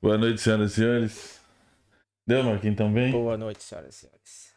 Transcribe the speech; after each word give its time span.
Boa 0.00 0.16
noite, 0.16 0.40
senhoras 0.40 0.70
e 0.70 0.74
senhores. 0.76 1.40
Deu, 2.24 2.44
Marquinhos, 2.44 2.76
também? 2.76 3.10
Boa 3.10 3.36
noite, 3.36 3.64
senhoras 3.64 3.96
e 3.96 3.98
senhores. 3.98 4.54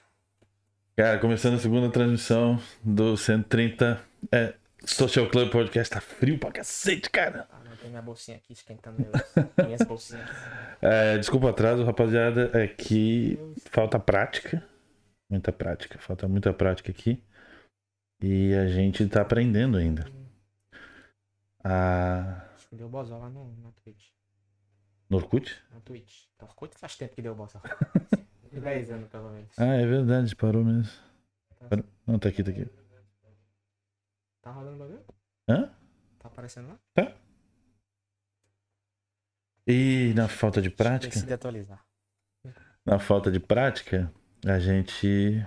Cara, 0.95 1.17
começando 1.17 1.55
a 1.55 1.57
segunda 1.57 1.89
transmissão 1.89 2.61
do 2.83 3.17
130 3.17 3.99
é, 4.31 4.53
Social 4.85 5.27
Club 5.31 5.49
Podcast. 5.49 5.91
Tá 5.91 5.99
frio 5.99 6.37
pra 6.37 6.51
cacete, 6.51 7.09
cara. 7.09 7.47
Ah, 7.51 7.59
não 7.67 7.75
tem 7.75 7.89
minha 7.89 8.03
bolsinha 8.03 8.37
aqui 8.37 8.53
esquentando 8.53 8.99
meus, 8.99 9.65
minhas 9.65 9.81
bolsinhas. 9.81 10.29
É, 10.83 11.15
desculpa 11.17 11.45
o 11.45 11.49
atraso, 11.49 11.83
rapaziada. 11.83 12.51
É 12.53 12.67
que 12.67 13.39
falta 13.71 13.99
prática. 13.99 14.63
Muita 15.27 15.51
prática. 15.51 15.99
Falta 15.99 16.27
muita 16.27 16.53
prática 16.53 16.91
aqui. 16.91 17.23
E 18.21 18.53
a 18.53 18.67
gente 18.67 19.07
tá 19.07 19.21
aprendendo 19.21 19.77
ainda. 19.77 20.05
Ah, 21.63 22.47
Acho 22.55 22.67
que 22.67 22.75
deu 22.75 22.89
bozó 22.89 23.17
lá 23.17 23.29
no, 23.29 23.55
na 23.57 23.71
Twitch. 23.83 24.10
No 25.11 25.17
Orkut? 25.17 25.61
Na 25.73 25.81
Twitch. 25.81 26.23
Então, 26.35 26.47
Orkut 26.47 26.73
faz 26.77 26.95
tempo 26.95 27.13
que 27.13 27.21
deu 27.21 27.35
bozó. 27.35 27.61
10 28.51 28.91
anos, 28.91 29.09
pelo 29.09 29.29
menos. 29.29 29.59
Ah, 29.59 29.75
é 29.75 29.85
verdade, 29.85 30.35
parou 30.35 30.63
mesmo. 30.63 30.91
Parou. 31.69 31.85
Não, 32.07 32.17
tá 32.17 32.29
aqui, 32.29 32.43
tá 32.43 32.51
aqui. 32.51 32.67
Tá 34.41 34.51
rolando 34.51 34.75
o 34.75 34.79
bagulho? 34.79 35.05
Hã? 35.47 35.69
Tá 36.17 36.27
aparecendo 36.27 36.69
lá? 36.69 37.13
E 39.67 40.13
na 40.15 40.27
falta 40.27 40.61
de 40.61 40.69
prática? 40.69 41.13
Decidi 41.13 41.33
atualizar. 41.33 41.85
na 42.85 42.97
falta 42.97 43.31
de 43.31 43.39
prática, 43.39 44.11
a 44.45 44.59
gente 44.59 45.45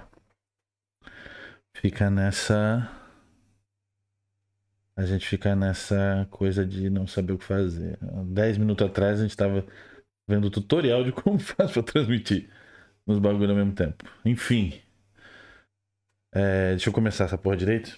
fica 1.72 2.10
nessa. 2.10 2.90
A 4.96 5.04
gente 5.04 5.26
fica 5.26 5.56
nessa 5.56 6.26
coisa 6.30 6.64
de 6.64 6.88
não 6.88 7.06
saber 7.06 7.32
o 7.32 7.38
que 7.38 7.44
fazer. 7.44 7.98
10 8.00 8.58
minutos 8.58 8.86
atrás 8.86 9.18
a 9.18 9.22
gente 9.22 9.36
tava 9.36 9.66
vendo 10.28 10.46
o 10.46 10.50
tutorial 10.50 11.02
de 11.02 11.12
como 11.12 11.38
faz 11.40 11.72
pra 11.72 11.82
transmitir 11.82 12.50
nos 13.06 13.18
bagulho 13.18 13.50
ao 13.50 13.56
mesmo 13.56 13.74
tempo. 13.74 14.04
Enfim. 14.24 14.80
É, 16.32 16.70
deixa 16.70 16.88
eu 16.88 16.92
começar 16.92 17.24
essa 17.24 17.38
porra 17.38 17.56
direito. 17.56 17.90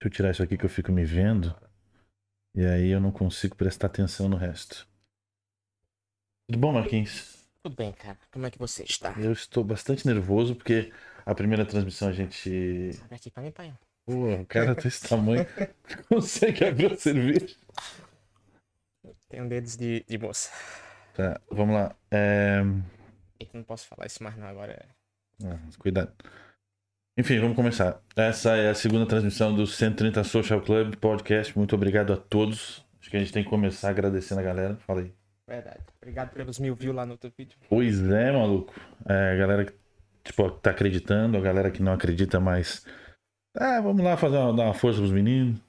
Deixa 0.00 0.06
eu 0.06 0.10
tirar 0.10 0.30
isso 0.30 0.42
aqui 0.42 0.56
que 0.56 0.64
eu 0.64 0.70
fico 0.70 0.90
me 0.90 1.04
vendo. 1.04 1.54
E 2.54 2.64
aí 2.64 2.88
eu 2.88 3.00
não 3.00 3.12
consigo 3.12 3.56
prestar 3.56 3.86
atenção 3.86 4.28
no 4.28 4.36
resto. 4.36 4.86
Tudo 6.48 6.58
bom, 6.58 6.72
Marquinhos? 6.72 7.46
Tudo 7.62 7.76
bem, 7.76 7.92
cara. 7.92 8.18
Como 8.30 8.44
é 8.44 8.50
que 8.50 8.58
você 8.58 8.82
está? 8.82 9.14
Eu 9.18 9.32
estou 9.32 9.62
bastante 9.62 10.06
nervoso 10.06 10.54
porque 10.54 10.92
a 11.24 11.34
primeira 11.34 11.64
transmissão 11.64 12.08
a 12.08 12.12
gente. 12.12 12.90
Aqui 13.10 13.30
pra 13.30 13.42
mim, 13.42 13.52
pai. 13.52 13.72
Pô, 14.04 14.34
o 14.34 14.46
cara 14.46 14.74
tem 14.74 14.88
esse 14.88 15.08
tamanho. 15.08 15.46
Consegue 16.08 16.64
abrir 16.64 16.92
a 16.92 16.96
cerveja. 16.96 17.54
Tenho 19.28 19.48
dedos 19.48 19.76
de, 19.76 20.04
de 20.08 20.18
moça. 20.18 20.50
Tá, 21.14 21.40
vamos 21.50 21.74
lá. 21.74 21.94
É... 22.10 22.62
Eita, 23.38 23.56
não 23.56 23.64
posso 23.64 23.86
falar 23.86 24.06
isso 24.06 24.22
mais 24.22 24.36
não 24.36 24.46
agora. 24.46 24.84
ah, 25.44 25.58
cuidado. 25.78 26.12
Enfim, 27.16 27.38
vamos 27.38 27.56
começar. 27.56 28.00
Essa 28.16 28.56
é 28.56 28.70
a 28.70 28.74
segunda 28.74 29.06
transmissão 29.06 29.54
do 29.54 29.66
130 29.66 30.24
Social 30.24 30.60
Club 30.62 30.96
Podcast. 30.96 31.56
Muito 31.56 31.74
obrigado 31.74 32.12
a 32.12 32.16
todos. 32.16 32.84
Acho 33.00 33.10
que 33.10 33.16
a 33.16 33.20
gente 33.20 33.32
tem 33.32 33.44
que 33.44 33.50
começar 33.50 33.90
agradecendo 33.90 34.40
a 34.40 34.44
galera. 34.44 34.76
Fala 34.86 35.02
aí. 35.02 35.12
Verdade. 35.46 35.80
Obrigado 36.00 36.30
pelos 36.32 36.58
mil 36.58 36.74
views 36.74 36.96
lá 36.96 37.04
no 37.04 37.12
outro 37.12 37.32
vídeo. 37.36 37.58
Pois 37.68 38.02
é, 38.10 38.32
maluco. 38.32 38.74
É, 39.06 39.32
a 39.32 39.36
galera 39.36 39.64
que 39.66 39.74
tipo, 40.24 40.50
tá 40.50 40.70
acreditando, 40.70 41.36
a 41.36 41.40
galera 41.40 41.70
que 41.70 41.82
não 41.82 41.92
acredita 41.92 42.40
mais. 42.40 42.86
Ah, 43.54 43.80
vamos 43.80 44.02
lá 44.02 44.16
fazer 44.16 44.36
uma, 44.38 44.52
dar 44.54 44.64
uma 44.64 44.74
força 44.74 44.98
pros 44.98 45.12
meninos. 45.12 45.60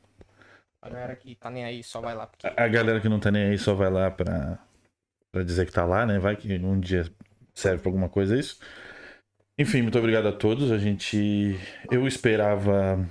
A 0.81 0.89
galera 0.89 1.16
que 1.16 1.36
tá 1.36 1.50
nem 1.50 1.64
aí 1.64 1.84
só 1.84 2.02
vai 2.02 2.16
lá 2.16 2.28
porque. 2.28 2.48
A 2.48 2.67
galera 2.67 3.00
que 3.00 3.09
não 3.09 3.20
tá 3.20 3.31
nem 3.31 3.44
aí 3.44 3.58
só 3.58 3.73
vai 3.73 3.90
lá 3.90 4.12
pra, 4.12 4.59
pra 5.31 5.44
dizer 5.44 5.66
que 5.66 5.72
tá 5.72 5.86
lá, 5.86 6.06
né? 6.06 6.20
Vai 6.20 6.36
que 6.36 6.53
um 6.58 6.80
dia 6.80 7.06
serve 7.53 7.81
pra 7.81 7.90
alguma 7.90 8.09
coisa 8.09 8.38
isso. 8.38 8.59
Enfim, 9.58 9.81
muito 9.81 9.98
obrigado 9.98 10.28
a 10.28 10.31
todos. 10.31 10.72
A 10.72 10.78
gente. 10.78 11.58
Eu 11.91 12.07
esperava 12.07 13.06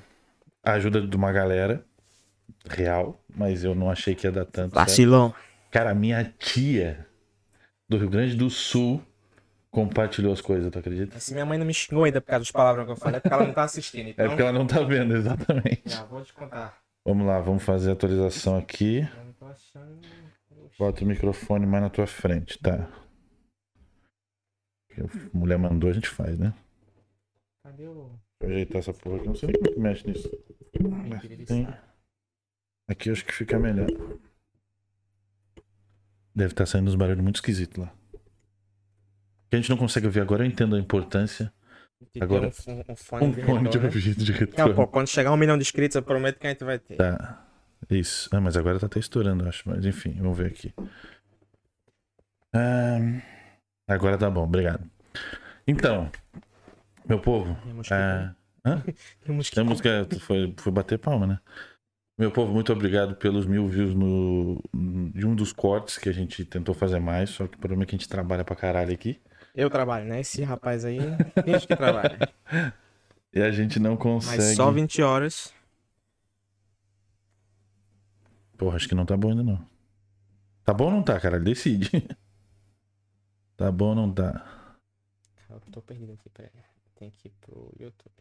a 0.63 0.73
ajuda 0.73 1.01
de 1.01 1.17
uma 1.17 1.33
galera 1.33 1.85
real, 2.69 3.21
mas 3.35 3.65
eu 3.65 3.75
não 3.75 3.91
achei 3.91 4.15
que 4.15 4.27
ia 4.27 4.33
dar 4.33 4.45
tanto. 4.45 4.75
certo? 4.75 4.87
Vacilão. 4.87 5.35
Cara, 5.71 5.95
minha 5.95 6.25
tia 6.39 7.07
do 7.89 7.97
Rio 7.97 8.11
Grande 8.11 8.37
do 8.37 8.51
Sul 8.51 9.03
compartilhou 9.73 10.33
as 10.33 10.41
coisas, 10.41 10.71
tu 10.71 10.79
acredita? 10.79 11.19
Se 11.19 11.33
minha 11.33 11.47
mãe 11.47 11.59
não 11.59 11.67
me 11.67 11.73
xingou 11.75 12.05
ainda 12.05 12.21
por 12.21 12.29
causa 12.29 12.41
dos 12.43 12.53
palavrões 12.53 12.87
que 12.87 12.93
eu 12.93 12.97
falei, 12.97 13.17
é 13.17 13.21
porque 13.21 13.35
ela 13.35 13.47
não 13.47 13.55
tá 13.55 13.65
assistindo. 13.65 14.09
É 14.09 14.11
Então, 14.11 14.29
porque 14.29 14.43
ela 14.43 14.53
não 14.53 14.67
tá 14.67 14.81
vendo, 14.83 15.17
exatamente. 15.17 15.83
já 15.87 16.05
vou 16.05 16.23
te 16.23 16.33
contar. 16.35 16.79
Vamos 17.05 17.27
lá, 17.27 17.41
vamos 17.41 17.65
fazer 17.65 17.91
a 17.91 17.93
atualização 17.95 18.57
aqui. 18.57 19.01
Eu 19.01 19.25
não 19.25 19.33
tô 19.33 19.47
achando. 19.47 20.01
Bota 20.79 21.03
o 21.03 21.07
microfone 21.07 21.67
mais 21.67 21.83
na 21.83 21.91
tua 21.91 22.07
frente, 22.07 22.59
tá? 22.59 22.89
A 24.99 25.37
mulher 25.37 25.59
mandou, 25.59 25.89
a 25.89 25.93
gente 25.93 26.09
faz, 26.09 26.39
né? 26.39 26.53
Cadê 27.65 27.87
o. 27.87 28.11
Eu 28.41 28.49
ajeitar 28.49 28.79
essa 28.79 28.93
porra 28.93 29.17
aqui. 29.17 29.27
Não 29.27 29.35
sei 29.35 29.49
nem 29.49 29.57
como 29.57 29.69
é 29.69 29.73
que 29.73 29.81
mexe 29.81 30.07
nisso. 30.07 30.31
Tem. 31.47 31.67
Aqui 32.89 33.09
eu 33.09 33.13
acho 33.15 33.25
que 33.25 33.33
fica 33.33 33.59
melhor. 33.59 33.87
Deve 36.35 36.53
estar 36.53 36.67
saindo 36.67 36.89
uns 36.89 36.95
barulhos 36.95 37.23
muito 37.23 37.37
esquisitos 37.37 37.79
lá. 37.79 37.95
Que 39.53 39.57
a 39.57 39.59
gente 39.59 39.69
não 39.69 39.77
consegue 39.77 40.07
ouvir 40.07 40.21
agora, 40.21 40.43
eu 40.43 40.47
entendo 40.47 40.75
a 40.75 40.79
importância. 40.79 41.53
Agora, 42.19 42.47
Um, 42.67 42.93
um, 42.93 42.97
fone, 42.97 43.27
Um 43.27 43.31
de 43.33 43.43
fone 43.43 43.59
de 43.69 43.79
retorno. 43.79 43.87
ouvido 43.87 44.25
de 44.25 44.33
a 44.33 44.35
retorno. 44.35 44.75
pouco, 44.75 44.93
quando 44.95 45.09
chegar 45.09 45.31
um 45.31 45.37
milhão 45.37 45.59
de 45.59 45.63
inscritos, 45.63 45.95
eu 45.95 46.03
prometo 46.03 46.39
que 46.39 46.47
a 46.47 46.51
gente 46.51 46.65
vai 46.65 46.79
ter. 46.79 46.97
Tá. 46.97 47.47
Isso. 47.91 48.31
Ah, 48.33 48.41
mas 48.41 48.57
agora 48.57 48.81
tá 48.81 48.87
até 48.87 48.99
estourando, 48.99 49.45
eu 49.45 49.49
acho. 49.51 49.69
Mas 49.69 49.85
enfim, 49.85 50.15
vamos 50.19 50.39
ver 50.39 50.47
aqui. 50.47 50.73
Ah, 52.55 52.97
agora 53.87 54.17
tá 54.17 54.31
bom, 54.31 54.45
obrigado. 54.45 54.91
Então, 55.67 56.11
meu 57.07 57.21
povo. 57.21 57.55
Ah, 57.91 58.35
hã? 58.65 58.81
Tem 59.23 59.37
mosquito. 59.37 59.57
Tem 59.57 59.65
música, 59.65 60.09
foi, 60.19 60.55
foi 60.57 60.73
bater 60.73 60.99
palma, 60.99 61.27
né? 61.27 61.39
Meu 62.19 62.31
povo, 62.31 62.55
muito 62.55 62.73
obrigado 62.73 63.17
pelos 63.17 63.45
mil 63.45 63.69
views 63.69 63.95
no, 63.95 64.63
de 65.15 65.27
um 65.27 65.35
dos 65.35 65.53
cortes 65.53 65.99
que 65.99 66.09
a 66.09 66.13
gente 66.13 66.43
tentou 66.47 66.75
fazer 66.75 67.01
mais, 67.01 67.29
só 67.29 67.47
que 67.47 67.57
o 67.57 67.61
problema 67.61 67.83
é 67.83 67.87
que 67.87 67.95
a 67.95 67.99
gente 67.99 68.09
trabalha 68.09 68.45
pra 68.45 68.57
caralho 68.57 68.95
aqui. 68.95 69.21
Eu 69.55 69.69
trabalho, 69.69 70.07
né? 70.07 70.21
Esse 70.21 70.43
rapaz 70.43 70.85
aí, 70.85 70.99
finge 71.45 71.67
que 71.67 71.77
trabalha. 71.77 72.19
E 73.33 73.41
a 73.43 73.51
gente 73.51 73.79
não 73.79 73.97
consegue. 73.97 74.43
Mas 74.43 74.57
só 74.57 74.71
20 74.71 75.03
horas. 75.03 75.53
Porra, 78.57 78.77
acho 78.77 78.89
que 78.89 78.95
não 78.95 79.05
tá 79.05 79.17
bom 79.17 79.31
ainda 79.31 79.43
não. 79.43 79.67
Tá 80.65 80.73
bom 80.73 80.85
ou 80.87 80.91
não 80.91 81.03
tá, 81.03 81.19
cara? 81.21 81.39
Decide. 81.39 81.91
Tá 83.55 83.71
bom 83.71 83.91
ou 83.91 83.95
não 83.95 84.13
tá? 84.13 84.75
Eu 85.49 85.61
tô 85.71 85.81
perdido 85.83 86.15
aqui, 86.15 86.29
peraí. 86.31 86.51
Tem 86.97 87.11
que 87.11 87.29
ir 87.29 87.33
pro 87.41 87.71
YouTube. 87.79 88.13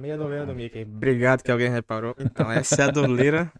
Meia 0.00 0.16
doleira 0.16 0.44
do 0.46 0.54
Mickey. 0.54 0.82
Obrigado 0.82 1.42
que 1.42 1.50
alguém 1.50 1.70
reparou. 1.70 2.14
Então, 2.18 2.50
essa 2.50 2.82
é 2.82 2.84
a 2.86 2.90
doleira 2.90 3.50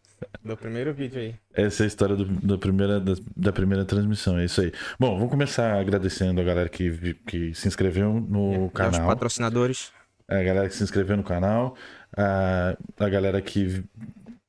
do 0.44 0.56
primeiro 0.56 0.92
vídeo 0.94 1.20
aí. 1.20 1.34
Essa 1.54 1.82
é 1.82 1.84
a 1.84 1.86
história 1.86 2.14
do- 2.16 2.24
da, 2.24 2.58
primeira, 2.58 3.00
da, 3.00 3.12
da 3.36 3.52
primeira 3.52 3.84
transmissão, 3.84 4.38
é 4.38 4.44
isso 4.44 4.60
aí. 4.60 4.72
Bom, 4.98 5.14
vamos 5.14 5.30
começar 5.30 5.78
agradecendo 5.78 6.40
a 6.40 6.44
galera 6.44 6.68
que, 6.68 7.14
que 7.26 7.54
se 7.54 7.66
inscreveu 7.68 8.14
no 8.14 8.52
E 8.52 8.56
aos 8.56 8.72
canal. 8.72 9.06
patrocinadores. 9.08 9.92
A 10.28 10.42
galera 10.42 10.68
que 10.68 10.74
se 10.74 10.82
inscreveu 10.82 11.16
no 11.16 11.22
canal. 11.22 11.76
A, 12.16 12.76
a 12.98 13.08
galera 13.08 13.40
que 13.42 13.82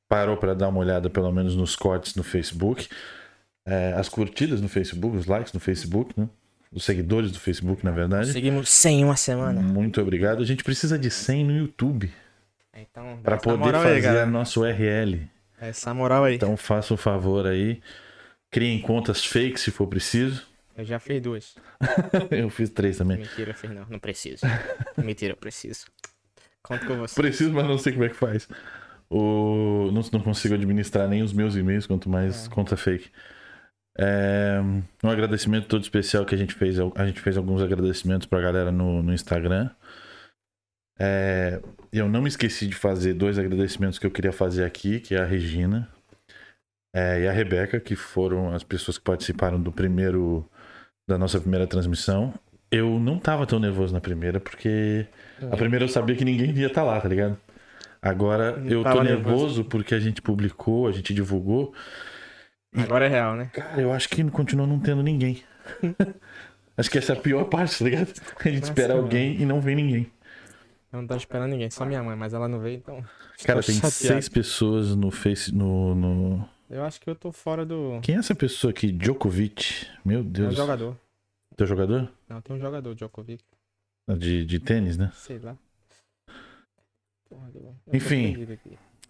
parou 0.08 0.36
para 0.36 0.54
dar 0.54 0.68
uma 0.68 0.80
olhada, 0.80 1.08
pelo 1.10 1.30
menos, 1.32 1.54
nos 1.56 1.76
cortes 1.76 2.14
no 2.14 2.22
Facebook. 2.22 2.88
é, 3.66 3.92
as 3.94 4.08
curtidas 4.08 4.60
no 4.62 4.68
Facebook, 4.68 5.16
os 5.16 5.26
likes 5.26 5.52
no 5.52 5.60
Facebook, 5.60 6.18
né? 6.18 6.26
Os 6.72 6.84
seguidores 6.84 7.32
do 7.32 7.40
Facebook, 7.40 7.84
na 7.84 7.90
verdade. 7.90 8.32
Seguimos 8.32 8.68
100 8.68 9.00
em 9.00 9.04
uma 9.04 9.16
semana. 9.16 9.60
Muito 9.60 10.00
obrigado. 10.00 10.42
A 10.42 10.46
gente 10.46 10.62
precisa 10.62 10.98
de 10.98 11.10
100 11.10 11.44
no 11.44 11.56
YouTube 11.56 12.12
Então, 12.74 13.16
dá 13.22 13.36
para 13.36 13.38
poder 13.38 13.74
aí, 13.74 13.82
fazer 13.82 13.96
a 13.96 14.00
galera. 14.00 14.26
nossa 14.26 14.60
URL. 14.60 15.28
Essa 15.60 15.92
moral 15.94 16.24
aí. 16.24 16.34
Então 16.36 16.56
faça 16.56 16.92
o 16.94 16.96
favor 16.96 17.46
aí. 17.46 17.80
Criem 18.50 18.80
contas 18.80 19.24
fake 19.24 19.58
se 19.58 19.70
for 19.70 19.86
preciso. 19.86 20.46
Eu 20.76 20.84
já 20.84 20.98
fiz 21.00 21.20
duas. 21.20 21.54
Eu 22.30 22.48
fiz 22.50 22.70
três 22.70 22.96
também. 22.98 23.18
Mentira, 23.18 23.50
eu 23.50 23.54
fiz 23.54 23.70
não. 23.70 23.84
Não 23.90 23.98
preciso. 23.98 24.42
Mentira, 24.96 25.32
eu 25.32 25.36
preciso. 25.36 25.86
Conto 26.62 26.86
com 26.86 26.96
você. 26.98 27.14
Preciso, 27.20 27.52
mas 27.52 27.66
não 27.66 27.76
sei 27.78 27.92
como 27.92 28.04
é 28.04 28.08
que 28.08 28.14
faz. 28.14 28.46
O... 29.10 29.90
Não, 29.92 30.02
não 30.12 30.20
consigo 30.20 30.54
administrar 30.54 31.08
nem 31.08 31.22
os 31.22 31.32
meus 31.32 31.56
e-mails, 31.56 31.86
quanto 31.86 32.08
mais 32.08 32.46
É. 32.46 32.50
conta 32.50 32.76
fake. 32.76 33.10
É, 34.00 34.60
Um 35.02 35.10
agradecimento 35.10 35.66
todo 35.66 35.82
especial 35.82 36.24
que 36.24 36.34
a 36.34 36.38
gente 36.38 36.54
fez. 36.54 36.76
A 36.94 37.06
gente 37.06 37.20
fez 37.20 37.36
alguns 37.36 37.60
agradecimentos 37.60 38.26
pra 38.26 38.40
galera 38.40 38.70
no, 38.70 39.02
no 39.02 39.12
Instagram. 39.12 39.70
É, 40.98 41.60
Eu 41.92 42.08
não 42.08 42.22
me 42.22 42.28
esqueci 42.28 42.66
de 42.66 42.74
fazer 42.74 43.14
dois 43.14 43.38
agradecimentos 43.38 43.98
que 43.98 44.06
eu 44.06 44.10
queria 44.10 44.32
fazer 44.32 44.64
aqui, 44.64 45.00
que 45.00 45.14
é 45.14 45.20
a 45.20 45.24
Regina 45.24 45.88
é, 46.94 47.22
e 47.22 47.28
a 47.28 47.32
Rebeca, 47.32 47.78
que 47.80 47.94
foram 47.94 48.54
as 48.54 48.62
pessoas 48.62 48.98
que 48.98 49.04
participaram 49.04 49.60
do 49.60 49.72
primeiro 49.72 50.48
da 51.08 51.18
nossa 51.18 51.40
primeira 51.40 51.66
transmissão. 51.66 52.34
Eu 52.70 53.00
não 53.00 53.18
tava 53.18 53.46
tão 53.46 53.58
nervoso 53.58 53.94
na 53.94 54.00
primeira, 54.00 54.38
porque 54.38 55.06
a 55.50 55.56
primeira 55.56 55.86
eu 55.86 55.88
sabia 55.88 56.14
que 56.14 56.24
ninguém 56.24 56.50
ia 56.50 56.66
estar 56.66 56.82
lá, 56.82 57.00
tá 57.00 57.08
ligado? 57.08 57.38
Agora 58.00 58.62
eu 58.66 58.84
tô 58.84 59.02
nervoso. 59.02 59.64
porque 59.64 59.94
a 59.94 60.00
gente 60.00 60.20
publicou, 60.20 60.86
a 60.86 60.92
gente 60.92 61.14
divulgou. 61.14 61.74
Agora 62.76 63.06
é 63.06 63.08
real, 63.08 63.34
né? 63.34 63.50
Cara, 63.52 63.80
eu 63.80 63.92
acho 63.92 64.08
que 64.08 64.22
continua 64.30 64.66
não 64.66 64.78
tendo 64.78 65.02
ninguém. 65.02 65.42
acho 66.76 66.90
que 66.90 66.98
essa 66.98 67.12
é 67.14 67.16
a 67.16 67.20
pior 67.20 67.44
parte, 67.44 67.78
tá 67.78 67.84
ligado? 67.84 68.08
A 68.08 68.48
gente 68.48 68.60
Nossa, 68.60 68.72
espera 68.72 68.94
mano. 68.94 69.04
alguém 69.04 69.40
e 69.40 69.44
não 69.46 69.60
vem 69.60 69.74
ninguém. 69.76 70.12
Eu 70.92 71.00
não 71.02 71.06
tô 71.08 71.16
esperando 71.16 71.50
ninguém, 71.50 71.70
só 71.70 71.84
minha 71.84 72.02
mãe, 72.02 72.16
mas 72.16 72.32
ela 72.32 72.48
não 72.48 72.60
veio, 72.60 72.76
então. 72.78 73.04
Cara, 73.44 73.62
tem 73.62 73.74
chateado. 73.74 73.92
seis 73.92 74.28
pessoas 74.28 74.94
no 74.96 75.10
Face. 75.10 75.54
No, 75.54 75.94
no- 75.94 76.48
Eu 76.70 76.84
acho 76.84 77.00
que 77.00 77.08
eu 77.10 77.14
tô 77.14 77.30
fora 77.32 77.64
do. 77.66 78.00
Quem 78.02 78.16
é 78.16 78.18
essa 78.18 78.34
pessoa 78.34 78.70
aqui? 78.70 78.90
Djokovic. 78.92 79.86
Meu 80.04 80.20
É 80.20 80.22
um 80.22 80.28
Deus. 80.30 80.54
jogador. 80.56 80.96
Teu 81.56 81.66
jogador? 81.66 82.10
Não, 82.28 82.40
tem 82.40 82.54
um 82.56 82.60
jogador, 82.60 82.94
Djokovic. 82.94 83.42
De, 84.16 84.44
de 84.46 84.58
tênis, 84.60 84.96
né? 84.96 85.10
Sei 85.14 85.38
lá. 85.38 85.56
Porra, 87.28 87.50
Enfim. 87.92 88.46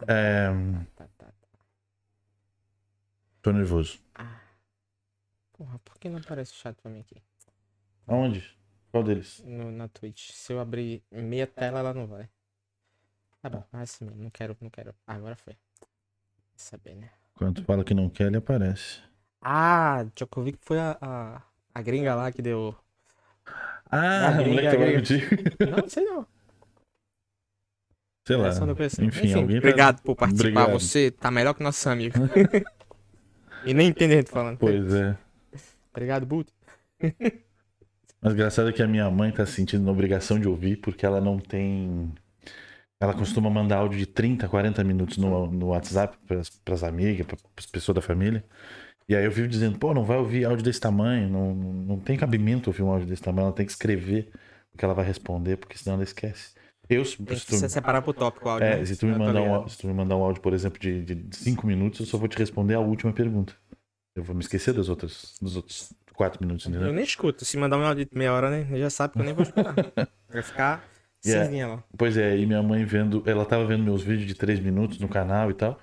É. 0.09 0.49
Tá, 3.43 3.51
tá, 3.51 3.51
tá. 3.51 3.51
Tô 3.51 3.53
nervoso. 3.53 3.99
Porra, 5.53 5.79
por 5.85 5.99
que 5.99 6.09
não 6.09 6.19
aparece 6.19 6.53
o 6.53 6.57
chat 6.57 6.77
pra 6.81 6.91
mim 6.91 7.01
aqui? 7.01 7.23
Aonde? 8.07 8.57
Qual 8.91 9.03
deles? 9.03 9.43
No, 9.45 9.71
na 9.71 9.89
Twitch. 9.89 10.31
Se 10.33 10.53
eu 10.53 10.61
abrir 10.61 11.03
meia 11.11 11.47
tela, 11.47 11.81
ela 11.81 11.93
não 11.95 12.07
vai. 12.07 12.29
Tá 13.43 13.49
bom, 13.49 13.65
é 13.73 13.79
assim 13.79 14.05
mesmo. 14.05 14.23
Não 14.23 14.31
quero, 14.31 14.57
não 14.61 14.71
quero. 14.71 14.95
Ah, 15.07 15.15
agora 15.15 15.37
foi. 15.37 15.57
Saber, 16.57 16.95
né? 16.97 17.11
Quando 17.35 17.63
fala 17.65 17.85
que 17.85 17.95
não 17.95 18.09
quer, 18.09 18.27
ele 18.27 18.37
aparece. 18.39 19.01
Ah, 19.41 20.05
Djokovic 20.17 20.59
foi 20.63 20.79
a, 20.79 20.99
a, 21.01 21.43
a 21.75 21.83
gringa 21.83 22.15
lá 22.15 22.33
que 22.33 22.43
deu. 22.43 22.75
Ah, 23.91 24.29
Ah, 24.29 24.31
moleque 24.33 24.45
gringa, 24.45 24.71
trabalha 24.71 25.01
gringa. 25.01 25.27
contigo. 25.27 25.71
Não, 25.83 25.89
sei 25.89 26.05
não. 26.05 26.27
Sei 28.27 28.37
lá. 28.37 28.55
Não 28.61 28.67
não. 28.67 28.75
Enfim, 29.07 29.33
alguém 29.35 29.61
tá- 29.61 29.69
obrigado 29.69 30.03
por 30.03 30.17
participar. 30.17 30.49
Obrigado. 30.49 30.81
Você 30.81 31.11
tá 31.11 31.31
melhor 31.31 31.55
que 31.55 31.63
nossos 31.63 31.87
amigos. 31.87 32.21
e 33.65 33.75
nem 33.75 33.89
entende 33.89 34.15
a 34.15 34.17
gente 34.19 34.31
falando. 34.31 34.59
Pois 34.59 34.95
é. 34.95 35.17
Obrigado, 35.91 36.27
Buto. 36.27 36.53
Mas 38.21 38.33
engraçado 38.33 38.69
é 38.69 38.73
que 38.73 38.83
a 38.83 38.87
minha 38.89 39.09
mãe 39.11 39.31
tá 39.31 39.47
se 39.47 39.53
sentindo 39.53 39.85
na 39.85 39.93
obrigação 39.93 40.39
de 40.41 40.49
ouvir, 40.49 40.77
porque 40.77 41.07
ela 41.07 41.21
não 41.21 41.39
tem. 41.39 42.13
Ela 43.01 43.15
costuma 43.15 43.49
mandar 43.49 43.77
áudio 43.79 43.99
de 43.99 44.07
30, 44.07 44.49
40 44.49 44.83
minutos 44.83 45.19
no, 45.19 45.47
no 45.51 45.67
WhatsApp 45.69 46.19
pras, 46.27 46.51
pras 46.51 46.83
amigas, 46.83 47.27
pra- 47.27 47.37
pras 47.55 47.67
pessoas 47.67 47.95
da 47.97 48.03
família. 48.03 48.45
E 49.09 49.17
aí 49.17 49.25
eu 49.25 49.31
vivo 49.31 49.49
dizendo, 49.49 49.79
pô, 49.79 49.95
não 49.95 50.05
vai 50.05 50.19
ouvir 50.19 50.45
áudio 50.47 50.65
desse 50.65 50.81
tamanho, 50.81 51.29
não, 51.31 51.55
não 51.55 51.99
tem 52.01 52.17
cabimento 52.19 52.71
ouvir 52.71 52.83
um 52.83 52.91
áudio 52.91 53.09
desse 53.09 53.23
tamanho, 53.23 53.47
ela 53.47 53.55
tem 53.55 53.67
que 53.67 53.73
escrever 53.73 54.31
o 54.75 54.79
que 54.79 54.85
ela 54.85 54.95
vai 54.95 55.05
responder, 55.07 55.57
porque 55.59 55.79
senão 55.79 55.95
ela 55.97 56.05
esquece. 56.05 56.55
Eu, 56.89 57.05
se 57.05 57.17
Tem 57.23 57.37
se 57.37 57.45
que 57.45 57.51
tu, 57.53 57.59
se 57.59 57.69
separar 57.69 58.03
pro 58.03 58.13
tópico 58.15 58.47
o 58.49 58.51
áudio. 58.51 58.67
é, 58.67 58.77
né? 58.79 58.85
se 58.85 58.97
tu 58.97 59.07
me 59.07 59.13
Eu 59.13 59.19
mandar 59.19 59.43
um, 59.43 59.69
se 59.69 59.79
tu 59.79 59.87
me 59.87 59.93
mandar 59.93 60.17
um 60.17 60.23
áudio, 60.23 60.41
por 60.41 60.53
exemplo, 60.55 60.79
de, 60.79 61.05
de 61.05 61.37
5 61.37 61.67
minutos, 61.67 62.01
eu 62.01 62.07
só 62.07 62.17
vou 62.17 62.29
te 62.29 62.39
responder 62.39 62.75
a 62.75 62.81
última 62.81 63.13
pergunta. 63.13 63.55
Eu 64.17 64.23
vou 64.25 64.35
me 64.35 64.41
esquecer 64.43 64.73
das 64.75 64.89
outras, 64.89 65.35
dos 65.41 65.55
outros 65.57 65.93
4 66.15 66.41
minutos, 66.45 66.67
Eu 66.67 66.71
entendeu? 66.73 66.93
nem 66.93 67.05
escuto. 67.05 67.45
Se 67.45 67.57
mandar 67.57 67.77
um 67.79 67.85
áudio 67.85 68.05
de 68.07 68.17
meia 68.17 68.33
hora, 68.33 68.51
né? 68.51 68.67
Ele 68.71 68.81
já 68.81 68.91
sabe 68.91 69.13
que 69.15 69.21
eu 69.21 69.25
nem 69.25 69.35
vou 69.35 69.43
escutar. 69.43 69.75
Vai 70.29 70.43
ficar 70.43 70.85
Yeah. 71.27 71.47
cinzinha 71.47 71.67
lá. 71.67 71.85
Pois 71.97 72.17
é, 72.17 72.37
e 72.39 72.47
minha 72.47 72.63
mãe 72.63 72.85
vendo, 72.85 73.25
ela 73.29 73.45
tava 73.45 73.67
vendo 73.67 73.83
meus 73.83 74.05
vídeos 74.05 74.25
de 74.29 74.35
3 74.37 74.61
minutos 74.61 75.01
no 75.01 75.09
canal 75.09 75.51
e 75.51 75.55
tal. 75.55 75.81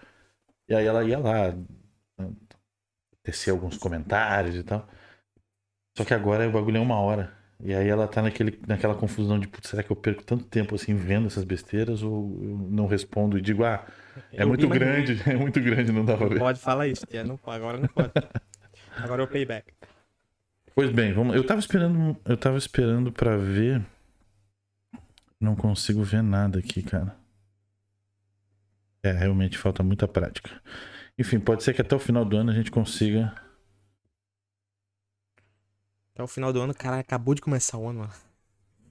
E 0.70 0.74
aí 0.74 0.86
ela 0.86 1.04
ia 1.04 1.20
lá 1.20 1.52
né, 2.18 2.32
tecer 3.22 3.52
alguns 3.52 3.78
comentários 3.78 4.56
e 4.56 4.64
tal. 4.64 4.88
Só 5.98 6.06
que 6.06 6.14
agora 6.14 6.48
o 6.48 6.52
bagulho 6.54 6.78
é 6.78 6.80
uma 6.80 7.00
hora. 7.02 7.35
E 7.64 7.74
aí 7.74 7.88
ela 7.88 8.08
tá 8.08 8.22
naquele, 8.22 8.60
naquela 8.68 8.96
confusão 8.96 9.40
de, 9.40 9.48
putz, 9.48 9.70
será 9.70 9.82
que 9.82 9.92
eu 9.92 9.96
perco 9.96 10.24
tanto 10.24 10.46
tempo 10.46 10.76
assim 10.76 10.94
vendo 10.96 11.28
essas 11.28 11.44
besteiras 11.44 12.04
ou 12.04 12.38
eu 12.44 12.58
não 12.70 12.86
respondo 12.86 13.38
e 13.38 13.42
digo, 13.42 13.64
ah, 13.64 13.86
é 14.32 14.44
Eu 14.44 14.48
muito 14.48 14.68
grande, 14.68 15.22
é 15.26 15.36
muito 15.36 15.60
grande, 15.62 15.92
não 15.92 16.04
dá 16.04 16.18
pra 16.18 16.28
ver. 16.28 16.40
pode 16.40 16.60
falar 16.60 16.88
isso, 16.88 17.06
tia. 17.08 17.24
Não, 17.24 17.40
agora 17.46 17.78
não 17.78 17.88
pode. 17.88 18.12
Agora 18.98 19.22
é 19.22 19.26
o 19.26 19.28
playback. 19.28 19.74
Pois 20.76 20.90
bem, 20.92 21.14
vamos, 21.14 21.36
eu 21.36 21.46
tava 21.46 21.60
esperando, 21.60 22.18
eu 22.26 22.38
tava 22.38 22.58
esperando 22.58 23.12
pra 23.12 23.38
ver. 23.38 23.82
Não 25.40 25.56
consigo 25.56 26.04
ver 26.04 26.22
nada 26.22 26.60
aqui, 26.60 26.82
cara. 26.82 27.16
É, 29.04 29.12
realmente 29.12 29.58
falta 29.58 29.84
muita 29.84 30.08
prática. 30.08 30.50
Enfim, 31.18 31.40
pode 31.40 31.64
ser 31.64 31.74
que 31.74 31.82
até 31.82 31.96
o 31.96 32.00
final 32.00 32.26
do 32.26 32.36
ano 32.36 32.52
a 32.52 32.54
gente 32.54 32.72
consiga. 32.72 33.34
Até 36.16 36.24
o 36.24 36.28
final 36.28 36.54
do 36.54 36.62
ano, 36.62 36.74
cara, 36.74 36.98
acabou 36.98 37.36
de 37.36 37.42
começar 37.42 37.78
o 37.78 37.90
ano, 37.90 38.00
mano. 38.00 38.14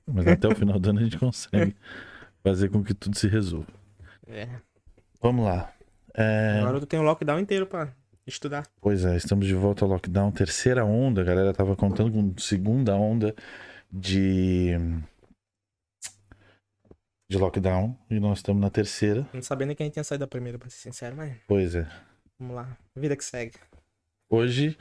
Mas 0.07 0.27
até 0.27 0.47
o 0.47 0.55
final 0.55 0.79
do 0.79 0.91
ano 0.91 1.01
a 1.01 1.05
gente 1.05 1.19
consegue 1.19 1.75
fazer 2.45 2.69
com 2.69 2.85
que 2.85 2.93
tudo 2.93 3.17
se 3.17 3.27
resolva. 3.27 3.67
É. 4.27 4.47
Vamos 5.23 5.47
lá. 5.47 5.73
É, 6.13 6.59
Agora 6.61 6.77
eu 6.77 6.87
tenho 6.87 7.03
o 7.03 7.07
lockdown 7.07 7.41
inteiro 7.41 7.67
pra 7.67 7.95
estudar. 8.27 8.69
Pois 8.79 9.07
é, 9.07 9.17
estamos 9.17 9.47
de 9.47 9.55
volta 9.55 9.87
ao 9.87 9.91
lockdown. 9.91 10.31
Terceira 10.33 10.85
onda, 10.85 11.23
a 11.23 11.25
galera 11.25 11.55
tava 11.55 11.75
contando 11.75 12.13
com 12.13 12.37
segunda 12.39 12.95
onda 12.95 13.35
de. 13.91 14.73
de 17.31 17.39
lockdown. 17.39 17.99
E 18.11 18.21
nós 18.21 18.41
estamos 18.41 18.61
na 18.61 18.69
terceira. 18.69 19.27
Não 19.33 19.41
sabia 19.41 19.67
nem 19.67 19.75
que 19.75 19.83
a 19.83 19.87
gente 19.87 19.95
tinha 19.95 20.05
saído 20.05 20.21
da 20.21 20.29
primeira, 20.29 20.59
pra 20.59 20.69
ser 20.69 20.77
sincero, 20.77 21.17
mas 21.17 21.35
Pois 21.49 21.75
é. 21.75 21.89
vamos 22.39 22.55
lá. 22.55 22.77
Vida 22.95 23.17
que 23.17 23.25
segue. 23.25 23.55
Hoje 24.31 24.77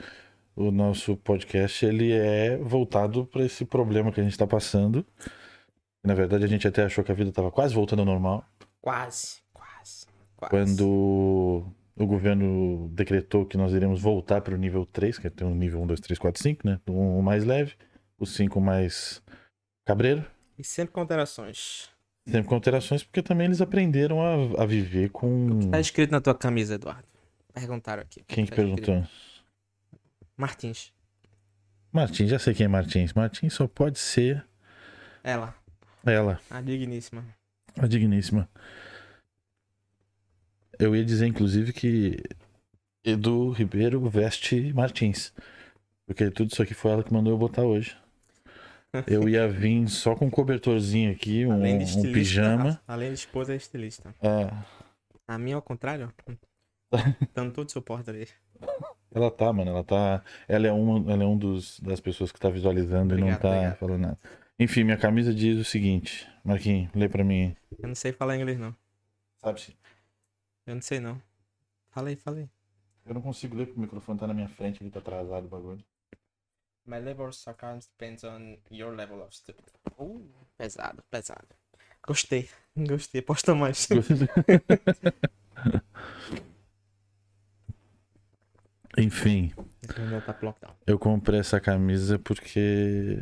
o 0.56 0.70
nosso 0.70 1.16
podcast 1.16 1.84
ele 1.84 2.12
é 2.12 2.56
voltado 2.58 3.26
para 3.26 3.44
esse 3.44 3.64
problema 3.64 4.12
que 4.12 4.20
a 4.20 4.22
gente 4.22 4.32
está 4.32 4.46
passando. 4.46 5.04
Na 6.04 6.14
verdade, 6.14 6.44
a 6.44 6.48
gente 6.48 6.68
até 6.68 6.84
achou 6.84 7.02
que 7.02 7.10
a 7.10 7.14
vida 7.14 7.30
estava 7.30 7.50
quase 7.50 7.74
voltando 7.74 8.00
ao 8.00 8.04
normal 8.06 8.44
Quase, 8.80 9.38
quase, 9.52 10.06
quase. 10.36 10.50
quando 10.50 11.64
o 11.96 12.06
governo 12.06 12.88
decretou 12.92 13.46
que 13.46 13.56
nós 13.56 13.72
iríamos 13.72 14.00
voltar 14.00 14.42
para 14.42 14.54
o 14.54 14.58
nível 14.58 14.84
3, 14.84 15.18
que 15.18 15.30
tem 15.30 15.46
o 15.46 15.54
nível 15.54 15.80
1, 15.82 15.86
2, 15.86 16.00
3, 16.00 16.18
4, 16.18 16.42
5, 16.42 16.66
né? 16.68 16.80
O 16.86 17.18
1 17.18 17.22
mais 17.22 17.44
leve, 17.44 17.72
o 18.18 18.26
5 18.26 18.60
mais 18.60 19.22
cabreiro. 19.86 20.24
E 20.58 20.62
sempre 20.64 20.92
com 20.92 21.00
alterações. 21.00 21.88
Sempre 22.28 22.48
com 22.48 22.54
alterações, 22.54 23.02
porque 23.02 23.22
também 23.22 23.46
eles 23.46 23.60
aprenderam 23.60 24.20
a, 24.22 24.62
a 24.62 24.66
viver 24.66 25.10
com. 25.10 25.70
Tá 25.70 25.80
escrito 25.80 26.10
na 26.10 26.20
tua 26.20 26.34
camisa, 26.34 26.74
Eduardo. 26.74 27.04
Perguntaram 27.52 28.02
aqui. 28.02 28.22
Quem 28.26 28.44
que 28.44 28.52
Tá 28.52 28.62
escrito. 28.62 29.08
Martins. 30.36 30.92
Martins, 31.92 32.30
já 32.30 32.38
sei 32.38 32.54
quem 32.54 32.64
é 32.64 32.68
Martins. 32.68 33.12
Martins 33.12 33.54
só 33.54 33.66
pode 33.68 33.98
ser 33.98 34.44
Ela, 35.22 35.54
ela. 36.04 36.40
a 36.50 36.60
digníssima. 36.60 37.24
A 37.78 37.86
digníssima. 37.86 38.48
Eu 40.78 40.94
ia 40.96 41.04
dizer, 41.04 41.26
inclusive, 41.26 41.72
que 41.72 42.20
Edu 43.04 43.50
Ribeiro 43.50 44.08
veste 44.08 44.72
Martins. 44.72 45.32
Porque 46.06 46.30
tudo 46.30 46.50
isso 46.52 46.62
aqui 46.62 46.74
foi 46.74 46.90
ela 46.90 47.04
que 47.04 47.12
mandou 47.12 47.32
eu 47.32 47.38
botar 47.38 47.62
hoje. 47.62 47.96
Eu 49.06 49.28
ia 49.28 49.48
vir 49.48 49.88
só 49.88 50.14
com 50.14 50.26
um 50.26 50.30
cobertorzinho 50.30 51.10
aqui, 51.10 51.44
um, 51.46 51.64
um 51.64 52.12
pijama. 52.12 52.80
Além 52.86 53.08
de 53.08 53.14
esposa, 53.14 53.52
é 53.52 53.56
estilista. 53.56 54.14
É, 54.22 54.50
A 55.26 55.38
minha, 55.38 55.56
ao 55.56 55.62
contrário. 55.62 56.12
Dando 57.34 57.52
todo 57.52 57.68
o 57.68 57.72
suporte 57.72 58.10
ali. 58.10 58.28
Ela 59.14 59.30
tá, 59.30 59.52
mano. 59.52 59.70
Ela 59.70 59.84
tá. 59.84 60.22
Ela 60.48 60.66
é 60.66 60.72
uma, 60.72 61.12
ela 61.12 61.22
é 61.22 61.26
um 61.26 61.38
dos, 61.38 61.80
das 61.80 62.00
pessoas 62.00 62.30
que 62.32 62.38
tá 62.40 62.50
visualizando 62.50 63.14
e 63.14 63.20
não 63.20 63.28
Obrigado, 63.28 63.40
tá 63.42 63.48
obrigado. 63.48 63.76
falando 63.78 64.00
nada. 64.00 64.18
Enfim, 64.58 64.84
minha 64.84 64.96
camisa 64.98 65.32
diz 65.34 65.58
o 65.58 65.64
seguinte. 65.64 66.28
Marquinhos, 66.44 66.90
lê 66.94 67.08
pra 67.08 67.24
mim. 67.24 67.56
Eu 67.78 67.88
não 67.88 67.94
sei 67.94 68.12
falar 68.12 68.36
inglês, 68.36 68.58
não. 68.58 68.74
Sabe 69.38 69.60
se. 69.60 69.76
Eu 70.66 70.74
não 70.74 70.82
sei, 70.82 71.00
não. 71.00 71.20
Fala 71.90 72.08
aí, 72.08 72.16
fala 72.16 72.38
aí. 72.38 72.48
Eu 73.06 73.14
não 73.14 73.22
consigo 73.22 73.56
ler 73.56 73.66
porque 73.66 73.78
o 73.78 73.82
microfone 73.82 74.18
tá 74.18 74.26
na 74.26 74.34
minha 74.34 74.48
frente, 74.48 74.82
ele 74.82 74.90
tá 74.90 74.98
atrasado 74.98 75.46
o 75.46 75.48
bagulho. 75.48 75.84
My 76.86 76.98
level 76.98 77.28
of 77.28 77.36
sarcasm 77.36 77.88
depends 77.98 78.24
on 78.24 78.58
your 78.70 78.94
level 78.94 79.22
of 79.22 79.34
stupid. 79.34 79.64
Uh, 79.98 80.22
pesado, 80.56 81.02
pesado. 81.10 81.48
Gostei, 82.06 82.48
gostei. 82.76 83.22
Posta 83.22 83.54
mais. 83.54 83.88
Enfim, 88.96 89.52
voltar 90.10 90.34
pro 90.34 90.46
lockdown. 90.46 90.74
eu 90.86 90.98
comprei 90.98 91.40
essa 91.40 91.60
camisa 91.60 92.18
porque 92.18 93.18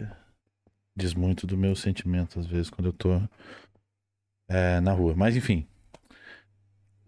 diz 0.95 1.15
muito 1.15 1.47
do 1.47 1.57
meu 1.57 1.75
sentimento, 1.75 2.39
às 2.39 2.47
vezes, 2.47 2.71
quando 2.71 2.87
eu 2.87 2.93
tô 2.93 3.11
é, 4.49 4.81
na 4.81 4.93
rua. 4.93 5.15
Mas 5.17 5.37
enfim. 5.37 5.67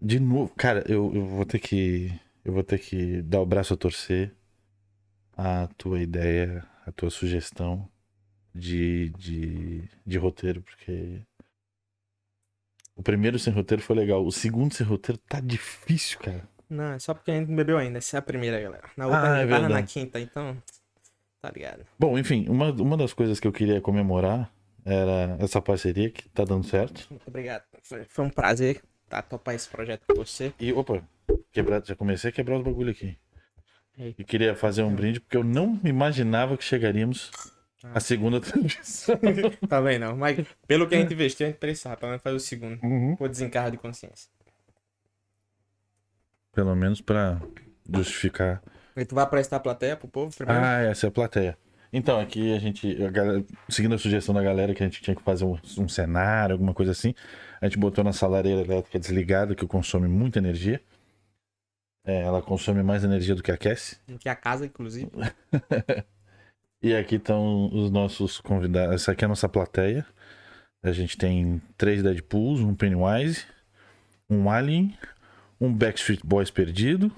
De 0.01 0.19
novo, 0.19 0.53
cara, 0.55 0.83
eu, 0.87 1.13
eu 1.13 1.25
vou 1.25 1.45
ter 1.45 1.59
que. 1.59 2.11
Eu 2.43 2.53
vou 2.53 2.63
ter 2.63 2.79
que 2.79 3.21
dar 3.23 3.41
o 3.41 3.45
braço 3.45 3.73
a 3.73 3.77
torcer 3.77 4.35
a 5.35 5.67
tua 5.77 5.99
ideia, 5.99 6.65
a 6.85 6.91
tua 6.91 7.09
sugestão 7.09 7.89
de, 8.53 9.09
de, 9.11 9.89
de 10.05 10.17
roteiro, 10.17 10.61
porque. 10.61 11.21
O 12.95 13.03
primeiro 13.03 13.37
sem 13.37 13.51
roteiro 13.51 13.83
foi 13.83 13.95
legal. 13.95 14.25
O 14.25 14.31
segundo 14.31 14.73
sem 14.73 14.85
roteiro 14.85 15.19
tá 15.27 15.39
difícil, 15.39 16.17
cara. 16.19 16.47
Não, 16.69 16.93
é 16.93 16.99
só 16.99 17.13
porque 17.13 17.31
a 17.31 17.35
gente 17.35 17.49
não 17.49 17.55
bebeu 17.55 17.77
ainda. 17.77 17.97
Essa 17.97 18.17
é 18.17 18.19
a 18.19 18.21
primeira, 18.21 18.59
galera. 18.59 18.89
Na 18.97 19.05
outra 19.05 19.21
Ah, 19.21 19.33
a 19.33 19.37
é 19.37 19.41
gente 19.41 19.49
tava 19.51 19.69
na 19.69 19.83
quinta, 19.83 20.19
então. 20.19 20.57
Tá 21.41 21.51
ligado. 21.51 21.85
Bom, 21.99 22.17
enfim, 22.17 22.47
uma, 22.49 22.71
uma 22.71 22.97
das 22.97 23.13
coisas 23.13 23.39
que 23.39 23.47
eu 23.47 23.51
queria 23.51 23.79
comemorar 23.79 24.51
era 24.83 25.37
essa 25.39 25.61
parceria 25.61 26.09
que 26.09 26.27
tá 26.29 26.43
dando 26.43 26.65
certo. 26.65 27.07
Muito 27.09 27.27
obrigado. 27.27 27.63
Foi, 27.81 28.03
foi 28.05 28.25
um 28.25 28.29
prazer 28.29 28.81
tá, 29.07 29.21
topar 29.21 29.55
esse 29.55 29.69
projeto 29.69 30.03
com 30.07 30.15
você. 30.15 30.53
E, 30.59 30.73
opa, 30.73 31.03
quebrar, 31.51 31.83
já 31.85 31.95
comecei 31.95 32.29
a 32.29 32.33
quebrar 32.33 32.57
os 32.57 32.63
bagulho 32.63 32.91
aqui. 32.91 33.17
E 33.97 34.23
queria 34.23 34.55
fazer 34.55 34.83
um 34.83 34.93
brinde 34.93 35.19
porque 35.19 35.37
eu 35.37 35.43
não 35.43 35.79
imaginava 35.83 36.57
que 36.57 36.63
chegaríamos 36.63 37.31
à 37.93 37.99
segunda 37.99 38.39
transmissão. 38.41 39.17
Tá 39.69 39.81
bem, 39.81 39.97
não. 39.97 40.17
Mas 40.17 40.45
pelo 40.67 40.87
que 40.87 40.95
a 40.95 40.99
gente 40.99 41.13
investiu, 41.13 41.47
a 41.47 41.49
gente 41.49 41.59
precisava. 41.59 41.95
Pelo 41.95 42.09
menos 42.09 42.21
fazer 42.21 42.35
o 42.35 42.39
segundo. 42.39 42.83
Uhum. 42.83 43.15
Por 43.15 43.29
desencargo 43.29 43.71
de 43.71 43.77
consciência. 43.77 44.29
Pelo 46.55 46.75
menos 46.75 47.01
pra 47.01 47.39
justificar. 47.93 48.63
E 48.95 49.05
tu 49.05 49.13
vai 49.13 49.27
prestar 49.29 49.57
a 49.57 49.59
plateia 49.59 49.95
pro 49.95 50.07
povo 50.07 50.35
primeiro? 50.35 50.59
Ah, 50.63 50.79
essa 50.81 51.05
é 51.05 51.09
a 51.09 51.11
plateia. 51.11 51.57
Então, 51.93 52.19
aqui 52.19 52.53
a 52.53 52.59
gente, 52.59 53.03
a 53.03 53.11
galera- 53.11 53.43
seguindo 53.69 53.93
a 53.93 53.97
sugestão 53.97 54.33
da 54.33 54.41
galera 54.41 54.73
que 54.73 54.81
a 54.81 54.85
gente 54.87 55.01
tinha 55.01 55.15
que 55.15 55.21
fazer 55.21 55.45
um, 55.45 55.57
um 55.77 55.87
cenário, 55.87 56.53
alguma 56.53 56.73
coisa 56.73 56.91
assim, 56.93 57.13
a 57.61 57.65
gente 57.67 57.77
botou 57.77 58.03
nossa 58.03 58.25
lareira 58.27 58.61
elétrica 58.61 58.97
desligada, 58.97 59.53
que 59.53 59.67
consome 59.67 60.07
muita 60.07 60.39
energia. 60.39 60.81
É, 62.05 62.21
ela 62.21 62.41
consome 62.41 62.81
mais 62.83 63.03
energia 63.03 63.35
do 63.35 63.43
que 63.43 63.51
aquece. 63.51 63.97
Que 64.19 64.29
é 64.29 64.31
a 64.31 64.35
casa, 64.35 64.65
inclusive. 64.65 65.11
E 66.81 66.93
aqui 66.95 67.15
estão 67.15 67.67
os 67.73 67.89
nossos 67.89 68.39
convidados. 68.39 68.93
Essa 68.95 69.11
aqui 69.13 69.23
é 69.23 69.25
a 69.25 69.29
nossa 69.29 69.49
plateia. 69.49 70.05
A 70.83 70.91
gente 70.91 71.17
tem 71.17 71.59
três 71.75 72.03
Deadpools, 72.03 72.59
um 72.59 72.75
Pennywise, 72.75 73.43
um 74.29 74.47
Alien, 74.51 74.95
um 75.59 75.73
Backstreet 75.73 76.21
Boys 76.23 76.49
perdido, 76.49 77.11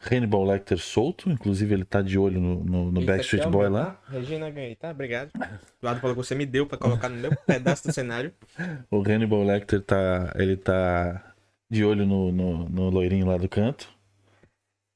Hannibal 0.00 0.44
Lecter 0.44 0.78
solto, 0.78 1.28
inclusive 1.30 1.74
ele 1.74 1.84
tá 1.84 2.00
de 2.00 2.18
olho 2.18 2.40
no, 2.40 2.64
no, 2.64 2.92
no 2.92 3.00
Esse 3.00 3.06
Backstreet 3.06 3.46
é 3.46 3.50
Boy 3.50 3.64
meu, 3.64 3.72
lá. 3.72 3.84
tá? 3.86 4.12
Regina 4.12 4.50
ganhei, 4.50 4.76
tá? 4.76 4.90
Obrigado. 4.90 5.30
Eduardo 5.78 6.00
falou 6.00 6.16
que 6.16 6.22
você 6.22 6.34
me 6.34 6.46
deu 6.46 6.66
pra 6.66 6.78
colocar 6.78 7.08
no 7.08 7.16
meu 7.16 7.34
pedaço 7.46 7.86
do 7.86 7.92
cenário. 7.92 8.32
O 8.90 9.02
Hannibal 9.02 9.42
Lecter 9.42 9.82
tá. 9.82 10.32
Ele 10.36 10.56
tá 10.56 11.34
de 11.70 11.84
olho 11.84 12.06
no, 12.06 12.32
no, 12.32 12.68
no 12.68 12.90
loirinho 12.90 13.26
lá 13.26 13.36
do 13.36 13.48
canto. 13.48 13.88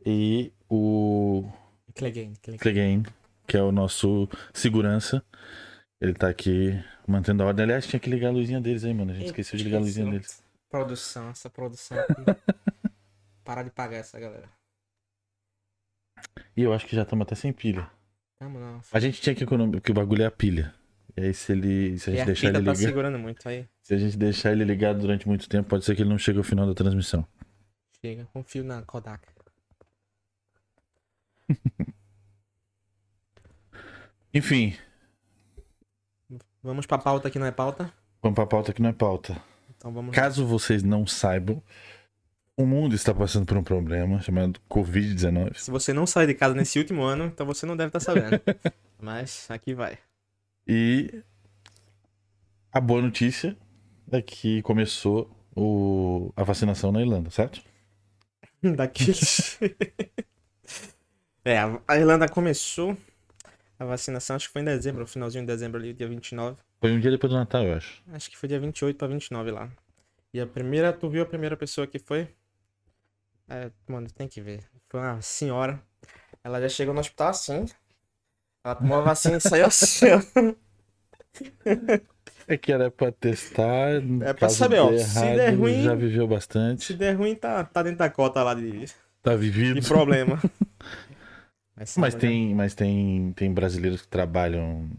E 0.06 0.52
o. 0.68 1.48
Clegane, 1.94 3.04
que 3.46 3.56
é 3.56 3.62
o 3.62 3.72
nosso 3.72 4.28
segurança. 4.52 5.22
Ele 6.00 6.14
tá 6.14 6.28
aqui 6.28 6.82
mantendo 7.06 7.42
a 7.42 7.46
ordem. 7.46 7.64
Aliás, 7.64 7.86
tinha 7.86 8.00
que 8.00 8.08
ligar 8.10 8.28
a 8.28 8.32
luzinha 8.32 8.60
deles 8.60 8.84
aí, 8.84 8.94
mano. 8.94 9.10
A 9.10 9.14
gente 9.14 9.26
esqueceu 9.26 9.56
de 9.58 9.64
ligar 9.64 9.78
a 9.78 9.80
luzinha 9.80 10.10
deles. 10.10 10.42
Produção, 10.70 11.30
essa 11.30 11.50
produção 11.50 11.98
aqui. 12.08 12.14
Parar 13.44 13.62
de 13.62 13.70
pagar 13.70 13.96
essa 13.98 14.18
galera. 14.20 14.48
E 16.56 16.62
eu 16.62 16.72
acho 16.72 16.86
que 16.86 16.94
já 16.96 17.02
estamos 17.02 17.24
até 17.24 17.34
sem 17.34 17.52
pilha. 17.52 17.90
Vamos 18.40 18.60
não. 18.60 18.80
A 18.92 19.00
gente 19.00 19.20
tinha 19.20 19.34
que 19.34 19.44
economizar, 19.44 19.80
porque 19.80 19.92
o 19.92 19.94
bagulho 19.94 20.22
é 20.22 20.26
a 20.26 20.30
pilha. 20.30 20.74
E 21.16 21.20
aí 21.22 21.34
se 21.34 21.52
ele. 21.52 21.98
Se 21.98 22.10
a 22.10 22.12
E 22.12 22.16
gente 22.16 22.22
a 22.22 22.26
deixar 22.26 22.46
ele 22.48 22.52
tá 22.54 22.58
ligado. 22.60 22.76
segurando 22.76 23.18
muito 23.18 23.48
aí. 23.48 23.68
Se 23.82 23.94
a 23.94 23.98
gente 23.98 24.16
deixar 24.16 24.52
ele 24.52 24.64
ligado 24.64 25.00
durante 25.00 25.26
muito 25.28 25.48
tempo, 25.48 25.68
pode 25.68 25.84
ser 25.84 25.94
que 25.96 26.02
ele 26.02 26.10
não 26.10 26.18
chegue 26.18 26.38
ao 26.38 26.44
final 26.44 26.66
da 26.66 26.74
transmissão. 26.74 27.26
Chega, 28.00 28.24
confio 28.32 28.64
na 28.64 28.82
Kodak. 28.82 29.26
Enfim, 34.34 34.74
Vamos 36.62 36.86
pra 36.86 36.96
pauta 36.96 37.28
que 37.30 37.38
não 37.40 37.46
é 37.46 37.50
pauta. 37.52 37.92
vamos 38.22 38.36
pra 38.36 38.46
pauta 38.46 38.72
que 38.72 38.80
não 38.80 38.88
é 38.90 38.92
pauta. 38.92 39.36
Então 39.76 39.92
vamos. 39.92 40.14
Caso 40.14 40.46
vocês 40.46 40.82
não 40.82 41.06
saibam, 41.06 41.60
o 42.62 42.66
mundo 42.66 42.94
está 42.94 43.12
passando 43.12 43.46
por 43.46 43.56
um 43.56 43.62
problema 43.62 44.20
chamado 44.20 44.60
Covid-19. 44.70 45.56
Se 45.56 45.70
você 45.70 45.92
não 45.92 46.06
saiu 46.06 46.26
de 46.26 46.34
casa 46.34 46.54
nesse 46.54 46.78
último 46.78 47.02
ano, 47.02 47.24
então 47.26 47.44
você 47.44 47.66
não 47.66 47.76
deve 47.76 47.88
estar 47.88 48.00
sabendo. 48.00 48.40
Mas 49.00 49.46
aqui 49.50 49.74
vai. 49.74 49.98
E 50.66 51.22
a 52.72 52.80
boa 52.80 53.02
notícia 53.02 53.56
é 54.10 54.22
que 54.22 54.62
começou 54.62 55.30
o... 55.56 56.32
a 56.36 56.44
vacinação 56.44 56.92
na 56.92 57.00
Irlanda, 57.00 57.30
certo? 57.30 57.60
Daqueles. 58.62 59.58
é, 61.44 61.58
a 61.88 61.96
Irlanda 61.96 62.28
começou 62.28 62.96
a 63.78 63.84
vacinação, 63.84 64.36
acho 64.36 64.46
que 64.46 64.52
foi 64.52 64.62
em 64.62 64.66
dezembro, 64.66 65.00
no 65.00 65.06
finalzinho 65.06 65.42
de 65.44 65.48
dezembro 65.48 65.80
ali, 65.80 65.92
dia 65.92 66.08
29. 66.08 66.56
Foi 66.80 66.92
um 66.92 67.00
dia 67.00 67.10
depois 67.10 67.32
do 67.32 67.38
Natal, 67.38 67.64
eu 67.64 67.74
acho. 67.74 68.02
Acho 68.12 68.30
que 68.30 68.36
foi 68.36 68.48
dia 68.48 68.60
28 68.60 68.96
pra 68.96 69.08
29 69.08 69.50
lá. 69.50 69.68
E 70.32 70.40
a 70.40 70.46
primeira, 70.46 70.92
tu 70.92 71.10
viu 71.10 71.22
a 71.22 71.26
primeira 71.26 71.56
pessoa 71.56 71.86
que 71.86 71.98
foi? 71.98 72.28
É, 73.52 73.70
mano, 73.86 74.08
tem 74.10 74.26
que 74.26 74.40
ver. 74.40 74.64
Foi 74.88 74.98
uma 75.00 75.20
senhora. 75.20 75.80
Ela 76.42 76.60
já 76.60 76.68
chegou 76.68 76.94
no 76.94 77.00
hospital 77.00 77.28
assim. 77.28 77.66
Ela 78.64 78.74
tomou 78.76 78.98
a 78.98 79.02
vacina 79.02 79.36
e 79.36 79.40
saiu 79.40 79.66
assim, 79.66 80.06
ó. 80.10 80.20
É 82.48 82.56
que 82.56 82.72
era 82.72 82.90
pra 82.90 83.12
testar. 83.12 83.90
É 84.22 84.32
pra 84.32 84.48
saber, 84.48 84.80
ó, 84.80 84.90
dê 84.90 84.98
se 84.98 85.20
der 85.20 85.54
ruim- 85.54 85.82
Já 85.84 85.94
viveu 85.94 86.26
bastante. 86.26 86.84
Se 86.84 86.94
der 86.94 87.16
ruim, 87.16 87.34
tá, 87.36 87.62
tá 87.64 87.82
dentro 87.84 87.98
da 88.00 88.10
cota 88.10 88.42
lá 88.42 88.52
de, 88.52 88.86
Tá 89.22 89.36
vivido. 89.36 89.80
de 89.80 89.86
problema. 89.88 90.38
Mas, 91.76 91.96
Mas 91.96 92.14
tem, 92.14 92.54
mas 92.54 92.74
tem, 92.74 93.32
tem 93.32 93.52
brasileiros 93.52 94.02
que 94.02 94.08
trabalham 94.08 94.90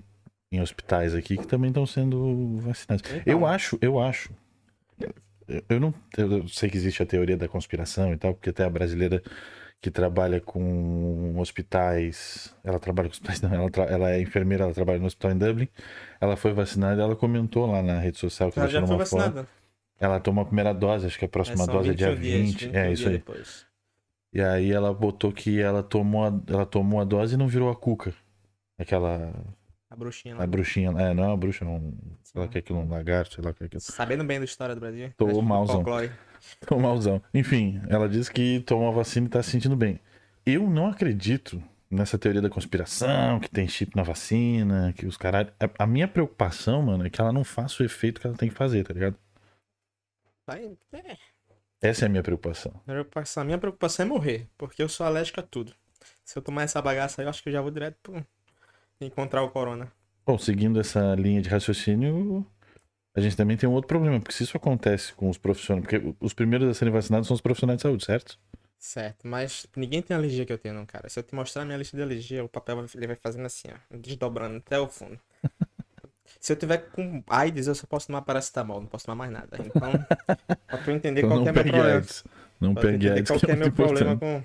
em 0.51 0.59
hospitais 0.59 1.13
aqui 1.13 1.37
que 1.37 1.45
também 1.45 1.69
estão 1.69 1.85
sendo 1.85 2.57
vacinados. 2.57 3.03
Então. 3.09 3.21
Eu 3.25 3.45
acho, 3.45 3.77
eu 3.79 3.99
acho. 3.99 4.31
Eu, 5.69 5.79
não 5.79 5.93
eu 6.17 6.47
sei 6.47 6.69
que 6.69 6.77
existe 6.77 7.03
a 7.03 7.05
teoria 7.05 7.37
da 7.37 7.47
conspiração 7.47 8.13
e 8.13 8.17
tal, 8.17 8.33
porque 8.33 8.49
até 8.49 8.63
a 8.63 8.69
brasileira 8.69 9.21
que 9.81 9.91
trabalha 9.91 10.39
com 10.39 11.37
hospitais, 11.37 12.55
ela 12.63 12.79
trabalha 12.79 13.09
com 13.09 13.13
hospitais, 13.13 13.41
não, 13.43 13.53
ela, 13.53 13.69
ela 13.89 14.11
é 14.11 14.21
enfermeira, 14.21 14.63
ela 14.63 14.73
trabalha 14.73 14.99
no 14.99 15.05
hospital 15.07 15.31
em 15.31 15.37
Dublin. 15.37 15.67
Ela 16.21 16.37
foi 16.37 16.53
vacinada, 16.53 17.01
e 17.01 17.03
ela 17.03 17.15
comentou 17.17 17.65
lá 17.65 17.83
na 17.83 17.99
rede 17.99 18.17
social 18.17 18.49
que 18.51 18.59
Ela 18.59 18.69
já 18.69 18.79
foi 18.85 18.95
uma 18.95 19.05
foto. 19.05 19.19
vacinada. 19.19 19.47
Ela 19.99 20.19
tomou 20.19 20.41
a 20.41 20.45
primeira 20.45 20.73
dose, 20.73 21.05
acho 21.05 21.19
que 21.19 21.25
a 21.25 21.29
próxima 21.29 21.65
são 21.65 21.73
dose 21.73 21.91
é 21.91 21.93
dia 21.93 22.15
21 22.15 22.21
dias, 22.21 22.41
20. 22.41 22.65
21 22.65 22.79
é 22.79 22.91
isso 22.91 22.95
dias 23.01 23.11
aí. 23.11 23.17
depois. 23.17 23.65
E 24.33 24.41
aí 24.41 24.71
ela 24.71 24.93
botou 24.93 25.31
que 25.31 25.59
ela 25.59 25.83
tomou 25.83 26.25
a, 26.25 26.41
ela 26.47 26.65
tomou 26.65 26.99
a 26.99 27.03
dose 27.03 27.35
e 27.35 27.37
não 27.37 27.47
virou 27.47 27.69
a 27.69 27.75
cuca. 27.75 28.13
Aquela. 28.77 29.31
A 29.93 29.95
bruxinha 29.95 30.35
lá. 30.35 30.43
A 30.43 30.47
bruxinha. 30.47 30.89
É, 30.89 31.13
não 31.13 31.23
é 31.23 31.27
uma 31.27 31.37
bruxa, 31.37 31.63
não. 31.63 31.93
Sei 32.23 32.39
lá 32.41 32.47
o 32.47 32.49
que 32.49 32.57
é 32.57 32.59
aquilo, 32.59 32.79
um 32.79 32.89
lagarto, 32.89 33.35
sei 33.35 33.43
lá 33.43 33.51
o 33.51 33.53
que 33.53 33.63
é 33.63 33.65
aquilo. 33.67 33.79
Sabendo 33.81 34.23
bem 34.23 34.39
da 34.39 34.45
história 34.45 34.73
do 34.73 34.81
Brasil. 34.81 35.13
Tô 35.15 35.27
acho 35.27 35.35
que 35.35 35.41
malzão. 35.45 35.83
Tô 36.67 36.79
malzão. 36.79 37.21
Enfim, 37.33 37.79
ela 37.87 38.09
disse 38.09 38.31
que 38.31 38.59
tomou 38.61 38.89
a 38.89 38.91
vacina 38.91 39.27
e 39.27 39.29
tá 39.29 39.43
se 39.43 39.51
sentindo 39.51 39.75
bem. 39.75 39.99
Eu 40.45 40.67
não 40.69 40.87
acredito 40.87 41.63
nessa 41.91 42.17
teoria 42.17 42.41
da 42.41 42.49
conspiração, 42.49 43.39
que 43.39 43.47
tem 43.49 43.67
chip 43.67 43.95
na 43.95 44.01
vacina, 44.01 44.91
que 44.93 45.05
os 45.05 45.15
caras. 45.15 45.47
A 45.77 45.85
minha 45.85 46.07
preocupação, 46.07 46.81
mano, 46.81 47.05
é 47.05 47.09
que 47.09 47.21
ela 47.21 47.31
não 47.31 47.43
faça 47.43 47.83
o 47.83 47.85
efeito 47.85 48.19
que 48.19 48.25
ela 48.25 48.35
tem 48.35 48.49
que 48.49 48.55
fazer, 48.55 48.83
tá 48.83 48.93
ligado? 48.93 49.15
Vai- 50.47 50.75
é, 50.91 51.17
Essa 51.81 52.05
é 52.05 52.07
a 52.07 52.09
minha 52.09 52.23
preocupação. 52.23 52.71
minha 52.87 52.95
preocupação- 52.95 53.41
a 53.43 53.45
minha 53.45 53.57
preocupação 53.59 54.05
é 54.05 54.09
morrer, 54.09 54.49
porque 54.57 54.81
eu 54.81 54.89
sou 54.89 55.05
alérgico 55.05 55.39
a 55.39 55.43
tudo. 55.43 55.71
Se 56.25 56.37
eu 56.37 56.41
tomar 56.41 56.63
essa 56.63 56.81
bagaça 56.81 57.21
aí, 57.21 57.25
eu 57.25 57.29
acho 57.29 57.41
que 57.43 57.49
eu 57.49 57.53
já 57.53 57.61
vou 57.61 57.71
direto 57.71 57.97
pro... 58.01 58.25
encontrar 59.01 59.43
o 59.43 59.51
corona. 59.51 59.91
Bom, 60.25 60.37
seguindo 60.37 60.79
essa 60.79 61.15
linha 61.15 61.41
de 61.41 61.49
raciocínio, 61.49 62.45
a 63.15 63.21
gente 63.21 63.37
também 63.37 63.57
tem 63.57 63.69
um 63.69 63.73
outro 63.73 63.87
problema, 63.89 64.19
porque 64.19 64.33
se 64.35 64.43
isso 64.43 64.57
acontece 64.57 65.13
com 65.13 65.29
os 65.29 65.37
profissionais, 65.37 65.85
porque 65.87 66.15
os 66.21 66.33
primeiros 66.33 66.69
a 66.69 66.75
serem 66.75 66.93
vacinados 66.93 67.27
são 67.27 67.35
os 67.35 67.41
profissionais 67.41 67.77
de 67.79 67.83
saúde, 67.83 68.05
certo? 68.05 68.39
Certo, 68.77 69.27
mas 69.27 69.65
ninguém 69.75 70.01
tem 70.03 70.13
a 70.13 70.19
alergia 70.19 70.45
que 70.45 70.51
eu 70.53 70.57
tenho, 70.59 70.75
não, 70.75 70.85
cara. 70.85 71.09
Se 71.09 71.17
eu 71.17 71.23
te 71.23 71.33
mostrar 71.33 71.61
a 71.63 71.65
minha 71.65 71.77
lista 71.77 71.95
de 71.97 72.03
alergia, 72.03 72.43
o 72.43 72.49
papel 72.49 72.75
vai- 72.75 72.85
ele 72.95 73.07
vai 73.07 73.15
fazendo 73.15 73.45
assim, 73.47 73.69
ó, 73.71 73.97
desdobrando 73.97 74.57
até 74.57 74.79
o 74.79 74.87
fundo. 74.89 75.19
Se 76.39 76.53
eu 76.53 76.57
tiver 76.57 76.89
com 76.91 77.23
AIDS, 77.27 77.67
eu 77.67 77.75
só 77.75 77.87
posso 77.87 78.07
tomar 78.07 78.21
paracetamol, 78.21 78.81
não 78.81 78.87
posso 78.87 79.05
tomar 79.05 79.15
mais 79.15 79.31
nada. 79.31 79.59
Então, 79.61 80.05
pra 80.69 80.79
tu 80.79 80.91
entender 80.91 81.23
Então 81.23 81.29
qual 81.29 81.41
é 81.45 81.51
meu 81.51 81.65
problema. 81.65 81.97
AIDS. 81.97 82.23
Não 82.59 82.75
pegue 82.75 83.09
AIDS, 83.09 83.29
qual 83.29 83.41
é 83.43 83.51
é 83.51 83.55
meu 83.55 83.69
muito 83.69 83.73
problema 83.73 84.15
importante. 84.15 84.19
com, 84.19 84.43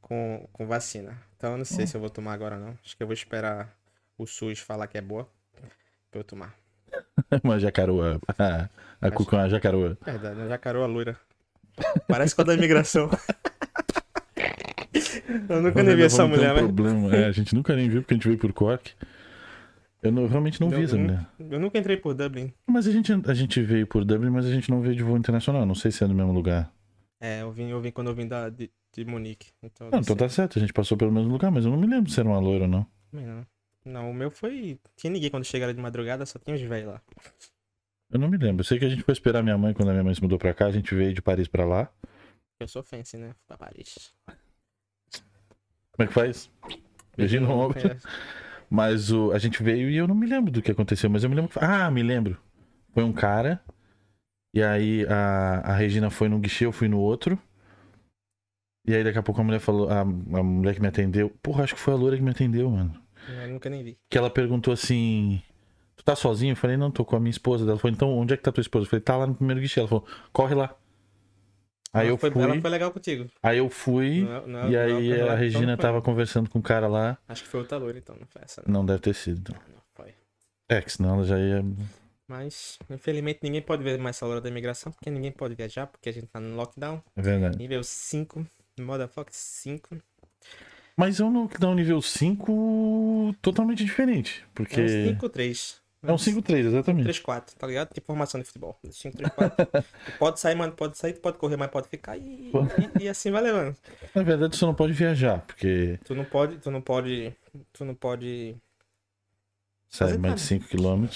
com, 0.00 0.48
com 0.52 0.66
vacina. 0.66 1.20
Então 1.36 1.52
eu 1.52 1.58
não 1.58 1.64
sei 1.64 1.86
se 1.86 1.94
eu 1.96 2.00
vou 2.00 2.10
tomar 2.10 2.32
agora 2.32 2.58
não. 2.58 2.76
Acho 2.84 2.96
que 2.96 3.02
eu 3.02 3.06
vou 3.06 3.14
esperar 3.14 3.74
o 4.18 4.26
SUS 4.26 4.58
falar 4.60 4.86
que 4.86 4.96
é 4.98 5.00
boa 5.02 5.28
pra 6.10 6.20
eu 6.20 6.24
tomar. 6.24 6.54
Uma 7.44 7.58
jacaroa. 7.58 8.20
A, 8.38 8.68
a 9.00 9.10
cuca 9.10 9.36
é 9.36 9.40
uma 9.40 9.48
jacaroa. 9.50 9.98
Verdade, 10.04 10.36
né? 10.36 10.48
Jacaroa 10.48 10.86
loira. 10.86 11.16
Parece 12.08 12.34
com 12.34 12.40
a 12.42 12.44
da 12.44 12.54
imigração. 12.54 13.10
eu 15.48 15.62
nunca 15.62 15.82
nem 15.82 15.96
vi 15.96 16.02
essa 16.04 16.26
mulher, 16.26 16.52
um 16.52 16.54
né? 16.54 16.60
problema. 16.62 17.14
É, 17.14 17.26
a 17.26 17.32
gente 17.32 17.54
nunca 17.54 17.74
nem 17.76 17.88
viu, 17.88 18.02
porque 18.02 18.14
a 18.14 18.16
gente 18.16 18.26
veio 18.28 18.38
por 18.38 18.52
Cork. 18.52 18.92
Eu 20.02 20.12
não- 20.12 20.26
realmente 20.26 20.60
não 20.60 20.68
vi 20.70 20.76
Eu- 20.76 20.84
essa 20.84 20.96
eu- 20.96 21.00
mulher. 21.00 21.26
Eu 21.38 21.60
nunca 21.60 21.78
entrei 21.78 21.96
por 21.96 22.14
Dublin. 22.14 22.52
Mas 22.66 22.86
a 22.86 22.92
gente, 22.92 23.12
a 23.26 23.34
gente 23.34 23.60
veio 23.62 23.86
por 23.86 24.04
Dublin, 24.04 24.30
mas 24.30 24.46
a 24.46 24.50
gente 24.50 24.70
não 24.70 24.80
veio 24.80 24.94
de 24.94 25.02
voo 25.02 25.16
internacional. 25.16 25.66
Não 25.66 25.74
sei 25.74 25.90
se 25.90 26.02
é 26.04 26.06
no 26.06 26.14
mesmo 26.14 26.32
lugar. 26.32 26.72
É, 27.20 27.42
eu 27.42 27.50
vim, 27.50 27.68
eu 27.70 27.80
vim 27.80 27.90
quando 27.90 28.08
eu 28.08 28.14
vim 28.14 28.26
da, 28.28 28.48
de, 28.48 28.70
de 29.04 29.10
Munique. 29.10 29.52
Então, 29.62 29.90
Não, 29.90 30.00
então 30.00 30.16
tá 30.16 30.28
certo. 30.28 30.58
A 30.58 30.60
gente 30.60 30.72
passou 30.72 30.96
pelo 30.96 31.12
mesmo 31.12 31.30
lugar, 31.30 31.50
mas 31.50 31.64
eu 31.64 31.70
não 31.70 31.78
me 31.78 31.86
lembro 31.86 32.10
se 32.10 32.18
era 32.18 32.28
uma 32.28 32.38
loira 32.38 32.64
ou 32.64 32.70
não. 32.70 32.86
Não. 33.12 33.46
Não, 33.84 34.10
o 34.10 34.14
meu 34.14 34.30
foi. 34.30 34.78
Tinha 34.96 35.12
ninguém 35.12 35.30
quando 35.30 35.44
chegaram 35.44 35.72
de 35.72 35.80
madrugada, 35.80 36.26
só 36.26 36.38
tinha 36.38 36.56
os 36.56 36.62
velhos 36.62 36.88
lá. 36.88 37.00
Eu 38.10 38.18
não 38.18 38.28
me 38.28 38.36
lembro. 38.36 38.60
Eu 38.60 38.64
sei 38.64 38.78
que 38.78 38.84
a 38.84 38.88
gente 38.88 39.02
foi 39.02 39.12
esperar 39.12 39.42
minha 39.42 39.56
mãe 39.56 39.72
quando 39.72 39.88
a 39.88 39.92
minha 39.92 40.04
mãe 40.04 40.14
se 40.14 40.22
mudou 40.22 40.38
pra 40.38 40.52
cá. 40.54 40.66
A 40.66 40.72
gente 40.72 40.94
veio 40.94 41.14
de 41.14 41.22
Paris 41.22 41.46
pra 41.46 41.64
lá. 41.64 41.90
Eu 42.58 42.66
sou 42.66 42.82
fancy, 42.82 43.16
né? 43.16 43.34
Pra 43.46 43.56
Paris. 43.56 44.12
Como 45.92 46.04
é 46.04 46.06
que 46.06 46.12
faz? 46.12 46.50
Beijinho 47.16 47.42
no 47.42 47.52
ombro. 47.52 47.80
Mas 48.68 49.12
o, 49.12 49.30
a 49.32 49.38
gente 49.38 49.62
veio 49.62 49.88
e 49.88 49.96
eu 49.96 50.08
não 50.08 50.14
me 50.14 50.26
lembro 50.26 50.50
do 50.50 50.60
que 50.60 50.72
aconteceu, 50.72 51.08
mas 51.08 51.22
eu 51.22 51.30
me 51.30 51.36
lembro 51.36 51.52
que. 51.52 51.64
Ah, 51.64 51.88
me 51.88 52.02
lembro. 52.02 52.36
Foi 52.92 53.04
um 53.04 53.12
cara. 53.12 53.62
E 54.52 54.60
aí 54.60 55.06
a, 55.06 55.60
a 55.60 55.76
Regina 55.76 56.10
foi 56.10 56.28
num 56.28 56.40
guichê, 56.40 56.66
eu 56.66 56.72
fui 56.72 56.88
no 56.88 56.98
outro. 56.98 57.38
E 58.86 58.94
aí 58.94 59.02
daqui 59.02 59.18
a 59.18 59.22
pouco 59.22 59.40
a 59.40 59.44
mulher 59.44 59.58
falou, 59.58 59.88
a, 59.90 60.00
a 60.00 60.04
mulher 60.04 60.74
que 60.74 60.80
me 60.80 60.88
atendeu, 60.88 61.30
porra, 61.42 61.64
acho 61.64 61.74
que 61.74 61.80
foi 61.80 61.92
a 61.94 61.96
loura 61.96 62.16
que 62.16 62.22
me 62.22 62.30
atendeu, 62.30 62.70
mano. 62.70 62.94
Eu 63.28 63.48
nunca 63.48 63.68
nem 63.68 63.82
vi. 63.82 63.98
Que 64.08 64.16
ela 64.16 64.30
perguntou 64.30 64.72
assim: 64.72 65.42
Tu 65.96 66.04
tá 66.04 66.14
sozinho? 66.14 66.52
Eu 66.52 66.56
falei, 66.56 66.76
não, 66.76 66.90
tô 66.90 67.04
com 67.04 67.16
a 67.16 67.20
minha 67.20 67.30
esposa. 67.30 67.68
Ela 67.68 67.78
falou, 67.78 67.92
então 67.94 68.10
onde 68.16 68.34
é 68.34 68.36
que 68.36 68.42
tá 68.42 68.52
tua 68.52 68.60
esposa? 68.60 68.84
Eu 68.86 68.90
falei, 68.90 69.02
tá 69.02 69.16
lá 69.16 69.26
no 69.26 69.34
primeiro 69.34 69.60
guichê. 69.60 69.80
Ela 69.80 69.88
falou, 69.88 70.06
corre 70.32 70.54
lá. 70.54 70.76
Aí 71.92 72.08
eu 72.08 72.18
foi, 72.18 72.30
fui. 72.30 72.42
Ela 72.42 72.60
foi 72.60 72.70
legal 72.70 72.90
contigo. 72.92 73.26
Aí 73.42 73.58
eu 73.58 73.70
fui. 73.70 74.20
Não 74.20 74.36
é- 74.36 74.46
não 74.46 74.58
é- 74.60 74.68
e 74.68 74.70
não 74.70 74.78
é 74.78 74.84
aí 74.84 75.28
a 75.30 75.34
Regina 75.34 75.72
então 75.72 75.76
tava 75.78 76.02
conversando 76.02 76.48
com 76.50 76.58
o 76.58 76.62
cara 76.62 76.86
lá. 76.86 77.16
Acho 77.26 77.42
que 77.42 77.48
foi 77.48 77.60
outra 77.60 77.78
loira, 77.78 77.98
então, 77.98 78.14
não 78.20 78.26
foi 78.26 78.42
essa. 78.44 78.62
Não, 78.66 78.84
deve 78.84 79.00
ter 79.00 79.14
sido. 79.14 79.40
então. 79.40 79.56
não 79.74 79.80
foi. 79.94 80.14
É, 80.68 80.82
que 80.82 80.92
senão 80.92 81.14
ela 81.14 81.24
já 81.24 81.38
ia. 81.38 81.64
Mas, 82.28 82.78
infelizmente, 82.90 83.38
ninguém 83.42 83.62
pode 83.62 83.82
ver 83.82 83.98
mais 83.98 84.16
essa 84.16 84.26
hora 84.26 84.40
da 84.40 84.48
imigração, 84.48 84.92
porque 84.92 85.08
ninguém 85.10 85.30
pode 85.32 85.54
viajar, 85.54 85.86
porque 85.86 86.08
a 86.08 86.12
gente 86.12 86.26
tá 86.26 86.38
no 86.40 86.54
lockdown. 86.56 87.00
É 87.16 87.22
verdade. 87.22 87.56
Nível 87.56 87.82
5, 87.82 88.44
Motherfucker 88.78 89.32
5. 89.32 89.96
Mas 90.96 91.20
é 91.20 91.24
um 91.24 91.42
lockdown 91.42 91.74
nível 91.74 92.00
5 92.00 93.34
totalmente 93.42 93.84
diferente. 93.84 94.44
Porque. 94.54 94.80
É 94.80 94.84
um 94.84 95.08
5, 95.10 95.28
3. 95.28 95.86
É 96.02 96.12
um 96.12 96.16
5-3, 96.16 96.66
exatamente. 96.66 97.04
3, 97.04 97.18
4, 97.18 97.56
tá 97.56 97.66
ligado? 97.66 97.92
Tipo 97.92 98.06
formação 98.06 98.40
de 98.40 98.46
futebol. 98.46 98.78
5, 98.88 99.16
3, 99.16 99.32
4. 99.32 99.66
tu 99.66 100.18
pode 100.18 100.40
sair, 100.40 100.54
mano, 100.54 100.72
pode 100.72 100.96
sair, 100.96 101.14
tu 101.14 101.20
pode 101.20 101.36
correr, 101.36 101.56
mas 101.56 101.70
pode 101.70 101.88
ficar 101.88 102.16
e, 102.16 102.52
e, 103.00 103.04
e 103.04 103.08
assim 103.08 103.30
vai 103.30 103.42
levando. 103.42 103.76
Na 104.14 104.22
verdade, 104.22 104.56
você 104.56 104.64
não 104.64 104.74
pode 104.74 104.92
viajar, 104.92 105.40
porque 105.40 105.98
Tu 106.04 106.14
não 106.14 106.24
pode, 106.24 106.58
tu 106.58 106.70
não 106.70 106.80
pode, 106.80 107.34
tu 107.72 107.84
não 107.84 107.94
pode... 107.94 108.56
sai 109.88 110.08
Fazer 110.08 110.18
mais 110.18 110.34
de 110.36 110.40
5 110.42 110.68
km. 110.68 111.06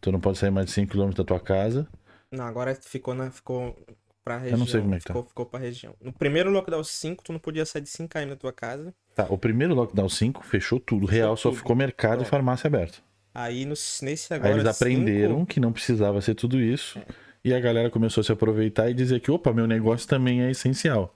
Tu 0.00 0.10
não 0.12 0.18
pode 0.20 0.38
sair 0.38 0.50
mais 0.50 0.66
de 0.66 0.72
5 0.72 0.90
km 0.90 1.10
da 1.10 1.24
tua 1.24 1.38
casa. 1.38 1.86
Não, 2.30 2.44
agora 2.44 2.74
ficou, 2.74 3.14
na, 3.14 3.30
ficou 3.30 3.76
pra 4.24 4.38
região. 4.38 4.58
não 4.58 4.66
sei 4.66 4.80
como 4.80 4.94
é 4.94 4.98
que 4.98 5.04
tá. 5.04 5.12
ficou, 5.14 5.24
ficou 5.28 5.46
pra 5.46 5.60
região. 5.60 5.94
No 6.00 6.12
primeiro 6.12 6.50
lockdown 6.50 6.84
5, 6.84 7.24
tu 7.24 7.32
não 7.32 7.38
podia 7.40 7.64
sair 7.66 7.82
de 7.82 7.88
5 7.88 8.08
km 8.08 8.28
da 8.30 8.36
tua 8.36 8.52
casa. 8.52 8.94
Tá, 9.14 9.26
o 9.28 9.36
primeiro 9.36 9.74
lockdown 9.74 10.08
5 10.08 10.44
fechou 10.44 10.78
tudo. 10.80 11.06
Real 11.06 11.36
só 11.36 11.48
tudo. 11.50 11.58
ficou 11.58 11.74
mercado 11.76 12.12
e 12.12 12.16
Pronto. 12.18 12.28
farmácia 12.30 12.68
aberta. 12.68 12.98
Aí 13.34 13.64
no, 13.64 13.70
nesse 14.02 14.32
Aí 14.32 14.38
agora 14.38 14.54
eles 14.54 14.66
aprenderam 14.66 15.36
cinco- 15.38 15.46
que 15.46 15.58
não 15.60 15.72
precisava 15.72 16.20
ser 16.20 16.34
tudo 16.34 16.60
isso. 16.60 17.00
E 17.44 17.52
a 17.52 17.58
galera 17.58 17.90
começou 17.90 18.20
a 18.20 18.24
se 18.24 18.30
aproveitar 18.30 18.88
e 18.90 18.94
dizer 18.94 19.20
que, 19.20 19.30
opa, 19.30 19.52
meu 19.52 19.66
negócio 19.66 20.06
também 20.08 20.42
é 20.42 20.50
essencial. 20.50 21.14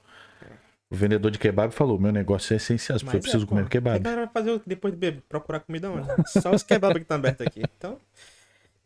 O 0.90 0.94
vendedor 0.96 1.30
de 1.30 1.38
kebab 1.38 1.72
falou: 1.74 1.98
meu 1.98 2.12
negócio 2.12 2.54
é 2.54 2.56
essencial, 2.56 2.96
porque 2.98 3.06
Mas 3.06 3.14
eu 3.16 3.20
preciso 3.20 3.44
é, 3.44 3.48
comer 3.48 3.60
pô, 3.62 3.66
O 3.66 3.70
kebab. 3.70 4.00
que 4.00 4.08
a 4.08 4.10
galera 4.10 4.30
vai 4.32 4.42
fazer 4.42 4.62
depois 4.66 4.94
de 4.94 4.98
beber? 5.00 5.22
Procurar 5.28 5.60
comida 5.60 5.90
onde? 5.90 6.08
Só 6.40 6.52
os 6.54 6.62
kebab 6.62 6.94
que 6.94 7.02
estão 7.02 7.16
abertos 7.16 7.46
aqui. 7.46 7.62
Então, 7.76 7.98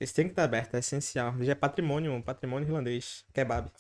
eles 0.01 0.13
têm 0.13 0.25
que 0.27 0.33
estar 0.33 0.45
abertos, 0.45 0.75
é 0.75 0.79
essencial. 0.79 1.35
Já 1.41 1.53
é 1.53 1.55
patrimônio, 1.55 2.21
patrimônio 2.23 2.67
irlandês, 2.67 3.25
kebab. 3.35 3.71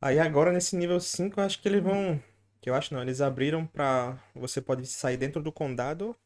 Aí 0.00 0.18
agora 0.18 0.52
nesse 0.52 0.76
nível 0.76 0.98
5, 1.00 1.40
eu 1.40 1.44
acho 1.44 1.60
que 1.60 1.68
eles 1.68 1.82
vão. 1.82 2.20
Que 2.60 2.68
eu 2.70 2.74
acho 2.74 2.92
não, 2.94 3.02
eles 3.02 3.20
abriram 3.20 3.66
pra. 3.66 4.18
Você 4.34 4.60
pode 4.60 4.86
sair 4.86 5.16
dentro 5.16 5.42
do 5.42 5.52
condado, 5.52 6.16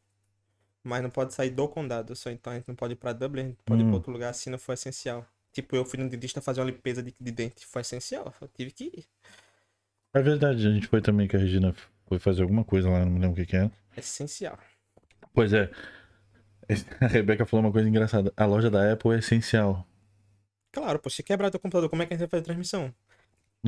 mas 0.83 1.01
não 1.01 1.09
pode 1.09 1.33
sair 1.33 1.49
do 1.49 1.67
condado. 1.67 2.15
Só 2.15 2.29
então 2.29 2.53
a 2.53 2.55
gente 2.57 2.67
não 2.67 2.75
pode 2.75 2.93
ir 2.93 2.97
pra 2.97 3.13
Dublin, 3.13 3.41
a 3.41 3.45
gente 3.47 3.63
pode 3.65 3.81
ir 3.81 3.85
Hum. 3.85 3.87
pra 3.87 3.95
outro 3.95 4.11
lugar 4.11 4.33
se 4.33 4.49
não 4.49 4.57
for 4.57 4.73
essencial. 4.73 5.25
Tipo, 5.51 5.75
eu 5.75 5.85
fui 5.85 5.97
no 5.99 6.09
dentista 6.09 6.41
fazer 6.41 6.59
uma 6.61 6.67
limpeza 6.69 7.01
de, 7.01 7.15
de 7.19 7.31
dente, 7.31 7.65
foi 7.65 7.81
essencial. 7.81 8.33
Eu 8.41 8.47
tive 8.49 8.71
que 8.71 8.83
ir. 8.85 9.05
É 10.13 10.21
verdade, 10.21 10.65
a 10.67 10.71
gente 10.71 10.87
foi 10.87 11.01
também 11.01 11.27
que 11.27 11.35
a 11.35 11.39
Regina 11.39 11.73
foi 12.07 12.19
fazer 12.19 12.41
alguma 12.43 12.63
coisa 12.63 12.89
lá, 12.89 12.99
não 13.05 13.11
me 13.11 13.19
lembro 13.19 13.33
o 13.33 13.35
que, 13.35 13.45
que 13.45 13.55
era. 13.55 13.71
É 13.95 13.99
essencial. 13.99 14.57
Pois 15.33 15.51
é. 15.53 15.69
A 17.01 17.07
Rebeca 17.07 17.45
falou 17.45 17.65
uma 17.65 17.71
coisa 17.71 17.87
engraçada. 17.87 18.33
A 18.35 18.45
loja 18.45 18.69
da 18.69 18.91
Apple 18.91 19.11
é 19.11 19.19
essencial. 19.19 19.85
Claro, 20.71 20.99
pô, 20.99 21.09
se 21.09 21.23
quebrar 21.23 21.51
teu 21.51 21.59
computador, 21.59 21.89
como 21.89 22.01
é 22.01 22.05
que 22.05 22.13
a 22.13 22.17
gente 22.17 22.25
vai 22.25 22.29
fazer 22.29 22.43
transmissão? 22.43 22.93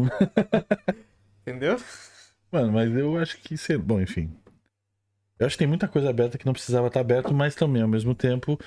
Entendeu? 1.41 1.77
Mano, 2.51 2.71
mas 2.71 2.93
eu 2.95 3.17
acho 3.17 3.37
que 3.39 3.57
ser. 3.57 3.77
Bom, 3.77 4.01
enfim. 4.01 4.35
Eu 5.39 5.45
acho 5.45 5.55
que 5.55 5.59
tem 5.59 5.67
muita 5.67 5.87
coisa 5.87 6.09
aberta 6.09 6.37
que 6.37 6.45
não 6.45 6.53
precisava 6.53 6.87
estar 6.87 6.99
aberto, 6.99 7.33
mas 7.33 7.55
também, 7.55 7.81
ao 7.81 7.87
mesmo 7.87 8.15
tempo. 8.15 8.59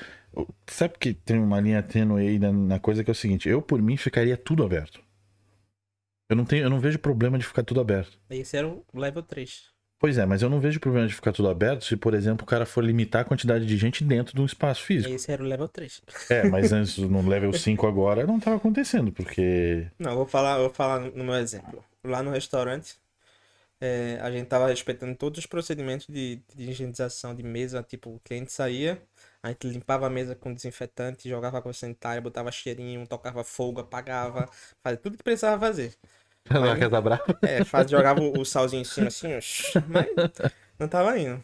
Sabe 0.66 0.94
que 0.98 1.12
tem 1.12 1.38
uma 1.38 1.60
linha 1.60 1.82
tênue 1.82 2.20
aí 2.20 2.38
na, 2.38 2.52
na 2.52 2.78
coisa 2.78 3.02
que 3.02 3.10
é 3.10 3.12
o 3.12 3.14
seguinte: 3.14 3.48
eu, 3.48 3.60
por 3.60 3.82
mim, 3.82 3.96
ficaria 3.96 4.36
tudo 4.36 4.64
aberto. 4.64 5.02
Eu 6.28 6.36
não, 6.36 6.44
tenho, 6.44 6.62
eu 6.62 6.70
não 6.70 6.78
vejo 6.78 6.98
problema 6.98 7.36
de 7.36 7.44
ficar 7.44 7.64
tudo 7.64 7.80
aberto. 7.80 8.16
Esse 8.30 8.56
era 8.56 8.68
o 8.68 8.84
level 8.94 9.22
3. 9.22 9.68
Pois 10.00 10.16
é, 10.16 10.24
mas 10.24 10.40
eu 10.40 10.48
não 10.48 10.58
vejo 10.58 10.80
problema 10.80 11.06
de 11.06 11.14
ficar 11.14 11.30
tudo 11.30 11.50
aberto 11.50 11.84
se, 11.84 11.94
por 11.94 12.14
exemplo, 12.14 12.42
o 12.42 12.46
cara 12.46 12.64
for 12.64 12.82
limitar 12.82 13.20
a 13.20 13.24
quantidade 13.24 13.66
de 13.66 13.76
gente 13.76 14.02
dentro 14.02 14.34
de 14.34 14.40
um 14.40 14.46
espaço 14.46 14.82
físico. 14.82 15.12
Esse 15.12 15.30
era 15.30 15.42
o 15.42 15.46
level 15.46 15.68
3. 15.68 16.02
É, 16.30 16.48
mas 16.48 16.72
antes, 16.72 16.96
no 16.96 17.28
level 17.28 17.52
5 17.52 17.86
agora, 17.86 18.26
não 18.26 18.40
tava 18.40 18.56
acontecendo, 18.56 19.12
porque. 19.12 19.86
Não, 19.98 20.16
vou 20.16 20.24
falar, 20.24 20.56
vou 20.56 20.70
falar 20.70 21.00
no 21.00 21.22
meu 21.22 21.34
exemplo. 21.34 21.84
Lá 22.02 22.22
no 22.22 22.30
restaurante, 22.30 22.94
é, 23.78 24.18
a 24.22 24.30
gente 24.30 24.46
tava 24.46 24.68
respeitando 24.68 25.14
todos 25.14 25.40
os 25.40 25.46
procedimentos 25.46 26.06
de, 26.06 26.42
de 26.54 26.70
higienização 26.70 27.34
de 27.34 27.42
mesa. 27.42 27.82
Tipo, 27.82 28.14
o 28.14 28.20
cliente 28.20 28.50
saía, 28.50 29.02
a 29.42 29.48
gente 29.48 29.66
limpava 29.66 30.06
a 30.06 30.10
mesa 30.10 30.34
com 30.34 30.54
desinfetante, 30.54 31.28
jogava 31.28 31.58
água 31.58 31.74
sanitária, 31.74 32.22
botava 32.22 32.50
cheirinho, 32.50 33.06
tocava 33.06 33.44
fogo, 33.44 33.80
apagava, 33.80 34.48
fazia 34.82 34.98
tudo 34.98 35.18
que 35.18 35.22
precisava 35.22 35.60
fazer. 35.60 35.94
Na 36.60 36.76
casa 36.76 37.00
brava. 37.00 37.38
É, 37.42 37.64
faz, 37.64 37.90
jogava 37.90 38.20
o, 38.20 38.44
salzinho 38.44 38.82
em 38.82 38.84
cima 38.84 39.06
assim, 39.06 39.28
ó, 39.28 39.38
mas 39.88 40.06
não 40.78 40.88
tava 40.88 41.16
indo. 41.18 41.42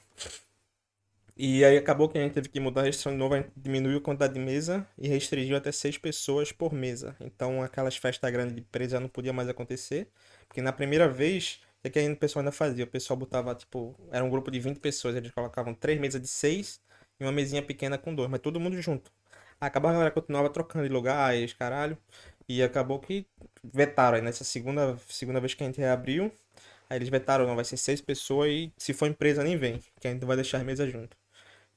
E 1.39 1.65
aí 1.65 1.77
acabou 1.77 2.09
que 2.09 2.17
a 2.17 2.23
gente 2.23 2.33
teve 2.33 2.49
que 2.49 2.59
mudar 2.59 2.81
a 2.81 2.85
restrição 2.85 3.13
de 3.13 3.19
novo, 3.19 3.35
a 3.35 3.39
gente 3.39 3.51
diminuiu 3.55 3.99
a 3.99 4.01
quantidade 4.01 4.35
de 4.35 4.41
mesa 4.41 4.87
e 4.99 5.07
restringiu 5.07 5.57
até 5.57 5.71
seis 5.71 5.99
pessoas 5.99 6.51
por 6.51 6.73
mesa. 6.73 7.15
Então 7.21 7.63
aquelas 7.63 7.97
festas 7.97 8.33
grandes 8.33 8.55
de 8.55 8.63
presa 8.63 8.99
não 8.99 9.09
podia 9.09 9.33
mais 9.33 9.49
acontecer, 9.49 10.09
porque 10.49 10.63
na 10.63 10.73
primeira 10.73 11.09
vez, 11.09 11.61
o 11.85 11.91
que 11.91 11.99
ainda 11.99 12.15
o 12.15 12.17
pessoal 12.17 12.41
ainda 12.41 12.53
fazia? 12.53 12.85
O 12.85 12.89
pessoal 12.89 13.19
botava, 13.19 13.55
tipo, 13.55 13.95
era 14.11 14.25
um 14.25 14.31
grupo 14.31 14.51
de 14.51 14.59
20 14.59 14.81
pessoas, 14.81 15.15
eles 15.15 15.31
colocavam 15.31 15.75
três 15.75 16.01
mesas 16.01 16.21
de 16.21 16.29
seis 16.29 16.81
e 17.21 17.25
uma 17.25 17.33
mesinha 17.33 17.63
pequena 17.63 17.99
com 17.99 18.15
dois, 18.15 18.31
mas 18.31 18.41
todo 18.41 18.59
mundo 18.59 18.81
junto. 18.81 19.13
Acabou 19.61 19.91
a 19.91 19.93
galera 19.95 20.11
continuava 20.11 20.51
trocando 20.51 20.87
de 20.87 20.93
lugares, 20.93 21.53
caralho. 21.53 21.97
E 22.49 22.63
acabou 22.63 23.01
que 23.01 23.27
vetaram 23.63 24.17
aí 24.17 24.23
nessa 24.23 24.45
segunda, 24.45 24.97
segunda 25.09 25.41
vez 25.41 25.55
que 25.55 25.63
a 25.63 25.67
gente 25.67 25.79
reabriu. 25.79 26.33
Aí 26.89 26.99
eles 26.99 27.09
vetaram, 27.09 27.47
não, 27.47 27.57
vai 27.57 27.65
ser 27.65 27.77
seis 27.77 28.01
pessoas 28.01 28.49
e 28.51 28.73
se 28.77 28.93
for 28.95 29.07
empresa 29.07 29.43
nem 29.43 29.57
vem, 29.57 29.81
que 30.01 30.07
a 30.07 30.13
gente 30.13 30.25
vai 30.25 30.37
deixar 30.37 30.59
as 30.59 30.65
mesas 30.65 30.91
junto. 30.91 31.17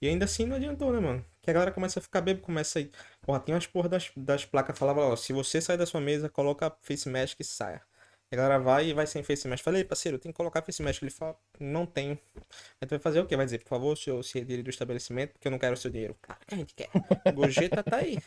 E 0.01 0.07
ainda 0.07 0.25
assim 0.25 0.45
não 0.45 0.55
adiantou, 0.55 0.93
né, 0.93 0.99
mano? 0.99 1.25
Que 1.41 1.49
a 1.49 1.53
galera 1.53 1.71
começa 1.71 1.99
a 1.99 2.01
ficar 2.01 2.21
bêbado, 2.21 2.45
começa 2.45 2.79
a 2.79 2.81
ir. 2.83 2.91
Porra, 3.21 3.39
tem 3.39 3.53
umas 3.53 3.67
porra 3.67 3.89
das, 3.89 4.11
das 4.15 4.45
placas 4.45 4.77
falava, 4.77 5.01
ó, 5.01 5.15
se 5.15 5.33
você 5.33 5.59
sair 5.59 5.77
da 5.77 5.85
sua 5.85 5.99
mesa, 5.99 6.29
coloca 6.29 6.71
face 6.81 7.09
mask 7.09 7.39
e 7.39 7.43
saia. 7.43 7.81
E 8.31 8.35
a 8.35 8.37
galera 8.37 8.59
vai 8.59 8.89
e 8.89 8.93
vai 8.93 9.07
sem 9.07 9.23
face 9.23 9.47
mask. 9.47 9.63
Falei, 9.63 9.83
parceiro, 9.83 10.19
tem 10.19 10.31
que 10.31 10.37
colocar 10.37 10.61
face 10.61 10.81
mask. 10.83 11.01
Ele 11.01 11.11
fala, 11.11 11.35
não 11.59 11.85
tenho. 11.85 12.17
Aí 12.79 12.87
tu 12.87 12.91
vai 12.91 12.99
fazer 12.99 13.19
o 13.19 13.25
quê? 13.25 13.35
Vai 13.35 13.45
dizer, 13.45 13.59
por 13.59 13.69
favor, 13.69 13.97
senhor, 13.97 14.23
se 14.23 14.39
retire 14.39 14.61
do 14.61 14.69
estabelecimento, 14.69 15.33
porque 15.33 15.47
eu 15.47 15.51
não 15.51 15.59
quero 15.59 15.73
o 15.73 15.77
seu 15.77 15.89
dinheiro. 15.91 16.15
Claro 16.21 16.39
que 16.45 16.53
a 16.55 16.57
gente 16.57 16.75
quer. 16.75 16.89
Gorjeta 17.33 17.83
tá 17.83 17.97
aí. 17.97 18.19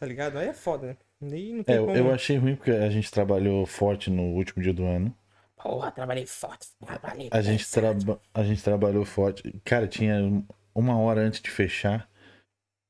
Tá 0.00 0.06
ligado? 0.06 0.38
Aí 0.38 0.48
é 0.48 0.54
foda, 0.54 0.86
né? 0.88 0.96
Nem 1.20 1.56
não 1.56 1.62
tem 1.62 1.74
É, 1.76 1.78
eu, 1.78 1.84
como. 1.84 1.96
eu 1.98 2.10
achei 2.12 2.38
ruim 2.38 2.56
porque 2.56 2.70
a 2.70 2.88
gente 2.88 3.10
trabalhou 3.10 3.66
forte 3.66 4.08
no 4.10 4.22
último 4.34 4.62
dia 4.62 4.72
do 4.72 4.84
ano. 4.84 5.14
Porra, 5.56 5.90
trabalhei 5.92 6.24
forte. 6.24 6.68
Trabalhei 6.84 7.28
A 7.30 7.42
gente, 7.42 7.70
traba... 7.70 8.18
a 8.32 8.42
gente 8.42 8.62
trabalhou 8.64 9.04
forte. 9.04 9.42
Cara, 9.62 9.86
tinha 9.86 10.42
uma 10.74 10.98
hora 10.98 11.20
antes 11.20 11.42
de 11.42 11.50
fechar, 11.50 12.08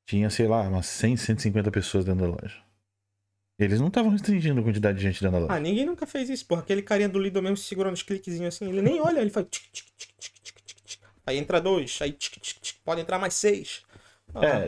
tinha, 0.07 0.29
sei 0.29 0.47
lá, 0.47 0.61
umas 0.61 0.85
100, 0.85 1.17
150 1.17 1.69
pessoas 1.69 2.05
dentro 2.05 2.21
da 2.21 2.27
loja. 2.41 2.63
Eles 3.59 3.79
não 3.81 3.89
estavam 3.89 4.09
restringindo 4.09 4.61
a 4.61 4.63
quantidade 4.63 4.97
de 4.97 5.03
gente 5.03 5.21
dentro 5.21 5.31
da 5.39 5.53
Ah, 5.53 5.57
loja. 5.57 5.59
ninguém 5.59 5.85
nunca 5.85 6.07
fez 6.07 6.29
isso, 6.29 6.45
porra. 6.47 6.61
Aquele 6.61 6.81
carinha 6.81 7.09
do 7.09 7.19
Lidl 7.19 7.41
mesmo 7.41 7.57
segurando 7.57 7.93
os 7.93 8.03
cliquezinhos 8.03 8.55
assim, 8.55 8.69
ele 8.69 8.81
nem 8.81 9.01
olha, 9.01 9.19
ele 9.19 9.29
faz. 9.29 9.45
tic, 9.51 9.63
tic, 9.71 9.85
tic, 9.97 10.13
tic, 10.17 10.33
tic, 10.41 10.55
tic, 10.65 10.81
tic. 10.85 10.99
Aí 11.27 11.37
entra 11.37 11.59
dois, 11.59 11.99
aí 12.01 12.13
tic, 12.13 12.39
tic, 12.39 12.57
tic, 12.61 12.77
pode 12.85 13.01
entrar 13.01 13.19
mais 13.19 13.33
seis. 13.33 13.83
Ah, 14.33 14.59
É, 14.59 14.67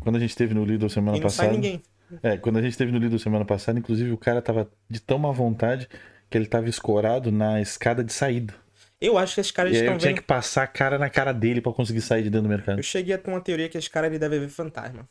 quando 0.00 0.16
a 0.16 0.18
gente 0.18 0.30
esteve 0.30 0.54
no 0.54 0.64
Lidl 0.64 0.88
semana 0.88 1.16
e 1.16 1.20
não 1.20 1.28
sai 1.28 1.48
passada. 1.48 1.52
ninguém. 1.52 1.82
É, 2.22 2.36
quando 2.36 2.58
a 2.58 2.62
gente 2.62 2.70
esteve 2.72 2.92
no 2.92 2.98
Lidl 2.98 3.18
semana 3.18 3.44
passada, 3.44 3.78
inclusive 3.78 4.12
o 4.12 4.18
cara 4.18 4.40
tava 4.40 4.70
de 4.88 5.00
tão 5.00 5.18
má 5.18 5.30
vontade 5.32 5.88
que 6.30 6.38
ele 6.38 6.46
tava 6.46 6.68
escorado 6.68 7.32
na 7.32 7.60
escada 7.60 8.02
de 8.04 8.12
saída. 8.12 8.54
Eu 9.00 9.18
acho 9.18 9.34
que 9.34 9.40
esses 9.40 9.52
caras 9.52 9.72
E 9.72 9.76
aí 9.76 9.80
estão 9.82 9.94
eu 9.94 9.98
tinha 9.98 10.10
vendo. 10.10 10.20
que 10.22 10.26
passar 10.26 10.62
a 10.62 10.66
cara 10.66 10.98
na 10.98 11.10
cara 11.10 11.32
dele 11.32 11.60
pra 11.60 11.72
conseguir 11.72 12.00
sair 12.00 12.22
de 12.22 12.30
dentro 12.30 12.44
do 12.44 12.48
mercado. 12.48 12.78
Eu 12.78 12.82
cheguei 12.82 13.14
a 13.14 13.18
ter 13.18 13.30
uma 13.30 13.40
teoria 13.40 13.68
que 13.68 13.76
esses 13.76 13.88
caras 13.88 14.08
ele 14.10 14.18
devem 14.18 14.40
ver 14.40 14.48
fantasma. 14.48 15.08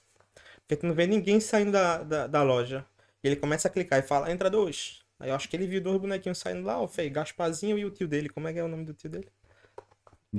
Porque 0.61 0.75
tu 0.75 0.87
não 0.87 0.95
vê 0.95 1.05
ninguém 1.05 1.39
saindo 1.39 1.71
da, 1.71 2.03
da, 2.03 2.27
da 2.27 2.43
loja. 2.43 2.85
E 3.23 3.27
ele 3.27 3.35
começa 3.35 3.67
a 3.67 3.71
clicar 3.71 3.99
e 3.99 4.01
fala, 4.01 4.31
entra 4.31 4.49
dois. 4.49 5.01
Aí 5.19 5.29
eu 5.29 5.35
acho 5.35 5.47
que 5.47 5.55
ele 5.55 5.67
viu 5.67 5.81
dois 5.81 5.99
bonequinhos 6.01 6.37
saindo 6.39 6.65
lá, 6.65 6.79
ó, 6.81 6.87
feio, 6.87 7.11
Gasparzinho 7.11 7.77
e 7.77 7.85
o 7.85 7.91
tio 7.91 8.07
dele. 8.07 8.29
Como 8.29 8.47
é 8.47 8.53
que 8.53 8.59
é 8.59 8.63
o 8.63 8.67
nome 8.67 8.85
do 8.85 8.93
tio 8.93 9.09
dele? 9.09 9.27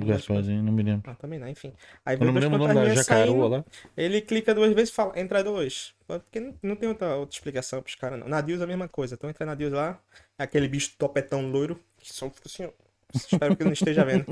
Gasparzinho, 0.05 0.63
não 0.63 0.71
me 0.71 0.83
lembro. 0.83 1.09
Ah, 1.09 1.15
também 1.15 1.39
não, 1.39 1.47
enfim. 1.47 1.73
Aí 2.05 2.15
o 2.15 2.25
nome 2.25 2.39
da 2.39 2.49
fantasminhas 2.49 3.05
saindo, 3.05 3.47
lá. 3.47 3.65
Ele 3.95 4.21
clica 4.21 4.53
duas 4.53 4.73
vezes 4.73 4.89
e 4.89 4.93
fala, 4.93 5.19
entra 5.19 5.43
dois. 5.43 5.93
Porque 6.05 6.39
não, 6.39 6.53
não 6.61 6.75
tem 6.75 6.89
outra, 6.89 7.15
outra 7.15 7.35
explicação 7.35 7.81
pros 7.81 7.95
caras, 7.95 8.19
não. 8.19 8.27
Na 8.27 8.41
Deus 8.41 8.61
é 8.61 8.63
a 8.63 8.67
mesma 8.67 8.87
coisa. 8.87 9.15
Então 9.15 9.29
entra 9.29 9.45
na 9.45 9.55
Deus 9.55 9.73
lá, 9.73 9.99
é 10.37 10.43
aquele 10.43 10.67
bicho 10.67 10.95
topetão 10.97 11.49
loiro, 11.49 11.79
que 11.97 12.13
só 12.13 12.29
fica 12.29 12.47
assim, 12.47 12.65
ó. 12.65 12.71
Espero 13.13 13.55
que 13.55 13.63
não 13.63 13.73
esteja 13.73 14.03
vendo. 14.03 14.25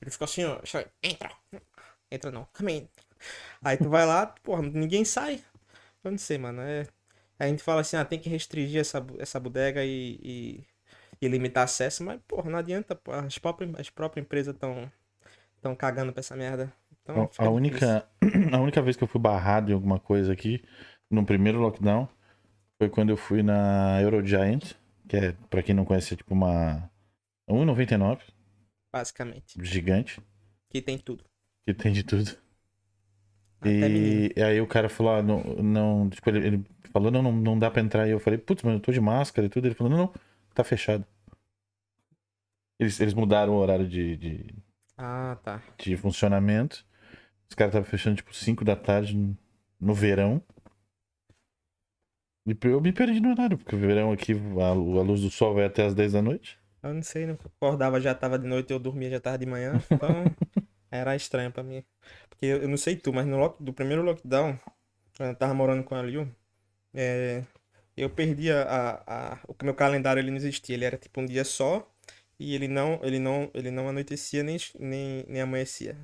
Ele 0.00 0.10
fica 0.10 0.24
assim, 0.24 0.44
ó. 0.44 0.58
Entra. 1.02 1.30
Entra 2.10 2.30
não, 2.30 2.46
come 2.56 2.88
Aí 3.62 3.76
tu 3.76 3.88
vai 3.88 4.06
lá, 4.06 4.26
porra, 4.26 4.62
ninguém 4.62 5.04
sai. 5.04 5.42
Eu 6.02 6.10
não 6.10 6.18
sei, 6.18 6.38
mano. 6.38 6.60
É... 6.60 6.86
A 7.38 7.46
gente 7.48 7.62
fala 7.62 7.80
assim, 7.80 7.96
ah, 7.96 8.04
tem 8.04 8.18
que 8.18 8.28
restringir 8.28 8.80
essa, 8.80 9.04
essa 9.18 9.40
bodega 9.40 9.84
e, 9.84 10.20
e. 10.22 10.64
e 11.20 11.28
limitar 11.28 11.64
acesso, 11.64 12.04
mas, 12.04 12.20
porra, 12.28 12.50
não 12.50 12.58
adianta. 12.58 12.98
As 13.26 13.38
próprias, 13.38 13.70
as 13.78 13.90
próprias 13.90 14.24
empresas 14.24 14.54
estão 14.54 14.90
tão 15.64 15.74
cagando 15.74 16.12
pra 16.12 16.20
essa 16.20 16.36
merda. 16.36 16.70
Então, 17.02 17.16
A- 17.38 17.48
difícil. 17.48 17.50
única, 17.50 18.08
a 18.52 18.60
única 18.60 18.82
vez 18.82 18.96
que 18.96 19.02
eu 19.02 19.08
fui 19.08 19.20
barrado 19.20 19.70
em 19.70 19.74
alguma 19.74 19.98
coisa 19.98 20.30
aqui, 20.30 20.62
no 21.10 21.24
primeiro 21.24 21.58
lockdown, 21.58 22.06
foi 22.78 22.90
quando 22.90 23.08
eu 23.10 23.16
fui 23.16 23.42
na 23.42 23.98
Eurogiant, 24.02 24.74
que 25.08 25.16
é, 25.16 25.32
pra 25.48 25.62
quem 25.62 25.74
não 25.74 25.86
conhece, 25.86 26.12
é 26.12 26.16
tipo 26.18 26.34
uma 26.34 26.90
1,99, 27.48 28.20
Basicamente. 28.92 29.58
gigante, 29.64 30.20
Que 30.68 30.82
tem 30.82 30.98
tudo. 30.98 31.24
que 31.64 31.72
tem 31.72 31.92
de 31.92 32.02
tudo. 32.04 32.30
E, 33.64 34.32
e 34.36 34.42
aí 34.42 34.60
o 34.60 34.66
cara 34.66 34.90
falou, 34.90 35.14
ah, 35.14 35.22
não, 35.22 35.42
não 35.42 36.10
tipo, 36.10 36.28
ele, 36.28 36.46
ele 36.46 36.64
falou, 36.92 37.10
não, 37.10 37.22
não, 37.22 37.32
não 37.32 37.58
dá 37.58 37.70
pra 37.70 37.80
entrar. 37.80 38.06
E 38.06 38.10
eu 38.10 38.20
falei, 38.20 38.38
putz, 38.38 38.62
mas 38.62 38.74
eu 38.74 38.80
tô 38.80 38.92
de 38.92 39.00
máscara 39.00 39.46
e 39.46 39.48
tudo. 39.48 39.66
Ele 39.66 39.74
falou, 39.74 39.90
não, 39.90 39.98
não, 40.06 40.12
tá 40.54 40.62
fechado. 40.62 41.06
Eles, 42.78 43.00
eles 43.00 43.14
mudaram 43.14 43.54
o 43.54 43.56
horário 43.56 43.88
de, 43.88 44.16
de, 44.16 44.54
Ah, 44.96 45.36
tá. 45.42 45.62
de 45.78 45.96
funcionamento. 45.96 46.84
Os 47.48 47.54
caras 47.54 47.72
estavam 47.74 47.88
fechando 47.90 48.16
tipo 48.16 48.34
5 48.34 48.64
da 48.64 48.76
tarde 48.76 49.16
no- 49.80 49.94
verão. 49.94 50.42
E 52.46 52.56
eu 52.68 52.80
me 52.80 52.92
perdi 52.92 53.20
no 53.20 53.30
horário, 53.30 53.56
porque 53.56 53.74
o 53.74 53.78
verão 53.78 54.12
aqui, 54.12 54.32
a, 54.32 54.72
luz 54.72 55.20
do 55.22 55.30
sol 55.30 55.54
vai 55.54 55.64
até 55.64 55.84
as 55.86 55.94
10 55.94 56.12
da 56.12 56.20
noite. 56.20 56.58
Eu 56.82 56.92
não 56.92 57.02
sei, 57.02 57.26
não 57.26 57.34
acordava 57.56 57.98
já 58.00 58.14
tava 58.14 58.38
de 58.38 58.46
noite, 58.46 58.70
eu 58.72 58.78
dormia 58.78 59.10
já 59.10 59.18
tava 59.20 59.38
de 59.38 59.46
manhã, 59.46 59.80
então 59.90 60.24
era 60.90 61.16
estranho 61.16 61.50
pra 61.50 61.62
mim. 61.62 61.82
Porque 62.28 62.46
eu, 62.46 62.62
eu 62.62 62.68
não 62.68 62.76
sei 62.76 62.96
tu, 62.96 63.12
mas 63.12 63.26
no 63.26 63.38
lock, 63.38 63.62
do 63.62 63.72
primeiro 63.72 64.02
lockdown, 64.02 64.58
quando 65.16 65.30
eu 65.30 65.36
tava 65.36 65.54
morando 65.54 65.84
com 65.84 65.94
a 65.94 66.02
Liu, 66.02 66.28
é, 66.94 67.44
eu 67.96 68.10
perdi 68.10 68.52
a, 68.52 68.62
a, 68.64 69.34
a- 69.34 69.38
o 69.48 69.56
meu 69.64 69.74
calendário 69.74 70.20
ele 70.20 70.30
não 70.30 70.38
existia, 70.38 70.74
ele 70.76 70.84
era 70.86 70.98
tipo 70.98 71.20
um 71.20 71.26
dia 71.26 71.44
só 71.44 71.93
e 72.44 72.54
ele 72.54 72.68
não, 72.68 73.00
ele 73.02 73.18
não, 73.18 73.50
ele 73.54 73.70
não 73.70 73.88
anoitecia 73.88 74.42
nem, 74.42 74.56
nem, 74.78 75.24
nem 75.28 75.42
amanhecia. 75.42 75.96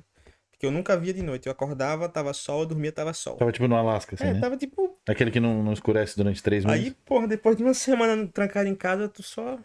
Porque 0.51 0.65
eu 0.65 0.71
nunca 0.71 0.95
via 0.97 1.13
de 1.13 1.23
noite, 1.23 1.47
eu 1.47 1.51
acordava, 1.51 2.07
tava 2.09 2.33
sol, 2.33 2.61
eu 2.61 2.65
dormia, 2.67 2.91
tava 2.91 3.13
sol. 3.13 3.35
Tava 3.37 3.51
tipo 3.51 3.67
no 3.67 3.75
Alasca, 3.75 4.15
assim, 4.15 4.25
É, 4.25 4.33
né? 4.33 4.39
tava 4.39 4.55
tipo 4.57 4.97
Aquele 5.07 5.31
que 5.31 5.39
não, 5.39 5.63
não 5.63 5.73
escurece 5.73 6.15
durante 6.15 6.41
3 6.43 6.63
meses. 6.63 6.85
Aí, 6.85 6.91
porra, 7.05 7.27
depois 7.27 7.55
de 7.57 7.63
uma 7.63 7.73
semana 7.73 8.27
trancado 8.27 8.69
em 8.69 8.75
casa, 8.75 9.09
tu 9.09 9.23
só, 9.23 9.57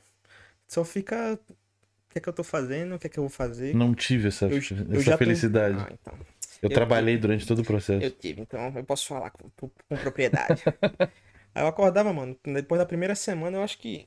só 0.67 0.85
fica. 0.85 1.35
O 1.35 2.13
que 2.13 2.19
é 2.19 2.21
que 2.21 2.29
eu 2.29 2.33
tô 2.33 2.43
fazendo? 2.43 2.95
O 2.95 2.99
que 2.99 3.07
é 3.07 3.11
que 3.11 3.19
eu 3.19 3.25
vou 3.25 3.31
fazer? 3.31 3.75
Não 3.75 3.95
tive 3.95 4.29
essa, 4.29 4.47
Eu- 4.47 4.57
essa 4.57 4.75
eu 4.75 5.01
já 5.03 5.13
tô- 5.13 5.19
felicidade. 5.19 5.77
Ah, 5.79 5.89
então. 5.93 6.15
eu 6.17 6.27
eu 6.63 6.71
trabalhei 6.71 7.19
durante 7.19 7.47
todo 7.47 7.59
o 7.61 7.65
processo. 7.65 8.03
Eu 8.03 8.11
tive, 8.11 8.41
então 8.41 8.73
eu 8.75 8.83
posso 8.85 9.07
falar 9.07 9.29
com, 9.31 9.51
com- 9.51 9.69
com 9.69 9.97
propriedade. 9.99 10.63
Aí 11.55 11.63
eu 11.63 11.67
acordava, 11.67 12.11
mano. 12.15 12.35
Depois 12.43 12.79
da 12.79 12.87
primeira 12.87 13.15
semana, 13.15 13.59
eu 13.59 13.63
acho 13.63 13.77
que. 13.79 14.07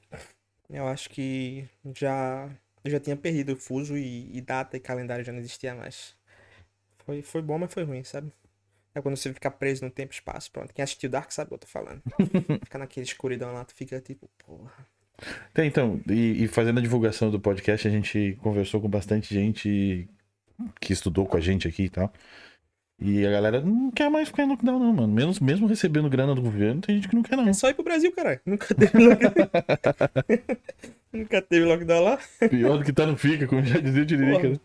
Eu 0.69 0.87
acho 0.87 1.09
que 1.09 1.67
já. 1.95 2.49
Eu 2.83 2.91
já 2.91 2.99
tinha 2.99 3.17
perdido 3.17 3.53
o 3.53 3.57
fuso 3.57 3.97
e, 3.97 4.35
e 4.35 4.39
data 4.41 4.77
e 4.77 4.79
calendário 4.79 5.25
já 5.25 5.31
não 5.31 5.39
existia 5.39 5.75
mais. 5.75 6.15
Foi, 7.05 7.21
foi 7.21 7.41
bom, 7.41 7.57
mas 7.57 7.73
foi 7.73 7.83
ruim, 7.83 8.03
sabe? 8.03 8.31
É 8.93 9.01
quando 9.01 9.17
você 9.17 9.33
fica 9.33 9.51
preso 9.51 9.83
no 9.83 9.91
tempo 9.91 10.13
e 10.13 10.15
espaço, 10.15 10.51
pronto. 10.51 10.73
Quem 10.73 10.83
assistiu 10.83 11.09
Dark 11.09 11.31
sabe 11.31 11.47
o 11.47 11.49
que 11.49 11.53
eu 11.55 11.59
tô 11.59 11.67
falando. 11.67 12.01
fica 12.63 12.77
naquele 12.77 13.05
escuridão 13.05 13.51
lá, 13.51 13.65
tu 13.65 13.73
fica 13.73 13.99
tipo, 13.99 14.29
porra. 14.45 14.87
Tem, 15.53 15.67
então, 15.67 16.01
e, 16.07 16.43
e 16.43 16.47
fazendo 16.47 16.79
a 16.79 16.81
divulgação 16.81 17.29
do 17.29 17.39
podcast, 17.39 17.87
a 17.87 17.91
gente 17.91 18.37
conversou 18.41 18.79
com 18.79 18.89
bastante 18.89 19.33
gente 19.33 20.07
que 20.79 20.93
estudou 20.93 21.25
com 21.25 21.37
a 21.37 21.41
gente 21.41 21.67
aqui 21.67 21.83
e 21.83 21.89
tal. 21.89 22.11
E 23.01 23.25
a 23.25 23.31
galera 23.31 23.61
não 23.61 23.91
quer 23.91 24.09
mais 24.09 24.27
ficar 24.27 24.43
em 24.43 24.49
lockdown, 24.49 24.77
não, 24.79 24.91
mano. 24.93 25.13
Mesmo, 25.13 25.33
mesmo 25.45 25.67
recebendo 25.67 26.09
grana 26.09 26.35
do 26.35 26.41
governo, 26.41 26.81
tem 26.81 26.95
gente 26.95 27.07
que 27.07 27.15
não 27.15 27.23
quer, 27.23 27.37
não. 27.37 27.47
É 27.47 27.53
só 27.53 27.69
ir 27.69 27.73
pro 27.73 27.83
Brasil, 27.83 28.11
caralho. 28.11 28.41
Nunca 28.45 28.75
teve 28.75 28.97
lockdown. 28.97 29.49
Nunca 31.13 31.41
teve 31.41 31.65
lockdown 31.65 32.03
lá. 32.03 32.19
Pior 32.49 32.77
do 32.77 32.83
que 32.83 32.93
tá 32.93 33.05
no 33.05 33.17
Fica, 33.17 33.47
como 33.47 33.63
já 33.63 33.79
dizia 33.79 34.03
o 34.03 34.05
Tiririca, 34.05 34.49
né? 34.49 34.59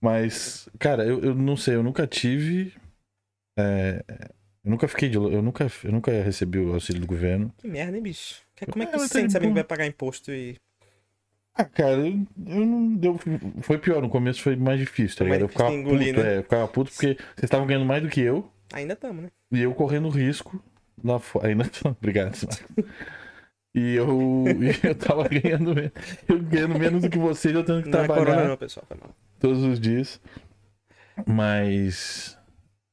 Mas, 0.00 0.68
cara, 0.78 1.04
eu, 1.04 1.20
eu 1.22 1.34
não 1.34 1.56
sei, 1.56 1.76
eu 1.76 1.82
nunca 1.82 2.06
tive. 2.06 2.74
é, 3.58 4.04
eu 4.64 4.70
nunca 4.70 4.88
fiquei 4.88 5.08
de. 5.08 5.16
Eu 5.16 5.42
nunca, 5.42 5.66
eu 5.82 5.92
nunca 5.92 6.10
recebi 6.22 6.58
o 6.58 6.74
auxílio 6.74 7.00
do 7.00 7.06
governo. 7.06 7.52
Que 7.58 7.68
merda, 7.68 7.96
hein, 7.96 8.02
bicho? 8.02 8.42
Como 8.70 8.82
é 8.82 8.86
que 8.86 8.94
É, 8.94 8.98
tá 8.98 9.08
sente 9.08 9.32
sabendo 9.32 9.50
que 9.50 9.54
vai 9.54 9.64
pagar 9.64 9.86
imposto 9.86 10.30
e. 10.32 10.56
Ah, 11.56 11.64
cara, 11.64 11.92
eu, 11.92 12.26
eu 12.46 12.66
não. 12.66 12.96
Deu, 12.96 13.18
foi 13.60 13.78
pior, 13.78 14.02
no 14.02 14.08
começo 14.08 14.42
foi 14.42 14.56
mais 14.56 14.80
difícil, 14.80 15.18
tá 15.18 15.24
ligado? 15.24 15.42
Eu 15.42 15.48
ficava 15.48 15.72
engolir, 15.72 16.14
puto, 16.14 16.26
né? 16.26 16.34
é, 16.34 16.38
eu 16.38 16.42
ficava 16.42 16.68
puto 16.68 16.90
porque 16.90 17.14
vocês 17.14 17.44
estavam 17.44 17.66
ganhando 17.66 17.84
mais 17.84 18.02
do 18.02 18.08
que 18.08 18.20
eu. 18.20 18.50
Ainda 18.72 18.94
estamos, 18.94 19.22
né? 19.22 19.30
E 19.52 19.62
eu 19.62 19.72
correndo 19.72 20.08
risco 20.08 20.60
lá 21.02 21.20
fora. 21.20 21.48
Ainda 21.48 21.64
tô... 21.66 21.90
Obrigado. 22.00 22.36
E 23.72 23.94
eu, 23.94 24.44
e 24.48 24.86
eu 24.86 24.94
tava 24.96 25.26
ganhando, 25.30 25.74
eu 26.28 26.42
ganhando 26.42 26.78
menos 26.78 27.02
do 27.02 27.10
que 27.10 27.18
vocês, 27.18 27.54
eu 27.54 27.64
tendo 27.64 27.84
que 27.84 27.88
Não 27.88 28.00
é 28.00 28.04
trabalhar 28.04 28.26
corona, 28.26 28.48
não, 28.48 28.56
pessoal. 28.56 28.84
Foi 28.88 28.96
mal. 28.96 29.14
todos 29.38 29.62
os 29.62 29.78
dias. 29.78 30.20
Mas. 31.26 32.36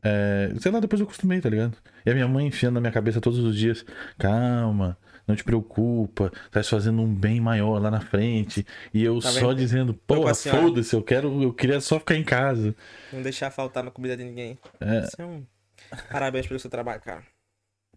é, 0.03 0.53
sei 0.59 0.71
lá, 0.71 0.79
depois 0.79 0.99
eu 0.99 1.05
acostumei, 1.05 1.41
tá 1.41 1.49
ligado? 1.49 1.77
E 2.05 2.11
a 2.11 2.13
minha 2.13 2.27
mãe 2.27 2.45
enfiando 2.45 2.75
na 2.75 2.81
minha 2.81 2.91
cabeça 2.91 3.19
todos 3.19 3.39
os 3.39 3.55
dias: 3.55 3.83
calma, 4.19 4.97
não 5.31 5.35
te 5.35 5.43
preocupa, 5.43 6.31
tá 6.51 6.63
fazendo 6.63 7.01
um 7.01 7.13
bem 7.13 7.39
maior 7.41 7.79
lá 7.81 7.89
na 7.89 8.01
frente. 8.01 8.65
E 8.93 9.03
eu 9.03 9.19
Tá 9.19 9.29
só 9.31 9.47
vendo? 9.49 9.55
dizendo: 9.57 9.93
pô, 9.93 10.27
a 10.27 10.33
senhora. 10.33 10.61
foda-se, 10.61 10.95
eu 10.95 11.01
quero, 11.01 11.41
eu 11.43 11.53
queria 11.53 11.79
só 11.81 11.99
ficar 11.99 12.15
em 12.15 12.23
casa. 12.23 12.75
Não 13.11 13.21
deixar 13.21 13.49
faltar 13.51 13.83
na 13.83 13.91
comida 13.91 14.15
de 14.15 14.23
ninguém. 14.23 14.57
É, 14.79 14.99
Isso 15.05 15.21
é 15.21 15.25
um. 15.25 15.43
Parabéns 16.11 16.45
pelo 16.47 16.59
seu 16.59 16.69
trabalho, 16.69 17.01
cara. 17.01 17.23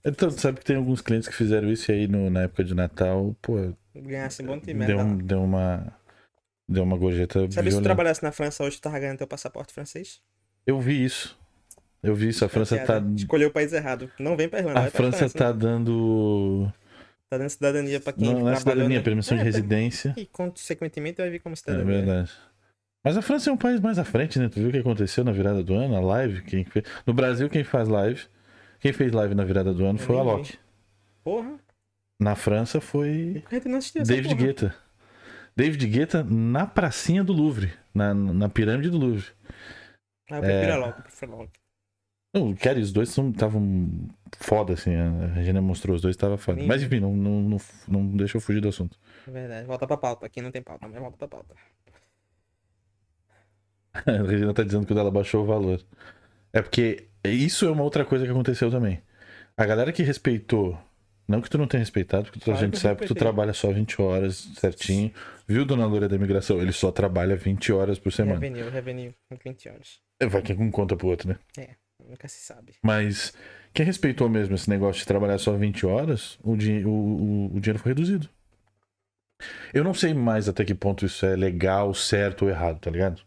então, 0.04 0.30
sabe 0.30 0.58
que 0.60 0.64
tem 0.64 0.76
alguns 0.76 1.00
clientes 1.00 1.28
que 1.28 1.34
fizeram 1.34 1.70
isso 1.70 1.90
aí 1.92 2.08
no, 2.08 2.30
na 2.30 2.42
época 2.42 2.64
de 2.64 2.74
Natal, 2.74 3.36
pô, 3.42 3.72
Ganhasse 3.94 4.42
bom 4.42 4.58
time, 4.58 4.86
deu, 4.86 4.96
merda. 4.96 5.04
um- 5.12 5.16
deu 5.18 5.42
uma. 5.42 5.92
Deu 6.68 6.82
uma 6.82 6.96
gorjeta 6.96 7.40
Sabe 7.50 7.70
se 7.70 7.76
tu 7.76 7.82
trabalhasse 7.82 8.22
na 8.22 8.32
França 8.32 8.64
hoje, 8.64 8.76
tu 8.78 8.82
tava 8.82 8.98
ganhando 8.98 9.18
teu 9.18 9.26
passaporte 9.26 9.72
francês? 9.72 10.20
Eu 10.66 10.80
vi 10.80 11.04
isso. 11.04 11.38
Eu 12.02 12.14
vi 12.14 12.28
isso. 12.28 12.44
A 12.44 12.48
França 12.48 12.76
tá. 12.78 12.84
Piada. 13.00 13.14
Escolheu 13.14 13.48
o 13.48 13.52
país 13.52 13.72
errado. 13.72 14.10
Não 14.18 14.34
vem 14.36 14.48
pra 14.48 14.60
Irlanda, 14.60 14.80
A 14.80 14.90
França 14.90 15.18
França, 15.18 15.38
tá 15.38 15.52
né? 15.52 15.58
dando. 15.58 16.72
Tá 17.30 17.38
dando 17.38 17.48
cidadania 17.48 18.00
pra 18.00 18.12
quem 18.12 18.24
Não, 18.32 18.40
não 18.40 18.48
é 18.50 18.56
cidadania, 18.56 18.98
né? 18.98 19.04
permissão 19.04 19.36
de 19.36 19.40
É, 19.42 19.44
residência. 19.44 20.14
E 20.16 20.26
consequentemente 20.26 21.16
vai 21.20 21.30
vir 21.30 21.40
como 21.40 21.54
É 21.54 21.56
cidadania. 21.56 21.84
verdade. 22.02 22.32
Mas 23.04 23.16
a 23.16 23.22
França 23.22 23.50
é 23.50 23.52
um 23.52 23.56
país 23.56 23.80
mais 23.80 23.98
à 23.98 24.04
frente, 24.04 24.38
né? 24.38 24.48
Tu 24.48 24.60
viu 24.60 24.68
o 24.68 24.72
que 24.72 24.78
aconteceu 24.78 25.24
na 25.24 25.32
virada 25.32 25.62
do 25.62 25.74
ano? 25.74 25.94
A 25.96 26.00
live? 26.00 26.42
Quem 26.42 26.64
fez... 26.64 26.84
No 27.06 27.12
Brasil, 27.12 27.48
quem 27.50 27.62
faz 27.64 27.88
live. 27.88 28.24
Quem 28.80 28.92
fez 28.92 29.12
live 29.12 29.34
na 29.34 29.44
virada 29.44 29.72
do 29.74 29.84
ano 29.84 29.98
foi 29.98 30.14
o. 30.16 30.18
Alok. 30.18 30.58
Porra, 31.22 31.58
Na 32.20 32.34
França 32.34 32.80
foi 32.80 33.42
David 33.50 34.28
porra? 34.34 34.34
Guetta. 34.46 34.74
David 35.56 35.86
Guetta 35.86 36.22
na 36.24 36.66
pracinha 36.66 37.22
do 37.24 37.32
Louvre. 37.32 37.72
Na, 37.94 38.12
na 38.14 38.48
pirâmide 38.48 38.90
do 38.90 38.98
Louvre. 38.98 39.26
Ah, 40.30 40.36
eu 40.36 40.42
prefiro 40.42 40.70
É. 40.70 40.72
a 40.72 40.76
Loki, 40.78 40.98
eu 40.98 41.02
prefiro 41.04 41.32
a 41.32 41.36
Loki. 41.36 41.60
Não, 42.34 42.52
cara, 42.52 42.80
os 42.80 42.90
dois 42.90 43.16
estavam 43.16 43.88
foda, 44.40 44.72
assim. 44.72 44.92
A 44.92 45.26
Regina 45.28 45.62
mostrou, 45.62 45.94
os 45.94 46.02
dois 46.02 46.16
estavam 46.16 46.36
foda. 46.36 46.60
Sim. 46.60 46.66
Mas 46.66 46.82
enfim, 46.82 46.98
não, 46.98 47.14
não, 47.14 47.40
não, 47.42 47.58
não 47.86 48.16
deixa 48.16 48.36
eu 48.36 48.40
fugir 48.40 48.60
do 48.60 48.68
assunto. 48.68 48.98
É 49.28 49.30
verdade. 49.30 49.66
Volta 49.68 49.86
pra 49.86 49.96
pauta. 49.96 50.26
Aqui 50.26 50.42
não 50.42 50.50
tem 50.50 50.60
pauta, 50.60 50.88
mas 50.88 50.98
volta 50.98 51.16
pra 51.16 51.28
pauta. 51.28 51.54
A 53.94 54.28
Regina 54.28 54.52
tá 54.52 54.64
dizendo 54.64 54.84
que 54.84 54.90
o 54.90 54.94
dela 54.96 55.12
baixou 55.12 55.44
o 55.44 55.46
valor. 55.46 55.80
É 56.52 56.60
porque 56.60 57.06
isso 57.22 57.66
é 57.66 57.70
uma 57.70 57.84
outra 57.84 58.04
coisa 58.04 58.24
que 58.24 58.30
aconteceu 58.32 58.68
também. 58.68 59.00
A 59.56 59.64
galera 59.64 59.92
que 59.92 60.02
respeitou. 60.02 60.76
Não 61.26 61.40
que 61.40 61.48
tu 61.48 61.56
não 61.56 61.66
tenha 61.66 61.78
respeitado, 61.78 62.24
porque 62.24 62.38
a 62.40 62.52
Claro 62.52 62.60
gente 62.60 62.72
que 62.72 62.78
sabe 62.80 63.00
que 63.00 63.06
tu 63.06 63.14
trabalha 63.14 63.54
só 63.54 63.72
20 63.72 64.02
horas 64.02 64.50
certinho. 64.56 65.10
Viu, 65.46 65.64
dona 65.64 65.86
Loura 65.86 66.06
da 66.06 66.16
imigração? 66.16 66.60
Ele 66.60 66.72
só 66.72 66.90
trabalha 66.90 67.34
20 67.34 67.72
horas 67.72 67.98
por 67.98 68.12
semana. 68.12 68.38
Revenue, 68.38 68.68
revenue, 68.68 69.14
com 69.30 69.38
20 69.42 69.68
horas. 69.70 70.00
Vai 70.22 70.42
que 70.42 70.52
um 70.52 70.70
conta 70.70 70.96
pro 70.96 71.08
outro, 71.08 71.28
né? 71.28 71.38
Nunca 72.08 72.28
se 72.28 72.40
sabe. 72.40 72.74
Mas 72.82 73.32
quem 73.72 73.84
respeitou 73.86 74.28
mesmo 74.28 74.54
esse 74.54 74.68
negócio 74.70 75.00
de 75.00 75.06
trabalhar 75.06 75.38
só 75.38 75.52
20 75.56 75.86
horas, 75.86 76.38
o, 76.42 76.56
di- 76.56 76.84
o, 76.84 76.90
o, 76.90 77.56
o 77.56 77.60
dinheiro 77.60 77.78
foi 77.78 77.90
reduzido. 77.92 78.28
Eu 79.72 79.82
não 79.84 79.92
sei 79.94 80.14
mais 80.14 80.48
até 80.48 80.64
que 80.64 80.74
ponto 80.74 81.04
isso 81.04 81.26
é 81.26 81.34
legal, 81.34 81.92
certo 81.94 82.42
ou 82.42 82.50
errado, 82.50 82.78
tá 82.78 82.90
ligado? 82.90 83.20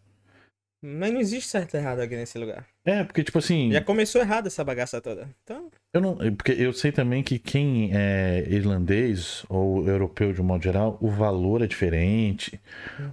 Mas 0.82 1.12
não 1.12 1.20
existe 1.20 1.50
certo 1.50 1.74
e 1.74 1.78
errado 1.78 2.00
aqui 2.00 2.16
nesse 2.16 2.38
lugar. 2.38 2.66
É, 2.86 3.04
porque, 3.04 3.24
tipo 3.24 3.40
assim. 3.40 3.72
Já 3.72 3.82
começou 3.82 4.22
errado 4.22 4.48
essa 4.48 4.64
bagaça 4.64 5.02
toda. 5.02 5.28
Então, 5.44 5.70
Eu 5.94 6.00
não, 6.00 6.16
porque 6.36 6.52
eu 6.54 6.72
sei 6.72 6.92
também 6.92 7.24
que 7.24 7.40
quem 7.40 7.90
é 7.94 8.46
irlandês 8.48 9.44
ou 9.50 9.86
europeu 9.88 10.32
de 10.32 10.40
um 10.42 10.46
modo 10.46 10.64
geral, 10.64 10.98
o 11.02 11.10
valor 11.10 11.62
é 11.64 11.68
diferente, 11.68 12.62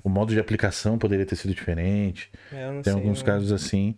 o 0.04 0.08
modo 0.10 0.32
de 0.32 0.38
aplicação 0.38 0.98
poderia 0.98 1.24
ter 1.26 1.36
sido 1.36 1.54
diferente. 1.54 2.30
é, 2.52 2.70
Tem 2.74 2.82
sei. 2.84 2.92
alguns 2.92 3.18
não- 3.20 3.26
casos 3.26 3.50
assim. 3.50 3.96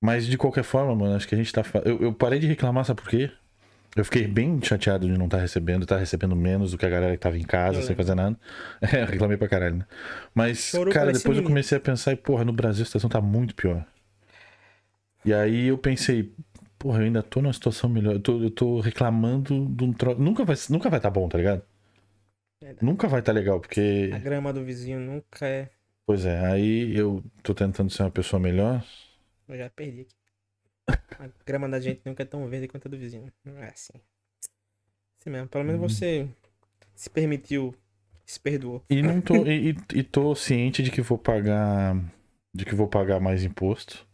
Mas 0.00 0.26
de 0.26 0.36
qualquer 0.36 0.64
forma, 0.64 0.94
mano, 0.94 1.16
acho 1.16 1.26
que 1.26 1.34
a 1.34 1.38
gente 1.38 1.52
tá. 1.52 1.62
Eu, 1.84 2.00
eu 2.02 2.12
parei 2.12 2.38
de 2.38 2.46
reclamar, 2.46 2.84
sabe 2.84 3.00
por 3.00 3.10
quê? 3.10 3.30
Eu 3.96 4.04
fiquei 4.04 4.26
bem 4.26 4.60
chateado 4.62 5.06
de 5.08 5.16
não 5.16 5.24
estar 5.24 5.38
recebendo, 5.38 5.84
estar 5.84 5.96
recebendo 5.96 6.36
menos 6.36 6.72
do 6.72 6.78
que 6.78 6.84
a 6.84 6.88
galera 6.88 7.12
que 7.12 7.18
tava 7.18 7.38
em 7.38 7.42
casa, 7.42 7.78
sem 7.78 7.88
lembro. 7.88 7.96
fazer 7.96 8.14
nada. 8.14 8.38
É, 8.82 9.02
eu 9.02 9.06
reclamei 9.06 9.38
pra 9.38 9.48
caralho, 9.48 9.76
né? 9.76 9.86
Mas, 10.34 10.58
Chorou, 10.58 10.92
cara, 10.92 11.12
depois 11.12 11.38
eu 11.38 11.42
comecei 11.42 11.78
a 11.78 11.80
pensar, 11.80 12.12
e, 12.12 12.16
porra, 12.16 12.44
no 12.44 12.52
Brasil 12.52 12.82
a 12.82 12.86
situação 12.86 13.08
tá 13.08 13.22
muito 13.22 13.54
pior. 13.54 13.86
E 15.24 15.32
aí 15.32 15.68
eu 15.68 15.78
pensei, 15.78 16.30
porra, 16.78 16.98
eu 16.98 17.04
ainda 17.06 17.22
tô 17.22 17.40
numa 17.40 17.52
situação 17.54 17.88
melhor. 17.88 18.14
Eu 18.14 18.20
tô, 18.20 18.42
eu 18.42 18.50
tô 18.50 18.80
reclamando 18.80 19.66
de 19.66 19.84
um 19.84 19.92
troço. 19.94 20.20
Nunca 20.20 20.44
vai, 20.44 20.56
nunca 20.68 20.90
vai 20.90 21.00
tá 21.00 21.08
bom, 21.08 21.26
tá 21.26 21.38
ligado? 21.38 21.62
Verdade. 22.62 22.84
Nunca 22.84 23.08
vai 23.08 23.20
estar 23.20 23.32
legal, 23.32 23.60
porque. 23.60 24.10
A 24.12 24.18
grama 24.18 24.52
do 24.52 24.62
vizinho 24.62 25.00
nunca 25.00 25.46
é. 25.46 25.70
Pois 26.06 26.24
é, 26.24 26.46
aí 26.46 26.96
eu 26.96 27.24
tô 27.42 27.54
tentando 27.54 27.90
ser 27.90 28.02
uma 28.02 28.10
pessoa 28.10 28.38
melhor. 28.38 28.84
Eu 29.48 29.56
já 29.56 29.70
perdi 29.70 30.02
aqui. 30.02 30.14
A 31.18 31.28
grama 31.44 31.68
da 31.68 31.80
gente 31.80 32.02
nunca 32.04 32.22
é 32.22 32.26
tão 32.26 32.48
verde 32.48 32.68
quanto 32.68 32.86
a 32.86 32.90
do 32.90 32.98
vizinho. 32.98 33.32
Não 33.44 33.58
é 33.58 33.68
assim. 33.68 33.92
Assim 35.20 35.30
mesmo. 35.30 35.48
Pelo 35.48 35.64
menos 35.64 35.80
Uhum. 35.80 35.88
você 35.88 36.28
se 36.94 37.10
permitiu, 37.10 37.74
se 38.24 38.38
perdoou. 38.40 38.84
E 38.90 39.02
não 39.02 39.20
tô. 39.20 39.46
e, 39.46 39.70
e- 39.94 40.02
tô 40.02 40.34
ciente 40.34 40.82
de 40.82 40.90
que 40.90 41.00
vou 41.00 41.18
pagar. 41.18 41.96
De 42.54 42.64
que 42.64 42.74
vou 42.74 42.88
pagar 42.88 43.20
mais 43.20 43.44
imposto. 43.44 44.06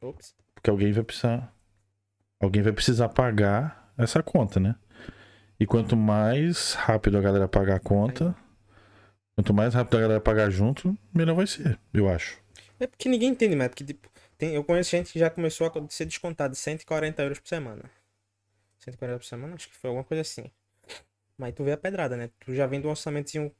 Ops. 0.00 0.34
Porque 0.54 0.70
alguém 0.70 0.92
vai 0.92 1.04
precisar. 1.04 1.52
Alguém 2.40 2.62
vai 2.62 2.72
precisar 2.72 3.08
pagar 3.08 3.92
essa 3.98 4.22
conta, 4.22 4.58
né? 4.60 4.74
E 5.58 5.66
quanto 5.66 5.96
mais 5.96 6.74
rápido 6.74 7.16
a 7.16 7.20
galera 7.20 7.46
pagar 7.48 7.76
a 7.76 7.80
conta, 7.80 8.34
quanto 9.34 9.54
mais 9.54 9.72
rápido 9.74 9.96
a 9.96 10.00
galera 10.00 10.20
pagar 10.20 10.50
junto, 10.50 10.96
melhor 11.12 11.34
vai 11.36 11.46
ser, 11.46 11.78
eu 11.92 12.08
acho. 12.08 12.38
É 12.80 12.86
porque 12.86 13.08
ninguém 13.08 13.30
entende, 13.30 13.54
mas 13.54 13.68
porque, 13.68 13.84
tipo, 13.84 14.10
tem, 14.38 14.54
eu 14.54 14.64
conheço 14.64 14.90
gente 14.90 15.12
que 15.12 15.18
já 15.18 15.30
começou 15.30 15.66
a 15.66 15.72
ser 15.90 16.04
descontado 16.06 16.54
140 16.54 17.22
euros 17.22 17.38
por 17.38 17.48
semana. 17.48 17.82
140 18.78 19.18
por 19.18 19.24
semana? 19.24 19.54
Acho 19.54 19.68
que 19.68 19.76
foi 19.76 19.88
alguma 19.88 20.04
coisa 20.04 20.20
assim. 20.20 20.44
Mas 21.38 21.54
tu 21.54 21.64
vê 21.64 21.72
a 21.72 21.76
pedrada, 21.76 22.16
né? 22.16 22.30
Tu 22.40 22.54
já 22.54 22.66
vem 22.66 22.80
do 22.80 22.88
orçamentozinho 22.88 23.52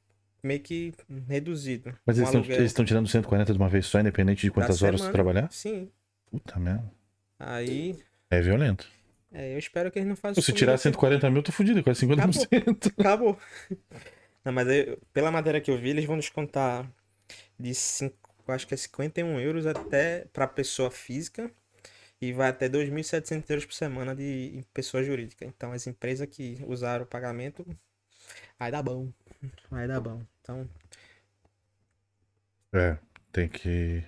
meio 0.43 0.59
que 0.59 0.93
reduzido. 1.27 1.97
Mas 2.05 2.17
eles 2.19 2.61
estão 2.61 2.85
tirando 2.85 3.07
140 3.07 3.51
de 3.51 3.57
uma 3.59 3.67
vez 3.67 3.85
só, 3.87 3.99
independente 3.99 4.41
de 4.41 4.47
da 4.49 4.53
quantas 4.53 4.81
horas 4.83 5.01
tu 5.01 5.11
trabalhar? 5.11 5.51
Sim. 5.51 5.89
Puta 6.29 6.59
merda. 6.59 6.89
Aí, 7.39 7.97
É 8.29 8.39
violento. 8.41 8.87
é, 9.33 9.53
eu 9.55 9.59
espero 9.59 9.91
que 9.91 9.99
eles 9.99 10.07
não 10.07 10.15
façam 10.15 10.41
Se 10.41 10.53
tirar 10.53 10.73
comigo. 10.73 10.83
140 10.83 11.29
mil, 11.29 11.39
eu 11.39 11.43
tô 11.43 11.51
fudido, 11.51 11.83
quase 11.83 12.05
50%. 12.05 12.93
Acabou. 12.99 13.37
Não, 14.43 14.53
mas 14.53 14.67
aí, 14.67 14.97
pela 15.11 15.31
matéria 15.31 15.59
que 15.59 15.71
eu 15.71 15.77
vi, 15.77 15.89
eles 15.89 16.05
vão 16.05 16.17
descontar 16.17 16.89
de 17.59 17.73
5, 17.73 18.24
acho 18.53 18.67
que 18.67 18.73
é 18.73 18.77
51 18.77 19.39
euros 19.39 19.65
até 19.65 20.25
pra 20.33 20.47
pessoa 20.47 20.91
física 20.91 21.51
e 22.21 22.33
vai 22.33 22.49
até 22.49 22.69
2.700 22.69 23.49
euros 23.49 23.65
por 23.65 23.73
semana 23.73 24.15
de 24.15 24.63
pessoa 24.73 25.03
jurídica. 25.03 25.45
Então, 25.45 25.71
as 25.73 25.87
empresas 25.87 26.27
que 26.29 26.59
usaram 26.67 27.05
o 27.05 27.07
pagamento, 27.07 27.65
vai 28.59 28.71
dar 28.71 28.83
bom. 28.83 29.11
Vai 29.69 29.87
dar 29.87 29.99
bom. 30.01 30.25
Então, 30.41 30.69
É, 32.73 32.97
tem 33.31 33.47
que. 33.49 34.03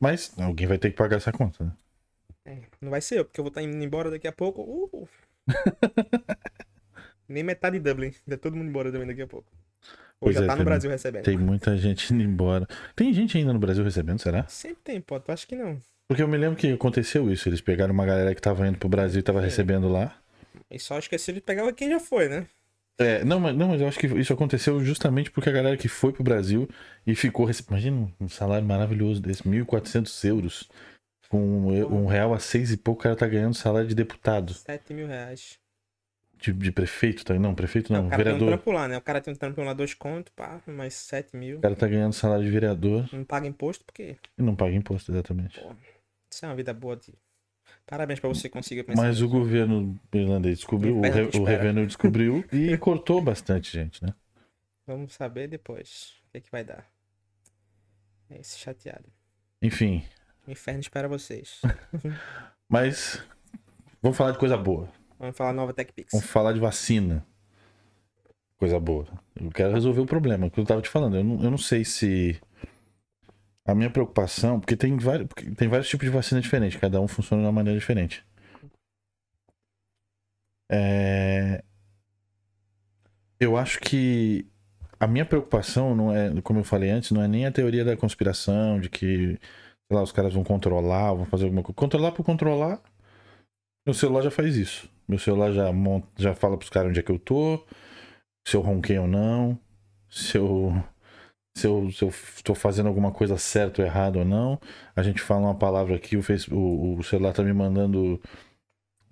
Mas 0.00 0.32
alguém 0.38 0.66
vai 0.66 0.78
ter 0.78 0.90
que 0.90 0.96
pagar 0.96 1.16
essa 1.16 1.32
conta, 1.32 1.64
né? 1.64 1.72
é, 2.44 2.62
não 2.80 2.90
vai 2.90 3.00
ser 3.00 3.18
eu, 3.18 3.24
porque 3.24 3.40
eu 3.40 3.44
vou 3.44 3.48
estar 3.50 3.62
indo 3.62 3.82
embora 3.84 4.10
daqui 4.10 4.28
a 4.28 4.32
pouco. 4.32 4.62
Uh! 4.62 5.08
Nem 7.28 7.42
metade 7.44 7.78
de 7.78 7.84
Dublin. 7.84 8.12
Vai 8.26 8.38
todo 8.38 8.56
mundo 8.56 8.68
embora 8.68 8.90
também 8.92 9.06
daqui 9.06 9.22
a 9.22 9.26
pouco. 9.26 9.50
Ou 10.20 10.26
Pois 10.26 10.36
já 10.36 10.44
é, 10.44 10.46
tá 10.46 10.56
no. 10.56 10.64
Brasil 10.64 10.90
recebendo. 10.90 11.24
Tem 11.24 11.36
muita 11.36 11.76
gente 11.76 12.12
indo 12.12 12.22
embora. 12.22 12.66
Tem 12.94 13.12
gente 13.12 13.36
ainda 13.36 13.52
no 13.52 13.58
Brasil 13.58 13.84
recebendo, 13.84 14.18
será? 14.18 14.46
Sempre 14.48 14.78
tem, 14.82 15.00
pô. 15.00 15.18
Tu 15.20 15.30
acha 15.30 15.46
que 15.46 15.54
não? 15.54 15.78
Porque 16.08 16.22
eu 16.22 16.28
me 16.28 16.36
lembro 16.38 16.56
que 16.56 16.72
aconteceu 16.72 17.30
isso. 17.30 17.48
Eles 17.48 17.60
pegaram 17.60 17.92
uma 17.92 18.06
galera 18.06 18.34
que 18.34 18.40
tava 18.40 18.66
indo 18.66 18.78
pro 18.78 18.88
Brasil 18.88 19.20
e 19.20 19.22
tava 19.22 19.40
É. 19.40 19.44
recebendo 19.44 19.88
lá. 19.88 20.16
E 20.70 20.78
só 20.78 20.98
esqueci 20.98 21.32
de 21.32 21.40
pegar 21.40 21.70
quem 21.72 21.90
já 21.90 22.00
foi, 22.00 22.28
né? 22.28 22.46
É, 22.98 23.22
não, 23.24 23.38
mas, 23.38 23.54
não, 23.54 23.68
mas 23.68 23.80
eu 23.82 23.88
acho 23.88 23.98
que 23.98 24.06
isso 24.06 24.32
aconteceu 24.32 24.82
justamente 24.82 25.30
porque 25.30 25.50
a 25.50 25.52
galera 25.52 25.76
que 25.76 25.86
foi 25.86 26.12
pro 26.12 26.24
Brasil 26.24 26.66
e 27.06 27.14
ficou 27.14 27.44
recebendo. 27.44 27.72
Imagina 27.72 28.12
um 28.18 28.28
salário 28.28 28.66
maravilhoso 28.66 29.20
desse, 29.20 29.42
1.400 29.42 30.24
euros. 30.28 30.68
Com 31.28 31.40
um, 31.42 31.94
um 32.04 32.06
real 32.06 32.32
a 32.32 32.38
seis 32.38 32.70
e 32.72 32.76
pouco, 32.76 33.00
o 33.00 33.02
cara 33.02 33.16
tá 33.16 33.26
ganhando 33.26 33.52
salário 33.54 33.88
de 33.88 33.94
deputado. 33.94 34.54
7 34.54 34.94
mil 34.94 35.06
reais. 35.08 35.58
De, 36.38 36.52
de 36.52 36.70
prefeito, 36.70 37.24
tá? 37.24 37.34
Não, 37.34 37.54
prefeito 37.54 37.92
não, 37.92 38.06
o 38.06 38.10
cara 38.10 38.22
tem 38.22 38.32
um 38.32 38.38
vereador. 38.38 38.48
trampo 38.48 38.70
lá, 38.72 38.86
né? 38.86 38.98
O 38.98 39.00
cara 39.00 39.20
tem 39.20 39.32
um 39.32 39.36
trampo 39.36 39.62
lá, 39.62 39.72
dois 39.72 39.94
contos, 39.94 40.32
pá, 40.36 40.60
mais 40.66 40.94
7 40.94 41.36
mil. 41.36 41.58
O 41.58 41.60
cara 41.62 41.74
tá 41.74 41.88
ganhando 41.88 42.12
salário 42.12 42.44
de 42.44 42.50
vereador 42.50 43.08
Não 43.12 43.24
paga 43.24 43.46
imposto 43.46 43.84
porque 43.84 44.16
e 44.36 44.42
não 44.42 44.54
paga 44.54 44.74
imposto, 44.74 45.10
exatamente. 45.10 45.58
isso 46.30 46.44
é 46.44 46.48
uma 46.48 46.54
vida 46.54 46.74
boa 46.74 46.96
de. 46.96 47.14
Parabéns 47.86 48.20
pra 48.20 48.28
você 48.28 48.48
conseguir 48.48 48.84
pensar. 48.84 49.00
Mas 49.02 49.22
o 49.22 49.28
governo 49.28 49.98
irlandês 50.12 50.58
descobriu, 50.58 50.98
o, 50.98 51.00
re, 51.00 51.38
o. 51.38 51.44
Revenue 51.44 51.86
descobriu 51.86 52.44
e 52.52 52.76
cortou 52.76 53.22
bastante 53.22 53.72
gente, 53.72 54.04
né? 54.04 54.12
Vamos 54.86 55.14
saber 55.14 55.48
depois 55.48 56.14
o 56.28 56.32
que, 56.32 56.40
que 56.42 56.50
vai 56.50 56.64
dar. 56.64 56.86
É 58.28 58.38
esse 58.40 58.58
chateado. 58.58 59.06
Enfim, 59.62 60.04
O 60.46 60.50
inferno 60.50 60.80
espera 60.80 61.08
vocês. 61.08 61.60
mas 62.68 63.22
vamos 64.02 64.16
falar 64.18 64.32
de 64.32 64.38
coisa 64.38 64.56
boa. 64.56 64.88
Vamos 65.18 65.36
falar 65.36 65.52
nova 65.52 65.72
TechPix. 65.72 66.12
Vamos 66.12 66.26
falar 66.26 66.52
de 66.52 66.60
vacina. 66.60 67.26
Coisa 68.58 68.80
boa. 68.80 69.06
Eu 69.34 69.50
quero 69.50 69.72
resolver 69.72 70.00
o 70.00 70.06
problema, 70.06 70.48
que 70.48 70.58
eu 70.58 70.64
tava 70.64 70.80
te 70.82 70.88
falando. 70.88 71.16
Eu 71.16 71.24
não, 71.24 71.42
eu 71.42 71.50
não 71.50 71.58
sei 71.58 71.84
se. 71.84 72.40
A 73.64 73.74
minha 73.74 73.90
preocupação, 73.90 74.60
porque 74.60 74.76
tem 74.76 74.96
vários, 74.96 75.28
tem 75.56 75.66
vários 75.66 75.88
tipos 75.88 76.06
de 76.06 76.12
vacina 76.12 76.40
diferentes, 76.40 76.78
cada 76.78 77.00
um 77.00 77.08
funciona 77.08 77.42
de 77.42 77.46
uma 77.46 77.52
maneira 77.52 77.78
diferente. 77.78 78.24
É, 80.70 81.62
Eu 83.38 83.56
acho 83.56 83.80
que 83.80 84.46
a 84.98 85.06
minha 85.06 85.26
preocupação 85.26 85.94
não 85.94 86.12
é, 86.14 86.40
como 86.42 86.60
eu 86.60 86.64
falei 86.64 86.90
antes, 86.90 87.10
não 87.10 87.22
é 87.22 87.28
nem 87.28 87.44
a 87.46 87.52
teoria 87.52 87.84
da 87.84 87.96
conspiração, 87.96 88.80
de 88.80 88.88
que, 88.88 89.38
sei 89.38 89.96
lá, 89.96 90.02
os 90.02 90.12
caras 90.12 90.32
vão 90.32 90.42
controlar, 90.42 91.12
vão 91.12 91.26
fazer 91.26 91.44
alguma 91.44 91.62
coisa. 91.62 91.74
Controlar 91.74 92.12
por 92.12 92.24
controlar, 92.24 92.80
meu 93.86 93.94
celular 93.94 94.22
já 94.22 94.30
faz 94.30 94.56
isso. 94.56 94.88
Meu 95.08 95.18
celular 95.18 95.52
já, 95.52 95.72
monta, 95.72 96.08
já 96.16 96.34
fala 96.34 96.56
pros 96.56 96.70
caras 96.70 96.90
onde 96.90 97.00
é 97.00 97.02
que 97.02 97.12
eu 97.12 97.18
tô, 97.18 97.64
se 98.46 98.56
eu 98.56 98.60
ronquei 98.60 98.98
ou 98.98 99.06
não, 99.06 99.58
se 100.10 100.36
eu, 100.36 100.72
se 101.56 101.66
eu, 101.66 101.90
se 101.90 102.04
eu 102.04 102.12
tô 102.44 102.54
fazendo 102.54 102.88
alguma 102.88 103.12
coisa 103.12 103.38
certa 103.38 103.82
ou 103.82 103.86
errada 103.86 104.18
ou 104.18 104.24
não. 104.24 104.60
A 104.94 105.02
gente 105.02 105.20
fala 105.20 105.42
uma 105.42 105.54
palavra 105.54 105.96
aqui, 105.96 106.16
o, 106.16 106.22
face, 106.22 106.52
o, 106.52 106.96
o 106.98 107.02
celular 107.04 107.32
tá 107.32 107.42
me 107.42 107.52
mandando 107.52 108.20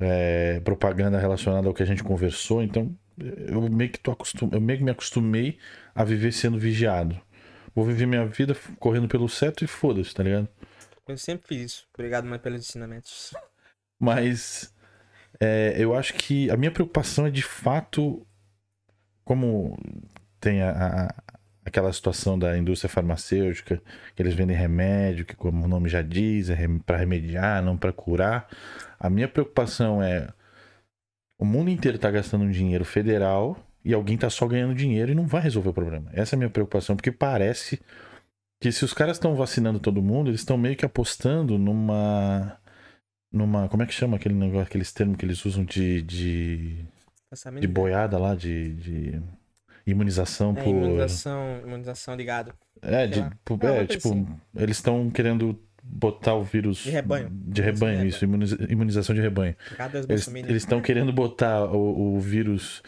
é, 0.01 0.61
propaganda 0.61 1.19
relacionada 1.19 1.69
ao 1.69 1.75
que 1.75 1.83
a 1.83 1.87
gente 1.87 2.03
conversou, 2.03 2.63
então 2.63 2.95
eu 3.19 3.63
meio 3.71 3.91
que 3.91 3.99
tô 3.99 4.11
acostum, 4.11 4.51
eu 4.53 4.61
meio 4.61 4.79
que 4.79 4.85
me 4.85 4.91
acostumei 4.91 5.59
a 5.95 6.03
viver 6.03 6.33
sendo 6.33 6.59
vigiado. 6.59 7.21
Vou 7.75 7.85
viver 7.85 8.07
minha 8.07 8.27
vida 8.27 8.57
correndo 8.79 9.09
pelo 9.09 9.29
certo 9.29 9.65
e 9.65 9.67
foda-se, 9.67 10.15
tá 10.15 10.23
ligado? 10.23 10.49
Eu 11.07 11.17
sempre 11.19 11.47
fiz 11.47 11.61
isso. 11.61 11.87
Obrigado, 11.95 12.25
mãe, 12.25 12.39
pelos 12.39 12.61
ensinamentos. 12.61 13.33
Mas 14.01 14.74
é, 15.41 15.75
eu 15.79 15.95
acho 15.95 16.15
que 16.15 16.51
a 16.51 16.57
minha 16.57 16.71
preocupação 16.71 17.27
é 17.27 17.31
de 17.31 17.43
fato 17.43 18.27
como 19.25 19.77
tem 20.41 20.63
a, 20.63 20.71
a- 21.07 21.15
aquela 21.65 21.93
situação 21.93 22.39
da 22.39 22.57
indústria 22.59 22.91
farmacêutica, 22.91 23.81
que 24.15 24.23
eles 24.23 24.35
vendem 24.35 24.55
remédio, 24.57 25.25
que 25.25 25.35
como 25.35 25.65
o 25.65 25.69
nome 25.69 25.89
já 25.89 26.03
diz, 26.03 26.51
é 26.51 26.57
para 26.85 26.99
remediar, 26.99 27.63
não 27.63 27.77
para 27.77 27.93
curar. 27.93 28.49
A 29.01 29.09
minha 29.09 29.27
preocupação 29.29 30.03
é 30.03 30.29
o 31.39 31.45
mundo 31.45 31.71
inteiro 31.71 31.99
tá 31.99 32.11
gastando 32.11 32.45
um 32.45 32.51
dinheiro 32.51 32.85
federal 32.85 33.57
e 33.85 33.93
alguém 33.93 34.17
tá 34.17 34.31
só 34.31 34.47
ganhando 34.47 34.75
dinheiro 34.75 35.13
e 35.13 35.15
não 35.15 35.27
vai 35.27 35.41
resolver 35.43 35.71
o 35.71 35.75
problema. 35.75 36.11
Essa 36.13 36.35
é 36.35 36.37
a 36.37 36.39
minha 36.39 36.51
preocupação, 36.51 36.97
porque 36.97 37.11
parece 37.11 37.81
que 38.61 38.71
se 38.73 38.85
os 38.85 38.95
caras 38.95 39.17
estão 39.17 39.35
vacinando 39.35 39.79
todo 39.81 40.03
mundo, 40.03 40.31
eles 40.31 40.41
estão 40.41 40.57
meio 40.57 40.77
que 40.77 40.85
apostando 40.87 41.59
numa 41.59 42.57
numa. 43.35 43.69
Como 43.69 43.83
é 43.83 43.87
que 43.87 43.93
chama 43.93 44.17
aquele 44.17 44.35
negócio, 44.35 44.63
aqueles 44.67 44.93
termos 44.93 45.17
que 45.17 45.25
eles 45.25 45.45
usam 45.45 45.65
de. 45.65 46.03
de, 46.03 46.85
é 47.45 47.61
de 47.61 47.67
boiada 47.67 48.19
lá, 48.19 48.35
de. 48.35 48.75
de 48.75 49.23
imunização 49.87 50.53
É, 50.57 50.63
por. 50.63 50.71
imunização, 50.71 51.61
imunização 51.65 52.17
de 52.17 52.25
gado. 52.25 52.55
É, 52.81 53.07
de, 53.07 53.23
por- 53.45 53.63
É, 53.65 53.79
é, 53.83 53.87
tipo, 53.87 54.09
assim. 54.09 54.27
eles 54.55 54.77
estão 54.77 55.11
querendo 55.11 55.59
botar 55.83 56.35
o 56.35 56.43
vírus. 56.43 56.79
De 56.79 56.91
rebanho. 56.91 57.29
De 57.31 57.61
rebanho, 57.61 58.01
De 58.01 58.09
isso, 58.09 58.25
imuniza- 58.25 58.67
imunização 58.71 59.15
de 59.15 59.21
rebanho. 59.21 59.55
É 60.09 60.13
Eles 60.49 60.63
estão 60.63 60.81
querendo 60.81 61.13
botar 61.13 61.65
o, 61.67 62.17
o 62.17 62.21
vírus. 62.21 62.83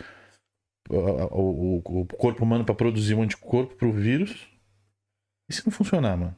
O, 0.89 0.97
o- 0.97 1.83
o- 1.85 2.01
o 2.03 2.07
corpo 2.07 2.45
humano 2.45 2.65
pra 2.65 2.75
produzir 2.75 3.15
um 3.15 3.23
anticorpo 3.23 3.75
pro 3.75 3.93
vírus. 3.93 4.49
E 5.51 5.55
se 5.55 5.65
não 5.67 5.73
funcionar, 5.73 6.17
mano? 6.17 6.37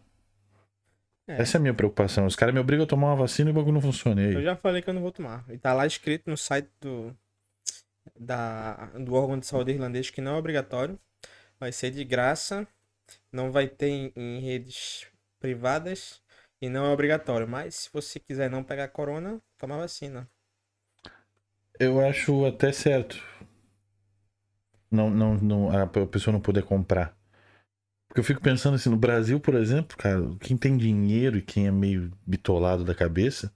É. 1.29 1.43
Essa 1.43 1.57
é 1.57 1.59
a 1.59 1.61
minha 1.61 1.75
preocupação. 1.75 2.25
Os 2.25 2.35
caras 2.35 2.55
me 2.55 2.61
obrigam 2.61 2.85
a 2.85 2.89
tomar 2.89 3.09
uma 3.09 3.17
vacina 3.17 3.51
e 3.51 3.53
o 3.53 3.55
bagulho 3.55 3.75
não 3.75 3.83
funciona. 3.83 4.23
Eu 4.23 4.43
já 4.43 4.57
falei 4.57 4.81
que 4.81 4.89
eu 4.89 4.95
não 4.95 5.03
vou 5.03 5.13
tomar. 5.13 5.45
E 5.51 5.59
tá 5.59 5.75
lá 5.75 5.87
escrito 5.87 6.31
no 6.31 6.39
site 6.39 6.71
do, 6.81 7.15
da, 8.19 8.87
do 8.99 9.15
órgão 9.15 9.39
de 9.39 9.47
saúde 9.47 9.73
irlandês 9.73 10.09
que 10.09 10.23
não 10.23 10.37
é 10.37 10.39
obrigatório. 10.39 10.99
Vai 11.61 11.71
ser 11.71 11.91
de 11.91 12.03
graça. 12.03 12.67
Não 13.31 13.53
vai 13.53 13.69
ter 13.69 13.89
em, 13.89 14.13
em 14.17 14.41
redes 14.41 15.07
privadas. 15.39 16.23
E 16.63 16.69
não 16.71 16.87
é 16.87 16.89
obrigatório. 16.89 17.47
Mas 17.47 17.75
se 17.75 17.91
você 17.93 18.19
quiser 18.19 18.49
não 18.51 18.65
pegar 18.65 18.89
corona, 18.89 19.39
toma 19.59 19.77
vacina. 19.77 20.27
Eu 21.79 22.01
acho 22.01 22.47
até 22.47 22.73
certo. 22.73 23.23
Não, 24.91 25.11
não, 25.11 25.35
não, 25.35 25.71
a 25.71 25.87
pessoa 25.87 26.33
não 26.33 26.41
poder 26.41 26.63
comprar. 26.63 27.18
Porque 28.19 28.33
eu 28.33 28.35
fico 28.35 28.41
pensando 28.43 28.75
assim, 28.75 28.91
no 28.91 28.97
Brasil, 28.97 29.39
por 29.39 29.55
exemplo, 29.55 29.97
cara, 29.97 30.21
quem 30.41 30.57
tem 30.57 30.77
dinheiro 30.77 31.39
e 31.39 31.43
quem 31.43 31.69
é 31.69 31.71
meio 31.71 32.11
bitolado 32.27 32.85
da 32.85 32.93
cabeça, 32.93 33.53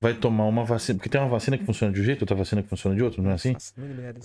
vai 0.00 0.14
tomar 0.14 0.44
uma 0.46 0.64
vacina. 0.64 0.96
Porque 0.96 1.08
tem 1.08 1.20
uma 1.20 1.28
vacina 1.28 1.58
que 1.58 1.64
funciona 1.64 1.92
de 1.92 2.00
um 2.00 2.04
jeito, 2.04 2.20
outra 2.22 2.36
vacina 2.36 2.62
que 2.62 2.68
funciona 2.68 2.94
de 2.94 3.02
outro, 3.02 3.20
não 3.20 3.32
é 3.32 3.34
assim? 3.34 3.56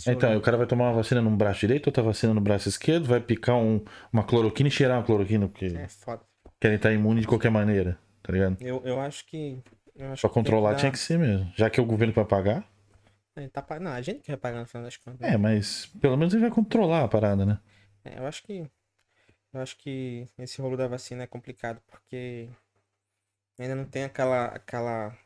Então, 0.08 0.38
o 0.38 0.42
cara 0.42 0.56
vai 0.56 0.68
tomar 0.68 0.90
uma 0.90 0.94
vacina 0.94 1.20
no 1.20 1.32
braço 1.36 1.62
direito, 1.62 1.88
outra 1.88 2.04
vacina 2.04 2.32
no 2.32 2.42
braço 2.42 2.70
esquerdo, 2.70 3.06
vai 3.06 3.20
picar 3.20 3.56
um- 3.56 3.84
uma 4.14 4.24
cloroquina 4.24 4.70
e 4.70 4.72
cheirar 4.72 5.00
uma 5.00 5.04
cloroquina, 5.04 5.48
porque 5.48 5.66
É 5.66 5.88
foda. 5.88 6.22
querem 6.60 6.76
estar 6.76 6.94
imune 6.94 7.22
de 7.22 7.28
qualquer 7.28 7.50
maneira, 7.50 7.98
tá 8.22 8.32
ligado? 8.32 8.58
Eu, 8.62 8.84
eu 8.86 9.02
acho 9.02 9.26
que. 9.26 9.58
Eu 9.96 10.12
acho 10.12 10.22
Pra 10.22 10.30
que 10.30 10.34
controlar 10.36 10.70
tem 10.72 10.78
tinha 10.82 10.92
que 10.92 10.98
que 11.00 11.04
ser 11.04 11.18
mesmo. 11.18 11.52
Já 11.56 11.72
que 11.72 11.80
é 11.80 11.84
o 11.84 11.88
governo 11.88 12.14
que 12.14 12.20
vai 12.20 12.26
pagar, 12.28 12.70
dar- 13.36 13.42
É, 13.44 13.48
tá 13.48 13.66
Não, 13.80 13.92
a 13.92 14.02
gente 14.04 14.20
que 14.22 14.28
vai 14.28 14.38
pagar 14.38 14.60
no 14.60 14.68
final 14.68 14.84
das 14.84 14.96
contas. 14.96 15.28
é, 15.28 15.36
mas 15.36 15.88
pelo 16.00 16.16
menos 16.16 16.36
ele 16.36 16.42
vai 16.42 16.52
controlar 16.52 17.04
a 17.04 17.08
parada, 17.08 17.44
né? 17.48 17.58
É, 18.06 18.20
eu 18.20 18.28
acho 18.28 18.44
que. 18.44 18.64
Eu 19.56 19.62
acho 19.62 19.78
que 19.78 20.28
esse 20.38 20.62
rolo 20.62 20.78
da 20.78 20.88
vacina 20.88 21.24
é 21.24 21.28
complicado, 21.28 21.82
porque 21.88 22.50
ainda 23.60 23.76
não 23.76 23.86
tem 23.86 24.04
aquela. 24.06 24.46
aquela. 24.46 25.18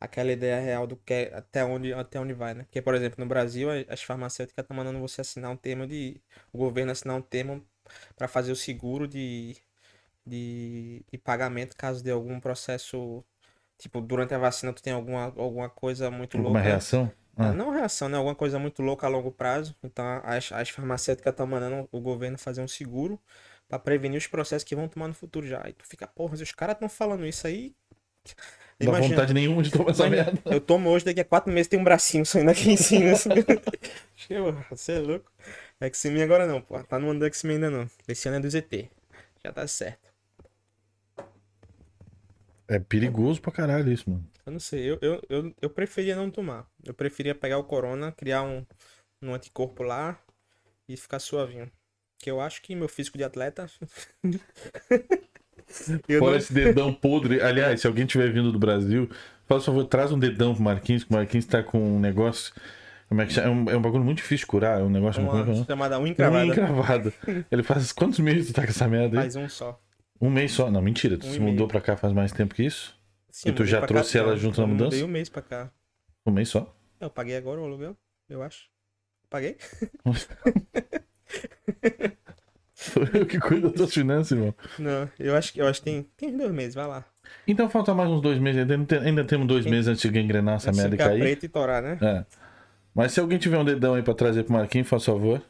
aquela 0.00 0.32
ideia 0.32 0.60
real 0.60 0.86
do 0.86 0.96
que 0.96 1.12
é- 1.14 1.34
até 1.34 1.64
onde, 1.64 1.92
até 1.92 2.20
onde 2.20 2.32
vai, 2.34 2.54
né? 2.54 2.64
Porque, 2.64 2.82
por 2.82 2.94
exemplo, 2.94 3.16
no 3.22 3.28
Brasil, 3.28 3.68
as 3.88 4.02
farmacêuticas 4.02 4.62
estão 4.64 4.76
mandando 4.76 4.98
você 5.00 5.20
assinar 5.20 5.50
um 5.50 5.56
termo 5.56 5.86
de. 5.86 6.20
O 6.52 6.58
governo 6.58 6.92
assinar 6.92 7.16
um 7.16 7.22
termo 7.22 7.64
para 8.16 8.28
fazer 8.28 8.52
o 8.52 8.56
seguro 8.56 9.08
de, 9.08 9.56
de, 10.26 11.04
de 11.10 11.18
pagamento 11.18 11.76
caso 11.76 12.02
de 12.04 12.10
algum 12.10 12.40
processo. 12.40 13.24
Tipo, 13.78 14.00
durante 14.00 14.34
a 14.34 14.38
vacina 14.38 14.72
tu 14.74 14.82
tem 14.82 14.92
alguma, 14.94 15.24
alguma 15.26 15.70
coisa 15.70 16.10
muito 16.10 16.38
Alguma 16.38 16.58
louca. 16.58 16.62
reação? 16.62 17.12
Ah. 17.38 17.52
Não 17.52 17.70
reação, 17.70 18.08
né? 18.08 18.16
Alguma 18.16 18.34
coisa 18.34 18.58
muito 18.58 18.82
louca 18.82 19.06
a 19.06 19.10
longo 19.10 19.30
prazo. 19.30 19.74
Então 19.82 20.04
as, 20.24 20.50
as 20.50 20.70
farmacêuticas 20.70 21.32
estão 21.32 21.46
mandando 21.46 21.88
o 21.92 22.00
governo 22.00 22.36
fazer 22.36 22.60
um 22.60 22.68
seguro 22.68 23.18
pra 23.68 23.78
prevenir 23.78 24.18
os 24.18 24.26
processos 24.26 24.64
que 24.64 24.74
vão 24.74 24.88
tomar 24.88 25.06
no 25.06 25.14
futuro 25.14 25.46
já. 25.46 25.64
Aí 25.64 25.72
tu 25.72 25.86
fica, 25.86 26.06
porra, 26.06 26.36
se 26.36 26.42
os 26.42 26.52
caras 26.52 26.74
estão 26.74 26.88
falando 26.88 27.24
isso 27.24 27.46
aí. 27.46 27.74
Não 28.80 28.92
dá 28.92 29.00
vontade 29.00 29.34
nenhuma 29.34 29.62
de 29.62 29.70
tomar 29.70 29.90
essa 29.90 30.08
merda. 30.08 30.40
eu 30.46 30.60
tomo 30.60 30.88
hoje, 30.90 31.04
daqui 31.04 31.20
a 31.20 31.24
quatro 31.24 31.52
meses 31.52 31.68
tem 31.68 31.78
um 31.78 31.84
bracinho 31.84 32.26
saindo 32.26 32.50
aqui 32.50 32.70
em 32.70 32.76
cima. 32.76 33.12
assim. 33.12 33.30
Você 34.70 34.92
é 34.92 34.98
louco? 34.98 35.30
X-Men 35.80 36.22
agora 36.22 36.46
não, 36.46 36.60
pô. 36.60 36.82
Tá 36.82 36.98
no 36.98 37.10
ano 37.10 37.20
do 37.20 37.26
X-Men 37.26 37.56
ainda 37.56 37.70
não. 37.70 37.90
Esse 38.08 38.28
ano 38.28 38.38
é 38.38 38.40
do 38.40 38.50
ZT. 38.50 38.90
Já 39.44 39.52
tá 39.52 39.66
certo. 39.66 40.08
É 42.66 42.78
perigoso 42.78 43.40
pra 43.40 43.52
caralho 43.52 43.92
isso, 43.92 44.10
mano. 44.10 44.24
Eu 44.48 44.52
não 44.52 44.60
sei, 44.60 44.90
eu, 44.90 44.98
eu, 45.02 45.20
eu, 45.28 45.54
eu 45.60 45.70
preferia 45.70 46.16
não 46.16 46.30
tomar. 46.30 46.66
Eu 46.82 46.94
preferia 46.94 47.34
pegar 47.34 47.58
o 47.58 47.64
corona, 47.64 48.10
criar 48.12 48.42
um, 48.42 48.64
um 49.22 49.34
anticorpo 49.34 49.82
lá 49.82 50.18
e 50.88 50.96
ficar 50.96 51.18
suavinho. 51.18 51.70
Que 52.18 52.30
eu 52.30 52.40
acho 52.40 52.62
que 52.62 52.74
meu 52.74 52.88
físico 52.88 53.18
de 53.18 53.24
atleta. 53.24 53.66
eu 56.08 56.18
Fora 56.18 56.30
não- 56.32 56.38
esse 56.38 56.52
dedão 56.52 56.92
podre. 56.92 57.40
Aliás, 57.40 57.80
se 57.80 57.86
alguém 57.86 58.06
tiver 58.06 58.32
vindo 58.32 58.50
do 58.50 58.58
Brasil, 58.58 59.08
faz 59.46 59.64
favor, 59.64 59.84
traz 59.84 60.12
um 60.12 60.18
dedão 60.18 60.54
pro 60.54 60.62
Marquinhos, 60.62 61.04
que 61.04 61.10
o 61.10 61.14
Marquinhos 61.14 61.46
tá 61.46 61.62
com 61.62 61.78
um 61.78 62.00
negócio. 62.00 62.52
Como 63.08 63.22
é 63.22 63.26
que? 63.26 63.38
É 63.40 63.48
um, 63.48 63.70
é 63.70 63.76
um 63.76 63.80
bagulho 63.82 64.04
muito 64.04 64.18
difícil 64.18 64.44
de 64.44 64.46
curar. 64.46 64.80
É 64.80 64.82
um 64.82 64.90
negócio. 64.90 65.20
é? 65.20 65.24
Uma 65.24 65.64
chamada 65.64 65.98
unha 65.98 66.04
Unha 66.04 66.10
encravada. 66.12 66.46
encravada. 66.46 67.12
Ele 67.50 67.62
faz 67.62 67.92
quantos 67.92 68.18
meses 68.18 68.48
tu 68.48 68.52
tá 68.54 68.62
com 68.64 68.68
essa 68.70 68.88
merda 68.88 69.18
aí? 69.18 69.22
Faz 69.24 69.36
um 69.36 69.48
só. 69.48 69.80
Um 70.20 70.30
mês 70.30 70.52
só. 70.52 70.70
Não, 70.70 70.82
mentira. 70.82 71.16
Tu 71.16 71.26
Um 71.26 71.30
se 71.30 71.36
e 71.36 71.40
meio. 71.40 71.52
mudou 71.52 71.68
pra 71.68 71.80
cá 71.80 71.96
faz 71.96 72.12
mais 72.12 72.32
tempo 72.32 72.54
que 72.54 72.64
isso? 72.64 72.97
Sim, 73.30 73.50
E 73.50 73.52
tu 73.52 73.62
eu 73.62 73.66
já 73.66 73.86
trouxe 73.86 74.14
cá, 74.14 74.18
ela 74.20 74.30
não, 74.32 74.38
junto 74.38 74.56
na 74.60 74.64
eu 74.64 74.68
mudança? 74.68 74.84
Mudei 74.96 75.04
um 75.04 75.08
mês 75.08 75.28
pra 75.28 75.42
cá. 75.42 75.70
Um 76.26 76.30
mês 76.32 76.48
só. 76.48 76.74
Eu 77.00 77.10
paguei 77.10 77.36
agora 77.36 77.60
o 77.60 77.64
aluguel, 77.64 77.96
eu 78.28 78.42
acho. 78.42 78.68
Paguei? 79.30 79.56
Sou 82.74 83.02
eu 83.12 83.26
que 83.26 83.38
cuido 83.38 83.70
das 83.72 83.92
finanças, 83.92 84.32
irmão. 84.32 84.54
Não, 84.78 85.10
eu 85.18 85.36
acho 85.36 85.52
que 85.52 85.60
eu 85.60 85.66
acho 85.66 85.80
que 85.80 85.84
tem, 85.84 86.02
tem 86.16 86.36
dois 86.36 86.50
meses, 86.52 86.74
vai 86.74 86.86
lá. 86.86 87.04
Então 87.46 87.68
falta 87.68 87.92
mais 87.94 88.08
uns 88.08 88.20
dois 88.22 88.38
meses. 88.38 88.60
Ainda, 88.62 88.84
tem- 88.86 88.98
ainda 89.06 89.24
temos 89.24 89.46
dois 89.46 89.64
Sim. 89.64 89.70
meses 89.70 89.88
antes 89.88 90.10
de 90.10 90.18
engrenar 90.18 90.56
essa 90.56 90.72
merda 90.72 90.94
e 90.94 90.98
cair. 90.98 91.20
preto 91.20 91.44
e 91.44 91.48
torar, 91.48 91.82
né? 91.82 91.98
É. 92.00 92.24
Mas 92.94 93.12
se 93.12 93.20
alguém 93.20 93.38
tiver 93.38 93.58
um 93.58 93.64
dedão 93.64 93.94
aí 93.94 94.02
pra 94.02 94.14
trazer 94.14 94.44
pro 94.44 94.54
Marquinhos, 94.54 94.88
faz 94.88 95.04
favor. 95.04 95.42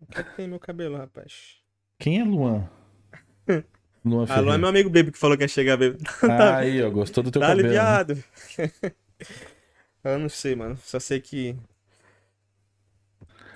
O 0.00 0.06
que 0.06 0.24
que 0.24 0.34
tem 0.36 0.48
meu 0.48 0.58
cabelo, 0.58 0.96
rapaz? 0.96 1.58
Quem 1.98 2.18
é 2.20 2.24
Luan? 2.24 2.68
Luan 4.04 4.22
Alô, 4.22 4.24
é 4.24 4.26
Ferreira. 4.36 4.58
meu 4.58 4.68
amigo 4.68 4.88
Baby 4.90 5.12
que 5.12 5.18
falou 5.18 5.36
que 5.36 5.44
ia 5.44 5.48
chegar, 5.48 5.76
Baby. 5.76 5.98
Ah, 6.22 6.56
aí, 6.58 6.82
ó, 6.82 6.90
gostou 6.90 7.22
do 7.22 7.30
teu 7.30 7.40
Tá 7.40 7.48
cabelo. 7.48 7.68
né? 7.68 7.78
aliviado. 7.78 8.24
eu 10.04 10.18
não 10.18 10.28
sei, 10.28 10.54
mano. 10.56 10.76
Só 10.82 10.98
sei 10.98 11.20
que. 11.20 11.54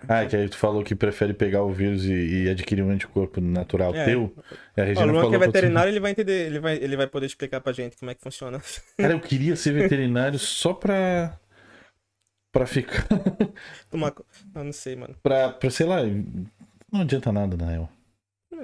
Ah, 0.07 0.23
é 0.23 0.27
que 0.27 0.37
aí 0.37 0.47
tu 0.51 0.59
falou 0.59 0.85
que 0.85 0.95
prefere 0.95 1.33
pegar 1.33 1.63
o 1.63 1.73
vírus 1.73 2.05
e, 2.05 2.13
e 2.45 2.51
adquirir 2.51 2.83
um 2.83 2.91
anticorpo 2.91 3.41
natural 3.41 3.95
É. 3.95 4.05
teu. 4.05 4.35
E 4.77 4.81
a 4.83 4.85
Regina 4.85 5.07
o 5.07 5.11
Luan 5.11 5.23
falou 5.23 5.31
que 5.31 5.37
é 5.37 5.47
veterinário, 5.47 5.91
ele 5.91 5.99
vai 6.01 6.11
entender, 6.11 6.47
ele 6.47 6.61
vai, 6.61 6.77
ele 6.77 6.95
vai 6.95 7.07
poder 7.07 7.25
explicar 7.25 7.63
pra 7.63 7.73
gente 7.73 7.97
como 7.97 8.11
é 8.11 8.15
que 8.15 8.21
funciona. 8.23 8.61
Cara, 8.99 9.15
eu 9.15 9.21
queria 9.21 9.57
ser 9.57 9.73
veterinário 9.73 10.39
só 10.39 10.75
pra. 10.75 11.39
Pra 12.53 12.67
ficar. 12.67 13.07
Tomar 13.91 14.13
Eu 14.55 14.65
não 14.65 14.73
sei, 14.73 14.95
mano. 14.95 15.17
pra, 15.23 15.49
pra, 15.49 15.71
sei 15.71 15.87
lá. 15.87 16.03
Não 16.93 17.01
adianta 17.01 17.33
nada, 17.33 17.57
na 17.57 17.71
real. 17.71 17.91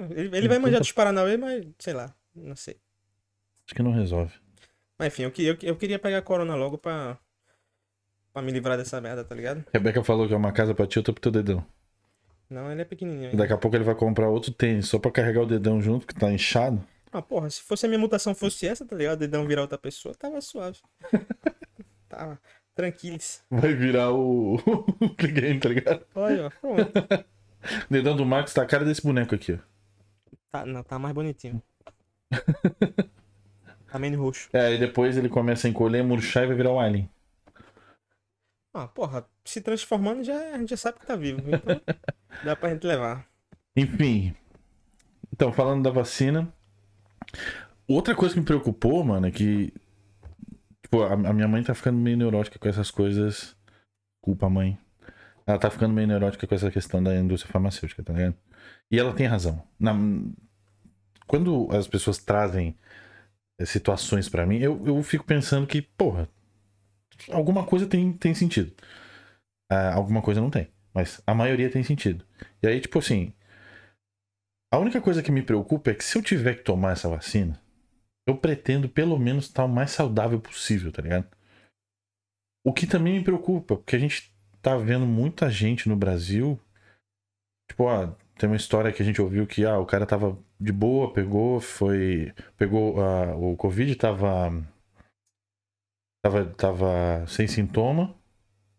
Ele, 0.09 0.35
ele 0.35 0.47
vai 0.47 0.59
manjar 0.59 0.79
dos 0.79 0.91
Paranauê, 0.91 1.37
mas 1.37 1.65
sei 1.79 1.93
lá. 1.93 2.13
Não 2.35 2.55
sei. 2.55 2.77
Acho 3.65 3.75
que 3.75 3.83
não 3.83 3.91
resolve. 3.91 4.33
Mas 4.97 5.07
enfim, 5.07 5.23
eu, 5.23 5.33
eu, 5.39 5.57
eu 5.61 5.75
queria 5.75 5.99
pegar 5.99 6.19
a 6.19 6.21
corona 6.21 6.55
logo 6.55 6.77
pra. 6.77 7.17
Pra 8.33 8.41
me 8.41 8.51
livrar 8.51 8.77
dessa 8.77 9.01
merda, 9.01 9.25
tá 9.25 9.35
ligado? 9.35 9.65
Rebeca 9.73 10.01
falou 10.03 10.25
que 10.25 10.33
é 10.33 10.37
uma 10.37 10.53
casa 10.53 10.73
pra 10.73 10.87
ti, 10.87 10.97
outra 10.97 11.11
pro 11.11 11.21
teu 11.21 11.31
dedão. 11.31 11.65
Não, 12.49 12.71
ele 12.71 12.81
é 12.81 12.85
pequenininho. 12.85 13.25
ainda. 13.25 13.37
Daqui 13.37 13.53
a 13.53 13.57
pouco 13.57 13.75
ele 13.75 13.83
vai 13.83 13.95
comprar 13.95 14.29
outro 14.29 14.51
tênis 14.51 14.87
só 14.87 14.99
pra 14.99 15.11
carregar 15.11 15.41
o 15.41 15.45
dedão 15.45 15.81
junto, 15.81 16.07
que 16.07 16.13
tá 16.13 16.31
inchado. 16.31 16.81
Ah, 17.11 17.21
porra, 17.21 17.49
se 17.49 17.61
fosse 17.61 17.85
a 17.85 17.89
minha 17.89 17.99
mutação 17.99 18.33
fosse 18.33 18.67
essa, 18.67 18.85
tá 18.85 18.95
ligado? 18.95 19.19
Dedão 19.19 19.45
virar 19.45 19.61
outra 19.61 19.77
pessoa, 19.77 20.15
tava 20.15 20.39
suave. 20.39 20.79
tava 22.07 22.39
tranquilos. 22.73 23.41
Vai 23.49 23.73
virar 23.73 24.11
o. 24.11 24.55
o 24.99 25.09
Game, 25.15 25.59
tá 25.59 25.69
ligado? 25.69 26.05
Olha, 26.15 26.47
ó, 26.47 26.49
pronto. 26.49 26.91
O 27.87 27.93
dedão 27.93 28.15
do 28.15 28.25
Max 28.25 28.55
tá 28.55 28.63
a 28.63 28.65
cara 28.65 28.83
desse 28.83 29.03
boneco 29.03 29.35
aqui, 29.35 29.53
ó. 29.53 29.57
Tá, 30.51 30.65
não, 30.65 30.83
tá 30.83 30.99
mais 30.99 31.13
bonitinho. 31.13 31.61
tá 33.87 33.97
menos 33.97 34.19
roxo. 34.19 34.49
É, 34.51 34.67
aí 34.67 34.77
depois 34.77 35.17
ele 35.17 35.29
começa 35.29 35.67
a 35.67 35.69
encolher, 35.69 36.03
murchar 36.03 36.43
e 36.43 36.47
vai 36.47 36.55
virar 36.55 36.71
o 36.71 36.79
Alien. 36.79 37.09
Ah, 38.73 38.87
porra, 38.87 39.25
se 39.43 39.61
transformando 39.61 40.23
já, 40.23 40.37
a 40.53 40.57
gente 40.57 40.69
já 40.69 40.77
sabe 40.77 40.99
que 40.99 41.05
tá 41.05 41.15
vivo. 41.15 41.41
Então 41.47 41.81
dá 42.43 42.55
pra 42.55 42.69
gente 42.69 42.85
levar. 42.85 43.25
Enfim. 43.75 44.35
Então, 45.31 45.51
falando 45.53 45.83
da 45.83 45.89
vacina. 45.89 46.53
Outra 47.87 48.15
coisa 48.15 48.33
que 48.33 48.39
me 48.39 48.45
preocupou, 48.45 49.03
mano, 49.03 49.27
é 49.27 49.31
que. 49.31 49.73
Tipo, 50.83 51.03
a, 51.03 51.13
a 51.13 51.33
minha 51.33 51.47
mãe 51.47 51.63
tá 51.63 51.73
ficando 51.73 51.97
meio 51.97 52.17
neurótica 52.17 52.59
com 52.59 52.67
essas 52.67 52.91
coisas. 52.91 53.55
Culpa, 54.21 54.49
mãe. 54.49 54.77
Ela 55.45 55.57
tá 55.57 55.69
ficando 55.69 55.93
meio 55.93 56.07
neurótica 56.07 56.45
com 56.45 56.55
essa 56.55 56.71
questão 56.71 57.01
da 57.03 57.15
indústria 57.15 57.51
farmacêutica, 57.51 58.03
tá 58.03 58.13
ligado? 58.13 58.35
E 58.91 58.99
ela 58.99 59.13
tem 59.13 59.27
razão. 59.27 59.63
Na- 59.79 59.93
Quando 61.27 61.67
as 61.71 61.87
pessoas 61.87 62.17
trazem 62.17 62.75
eh, 63.59 63.65
situações 63.65 64.29
pra 64.29 64.45
mim, 64.45 64.59
eu, 64.59 64.85
eu 64.85 65.01
fico 65.03 65.25
pensando 65.25 65.67
que, 65.67 65.81
porra, 65.81 66.29
alguma 67.31 67.65
coisa 67.65 67.87
tem, 67.87 68.13
tem 68.13 68.33
sentido. 68.33 68.73
Ah, 69.69 69.93
alguma 69.95 70.21
coisa 70.21 70.41
não 70.41 70.49
tem. 70.49 70.69
Mas 70.93 71.21
a 71.25 71.33
maioria 71.33 71.71
tem 71.71 71.83
sentido. 71.83 72.25
E 72.61 72.67
aí, 72.67 72.79
tipo 72.81 72.99
assim. 72.99 73.33
A 74.73 74.77
única 74.79 75.01
coisa 75.01 75.21
que 75.21 75.31
me 75.31 75.41
preocupa 75.41 75.91
é 75.91 75.93
que 75.93 76.03
se 76.03 76.17
eu 76.17 76.21
tiver 76.23 76.55
que 76.55 76.63
tomar 76.63 76.93
essa 76.93 77.09
vacina, 77.09 77.59
eu 78.27 78.37
pretendo 78.37 78.87
pelo 78.89 79.17
menos 79.19 79.45
estar 79.45 79.65
o 79.65 79.69
mais 79.69 79.91
saudável 79.91 80.39
possível, 80.39 80.91
tá 80.91 81.01
ligado? 81.01 81.27
O 82.63 82.73
que 82.73 82.87
também 82.87 83.17
me 83.17 83.23
preocupa, 83.23 83.75
porque 83.75 83.95
a 83.95 83.99
gente 83.99 84.33
tá 84.61 84.77
vendo 84.77 85.05
muita 85.05 85.49
gente 85.49 85.89
no 85.89 85.95
Brasil. 85.95 86.59
Tipo, 87.69 87.87
ah, 87.89 88.15
tem 88.41 88.49
uma 88.49 88.55
história 88.55 88.91
que 88.91 89.03
a 89.03 89.05
gente 89.05 89.21
ouviu 89.21 89.45
que 89.45 89.63
ah, 89.65 89.77
o 89.77 89.85
cara 89.85 90.03
tava 90.03 90.35
de 90.59 90.71
boa, 90.71 91.13
pegou, 91.13 91.59
foi. 91.61 92.33
Pegou. 92.57 92.99
ah, 92.99 93.35
o 93.35 93.55
Covid 93.55 93.95
tava. 93.95 94.49
Tava, 96.23 96.45
tava 96.55 97.25
sem 97.27 97.47
sintoma. 97.47 98.15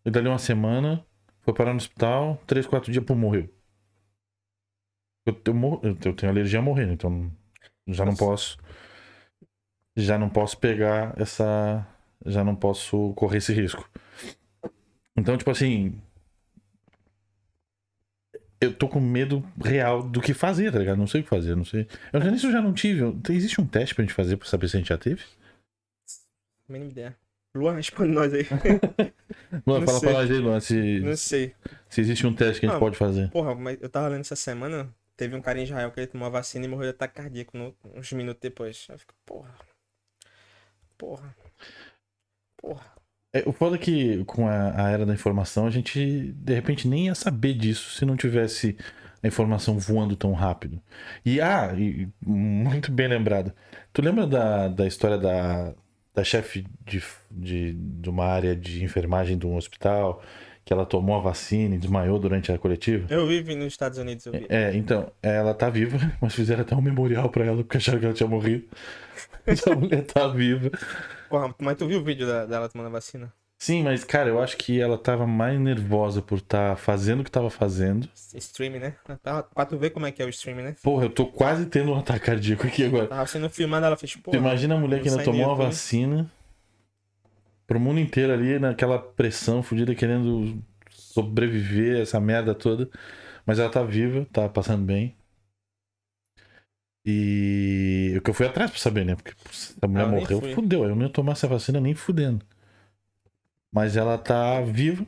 E 0.05 0.11
dali 0.11 0.27
uma 0.27 0.39
semana 0.39 1.05
foi 1.41 1.53
parar 1.53 1.71
no 1.71 1.77
hospital, 1.77 2.41
três, 2.47 2.67
quatro 2.67 2.91
dias, 2.91 3.05
pô, 3.05 3.15
morreu. 3.15 3.49
Eu, 5.25 5.33
eu, 5.45 5.97
eu- 6.05 6.15
tenho 6.15 6.31
alergia 6.31 6.59
a 6.59 6.61
morrer, 6.61 6.85
né? 6.85 6.93
então 6.93 7.31
já 7.87 8.05
não 8.05 8.15
posso. 8.15 8.57
Já 9.95 10.17
não 10.17 10.29
posso 10.29 10.57
pegar 10.57 11.13
essa. 11.19 11.87
Já 12.25 12.43
não 12.43 12.55
posso 12.55 13.13
correr 13.15 13.37
esse 13.37 13.53
risco. 13.53 13.89
Então, 15.15 15.37
tipo 15.37 15.51
assim. 15.51 16.01
Eu 18.63 18.73
tô 18.73 18.87
com 18.87 18.99
medo 18.99 19.43
real 19.63 20.01
do 20.03 20.21
que 20.21 20.33
fazer, 20.33 20.71
tá 20.71 20.79
ligado? 20.79 20.97
Não 20.97 21.07
sei 21.07 21.21
o 21.21 21.23
que 21.23 21.29
fazer, 21.29 21.55
não 21.55 21.65
sei. 21.65 21.87
Eu 22.11 22.19
nem 22.19 22.37
se 22.37 22.45
eu 22.45 22.51
já 22.51 22.61
não 22.61 22.73
tive. 22.73 23.01
Existe 23.29 23.59
um 23.61 23.67
teste 23.67 23.93
pra 23.95 24.03
gente 24.03 24.13
fazer 24.13 24.37
pra 24.37 24.47
saber 24.47 24.67
se 24.67 24.77
a 24.77 24.79
gente 24.79 24.89
já 24.89 24.97
teve? 24.97 25.23
Mínima 26.67 26.91
ideia. 26.91 27.17
Luan, 27.55 27.73
responde 27.75 28.11
nós 28.11 28.33
aí. 28.33 28.47
Luan, 29.67 29.85
fala 29.85 29.99
sei. 29.99 30.09
pra 30.09 30.19
nós 30.19 30.31
aí, 30.31 30.37
Luan, 30.39 30.59
se, 30.59 30.99
Não 31.01 31.15
sei. 31.15 31.53
se 31.89 32.01
existe 32.01 32.25
um 32.25 32.33
teste 32.33 32.59
que 32.59 32.65
a 32.65 32.69
gente 32.69 32.77
Ah, 32.77 32.79
pode 32.79 32.97
fazer. 32.97 33.29
Porra, 33.29 33.53
mas 33.53 33.77
eu 33.81 33.89
tava 33.89 34.07
lendo 34.07 34.21
essa 34.21 34.35
semana, 34.35 34.89
teve 35.15 35.35
um 35.35 35.41
cara 35.41 35.59
em 35.59 35.63
Israel 35.63 35.91
que 35.91 35.99
ele 35.99 36.07
tomou 36.07 36.25
a 36.25 36.31
vacina 36.31 36.65
e 36.65 36.67
morreu 36.67 36.85
de 36.85 36.95
ataque 36.95 37.15
cardíaco 37.15 37.55
no- 37.55 37.75
uns 37.93 38.11
minutos 38.13 38.41
depois. 38.41 38.87
Eu 38.89 38.97
fico, 38.97 39.13
porra. 39.25 39.53
Porra. 40.97 41.35
Porra. 42.57 42.92
É, 43.33 43.43
o 43.47 43.51
foda 43.51 43.75
é 43.75 43.79
que 43.79 44.23
com 44.25 44.47
a, 44.47 44.85
a 44.85 44.91
era 44.91 45.05
da 45.05 45.13
informação, 45.13 45.65
a 45.65 45.71
gente 45.71 46.33
de 46.35 46.53
repente 46.53 46.87
nem 46.87 47.07
ia 47.07 47.15
saber 47.15 47.55
disso 47.55 47.97
se 47.97 48.05
não 48.05 48.15
tivesse 48.15 48.77
a 49.23 49.27
informação 49.27 49.79
voando 49.79 50.15
tão 50.15 50.33
rápido. 50.33 50.79
E 51.25 51.41
ah, 51.41 51.73
e, 51.75 52.07
muito 52.25 52.91
bem 52.91 53.07
lembrado. 53.07 53.51
Tu 53.91 54.01
lembra 54.01 54.27
da, 54.27 54.67
da 54.67 54.85
história 54.85 55.17
da, 55.17 55.73
da 56.13 56.23
chefe 56.23 56.65
de, 56.85 57.01
de, 57.31 57.73
de 57.73 58.09
uma 58.09 58.25
área 58.25 58.55
de 58.55 58.83
enfermagem 58.83 59.37
de 59.37 59.47
um 59.47 59.55
hospital 59.55 60.21
que 60.65 60.71
ela 60.71 60.85
tomou 60.85 61.15
a 61.15 61.19
vacina 61.19 61.75
e 61.75 61.77
desmaiou 61.77 62.19
durante 62.19 62.51
a 62.51 62.57
coletiva? 62.57 63.05
Eu 63.09 63.27
vivo 63.27 63.53
nos 63.55 63.67
Estados 63.67 63.97
Unidos. 63.97 64.25
É, 64.47 64.75
então, 64.75 65.11
ela 65.21 65.53
tá 65.53 65.69
viva, 65.69 65.97
mas 66.21 66.35
fizeram 66.35 66.61
até 66.61 66.75
um 66.75 66.81
memorial 66.81 67.29
pra 67.29 67.45
ela 67.45 67.57
porque 67.57 67.77
acharam 67.77 67.99
que 67.99 68.05
ela 68.05 68.13
tinha 68.13 68.29
morrido. 68.29 68.65
Essa 69.45 69.75
mulher 69.75 70.03
tá 70.03 70.27
viva. 70.27 70.71
Porra, 71.33 71.55
mas 71.59 71.75
tu 71.75 71.87
viu 71.87 71.99
o 71.99 72.03
vídeo 72.03 72.27
da- 72.27 72.45
dela 72.45 72.69
tomando 72.69 72.85
a 72.85 72.91
vacina? 72.91 73.33
Sim, 73.57 73.81
mas 73.81 74.03
cara, 74.03 74.29
eu 74.29 74.39
acho 74.39 74.55
que 74.55 74.79
ela 74.79 74.99
tava 74.99 75.25
mais 75.25 75.59
nervosa 75.59 76.21
por 76.21 76.37
estar 76.37 76.77
fazendo 76.77 77.21
o 77.21 77.23
que 77.23 77.31
tava 77.31 77.49
fazendo. 77.49 78.07
Streaming, 78.35 78.77
né? 78.77 78.95
Pra, 79.23 79.41
pra 79.41 79.65
tu 79.65 79.75
ver 79.75 79.89
como 79.89 80.05
é 80.05 80.11
que 80.11 80.21
é 80.21 80.25
o 80.27 80.29
streaming, 80.29 80.61
né? 80.61 80.75
Porra, 80.83 81.05
eu 81.05 81.09
tô 81.09 81.25
quase 81.25 81.65
tendo 81.65 81.91
um 81.91 81.95
ataque 81.97 82.27
cardíaco 82.27 82.67
aqui 82.67 82.85
agora. 82.85 83.07
Tava 83.07 83.25
sendo 83.25 83.49
filmado, 83.49 83.83
ela 83.83 83.97
fez, 83.97 84.15
porra. 84.15 84.37
imagina 84.37 84.75
a 84.75 84.77
mulher 84.77 85.01
que 85.01 85.09
ainda 85.09 85.23
tomou 85.23 85.49
a 85.49 85.55
vacina 85.55 86.31
pro 87.65 87.79
mundo 87.79 87.99
inteiro 87.99 88.31
ali, 88.31 88.59
naquela 88.59 88.99
pressão 88.99 89.63
fodida, 89.63 89.95
querendo 89.95 90.63
sobreviver 90.91 91.99
essa 91.99 92.19
merda 92.19 92.53
toda. 92.53 92.87
Mas 93.43 93.57
ela 93.57 93.71
tá 93.71 93.81
viva, 93.81 94.27
tá 94.31 94.47
passando 94.47 94.85
bem. 94.85 95.15
E 97.05 98.13
o 98.17 98.21
que 98.21 98.29
eu 98.29 98.33
fui 98.33 98.45
atrás 98.45 98.71
pra 98.71 98.79
saber, 98.79 99.05
né? 99.05 99.15
Porque 99.15 99.33
se 99.51 99.75
a 99.81 99.87
mulher 99.87 100.05
Ah, 100.05 100.07
eu 100.07 100.11
morreu, 100.11 100.41
fudeu. 100.55 100.83
Eu 100.85 100.95
não 100.95 101.03
ia 101.03 101.09
tomar 101.09 101.33
essa 101.33 101.47
vacina 101.47 101.79
nem 101.79 101.93
fudendo. 101.93 102.45
Mas 103.71 103.97
ela 103.97 104.17
tá 104.17 104.61
viva. 104.61 105.05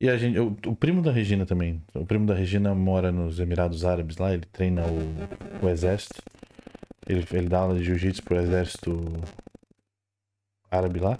E 0.00 0.08
a 0.08 0.16
gente. 0.16 0.38
O, 0.38 0.56
o 0.66 0.76
primo 0.76 1.02
da 1.02 1.10
Regina 1.12 1.44
também. 1.44 1.82
O 1.92 2.06
primo 2.06 2.24
da 2.24 2.34
Regina 2.34 2.74
mora 2.74 3.12
nos 3.12 3.38
Emirados 3.40 3.84
Árabes 3.84 4.16
lá, 4.16 4.32
ele 4.32 4.46
treina 4.52 4.82
o, 4.86 5.66
o 5.66 5.68
exército. 5.68 6.22
Ele, 7.06 7.26
ele 7.32 7.48
dá 7.48 7.58
aula 7.60 7.74
de 7.78 7.84
jiu-jitsu 7.84 8.22
pro 8.22 8.36
exército 8.40 9.04
árabe 10.70 11.00
lá. 11.00 11.18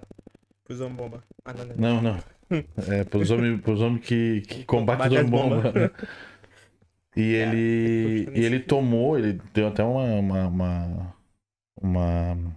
Fusão 0.65 0.91
bomba. 0.95 1.23
Ah, 1.45 1.53
não, 1.53 1.65
não. 1.67 1.77
Não, 1.77 2.03
não. 2.03 2.39
É 2.89 3.05
pros 3.05 3.31
homens, 3.31 3.61
pros 3.61 3.79
homens 3.83 4.07
que, 4.07 4.41
que 4.41 4.65
combatem 4.65 5.07
Combate 5.09 5.13
os 5.15 5.21
as 5.25 5.31
bomba. 5.31 5.57
bombas. 5.61 5.91
E 7.17 7.35
ele, 7.35 8.25
tô 8.27 8.33
e 8.33 8.45
ele 8.45 8.61
tomou, 8.61 9.19
ele 9.19 9.41
deu 9.53 9.69
até 9.69 9.83
uma, 9.83 10.05
uma, 10.05 10.47
uma, 10.47 11.15
uma 11.81 12.57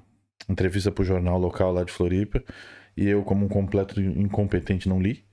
entrevista 0.50 0.92
pro 0.92 1.04
jornal 1.04 1.40
local 1.40 1.72
lá 1.72 1.84
de 1.84 1.92
Floripa. 1.92 2.44
E 2.96 3.08
eu, 3.08 3.24
como 3.24 3.46
um 3.46 3.50
completo 3.50 4.00
incompetente, 4.02 4.88
não 4.88 5.02
li. 5.02 5.26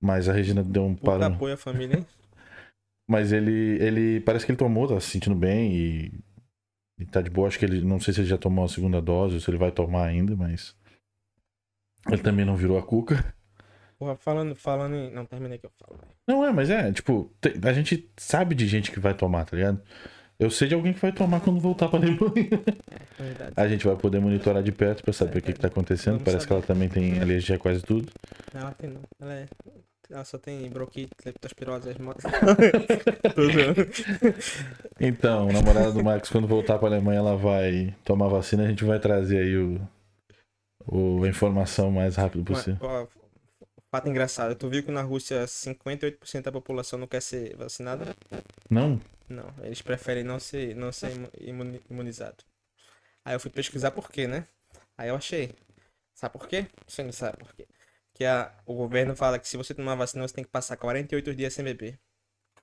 Mas 0.00 0.28
a 0.28 0.32
Regina 0.32 0.62
deu 0.62 0.84
um 0.84 0.94
Puta 0.94 1.06
parão. 1.06 1.34
apoio 1.34 1.54
à 1.54 1.56
família, 1.56 1.98
hein? 1.98 2.06
Mas 3.08 3.32
ele, 3.32 3.76
ele 3.80 4.20
parece 4.20 4.46
que 4.46 4.52
ele 4.52 4.58
tomou, 4.58 4.86
tá 4.86 5.00
se 5.00 5.10
sentindo 5.10 5.34
bem 5.34 5.74
e, 5.74 6.12
e 6.98 7.06
tá 7.06 7.20
de 7.20 7.28
boa. 7.28 7.48
Acho 7.48 7.58
que 7.58 7.64
ele, 7.64 7.80
não 7.82 7.98
sei 7.98 8.14
se 8.14 8.20
ele 8.20 8.28
já 8.28 8.38
tomou 8.38 8.64
a 8.64 8.68
segunda 8.68 9.00
dose 9.02 9.34
ou 9.34 9.40
se 9.40 9.50
ele 9.50 9.58
vai 9.58 9.72
tomar 9.72 10.06
ainda, 10.06 10.36
mas 10.36 10.76
ele 12.08 12.22
também 12.22 12.44
não 12.44 12.56
virou 12.56 12.78
a 12.78 12.82
cuca. 12.82 13.34
Porra, 14.00 14.16
falando, 14.16 14.56
falando 14.56 14.96
em... 14.96 15.10
Não, 15.12 15.26
terminei 15.26 15.58
que 15.58 15.66
eu 15.66 15.70
falo. 15.78 16.00
Não 16.26 16.42
é, 16.42 16.50
mas 16.50 16.70
é, 16.70 16.90
tipo, 16.90 17.30
a 17.62 17.72
gente 17.74 18.10
sabe 18.16 18.54
de 18.54 18.66
gente 18.66 18.90
que 18.90 18.98
vai 18.98 19.12
tomar, 19.12 19.44
tá 19.44 19.54
ligado? 19.54 19.82
Eu 20.38 20.50
sei 20.50 20.68
de 20.68 20.74
alguém 20.74 20.94
que 20.94 21.00
vai 21.00 21.12
tomar 21.12 21.40
quando 21.40 21.60
voltar 21.60 21.86
pra 21.90 21.98
Alemanha. 21.98 22.48
É 23.18 23.22
verdade. 23.22 23.52
A 23.54 23.68
gente 23.68 23.86
vai 23.86 23.94
poder 23.96 24.18
monitorar 24.18 24.62
de 24.62 24.72
perto 24.72 25.02
pra 25.04 25.12
saber 25.12 25.40
o 25.40 25.42
que, 25.42 25.52
que 25.52 25.60
tá 25.60 25.68
acontecendo. 25.68 26.12
Vamos 26.14 26.24
Parece 26.24 26.46
que 26.46 26.52
ela 26.54 26.62
também 26.62 26.88
tem 26.88 27.20
alergia 27.20 27.56
a 27.56 27.58
quase 27.58 27.82
tudo. 27.82 28.10
Não, 28.54 28.62
ela 28.62 28.72
tem 28.72 28.88
não. 28.88 29.00
Ela, 29.20 29.34
é... 29.34 29.46
ela 30.10 30.24
só 30.24 30.38
tem 30.38 30.66
bronquite, 30.70 31.10
leptospirose, 31.26 31.90
as 31.90 31.98
motos. 31.98 32.24
Tô 33.34 33.42
zoando. 33.52 33.86
Então, 34.98 35.48
o 35.48 35.52
namorado 35.52 35.92
do 35.92 36.02
Marcos, 36.02 36.30
quando 36.30 36.48
voltar 36.48 36.78
pra 36.78 36.88
Alemanha, 36.88 37.18
ela 37.18 37.36
vai 37.36 37.94
tomar 38.02 38.28
vacina. 38.28 38.62
A 38.64 38.68
gente 38.68 38.82
vai 38.82 38.98
trazer 38.98 39.40
aí 39.42 39.56
o, 39.58 39.78
o- 40.86 41.22
a 41.24 41.28
informação 41.28 41.90
o 41.90 41.92
mais 41.92 42.16
rápido 42.16 42.42
Mas, 42.48 42.58
possível. 42.64 42.78
ó, 42.88 43.06
fato 43.90 44.08
engraçado. 44.08 44.54
Tu 44.54 44.68
viu 44.68 44.82
que 44.82 44.90
na 44.90 45.02
Rússia 45.02 45.44
58% 45.44 46.42
da 46.42 46.52
população 46.52 46.98
não 46.98 47.06
quer 47.06 47.20
ser 47.22 47.56
vacinada? 47.56 48.14
Não? 48.68 49.00
Não, 49.28 49.52
eles 49.62 49.80
preferem 49.82 50.24
não 50.24 50.38
ser, 50.40 50.74
não 50.74 50.90
ser 50.92 51.12
imu- 51.12 51.30
imuni- 51.40 51.80
imunizado. 51.90 52.44
Aí 53.24 53.34
eu 53.34 53.40
fui 53.40 53.50
pesquisar 53.50 53.90
por 53.92 54.10
quê, 54.10 54.26
né? 54.26 54.46
Aí 54.98 55.08
eu 55.08 55.16
achei. 55.16 55.52
Sabe 56.14 56.32
por 56.32 56.48
quê? 56.48 56.66
Você 56.86 57.02
não 57.02 57.12
sabe 57.12 57.38
por 57.38 57.54
quê. 57.54 57.66
Que 58.14 58.24
a, 58.24 58.52
o 58.66 58.74
governo 58.74 59.14
fala 59.16 59.38
que 59.38 59.48
se 59.48 59.56
você 59.56 59.72
tomar 59.72 59.94
vacina, 59.94 60.26
você 60.26 60.34
tem 60.34 60.44
que 60.44 60.50
passar 60.50 60.76
48 60.76 61.34
dias 61.34 61.54
sem 61.54 61.64
beber. 61.64 61.98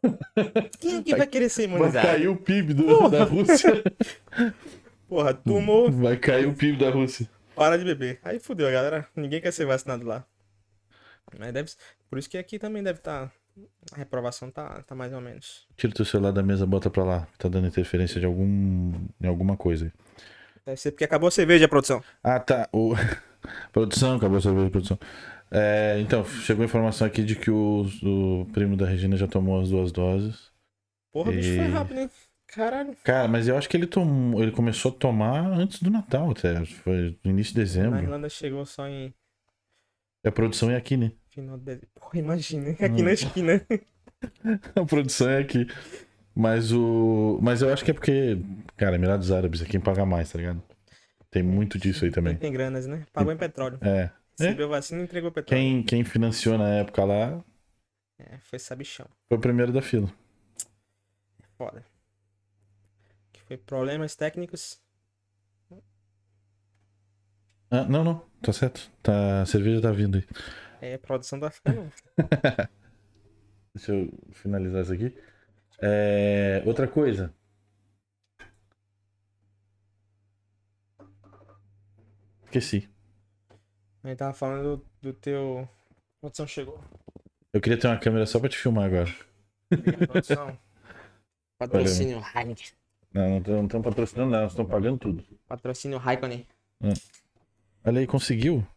Quem 0.80 1.02
que 1.02 1.16
vai 1.16 1.26
querer 1.26 1.50
ser 1.50 1.68
Vai 1.68 1.78
imunizado? 1.78 2.08
cair 2.08 2.28
o 2.28 2.36
PIB 2.36 2.74
do- 2.74 3.10
da 3.10 3.24
Rússia. 3.24 3.72
Porra, 5.08 5.34
tomou, 5.34 5.92
Vai 5.92 6.18
cair 6.18 6.46
o 6.48 6.54
PIB 6.54 6.78
da 6.78 6.90
Rússia. 6.92 7.30
para 7.56 7.78
de 7.78 7.86
beber. 7.86 8.20
Aí 8.24 8.40
fudeu, 8.40 8.70
galera. 8.72 9.08
Ninguém 9.16 9.42
quer 9.42 9.52
ser 9.52 9.66
vacinado 9.66 10.06
lá. 10.06 10.26
Mas 11.38 11.54
deve, 11.54 11.72
por 12.10 12.18
isso 12.20 12.30
que 12.30 12.38
aqui 12.38 12.58
também 12.60 12.84
deve 12.84 13.00
estar. 13.00 13.32
a 13.92 13.98
reprovação 13.98 14.50
tá, 14.52 14.82
tá 14.84 14.96
mais 14.96 15.12
ou 15.14 15.22
menos. 15.22 15.68
Tira 15.76 15.92
o 15.92 15.96
teu 15.96 16.06
celular 16.06 16.32
da 16.32 16.44
mesa, 16.44 16.66
bota 16.66 16.90
pra 16.90 17.04
lá. 17.04 17.28
Tá 17.38 17.50
dando 17.50 17.68
interferência 17.68 18.20
de 18.20 18.26
algum. 18.26 18.94
em 19.22 19.28
alguma 19.28 19.58
coisa. 19.58 19.92
Deve 20.66 20.78
ser 20.78 20.92
porque 20.92 21.04
acabou 21.06 21.28
a 21.28 21.32
cerveja, 21.32 21.68
produção. 21.68 22.04
Ah, 22.24 22.40
tá. 22.40 22.68
O... 22.74 22.94
produção, 23.72 24.16
acabou 24.18 24.38
a 24.38 24.42
cerveja, 24.42 24.70
produção. 24.70 25.00
É, 25.50 25.98
então, 26.02 26.26
chegou 26.26 26.64
a 26.64 26.66
informação 26.66 27.08
aqui 27.08 27.24
de 27.24 27.36
que 27.36 27.50
o, 27.50 27.86
o 28.04 28.46
primo 28.52 28.76
da 28.76 28.86
Regina 28.86 29.16
já 29.16 29.28
tomou 29.28 29.62
as 29.62 29.70
duas 29.70 29.92
doses. 29.94 30.52
Porra, 31.14 31.32
o 31.32 31.34
bicho 31.34 31.56
foi 31.56 31.66
E- 31.66 31.70
rápido, 31.72 32.00
hein? 32.02 32.10
Caralho. 32.48 32.96
Cara, 33.04 33.28
mas 33.28 33.48
eu 33.48 33.58
acho 33.58 33.68
que 33.68 33.76
ele 33.76 33.88
tomou. 33.88 34.42
Ele 34.42 34.52
começou 34.52 34.92
a 34.92 34.96
tomar 34.96 35.40
antes 35.46 35.82
do 35.82 35.90
Natal 35.90 36.32
até. 36.32 36.64
Foi 36.66 37.18
no 37.24 37.32
início 37.32 37.54
de 37.54 37.60
Na 37.60 37.66
dezembro. 37.66 38.00
Irlanda 38.00 38.30
chegou 38.30 38.66
só 38.66 38.88
em 38.88 39.14
A 40.28 40.32
produção 40.32 40.70
é 40.72 40.76
aqui, 40.76 40.98
né? 40.98 41.12
final. 41.30 41.60
Porra, 41.96 42.20
imagina, 42.20 42.72
aqui 42.72 43.02
Hum. 43.02 43.04
na 43.06 43.12
esquina. 43.14 43.62
A 44.76 44.86
produção 44.86 45.30
é 45.30 45.40
aqui. 45.40 45.68
Mas 46.36 46.72
o. 46.72 47.40
Mas 47.42 47.62
eu 47.62 47.72
acho 47.72 47.84
que 47.86 47.92
é 47.92 47.94
porque. 47.94 48.38
Cara, 48.76 48.96
Emirados 48.96 49.32
Árabes 49.32 49.62
é 49.62 49.66
quem 49.66 49.80
paga 49.80 50.06
mais, 50.06 50.32
tá 50.32 50.38
ligado? 50.40 50.62
Tem 51.30 51.44
muito 51.44 51.78
disso 51.78 52.06
aí 52.06 52.12
também. 52.12 52.36
tem 52.36 52.52
granas, 52.52 52.88
né? 52.88 53.06
Pagou 53.14 53.32
em 53.34 53.38
petróleo. 53.38 53.78
É. 53.82 54.10
Recebeu 54.40 54.70
vacina 54.70 55.02
e 55.02 55.04
entregou 55.04 55.32
petróleo. 55.32 55.62
Quem, 55.62 55.84
quem 55.84 56.04
financiou 56.04 56.58
na 56.58 56.70
época 56.76 57.04
lá 57.04 57.44
É, 58.20 58.38
foi 58.40 58.60
sabichão. 58.60 59.08
foi 59.28 59.38
o 59.38 59.42
primeiro 59.42 59.72
da 59.72 59.82
fila. 59.82 60.12
Foda. 61.58 61.84
Que 63.34 63.42
foi 63.44 63.58
problemas 63.58 64.16
técnicos. 64.16 64.80
Ah, 67.70 67.84
não, 67.86 68.04
não. 68.04 68.27
Tá 68.42 68.54
certo. 68.54 68.92
Tá... 69.02 69.42
A 69.42 69.46
cerveja 69.46 69.82
tá 69.82 69.92
vindo 69.92 70.18
aí. 70.18 70.28
É, 70.82 70.94
a 70.96 71.00
produção 71.00 71.40
tá 71.40 71.50
ficando. 71.50 71.92
Deixa 73.74 73.94
eu 73.94 74.12
finalizar 74.32 74.82
isso 74.84 74.94
aqui. 74.94 75.16
É, 75.80 76.62
Outra 76.66 76.88
coisa. 76.88 77.34
Esqueci. 82.46 82.90
A 84.04 84.08
gente 84.08 84.18
tava 84.18 84.34
falando 84.34 84.78
do, 84.78 84.86
do 85.02 85.14
teu. 85.14 85.70
A 86.18 86.20
produção 86.22 86.48
chegou. 86.48 86.80
Eu 87.54 87.62
queria 87.62 87.78
ter 87.78 87.88
uma 87.88 87.98
câmera 87.98 88.26
só 88.26 88.40
pra 88.40 88.50
te 88.50 88.58
filmar 88.58 88.86
agora. 88.86 89.14
Obrigado, 89.72 90.08
produção. 90.08 90.58
Patrocínio 91.58 92.24
Heineken. 92.36 92.68
Não, 93.14 93.40
não 93.40 93.66
estão 93.66 93.82
patrocinando 93.82 94.32
nada, 94.32 94.46
estão 94.46 94.66
pagando 94.66 94.98
tudo. 94.98 95.24
Patrocínio 95.48 95.98
Raikkonen. 95.98 96.46
Olha 97.88 98.02
aí, 98.02 98.06
conseguiu. 98.06 98.68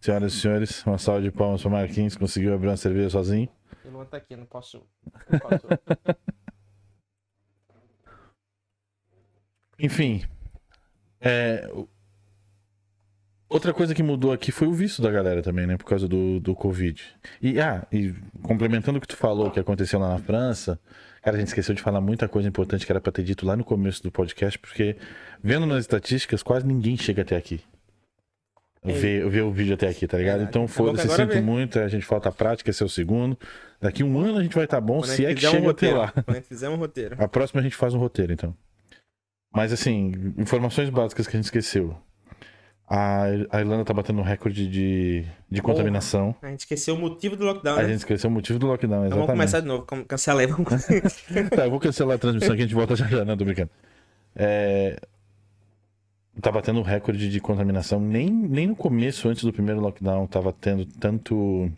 Senhoras 0.00 0.34
e 0.34 0.40
senhores, 0.40 0.86
uma 0.86 0.98
salva 0.98 1.20
de 1.20 1.32
palmas 1.32 1.60
para 1.60 1.72
Marquinhos, 1.72 2.14
conseguiu 2.14 2.54
abrir 2.54 2.68
uma 2.68 2.76
cerveja 2.76 3.10
sozinho. 3.10 3.48
Eu 3.84 3.90
vou 3.90 4.04
estar 4.04 4.18
aqui, 4.18 4.36
não 4.36 4.46
posso. 4.46 4.86
Não 5.28 5.38
posso. 5.40 5.66
Enfim. 9.80 10.22
é, 11.20 11.68
Outra 13.48 13.74
coisa 13.74 13.96
que 13.96 14.02
mudou 14.04 14.32
aqui 14.32 14.52
foi 14.52 14.68
o 14.68 14.72
visto 14.72 15.02
da 15.02 15.10
galera 15.10 15.42
também, 15.42 15.66
né? 15.66 15.76
Por 15.76 15.86
causa 15.86 16.06
do, 16.06 16.38
do 16.38 16.54
Covid. 16.54 17.02
E, 17.42 17.60
ah, 17.60 17.84
e 17.90 18.14
complementando 18.44 18.98
o 18.98 19.00
que 19.00 19.08
tu 19.08 19.16
falou 19.16 19.50
que 19.50 19.58
aconteceu 19.58 19.98
lá 19.98 20.10
na 20.10 20.20
França, 20.20 20.78
cara, 21.22 21.36
a 21.36 21.40
gente 21.40 21.48
esqueceu 21.48 21.74
de 21.74 21.82
falar 21.82 22.00
muita 22.00 22.28
coisa 22.28 22.48
importante 22.48 22.86
que 22.86 22.92
era 22.92 23.00
pra 23.00 23.12
ter 23.12 23.22
dito 23.22 23.46
lá 23.46 23.56
no 23.56 23.64
começo 23.64 24.02
do 24.02 24.10
podcast, 24.10 24.58
porque 24.58 24.96
vendo 25.42 25.66
nas 25.66 25.80
estatísticas, 25.80 26.42
quase 26.42 26.66
ninguém 26.66 26.96
chega 26.96 27.22
até 27.22 27.36
aqui. 27.36 27.60
É. 28.82 28.92
Vê, 28.92 29.28
vê 29.28 29.42
o 29.42 29.52
vídeo 29.52 29.74
até 29.74 29.88
aqui, 29.88 30.06
tá 30.06 30.16
ligado? 30.16 30.38
Verdade. 30.38 30.50
Então, 30.50 30.66
que 30.66 30.72
foda-se, 30.72 31.08
sinto 31.08 31.34
vê. 31.34 31.40
muito, 31.40 31.78
a 31.78 31.88
gente 31.88 32.04
falta 32.06 32.32
prática, 32.32 32.70
esse 32.70 32.82
é 32.82 32.86
o 32.86 32.88
segundo. 32.88 33.38
Daqui 33.78 34.02
um 34.02 34.18
ano 34.18 34.38
a 34.38 34.42
gente 34.42 34.54
vai 34.54 34.64
estar 34.64 34.80
bom, 34.80 35.00
Quando 35.00 35.10
a 35.10 35.14
se 35.14 35.26
é 35.26 35.34
que 35.34 35.36
fizer 35.36 35.48
um 35.48 35.52
chega 35.52 35.70
até 35.70 35.86
roteiro. 35.90 35.98
lá. 35.98 36.12
Quando 36.12 36.30
a 36.30 36.34
gente 36.34 36.48
fizer 36.48 36.68
um 36.70 36.76
roteiro. 36.76 37.16
A 37.18 37.28
próxima 37.28 37.60
a 37.60 37.62
gente 37.62 37.76
faz 37.76 37.92
um 37.92 37.98
roteiro, 37.98 38.32
então. 38.32 38.56
Mas 39.54 39.72
assim, 39.72 40.32
informações 40.38 40.88
básicas 40.88 41.26
que 41.26 41.36
a 41.36 41.38
gente 41.38 41.44
esqueceu. 41.44 41.94
A, 42.92 43.22
a 43.52 43.60
Irlanda 43.60 43.84
tá 43.84 43.94
batendo 43.94 44.20
recorde 44.20 44.68
de, 44.68 45.24
de 45.48 45.62
Porra. 45.62 45.74
contaminação. 45.74 46.34
A 46.42 46.48
gente 46.48 46.60
esqueceu 46.60 46.96
o 46.96 46.98
motivo 46.98 47.36
do 47.36 47.44
lockdown, 47.44 47.78
A 47.78 47.82
né? 47.82 47.88
gente 47.90 47.98
esqueceu 47.98 48.28
o 48.28 48.32
motivo 48.32 48.58
do 48.58 48.66
lockdown, 48.66 49.06
Então 49.06 49.24
vamos 49.24 49.44
exatamente. 49.44 49.60
começar 49.60 49.60
de 49.60 49.66
novo. 49.68 50.04
Cancelei. 50.08 50.48
Vamos... 50.48 50.86
Tá, 51.54 51.66
eu 51.66 51.70
vou 51.70 51.78
cancelar 51.78 52.16
a 52.16 52.18
transmissão 52.18 52.56
que 52.56 52.62
a 52.62 52.64
gente 52.64 52.74
volta 52.74 52.96
já 52.96 53.06
já, 53.06 53.24
não, 53.24 53.36
tô 53.36 53.44
brincando. 53.44 53.70
É... 54.34 54.98
Tá 56.42 56.50
batendo 56.50 56.82
recorde 56.82 57.30
de 57.30 57.40
contaminação. 57.40 58.00
Nem, 58.00 58.28
nem 58.28 58.66
no 58.66 58.74
começo, 58.74 59.28
antes 59.28 59.44
do 59.44 59.52
primeiro 59.52 59.80
lockdown, 59.80 60.26
tava 60.26 60.52
tendo 60.52 60.84
tanto. 60.84 61.70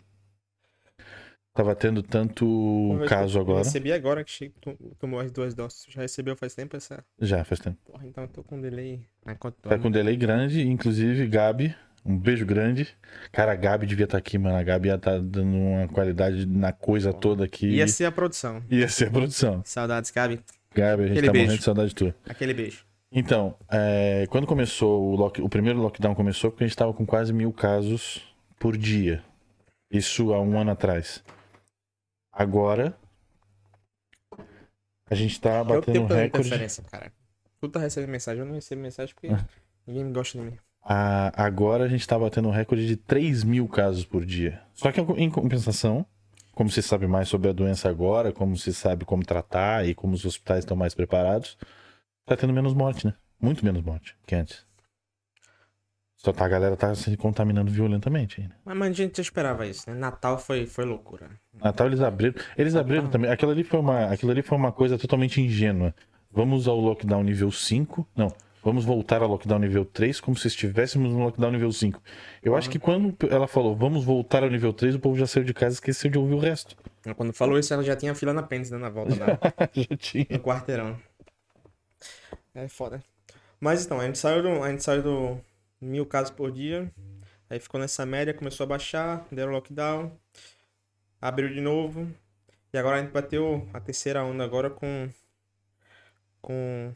Tava 1.53 1.75
tendo 1.75 2.01
tanto 2.01 2.99
caso 3.07 3.37
Eu 3.37 3.41
agora. 3.43 3.59
recebi 3.59 3.91
agora 3.91 4.23
que 4.23 4.51
tomou 4.99 5.19
as 5.19 5.31
duas 5.31 5.53
doses. 5.53 5.85
Já 5.87 6.01
recebeu 6.01 6.35
faz 6.35 6.55
tempo 6.55 6.75
essa. 6.75 7.03
Já, 7.21 7.43
faz 7.43 7.59
tempo. 7.59 7.77
Porra, 7.85 8.07
então 8.07 8.23
eu 8.23 8.27
tô 8.27 8.43
com 8.43 8.59
delay. 8.59 9.01
Ah, 9.25 9.35
quanto 9.35 9.57
Tá 9.61 9.77
com 9.77 9.91
delay 9.91 10.15
grande, 10.17 10.67
inclusive 10.67 11.27
Gabi. 11.27 11.75
Um 12.05 12.17
beijo 12.17 12.45
grande. 12.45 12.87
Cara, 13.31 13.51
a 13.53 13.55
Gabi 13.55 13.85
devia 13.85 14.05
estar 14.05 14.17
aqui, 14.17 14.37
mano. 14.37 14.57
A 14.57 14.63
Gabi 14.63 14.89
ia 14.89 14.95
estar 14.95 15.19
dando 15.21 15.55
uma 15.55 15.87
qualidade 15.87 16.45
na 16.45 16.71
coisa 16.73 17.13
toda 17.13 17.45
aqui. 17.45 17.67
Ia 17.67 17.87
ser 17.87 18.05
a 18.05 18.11
produção. 18.11 18.61
Ia 18.69 18.89
ser 18.89 19.07
a 19.07 19.11
produção. 19.11 19.61
Saudades, 19.63 20.09
Gabi. 20.11 20.39
Gabi, 20.75 21.03
a 21.03 21.07
gente 21.07 21.11
Aquele 21.19 21.27
tá 21.27 21.31
beijo. 21.33 21.45
morrendo 21.45 21.59
de 21.59 21.63
saudade 21.63 21.95
tua. 21.95 22.15
Aquele 22.27 22.53
beijo. 22.53 22.83
Então, 23.11 23.55
é, 23.71 24.25
quando 24.29 24.47
começou 24.47 25.03
o, 25.13 25.15
lock- 25.15 25.39
o 25.41 25.47
primeiro 25.47 25.79
lockdown 25.79 26.15
começou 26.15 26.49
porque 26.49 26.63
a 26.63 26.67
gente 26.67 26.75
tava 26.75 26.91
com 26.93 27.05
quase 27.05 27.31
mil 27.31 27.53
casos 27.53 28.21
por 28.59 28.75
dia. 28.75 29.23
Isso 29.91 30.33
há 30.33 30.41
um 30.41 30.59
ano 30.59 30.71
atrás. 30.71 31.23
Agora 32.33 32.97
a 35.09 35.15
gente 35.15 35.39
tá 35.39 35.59
Eu 35.59 35.65
batendo 35.65 35.83
tenho 35.85 36.03
um 36.05 36.07
tanta 36.07 36.21
recorde. 36.21 36.49
cara. 36.89 37.11
Tu 37.61 37.69
tá 37.69 37.79
recebendo 37.79 38.09
mensagem, 38.09 38.39
eu 38.41 38.45
não 38.45 38.55
recebo 38.55 38.81
mensagem 38.81 39.13
porque 39.13 39.27
Ah. 39.27 39.45
ninguém 39.87 40.11
gosta 40.11 40.37
de 40.39 40.43
mim. 40.45 40.57
A- 40.81 41.31
agora 41.41 41.85
a 41.85 41.87
gente 41.87 42.05
tá 42.07 42.17
batendo 42.19 42.49
um 42.49 42.51
recorde 42.51 42.85
de 42.85 42.97
3 42.97 43.43
mil 43.43 43.67
casos 43.67 44.03
por 44.05 44.25
dia. 44.25 44.61
Só 44.73 44.91
que 44.91 44.99
em 44.99 45.29
compensação, 45.29 46.05
como 46.53 46.69
se 46.69 46.81
sabe 46.81 47.07
mais 47.07 47.29
sobre 47.29 47.49
a 47.49 47.53
doença 47.53 47.89
agora, 47.89 48.33
como 48.33 48.57
se 48.57 48.73
sabe 48.73 49.05
como 49.05 49.23
tratar 49.23 49.87
e 49.87 49.93
como 49.95 50.13
os 50.13 50.25
hospitais 50.25 50.59
estão 50.59 50.75
mais 50.75 50.93
preparados, 50.93 51.57
tá 52.25 52.35
tendo 52.35 52.51
menos 52.51 52.73
morte, 52.73 53.05
né? 53.07 53.13
Muito 53.39 53.63
menos 53.63 53.81
morte 53.81 54.15
que 54.25 54.35
antes. 54.35 54.65
Só 56.23 56.31
tá, 56.31 56.45
a 56.45 56.47
galera 56.47 56.77
tá 56.77 56.95
se 56.95 57.17
contaminando 57.17 57.69
violentamente 57.69 58.39
ainda. 58.39 58.55
Mas, 58.63 58.77
mas 58.77 58.89
a 58.91 58.93
gente 58.93 59.19
esperava 59.19 59.67
isso, 59.67 59.89
né? 59.89 59.95
Natal 59.95 60.39
foi, 60.39 60.65
foi 60.65 60.85
loucura. 60.85 61.29
Natal 61.53 61.87
eles 61.87 61.99
abriram. 61.99 62.35
Eles 62.57 62.75
abriram 62.75 63.09
também. 63.09 63.29
Aquilo 63.29 63.51
ali 63.51 63.63
foi 63.63 63.79
uma, 63.81 64.05
aquilo 64.05 64.31
ali 64.31 64.41
foi 64.41 64.57
uma 64.57 64.71
coisa 64.71 64.97
totalmente 64.97 65.41
ingênua. 65.41 65.93
Vamos 66.31 66.65
ao 66.65 66.79
lockdown 66.79 67.23
nível 67.23 67.51
5. 67.51 68.07
Não. 68.15 68.31
Vamos 68.63 68.85
voltar 68.85 69.21
ao 69.21 69.27
lockdown 69.27 69.59
nível 69.59 69.83
3 69.83 70.21
como 70.21 70.37
se 70.37 70.47
estivéssemos 70.47 71.11
no 71.11 71.25
lockdown 71.25 71.51
nível 71.51 71.73
5. 71.73 72.01
Eu 72.41 72.55
acho 72.55 72.69
que 72.69 72.79
quando 72.79 73.13
ela 73.29 73.45
falou 73.45 73.75
vamos 73.75 74.05
voltar 74.05 74.43
ao 74.43 74.49
nível 74.49 74.71
3, 74.71 74.95
o 74.95 74.99
povo 74.99 75.17
já 75.17 75.27
saiu 75.27 75.43
de 75.43 75.53
casa 75.53 75.73
e 75.73 75.75
esqueceu 75.75 76.09
de 76.09 76.17
ouvir 76.17 76.35
o 76.35 76.39
resto. 76.39 76.77
Quando 77.17 77.33
falou 77.33 77.59
isso, 77.59 77.73
ela 77.73 77.83
já 77.83 77.97
tinha 77.97 78.15
fila 78.15 78.31
na 78.31 78.43
pênis, 78.43 78.71
né? 78.71 78.77
Na 78.77 78.89
volta 78.89 79.13
da, 79.13 79.37
já 79.75 79.97
tinha. 79.97 80.25
no 80.29 80.39
quarteirão. 80.39 80.97
É 82.55 82.69
foda. 82.69 83.03
Mas 83.59 83.85
então, 83.85 83.99
a 83.99 84.05
gente 84.05 84.17
saiu 84.17 84.41
do, 84.41 84.63
a 84.63 84.71
gente 84.71 84.83
saiu 84.83 85.03
do 85.03 85.37
mil 85.83 86.05
casos 86.05 86.31
por 86.31 86.51
dia. 86.51 86.91
Aí 87.49 87.59
ficou 87.59 87.79
nessa 87.79 88.05
média, 88.05 88.33
começou 88.33 88.63
a 88.63 88.67
baixar, 88.67 89.27
deram 89.31 89.51
lockdown. 89.51 90.11
Abriu 91.21 91.49
de 91.49 91.61
novo. 91.61 92.11
E 92.73 92.77
agora 92.77 92.97
a 92.97 93.01
gente 93.01 93.11
bateu 93.11 93.69
a 93.73 93.79
terceira 93.79 94.23
onda 94.23 94.43
agora 94.43 94.69
com. 94.69 95.09
Com. 96.41 96.93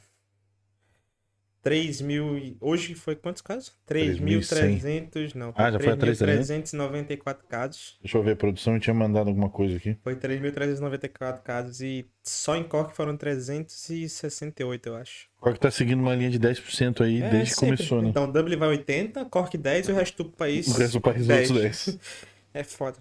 3 1.67 1.99
mil. 1.99 2.55
Hoje 2.61 2.95
foi 2.95 3.13
quantos 3.13 3.41
casos? 3.41 3.73
3.300. 3.89 5.35
Não, 5.35 5.53
Ah, 5.53 5.69
já 5.69 5.77
foi 5.77 5.89
a 5.89 5.97
3.394 5.97 7.39
casos. 7.49 7.97
Deixa 8.01 8.17
eu 8.17 8.23
ver, 8.23 8.31
a 8.31 8.35
produção 8.37 8.79
tinha 8.79 8.93
mandado 8.93 9.27
alguma 9.27 9.49
coisa 9.49 9.75
aqui. 9.75 9.97
Foi 10.01 10.15
3.394 10.15 11.41
casos. 11.43 11.81
E 11.81 12.09
só 12.23 12.55
em 12.55 12.63
Cork 12.63 12.95
foram 12.95 13.17
368, 13.17 14.87
eu 14.87 14.95
acho. 14.95 15.27
Que 15.43 15.59
tá 15.59 15.69
seguindo 15.69 15.99
uma 15.99 16.15
linha 16.15 16.29
de 16.29 16.39
10% 16.39 17.01
aí 17.03 17.21
É, 17.21 17.29
desde 17.29 17.53
que 17.53 17.59
começou, 17.59 18.01
né? 18.01 18.09
Então, 18.09 18.31
Dublin 18.31 18.55
vai 18.55 18.69
80, 18.69 19.25
Cork 19.25 19.57
10 19.57 19.89
e 19.89 19.91
o 19.91 19.95
resto 19.95 20.23
do 20.23 20.29
país. 20.29 20.67
O 20.69 20.77
resto 20.77 20.93
do 20.93 21.01
país, 21.01 21.21
os 21.23 21.29
outros 21.29 21.51
10. 21.51 21.99
É 22.53 22.63
foda. 22.63 22.97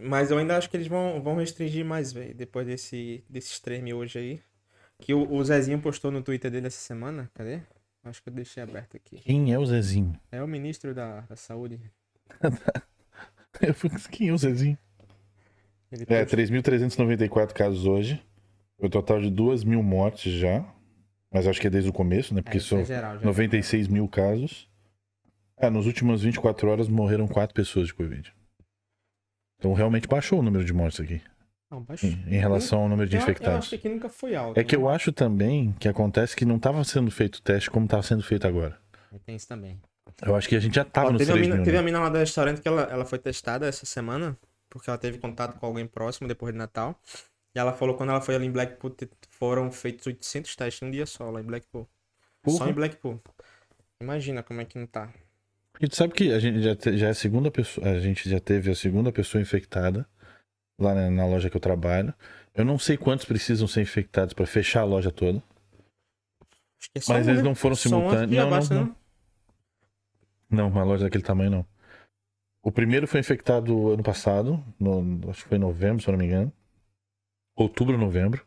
Mas 0.00 0.30
eu 0.30 0.38
ainda 0.38 0.56
acho 0.56 0.70
que 0.70 0.76
eles 0.76 0.86
vão, 0.86 1.20
vão 1.20 1.36
restringir 1.36 1.84
mais, 1.84 2.12
velho, 2.12 2.34
depois 2.34 2.66
desse, 2.66 3.22
desses 3.28 3.58
3 3.60 3.82
mil 3.82 3.98
hoje 3.98 4.18
aí. 4.18 4.40
Que 5.02 5.12
o, 5.12 5.30
o 5.32 5.44
Zezinho 5.44 5.80
postou 5.80 6.10
no 6.10 6.22
Twitter 6.22 6.50
dele 6.50 6.68
essa 6.68 6.78
semana. 6.80 7.30
Cadê? 7.34 7.60
Acho 8.04 8.22
que 8.22 8.28
eu 8.28 8.32
deixei 8.32 8.62
aberto 8.62 8.96
aqui. 8.96 9.18
Quem 9.18 9.52
é 9.52 9.58
o 9.58 9.66
Zezinho? 9.66 10.18
É 10.30 10.42
o 10.42 10.46
ministro 10.48 10.94
da, 10.94 11.20
da 11.22 11.36
saúde. 11.36 11.80
Eu 13.60 13.74
Quem 14.10 14.28
é 14.28 14.32
o 14.32 14.38
Zezinho? 14.38 14.78
Ele 15.90 16.04
É, 16.08 16.24
postou- 16.24 16.38
3.394 16.38 17.52
casos 17.52 17.86
hoje. 17.86 18.20
O 18.78 18.88
total 18.88 19.20
de 19.20 19.30
2 19.30 19.62
mil 19.62 19.82
mortes 19.82 20.32
já. 20.32 20.64
Mas 21.30 21.46
acho 21.46 21.60
que 21.60 21.66
é 21.66 21.70
desde 21.70 21.88
o 21.90 21.92
começo, 21.92 22.34
né? 22.34 22.42
Porque 22.42 22.56
é, 22.58 22.60
são 22.60 22.78
é 22.80 22.84
geral, 22.84 23.18
já. 23.18 23.24
96 23.24 23.88
mil 23.88 24.08
casos. 24.08 24.68
É, 25.56 25.70
nos 25.70 25.86
últimas 25.86 26.22
24 26.22 26.68
horas 26.68 26.88
morreram 26.88 27.28
4 27.28 27.54
pessoas 27.54 27.86
de 27.88 27.94
Covid. 27.94 28.32
Então 29.58 29.72
realmente 29.74 30.08
baixou 30.08 30.40
o 30.40 30.42
número 30.42 30.64
de 30.64 30.72
mortes 30.72 30.98
aqui. 31.00 31.20
Não, 31.72 31.80
baixou. 31.82 32.08
Em, 32.10 32.12
em 32.34 32.38
relação 32.38 32.80
ao 32.82 32.88
número 32.88 33.08
de 33.08 33.16
Eu- 33.16 33.20
Eu 33.20 33.22
infectados. 33.24 33.58
acho 33.66 33.78
que 33.78 33.88
nunca 33.88 34.08
foi 34.08 34.34
alto. 34.36 34.60
É 34.60 34.62
que 34.62 34.76
eu 34.76 34.82
né? 34.82 34.94
acho 34.94 35.10
também 35.10 35.72
que 35.80 35.88
acontece 35.88 36.36
que 36.36 36.44
não 36.44 36.56
estava 36.56 36.84
sendo 36.84 37.10
feito 37.10 37.36
o 37.36 37.42
teste 37.42 37.70
como 37.70 37.86
estava 37.86 38.02
sendo 38.02 38.22
feito 38.22 38.46
agora. 38.46 38.78
Tem 39.24 39.34
isso 39.36 39.48
também. 39.48 39.80
Eu 40.24 40.36
acho 40.36 40.48
que 40.48 40.54
a 40.54 40.60
gente 40.60 40.74
já 40.74 40.84
tava 40.84 41.08
Ó, 41.08 41.12
nos 41.12 41.18
teve, 41.20 41.30
a 41.30 41.34
3 41.34 41.46
mina, 41.46 41.56
mil. 41.56 41.64
teve 41.64 41.76
né? 41.76 41.80
a 41.80 41.84
mina 41.84 42.00
lá 42.00 42.08
do 42.10 42.18
restaurante 42.18 42.60
que 42.60 42.68
ela, 42.68 42.82
ela 42.82 43.04
foi 43.06 43.18
testada 43.18 43.66
essa 43.66 43.86
semana, 43.86 44.36
porque 44.68 44.90
ela 44.90 44.98
teve 44.98 45.18
contato 45.18 45.58
com 45.58 45.64
alguém 45.66 45.86
próximo 45.86 46.28
depois 46.28 46.52
de 46.52 46.58
Natal. 46.58 46.98
E 47.54 47.58
ela 47.58 47.72
falou 47.72 47.94
que 47.94 47.98
quando 47.98 48.10
ela 48.10 48.20
foi 48.20 48.34
ali 48.34 48.46
em 48.46 48.50
Blackpool, 48.50 48.94
foram 49.30 49.70
feitos 49.72 50.06
800 50.06 50.54
testes 50.56 50.80
num 50.82 50.90
dia 50.90 51.06
só 51.06 51.30
lá 51.30 51.40
em 51.40 51.44
Blackpool. 51.44 51.88
Só 52.46 52.58
Porra. 52.58 52.70
em 52.70 52.74
Blackpool. 52.74 53.20
Imagina 54.00 54.42
como 54.42 54.60
é 54.60 54.64
que 54.64 54.78
não 54.78 54.86
tá. 54.86 55.10
E 55.80 55.88
tu 55.88 55.96
sabe 55.96 56.12
que 56.12 56.32
a 56.32 56.38
gente 56.38 56.60
já, 56.62 56.76
te- 56.76 56.96
já 56.96 57.08
é 57.08 57.10
a 57.10 57.14
segunda 57.14 57.50
pessoa, 57.50 57.88
a 57.88 57.98
gente 58.00 58.28
já 58.28 58.38
teve 58.40 58.70
a 58.70 58.74
segunda 58.74 59.10
pessoa 59.12 59.40
infectada 59.40 60.06
lá 60.82 60.94
na, 60.94 61.10
na 61.10 61.26
loja 61.26 61.48
que 61.48 61.56
eu 61.56 61.60
trabalho. 61.60 62.12
Eu 62.54 62.64
não 62.64 62.78
sei 62.78 62.96
quantos 62.96 63.24
precisam 63.24 63.66
ser 63.66 63.80
infectados 63.80 64.34
para 64.34 64.46
fechar 64.46 64.80
a 64.82 64.84
loja 64.84 65.10
toda, 65.10 65.42
é 66.94 67.00
mas 67.08 67.26
um, 67.26 67.30
eles 67.30 67.42
não 67.42 67.54
foram 67.54 67.74
simultâneos. 67.76 68.30
Não, 68.30 68.36
não, 68.38 68.46
abaixo, 68.48 68.74
não. 68.74 68.96
Não, 70.50 70.68
uma 70.68 70.84
loja 70.84 71.04
daquele 71.04 71.24
tamanho 71.24 71.50
não. 71.50 71.66
O 72.62 72.70
primeiro 72.70 73.08
foi 73.08 73.20
infectado 73.20 73.90
ano 73.90 74.02
passado, 74.02 74.62
no- 74.78 75.30
acho 75.30 75.42
que 75.42 75.48
foi 75.48 75.56
em 75.58 75.60
novembro, 75.60 76.02
se 76.02 76.08
eu 76.08 76.12
não 76.12 76.18
me 76.18 76.26
engano. 76.26 76.52
Outubro, 77.56 77.98
novembro. 77.98 78.44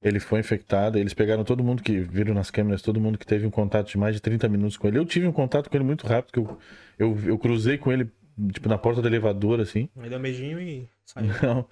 Ele 0.00 0.20
foi 0.20 0.38
infectado, 0.40 0.96
eles 0.98 1.12
pegaram 1.14 1.42
todo 1.44 1.64
mundo 1.64 1.82
que 1.82 2.00
viram 2.00 2.32
nas 2.34 2.50
câmeras, 2.50 2.82
todo 2.82 3.00
mundo 3.00 3.18
que 3.18 3.26
teve 3.26 3.46
um 3.46 3.50
contato 3.50 3.88
de 3.88 3.98
mais 3.98 4.14
de 4.14 4.20
30 4.20 4.48
minutos 4.48 4.76
com 4.76 4.86
ele. 4.86 4.98
Eu 4.98 5.04
tive 5.04 5.26
um 5.26 5.32
contato 5.32 5.68
com 5.68 5.76
ele 5.76 5.84
muito 5.84 6.06
rápido, 6.06 6.32
que 6.32 6.38
eu, 6.38 6.58
eu, 6.98 7.18
eu 7.30 7.38
cruzei 7.38 7.78
com 7.78 7.90
ele, 7.92 8.08
tipo, 8.52 8.68
na 8.68 8.78
porta 8.78 9.02
do 9.02 9.08
elevador, 9.08 9.60
assim. 9.60 9.88
Aí 9.96 10.08
deu 10.08 10.18
um 10.18 10.22
beijinho 10.22 10.60
e 10.60 10.88
saiu. 11.04 11.28
Não. 11.42 11.68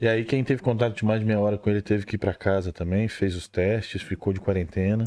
E 0.00 0.08
aí 0.08 0.24
quem 0.24 0.42
teve 0.42 0.60
contato 0.60 0.96
de 0.96 1.04
mais 1.04 1.20
de 1.20 1.26
meia 1.26 1.40
hora 1.40 1.56
com 1.56 1.70
ele 1.70 1.80
teve 1.80 2.04
que 2.04 2.16
ir 2.16 2.18
pra 2.18 2.34
casa 2.34 2.72
também, 2.72 3.08
fez 3.08 3.36
os 3.36 3.48
testes, 3.48 4.02
ficou 4.02 4.32
de 4.32 4.40
quarentena. 4.40 5.04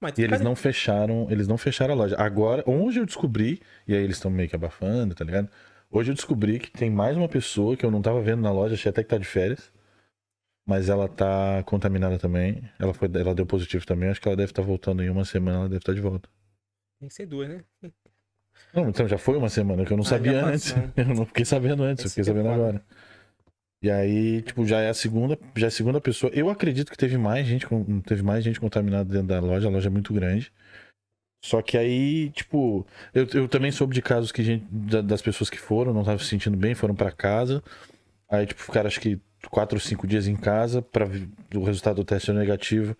Mas 0.00 0.16
E 0.16 0.22
eles 0.22 0.40
não 0.40 0.54
fecharam, 0.54 1.26
eles 1.28 1.48
não 1.48 1.58
fecharam 1.58 1.94
a 1.94 1.96
loja. 1.96 2.16
Agora, 2.16 2.62
hoje 2.66 3.00
eu 3.00 3.06
descobri, 3.06 3.60
e 3.86 3.94
aí 3.94 4.02
eles 4.02 4.16
estão 4.16 4.30
meio 4.30 4.48
que 4.48 4.54
abafando, 4.54 5.14
tá 5.14 5.24
ligado? 5.24 5.50
Hoje 5.90 6.10
eu 6.10 6.14
descobri 6.14 6.58
que 6.58 6.70
tem 6.70 6.88
mais 6.88 7.16
uma 7.16 7.28
pessoa 7.28 7.76
que 7.76 7.84
eu 7.84 7.90
não 7.90 8.00
tava 8.00 8.20
vendo 8.22 8.42
na 8.42 8.52
loja, 8.52 8.74
achei 8.74 8.90
até 8.90 9.02
que 9.02 9.08
tá 9.08 9.18
de 9.18 9.24
férias. 9.24 9.72
Mas 10.64 10.88
ela 10.88 11.08
tá 11.08 11.62
contaminada 11.64 12.18
também. 12.18 12.62
Ela, 12.78 12.92
foi, 12.92 13.10
ela 13.14 13.34
deu 13.34 13.46
positivo 13.46 13.86
também. 13.86 14.10
Acho 14.10 14.20
que 14.20 14.28
ela 14.28 14.36
deve 14.36 14.52
estar 14.52 14.62
voltando 14.62 15.02
em 15.02 15.08
uma 15.08 15.24
semana, 15.24 15.60
ela 15.60 15.68
deve 15.68 15.78
estar 15.78 15.94
de 15.94 16.00
volta. 16.00 16.28
Tem 17.00 17.08
que 17.08 17.14
ser 17.14 17.26
duas, 17.26 17.48
né? 17.48 17.64
Não, 18.74 18.88
então 18.88 19.08
já 19.08 19.18
foi 19.18 19.36
uma 19.36 19.48
semana 19.48 19.84
que 19.84 19.92
eu 19.92 19.96
não 19.96 20.04
Ah, 20.04 20.08
sabia 20.08 20.44
antes. 20.44 20.74
Eu 20.96 21.14
não 21.14 21.26
fiquei 21.26 21.44
sabendo 21.44 21.82
antes, 21.82 22.04
eu 22.04 22.08
Esse 22.08 22.14
fiquei 22.20 22.24
que 22.24 22.30
é 22.30 22.42
sabendo 22.42 22.52
agora. 22.54 22.82
E 23.82 23.90
aí, 23.90 24.42
tipo, 24.42 24.66
já 24.66 24.80
é 24.80 24.88
a 24.90 24.94
segunda, 24.94 25.38
já 25.56 25.66
é 25.66 25.68
a 25.68 25.70
segunda 25.70 26.00
pessoa. 26.00 26.32
Eu 26.34 26.50
acredito 26.50 26.90
que 26.90 26.96
teve 26.98 27.16
mais 27.16 27.46
gente, 27.46 27.66
teve 28.06 28.22
mais 28.22 28.42
gente 28.44 28.58
contaminada 28.60 29.08
dentro 29.10 29.28
da 29.28 29.40
loja, 29.40 29.68
a 29.68 29.70
loja 29.70 29.88
é 29.88 29.90
muito 29.90 30.12
grande. 30.12 30.52
Só 31.44 31.62
que 31.62 31.78
aí, 31.78 32.30
tipo, 32.30 32.84
eu, 33.14 33.26
eu 33.32 33.48
também 33.48 33.70
soube 33.70 33.94
de 33.94 34.02
casos 34.02 34.32
que 34.32 34.42
gente, 34.42 34.66
da- 34.70 35.00
das 35.00 35.22
pessoas 35.22 35.48
que 35.48 35.58
foram, 35.58 35.92
não 35.94 36.00
estavam 36.00 36.18
se 36.18 36.26
sentindo 36.26 36.56
bem, 36.56 36.74
foram 36.74 36.94
pra 36.94 37.12
casa. 37.12 37.62
Aí, 38.28 38.44
tipo, 38.46 38.60
ficaram 38.60 38.88
acho 38.88 39.00
que 39.00 39.20
quatro 39.48 39.76
ou 39.76 39.80
cinco 39.80 40.06
dias 40.06 40.26
em 40.26 40.34
casa 40.36 40.82
para 40.82 41.06
o 41.54 41.64
resultado 41.64 41.96
do 41.96 42.04
teste 42.04 42.26
ser 42.26 42.32
negativo. 42.32 42.96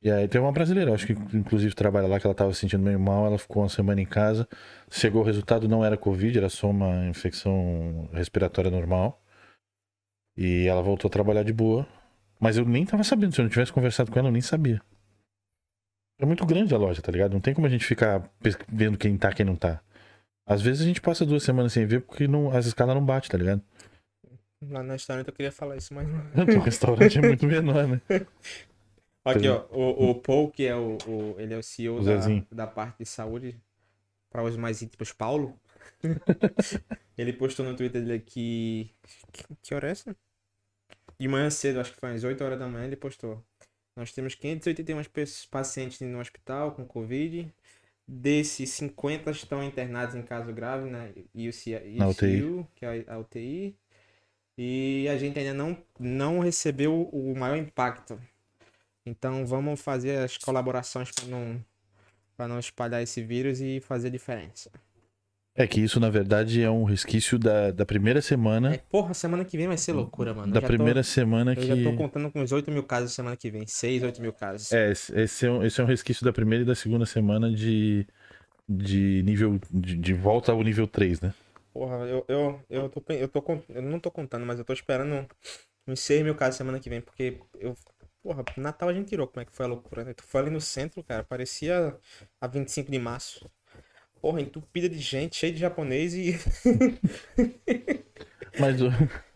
E 0.00 0.10
aí 0.10 0.28
tem 0.28 0.40
uma 0.40 0.52
brasileira, 0.52 0.94
acho 0.94 1.06
que 1.06 1.12
inclusive 1.36 1.74
trabalha 1.74 2.06
lá, 2.06 2.20
que 2.20 2.26
ela 2.26 2.34
tava 2.34 2.52
se 2.54 2.60
sentindo 2.60 2.84
meio 2.84 3.00
mal, 3.00 3.26
ela 3.26 3.38
ficou 3.38 3.62
uma 3.62 3.68
semana 3.68 4.00
em 4.00 4.06
casa. 4.06 4.48
Chegou 4.90 5.22
o 5.22 5.24
resultado, 5.24 5.68
não 5.68 5.84
era 5.84 5.96
Covid, 5.96 6.38
era 6.38 6.48
só 6.48 6.70
uma 6.70 7.06
infecção 7.06 8.08
respiratória 8.12 8.70
normal. 8.70 9.20
E 10.36 10.66
ela 10.66 10.82
voltou 10.82 11.08
a 11.08 11.12
trabalhar 11.12 11.42
de 11.42 11.52
boa. 11.52 11.86
Mas 12.38 12.56
eu 12.56 12.64
nem 12.64 12.86
tava 12.86 13.02
sabendo, 13.02 13.34
se 13.34 13.40
eu 13.40 13.42
não 13.42 13.50
tivesse 13.50 13.72
conversado 13.72 14.12
com 14.12 14.18
ela, 14.18 14.28
eu 14.28 14.32
nem 14.32 14.40
sabia. 14.40 14.80
É 16.20 16.24
muito 16.24 16.46
grande 16.46 16.72
a 16.74 16.78
loja, 16.78 17.02
tá 17.02 17.10
ligado? 17.10 17.32
Não 17.32 17.40
tem 17.40 17.54
como 17.54 17.66
a 17.66 17.70
gente 17.70 17.84
ficar 17.84 18.28
vendo 18.68 18.96
quem 18.96 19.16
tá, 19.16 19.32
quem 19.32 19.44
não 19.44 19.56
tá. 19.56 19.80
Às 20.46 20.62
vezes 20.62 20.82
a 20.82 20.84
gente 20.84 21.00
passa 21.00 21.26
duas 21.26 21.42
semanas 21.42 21.72
sem 21.72 21.84
ver 21.86 22.02
porque 22.02 22.26
não, 22.26 22.50
as 22.56 22.66
escalas 22.66 22.94
não 22.94 23.04
batem, 23.04 23.30
tá 23.30 23.36
ligado? 23.36 23.62
Lá 24.62 24.82
no 24.82 24.92
restaurante 24.92 25.28
eu 25.28 25.34
queria 25.34 25.52
falar 25.52 25.76
isso, 25.76 25.92
mas 25.92 26.08
não. 26.08 26.18
O 26.58 26.60
restaurante 26.60 27.18
é 27.18 27.22
muito 27.22 27.46
menor, 27.46 27.86
né? 27.86 28.00
Aqui, 29.24 29.48
ó, 29.48 29.66
o, 29.70 30.10
o 30.10 30.14
Paul, 30.20 30.50
que 30.50 30.64
é 30.66 30.74
o, 30.74 30.96
o- 31.06 31.36
ele 31.38 31.52
é 31.54 31.58
o 31.58 31.62
CEO 31.62 31.96
da, 32.04 32.12
da 32.50 32.66
parte 32.66 32.98
de 32.98 33.06
saúde, 33.06 33.60
para 34.30 34.42
os 34.42 34.56
mais 34.56 34.80
íntimos, 34.82 35.12
Paulo. 35.12 35.58
ele 37.16 37.32
postou 37.32 37.64
no 37.66 37.76
Twitter 37.76 38.02
dele 38.04 38.20
que. 38.20 38.90
Que, 39.62 39.74
hora 39.74 39.88
é 39.88 39.90
essa? 39.92 40.16
De 41.18 41.26
manhã 41.28 41.50
cedo, 41.50 41.80
acho 41.80 41.92
que 41.92 41.98
foi 42.00 42.14
às 42.14 42.24
8 42.24 42.42
horas 42.44 42.58
da 42.58 42.68
manhã, 42.68 42.84
ele 42.86 42.96
postou. 42.96 43.42
Nós 43.96 44.12
temos 44.12 44.34
581 44.34 45.02
pessoas- 45.04 45.46
pacientes 45.46 46.00
no 46.00 46.20
hospital 46.20 46.72
com 46.72 46.84
Covid. 46.86 47.52
Desses, 48.10 48.70
50 48.70 49.30
estão 49.32 49.62
internados 49.62 50.14
em 50.14 50.22
caso 50.22 50.50
grave 50.52 50.88
na 50.88 51.08
UCI, 51.34 51.96
Na 51.96 52.08
UTI. 52.08 52.38
ICU, 52.38 52.68
que 52.74 52.86
é 52.86 53.04
a 53.06 53.18
UTI. 53.18 53.76
E 54.56 55.06
a 55.08 55.18
gente 55.18 55.38
ainda 55.38 55.52
não, 55.52 55.76
não 56.00 56.38
recebeu 56.38 57.02
o 57.12 57.36
maior 57.36 57.56
impacto. 57.58 58.18
Então 59.08 59.46
vamos 59.46 59.80
fazer 59.80 60.18
as 60.18 60.36
colaborações 60.36 61.10
para 61.10 61.26
não, 61.26 61.64
pra 62.36 62.46
não 62.46 62.58
espalhar 62.58 63.02
esse 63.02 63.22
vírus 63.22 63.60
e 63.60 63.80
fazer 63.80 64.10
diferença. 64.10 64.70
É 65.58 65.66
que 65.66 65.80
isso, 65.80 65.98
na 65.98 66.08
verdade, 66.08 66.62
é 66.62 66.70
um 66.70 66.84
resquício 66.84 67.36
da, 67.36 67.72
da 67.72 67.84
primeira 67.84 68.22
semana. 68.22 68.74
É, 68.74 68.78
porra, 68.78 69.12
semana 69.12 69.44
que 69.44 69.56
vem 69.56 69.66
vai 69.66 69.76
ser 69.76 69.92
loucura, 69.92 70.32
mano. 70.32 70.50
Eu 70.50 70.60
da 70.60 70.62
primeira 70.64 71.02
semana 71.02 71.52
Tô, 71.52 71.60
que. 71.60 71.68
eu 71.68 71.76
já 71.76 71.90
tô 71.90 71.96
contando 71.96 72.30
com 72.30 72.40
uns 72.40 72.52
8 72.52 72.70
mil 72.70 72.84
casos 72.84 73.12
semana 73.12 73.36
que 73.36 73.50
vem. 73.50 73.66
6, 73.66 74.04
8 74.04 74.22
mil 74.22 74.32
casos. 74.32 74.70
É, 74.70 74.92
esse 74.92 75.46
é, 75.46 75.50
um, 75.50 75.64
esse 75.64 75.80
é 75.80 75.84
um 75.84 75.86
resquício 75.88 76.24
da 76.24 76.32
primeira 76.32 76.62
e 76.62 76.66
da 76.66 76.76
segunda 76.76 77.04
semana 77.04 77.52
de, 77.52 78.06
de 78.68 79.20
nível. 79.24 79.58
De, 79.68 79.96
de 79.96 80.14
volta 80.14 80.52
ao 80.52 80.62
nível 80.62 80.86
3, 80.86 81.20
né? 81.22 81.34
Porra, 81.72 82.06
eu, 82.06 82.24
eu, 82.28 82.60
eu, 82.70 82.88
tô, 82.88 83.02
eu, 83.12 83.28
tô, 83.28 83.44
eu 83.68 83.82
não 83.82 83.98
tô 83.98 84.12
contando, 84.12 84.46
mas 84.46 84.60
eu 84.60 84.64
tô 84.64 84.72
esperando 84.72 85.26
uns 85.88 85.98
6 85.98 86.22
mil 86.22 86.36
casos 86.36 86.56
semana 86.56 86.78
que 86.78 86.88
vem, 86.88 87.00
porque 87.00 87.40
eu. 87.58 87.74
Porra, 88.28 88.44
Natal 88.58 88.90
a 88.90 88.92
gente 88.92 89.08
tirou 89.08 89.26
como 89.26 89.40
é 89.40 89.46
que 89.46 89.56
foi 89.56 89.64
a 89.64 89.68
loucura, 89.70 90.04
né? 90.04 90.12
Tu 90.12 90.22
foi 90.22 90.42
ali 90.42 90.50
no 90.50 90.60
centro, 90.60 91.02
cara, 91.02 91.24
parecia 91.24 91.96
a 92.38 92.46
25 92.46 92.90
de 92.90 92.98
março. 92.98 93.50
Porra, 94.20 94.42
entupida 94.42 94.86
de 94.86 94.98
gente, 94.98 95.36
cheio 95.36 95.54
de 95.54 95.60
japonês 95.60 96.12
e. 96.14 96.34
Mas. 98.58 98.76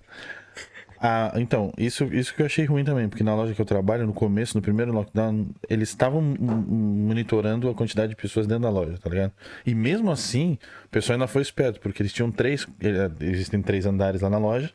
Ah, 1.05 1.33
então, 1.35 1.73
isso, 1.77 2.05
isso 2.15 2.33
que 2.33 2.43
eu 2.43 2.47
achei 2.47 2.65
ruim 2.65 2.85
também, 2.85 3.09
porque 3.09 3.25
na 3.25 3.35
loja 3.35 3.53
que 3.53 3.61
eu 3.61 3.67
trabalho, 3.67 4.07
no 4.07 4.15
começo, 4.15 4.57
no 4.57 4.63
primeiro 4.63 4.93
lockdown, 4.93 5.49
eles 5.69 5.89
estavam 5.89 6.23
monitorando 6.23 7.69
a 7.69 7.75
quantidade 7.75 8.11
de 8.11 8.17
pessoas 8.17 8.47
dentro 8.47 8.63
da 8.63 8.71
loja, 8.71 8.97
tá 8.99 9.11
ligado? 9.11 9.33
E 9.67 9.75
mesmo 9.75 10.13
assim, 10.13 10.57
o 10.85 10.89
pessoal 10.91 11.15
ainda 11.15 11.27
foi 11.27 11.43
esperto, 11.43 11.81
porque 11.81 12.03
eles 12.03 12.13
tinham 12.13 12.31
três. 12.31 12.69
eh, 12.81 13.27
Existem 13.27 13.61
três 13.61 13.85
andares 13.85 14.21
lá 14.21 14.31
na 14.31 14.39
loja. 14.39 14.73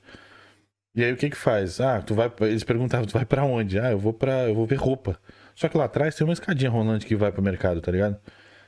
E 0.98 1.04
aí 1.04 1.14
o 1.14 1.16
que 1.16 1.30
que 1.30 1.38
faz? 1.38 1.80
Ah, 1.80 2.02
tu 2.02 2.14
vai. 2.16 2.30
Eles 2.42 2.64
perguntavam, 2.64 3.06
tu 3.06 3.14
vai 3.14 3.24
pra 3.24 3.44
onde? 3.46 3.78
Ah, 3.80 3.92
eu 3.92 4.00
vou 4.00 4.12
para 4.12 4.50
Eu 4.50 4.56
vou 4.56 4.66
ver 4.66 4.76
roupa. 4.76 5.18
Só 5.56 5.70
que 5.70 5.78
lá 5.78 5.86
atrás 5.86 6.16
tem 6.16 6.26
uma 6.26 6.34
escadinha 6.34 6.70
rolante 6.72 7.06
que 7.06 7.16
vai 7.16 7.32
pro 7.32 7.42
mercado, 7.42 7.80
tá 7.82 7.92
ligado? 7.92 8.18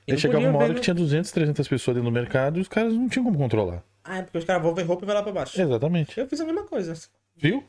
E 0.08 0.12
aí 0.14 0.18
chegava 0.18 0.48
uma 0.48 0.58
hora 0.60 0.70
no- 0.70 0.76
que 0.76 0.82
tinha 0.82 0.94
200, 0.94 1.32
300 1.32 1.68
pessoas 1.68 1.96
dentro 1.96 2.10
do 2.10 2.14
mercado 2.14 2.58
e 2.60 2.62
os 2.62 2.68
caras 2.68 2.94
não 2.94 3.10
tinham 3.10 3.26
como 3.26 3.38
controlar. 3.38 3.84
Ah, 4.04 4.20
é 4.20 4.22
porque 4.22 4.38
os 4.38 4.46
caras 4.46 4.62
vão 4.62 4.74
ver 4.74 4.84
roupa 4.84 5.04
e 5.04 5.08
vai 5.08 5.16
lá 5.16 5.24
pra 5.24 5.32
baixo. 5.32 5.60
Exatamente. 5.60 6.20
Eu 6.20 6.28
fiz 6.28 6.40
a 6.40 6.46
mesma 6.46 6.64
coisa. 6.66 6.94
Viu? 7.36 7.64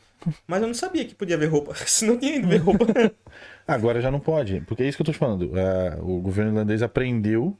Mas 0.46 0.60
eu 0.60 0.66
não 0.66 0.74
sabia 0.74 1.04
que 1.04 1.14
podia 1.14 1.38
ver 1.38 1.46
roupa. 1.46 1.74
Se 1.86 2.06
não 2.06 2.18
tinha 2.18 2.36
ido 2.36 2.48
ver 2.48 2.58
roupa. 2.58 2.86
Agora 3.66 4.00
já 4.00 4.10
não 4.10 4.20
pode, 4.20 4.60
porque 4.62 4.82
é 4.82 4.86
isso 4.88 4.96
que 4.98 5.02
eu 5.02 5.06
tô 5.06 5.12
te 5.12 5.18
falando. 5.18 5.52
Ah, 5.56 5.98
o 6.02 6.20
governo 6.20 6.50
irlandês 6.52 6.82
aprendeu 6.82 7.56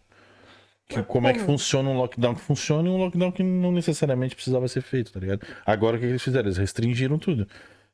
que 0.90 0.96
Mas 0.98 1.06
como 1.06 1.28
é 1.28 1.32
que 1.32 1.38
funciona 1.38 1.88
um 1.88 1.96
lockdown 1.96 2.34
que 2.34 2.40
funciona 2.40 2.88
e 2.88 2.92
um 2.92 2.96
lockdown 2.96 3.32
que 3.32 3.42
não 3.42 3.72
necessariamente 3.72 4.34
precisava 4.34 4.66
ser 4.68 4.82
feito, 4.82 5.12
tá 5.12 5.20
ligado? 5.20 5.46
Agora 5.64 5.96
o 5.96 6.00
que 6.00 6.06
eles 6.06 6.22
fizeram? 6.22 6.46
Eles 6.48 6.58
restringiram 6.58 7.18
tudo. 7.18 7.46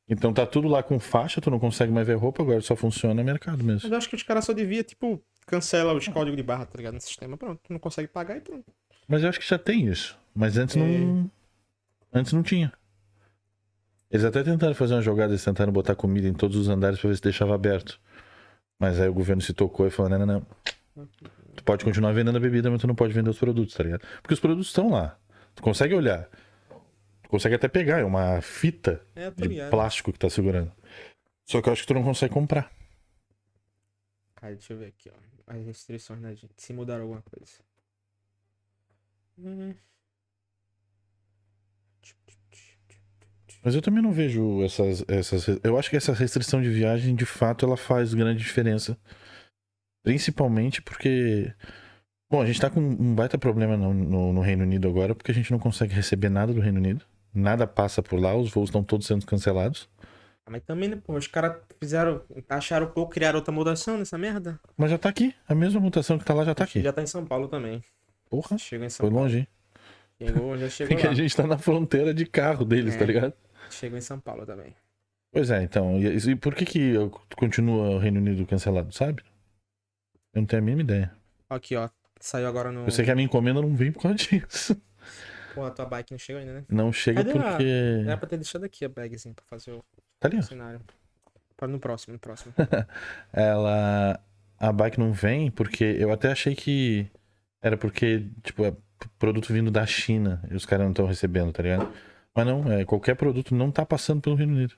Então 0.08 0.32
tá 0.32 0.46
tudo 0.46 0.68
lá 0.68 0.82
com 0.82 0.98
faixa, 0.98 1.40
tu 1.40 1.50
não 1.50 1.58
consegue 1.58 1.92
mais 1.92 2.06
ver 2.06 2.14
roupa, 2.14 2.42
agora 2.42 2.60
só 2.60 2.76
funciona 2.76 3.22
mercado 3.24 3.58
Mas 3.58 3.66
mesmo. 3.66 3.92
eu 3.92 3.98
acho 3.98 4.08
que 4.08 4.14
os 4.16 4.22
caras 4.22 4.44
só 4.44 4.52
devia, 4.52 4.82
tipo, 4.84 5.20
cancela 5.46 5.92
os 5.92 6.06
códigos 6.08 6.36
de 6.36 6.42
barra, 6.42 6.64
tá 6.64 6.76
ligado? 6.76 6.94
No 6.94 7.00
sistema. 7.00 7.36
Pronto, 7.36 7.60
tu 7.62 7.72
não 7.72 7.80
consegue 7.80 8.08
pagar 8.08 8.36
e 8.36 8.40
pronto. 8.40 8.64
Mas 9.08 9.22
eu 9.22 9.28
acho 9.28 9.38
que 9.40 9.48
já 9.48 9.58
tem 9.58 9.86
isso. 9.86 10.18
Mas 10.34 10.56
antes 10.56 10.76
não. 10.76 11.30
Antes 12.12 12.32
não 12.32 12.42
tinha. 12.42 12.72
Eles 14.10 14.24
até 14.24 14.42
tentaram 14.42 14.74
fazer 14.74 14.94
uma 14.94 15.02
jogada, 15.02 15.32
eles 15.32 15.44
tentaram 15.44 15.72
botar 15.72 15.94
comida 15.94 16.28
em 16.28 16.32
todos 16.32 16.56
os 16.56 16.68
andares 16.68 16.98
pra 16.98 17.10
ver 17.10 17.16
se 17.16 17.22
deixava 17.22 17.54
aberto. 17.54 18.00
Mas 18.78 19.00
aí 19.00 19.08
o 19.08 19.14
governo 19.14 19.42
se 19.42 19.52
tocou 19.52 19.86
e 19.86 19.90
falou: 19.90 20.10
não, 20.10 20.24
não, 20.24 20.26
não. 20.96 21.06
Tu 21.56 21.64
pode 21.64 21.84
continuar 21.84 22.12
vendendo 22.12 22.36
a 22.36 22.40
bebida, 22.40 22.70
mas 22.70 22.80
tu 22.80 22.86
não 22.86 22.94
pode 22.94 23.12
vender 23.12 23.30
os 23.30 23.38
produtos, 23.38 23.74
tá 23.74 23.82
ligado? 23.82 24.06
Porque 24.22 24.34
os 24.34 24.40
produtos 24.40 24.68
estão 24.68 24.90
lá. 24.90 25.18
Tu 25.54 25.62
consegue 25.62 25.94
olhar. 25.94 26.28
Tu 27.22 27.28
consegue 27.30 27.54
até 27.54 27.66
pegar, 27.66 27.98
é 27.98 28.04
uma 28.04 28.40
fita 28.40 29.04
É, 29.16 29.30
tô 29.30 29.42
de 29.42 29.48
ligado. 29.48 29.70
plástico 29.70 30.12
que 30.12 30.18
tá 30.18 30.28
segurando. 30.30 30.70
Só 31.44 31.60
que 31.62 31.68
eu 31.68 31.72
acho 31.72 31.82
que 31.82 31.88
tu 31.88 31.94
não 31.94 32.04
consegue 32.04 32.32
comprar. 32.32 32.70
Cara, 34.36 34.52
deixa 34.54 34.72
eu 34.74 34.78
ver 34.78 34.86
aqui, 34.88 35.10
ó. 35.10 35.14
As 35.46 35.64
restrições 35.64 36.20
da 36.20 36.34
gente. 36.34 36.52
Se 36.56 36.72
mudaram 36.72 37.02
alguma 37.02 37.22
coisa. 37.22 37.52
Hum. 39.38 39.74
Mas 43.62 43.74
eu 43.74 43.82
também 43.82 44.02
não 44.02 44.12
vejo 44.12 44.62
essas, 44.64 45.04
essas. 45.08 45.46
Eu 45.64 45.76
acho 45.78 45.90
que 45.90 45.96
essa 45.96 46.12
restrição 46.12 46.62
de 46.62 46.68
viagem, 46.70 47.14
de 47.16 47.26
fato, 47.26 47.64
ela 47.66 47.76
faz 47.76 48.14
grande 48.14 48.38
diferença. 48.40 48.96
Principalmente 50.06 50.80
porque. 50.80 51.52
Bom, 52.30 52.40
a 52.40 52.46
gente 52.46 52.60
tá 52.60 52.70
com 52.70 52.78
um 52.78 53.12
baita 53.12 53.36
problema 53.36 53.76
no, 53.76 53.92
no, 53.92 54.32
no 54.32 54.40
Reino 54.40 54.62
Unido 54.62 54.86
agora, 54.88 55.16
porque 55.16 55.32
a 55.32 55.34
gente 55.34 55.50
não 55.50 55.58
consegue 55.58 55.92
receber 55.92 56.28
nada 56.28 56.54
do 56.54 56.60
Reino 56.60 56.78
Unido. 56.78 57.04
Nada 57.34 57.66
passa 57.66 58.00
por 58.00 58.20
lá, 58.20 58.32
os 58.36 58.50
voos 58.52 58.68
estão 58.68 58.84
todos 58.84 59.04
sendo 59.08 59.26
cancelados. 59.26 59.88
Ah, 60.46 60.50
Mas 60.52 60.62
também, 60.62 60.88
né, 60.88 60.96
pô, 61.04 61.12
os 61.14 61.26
caras 61.26 61.56
fizeram. 61.80 62.22
Acharam 62.48 62.86
pouco, 62.86 63.10
criaram 63.12 63.38
outra 63.40 63.52
mutação 63.52 63.98
nessa 63.98 64.16
merda. 64.16 64.60
Mas 64.76 64.92
já 64.92 64.96
tá 64.98 65.08
aqui. 65.08 65.34
A 65.48 65.56
mesma 65.56 65.80
mutação 65.80 66.16
que 66.18 66.24
tá 66.24 66.32
lá 66.34 66.44
já 66.44 66.54
tá 66.54 66.62
aqui. 66.62 66.80
Já 66.82 66.92
tá 66.92 67.02
em 67.02 67.06
São 67.08 67.24
Paulo 67.26 67.48
também. 67.48 67.82
Porra, 68.30 68.56
Chegou 68.58 68.86
em 68.86 68.90
São 68.90 69.04
foi 69.04 69.10
Paulo. 69.10 69.24
longe, 69.24 69.38
hein? 69.38 69.48
Chegou, 70.22 70.56
já 70.56 70.68
chegou 70.70 70.94
Porque 70.94 71.08
a 71.08 71.14
gente 71.14 71.34
tá 71.36 71.48
na 71.48 71.58
fronteira 71.58 72.14
de 72.14 72.26
carro 72.26 72.64
deles, 72.64 72.94
É. 72.94 72.98
tá 72.98 73.04
ligado? 73.04 73.32
Chegou 73.70 73.98
em 73.98 74.02
São 74.02 74.20
Paulo 74.20 74.46
também. 74.46 74.72
Pois 75.32 75.50
é, 75.50 75.64
então. 75.64 75.98
E, 76.00 76.16
e 76.30 76.36
por 76.36 76.54
que 76.54 76.64
que 76.64 76.94
continua 77.36 77.90
o 77.90 77.98
Reino 77.98 78.20
Unido 78.20 78.46
cancelado, 78.46 78.94
sabe? 78.94 79.22
Eu 80.36 80.42
não 80.42 80.46
tenho 80.46 80.62
a 80.62 80.64
mínima 80.64 80.82
ideia. 80.82 81.10
Aqui, 81.48 81.74
ó. 81.74 81.88
Saiu 82.20 82.46
agora 82.46 82.70
no. 82.70 82.84
Eu 82.84 82.90
sei 82.90 83.04
que 83.04 83.10
a 83.10 83.14
minha 83.14 83.24
encomenda 83.24 83.60
não 83.60 83.74
vem 83.74 83.90
por 83.90 84.02
causa 84.02 84.16
disso. 84.20 84.80
Pô, 85.54 85.64
a 85.64 85.70
tua 85.70 85.86
bike 85.86 86.12
não 86.12 86.18
chegou 86.18 86.40
ainda, 86.40 86.52
né? 86.52 86.64
Não 86.68 86.92
chega 86.92 87.24
Cadê 87.24 87.38
a- 87.38 87.42
porque. 87.42 88.02
Era 88.06 88.16
pra 88.18 88.28
ter 88.28 88.36
deixado 88.36 88.64
aqui 88.64 88.84
a 88.84 88.88
bagzinha 88.88 89.34
pra 89.34 89.44
fazer 89.46 89.72
o 89.72 89.82
Tá 90.20 90.28
ali, 90.28 90.38
ó. 90.38 90.42
cenário. 90.42 90.80
Para 91.56 91.68
no 91.68 91.78
próximo, 91.80 92.12
no 92.12 92.18
próximo. 92.18 92.52
Ela. 93.32 94.20
A 94.58 94.72
bike 94.72 94.98
não 94.98 95.12
vem 95.12 95.50
porque 95.50 95.84
eu 95.98 96.10
até 96.12 96.30
achei 96.32 96.54
que 96.54 97.06
era 97.60 97.76
porque, 97.76 98.26
tipo, 98.42 98.64
é 98.64 98.74
produto 99.18 99.52
vindo 99.52 99.70
da 99.70 99.84
China 99.84 100.42
e 100.50 100.54
os 100.54 100.64
caras 100.64 100.84
não 100.84 100.92
estão 100.92 101.06
recebendo, 101.06 101.52
tá 101.52 101.62
ligado? 101.62 101.92
Mas 102.34 102.46
não, 102.46 102.70
é, 102.72 102.84
qualquer 102.84 103.14
produto 103.16 103.54
não 103.54 103.70
tá 103.70 103.84
passando 103.84 104.20
pelo 104.22 104.34
Reino 104.36 104.54
Unido. 104.54 104.74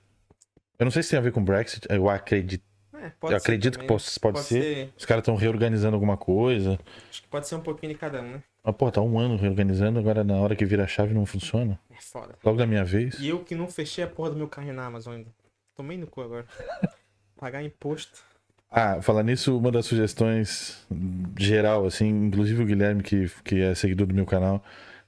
Eu 0.78 0.84
não 0.84 0.90
sei 0.90 1.02
se 1.02 1.10
tem 1.10 1.18
a 1.18 1.22
ver 1.22 1.32
com 1.32 1.44
Brexit, 1.44 1.86
eu 1.90 2.08
acredito, 2.08 2.64
É, 3.00 3.12
eu 3.22 3.36
acredito 3.36 3.78
que 3.78 3.78
também, 3.78 3.86
né? 3.86 3.94
possa- 3.94 4.20
pode, 4.20 4.40
ser. 4.40 4.92
Os 4.96 5.04
caras 5.04 5.22
estão 5.22 5.36
reorganizando 5.36 5.94
alguma 5.94 6.16
coisa. 6.16 6.78
Acho 7.10 7.22
que 7.22 7.28
pode 7.28 7.46
ser 7.46 7.54
um 7.54 7.60
pouquinho 7.60 7.92
de 7.92 7.98
cada 7.98 8.20
um, 8.20 8.32
né? 8.32 8.42
Mas, 8.64 8.74
pô, 8.76 8.90
tá 8.90 9.00
um 9.00 9.18
ano 9.18 9.36
reorganizando, 9.36 9.98
agora 9.98 10.24
na 10.24 10.36
hora 10.36 10.56
que 10.56 10.64
vira 10.64 10.84
a 10.84 10.86
chave 10.86 11.14
não 11.14 11.24
funciona. 11.24 11.78
É 11.90 12.00
foda. 12.00 12.34
Logo 12.44 12.58
da 12.58 12.66
minha 12.66 12.84
vez. 12.84 13.18
E 13.20 13.28
eu 13.28 13.44
que 13.44 13.54
não 13.54 13.68
fechei 13.68 14.02
a 14.04 14.06
porra 14.08 14.30
do 14.30 14.36
meu 14.36 14.48
carro 14.48 14.72
na 14.72 14.86
Amazon 14.86 15.14
ainda. 15.14 15.30
Tomei 15.74 15.96
no 15.96 16.06
cu 16.06 16.20
agora. 16.22 16.44
Pagar 17.38 17.62
imposto. 17.62 18.24
Ah, 18.70 19.00
falar 19.00 19.22
nisso, 19.22 19.56
uma 19.56 19.72
das 19.72 19.86
sugestões 19.86 20.86
geral, 21.38 21.86
assim, 21.86 22.06
inclusive 22.08 22.62
o 22.62 22.66
Guilherme, 22.66 23.02
que, 23.02 23.30
que 23.42 23.62
é 23.62 23.74
seguidor 23.74 24.06
do 24.06 24.14
meu 24.14 24.26
canal, 24.26 24.62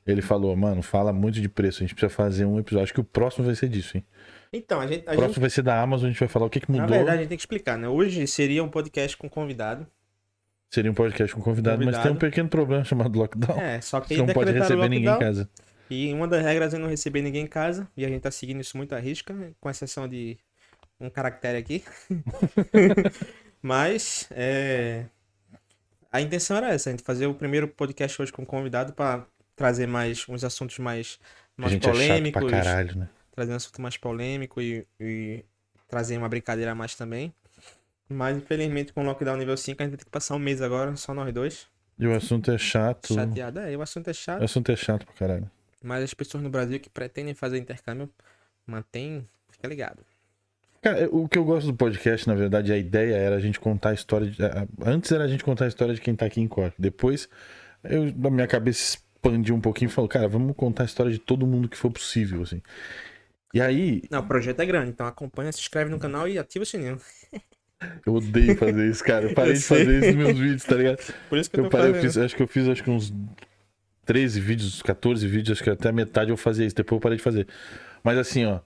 ele 0.06 0.22
falou, 0.22 0.56
mano, 0.56 0.82
fala 0.82 1.12
muito 1.12 1.40
de 1.40 1.48
preço, 1.48 1.78
a 1.78 1.86
gente 1.86 1.94
precisa 1.94 2.08
fazer 2.14 2.46
um 2.46 2.58
episódio. 2.58 2.84
Acho 2.84 2.94
que 2.94 3.00
o 3.00 3.04
próximo 3.04 3.44
vai 3.44 3.54
ser 3.54 3.68
disso, 3.68 3.96
hein? 3.98 4.04
Então, 4.52 4.80
a 4.80 4.86
gente. 4.86 5.08
A 5.08 5.12
O 5.12 5.16
próximo 5.16 5.28
gente 5.28 5.40
vai 5.40 5.50
ser 5.50 5.62
da 5.62 5.80
Amazon, 5.80 6.06
a 6.06 6.10
gente 6.10 6.20
vai 6.20 6.28
falar 6.28 6.46
o 6.46 6.50
que, 6.50 6.60
que 6.60 6.70
na 6.72 6.82
mudou. 6.82 6.96
verdade, 6.96 7.18
a 7.18 7.20
gente 7.20 7.28
tem 7.28 7.38
que 7.38 7.42
explicar, 7.42 7.78
né? 7.78 7.88
Hoje 7.88 8.26
seria 8.26 8.62
um 8.64 8.68
podcast 8.68 9.16
com 9.16 9.28
convidado. 9.28 9.86
Seria 10.70 10.90
um 10.90 10.94
podcast 10.94 11.34
com 11.34 11.42
convidado, 11.42 11.78
mas 11.78 11.96
Convidado. 11.96 12.08
tem 12.08 12.12
um 12.12 12.18
pequeno 12.18 12.48
problema 12.48 12.84
chamado 12.84 13.18
lockdown. 13.18 13.60
É, 13.60 13.80
só 13.80 14.00
que 14.00 14.14
Você 14.14 14.22
não 14.22 14.26
pode 14.28 14.52
receber 14.52 14.88
ninguém 14.88 15.04
em 15.04 15.08
lockdown, 15.08 15.18
casa. 15.18 15.50
E 15.90 16.12
uma 16.12 16.28
das 16.28 16.44
regras 16.44 16.72
é 16.72 16.78
não 16.78 16.88
receber 16.88 17.22
ninguém 17.22 17.42
em 17.44 17.48
casa. 17.48 17.88
E 17.96 18.04
a 18.04 18.08
gente 18.08 18.20
tá 18.20 18.30
seguindo 18.30 18.60
isso 18.60 18.76
muito 18.76 18.94
à 18.94 18.98
risca, 19.00 19.34
com 19.60 19.68
exceção 19.68 20.08
de 20.08 20.38
um 21.00 21.10
caractere 21.10 21.58
aqui. 21.58 21.82
Mas 23.60 24.28
é... 24.30 25.06
a 26.12 26.20
intenção 26.20 26.56
era 26.56 26.72
essa, 26.72 26.88
a 26.88 26.92
gente 26.92 27.02
fazer 27.02 27.26
o 27.26 27.34
primeiro 27.34 27.66
podcast 27.66 28.22
hoje 28.22 28.32
com 28.32 28.46
convidado 28.46 28.92
para 28.92 29.26
trazer 29.56 29.88
mais 29.88 30.24
uns 30.28 30.44
assuntos 30.44 30.78
mais, 30.78 31.18
mais 31.56 31.74
é 31.74 31.78
polêmicos. 31.78 32.42
pra 32.42 32.50
caralho, 32.50 32.96
né? 32.96 33.08
Trazer 33.30 33.52
um 33.52 33.56
assunto 33.56 33.80
mais 33.80 33.96
polêmico 33.96 34.60
e, 34.60 34.86
e 34.98 35.44
trazer 35.88 36.16
uma 36.16 36.28
brincadeira 36.28 36.72
a 36.72 36.74
mais 36.74 36.94
também. 36.94 37.32
Mas 38.08 38.36
infelizmente 38.36 38.92
com 38.92 39.02
o 39.02 39.04
lockdown 39.04 39.36
nível 39.36 39.56
5 39.56 39.80
a 39.80 39.84
gente 39.84 39.90
vai 39.92 39.98
ter 39.98 40.04
que 40.04 40.10
passar 40.10 40.34
um 40.34 40.38
mês 40.38 40.60
agora, 40.60 40.94
só 40.96 41.14
nós 41.14 41.32
dois. 41.32 41.66
E 41.98 42.06
o 42.06 42.14
assunto 42.14 42.50
é 42.50 42.58
chato. 42.58 43.14
Chateado. 43.14 43.60
É, 43.60 43.76
o 43.76 43.82
assunto 43.82 44.08
é 44.08 44.10
O 44.10 44.14
chato. 44.14 44.42
assunto 44.42 44.72
é 44.72 44.76
chato 44.76 45.04
pra 45.04 45.14
caralho. 45.14 45.50
Mas 45.82 46.02
as 46.02 46.14
pessoas 46.14 46.42
no 46.42 46.50
Brasil 46.50 46.80
que 46.80 46.88
pretendem 46.90 47.34
fazer 47.34 47.58
intercâmbio, 47.58 48.10
mantém. 48.66 49.28
Fica 49.50 49.68
ligado. 49.68 50.02
Cara, 50.80 51.08
o 51.12 51.28
que 51.28 51.36
eu 51.36 51.44
gosto 51.44 51.66
do 51.66 51.74
podcast, 51.74 52.26
na 52.26 52.34
verdade, 52.34 52.72
a 52.72 52.78
ideia 52.78 53.14
era 53.14 53.36
a 53.36 53.40
gente 53.40 53.60
contar 53.60 53.90
a 53.90 53.94
história. 53.94 54.30
De... 54.30 54.38
Antes 54.82 55.12
era 55.12 55.24
a 55.24 55.28
gente 55.28 55.44
contar 55.44 55.66
a 55.66 55.68
história 55.68 55.94
de 55.94 56.00
quem 56.00 56.14
tá 56.16 56.24
aqui 56.24 56.40
em 56.40 56.48
Cork. 56.48 56.74
Depois, 56.78 57.28
eu, 57.84 58.10
na 58.16 58.30
minha 58.30 58.46
cabeça, 58.46 58.80
expandi 58.80 59.52
um 59.52 59.60
pouquinho 59.60 59.90
e 59.90 59.92
falou, 59.92 60.08
cara, 60.08 60.26
vamos 60.26 60.56
contar 60.56 60.84
a 60.84 60.86
história 60.86 61.12
de 61.12 61.18
todo 61.18 61.46
mundo 61.46 61.68
que 61.68 61.76
for 61.76 61.90
possível, 61.90 62.40
assim. 62.42 62.62
E 63.52 63.60
aí, 63.60 64.02
Não, 64.10 64.20
o 64.20 64.26
projeto 64.26 64.60
é 64.60 64.66
grande, 64.66 64.90
então 64.90 65.06
acompanha, 65.06 65.50
se 65.50 65.60
inscreve 65.60 65.90
no 65.90 65.98
canal 65.98 66.28
e 66.28 66.38
ativa 66.38 66.62
o 66.62 66.66
sininho. 66.66 67.00
eu 68.06 68.14
odeio 68.14 68.56
fazer 68.56 68.88
isso, 68.88 69.02
cara. 69.02 69.28
Eu 69.28 69.34
parei 69.34 69.52
Eu 69.52 69.56
de 69.56 69.62
fazer 69.62 69.98
isso 69.98 70.16
nos 70.16 70.26
meus 70.26 70.38
vídeos, 70.38 70.64
tá 70.64 70.76
ligado? 70.76 71.14
Por 71.28 71.38
isso 71.38 71.50
que 71.50 71.58
eu 71.58 71.64
Eu 71.64 71.70
parei, 71.70 71.90
eu 71.90 71.94
fiz, 71.94 72.16
acho 72.16 72.36
que 72.36 72.42
eu 72.42 72.48
fiz 72.48 72.68
acho 72.68 72.84
que 72.84 72.90
uns 72.90 73.12
13 74.04 74.40
vídeos, 74.40 74.82
14 74.82 75.26
vídeos, 75.26 75.58
acho 75.58 75.64
que 75.64 75.70
até 75.70 75.88
a 75.88 75.92
metade 75.92 76.30
eu 76.30 76.36
fazia 76.36 76.64
isso, 76.64 76.76
depois 76.76 76.98
eu 76.98 77.00
parei 77.00 77.16
de 77.18 77.24
fazer. 77.24 77.48
Mas 78.04 78.18
assim, 78.18 78.44
ó. 78.44 78.60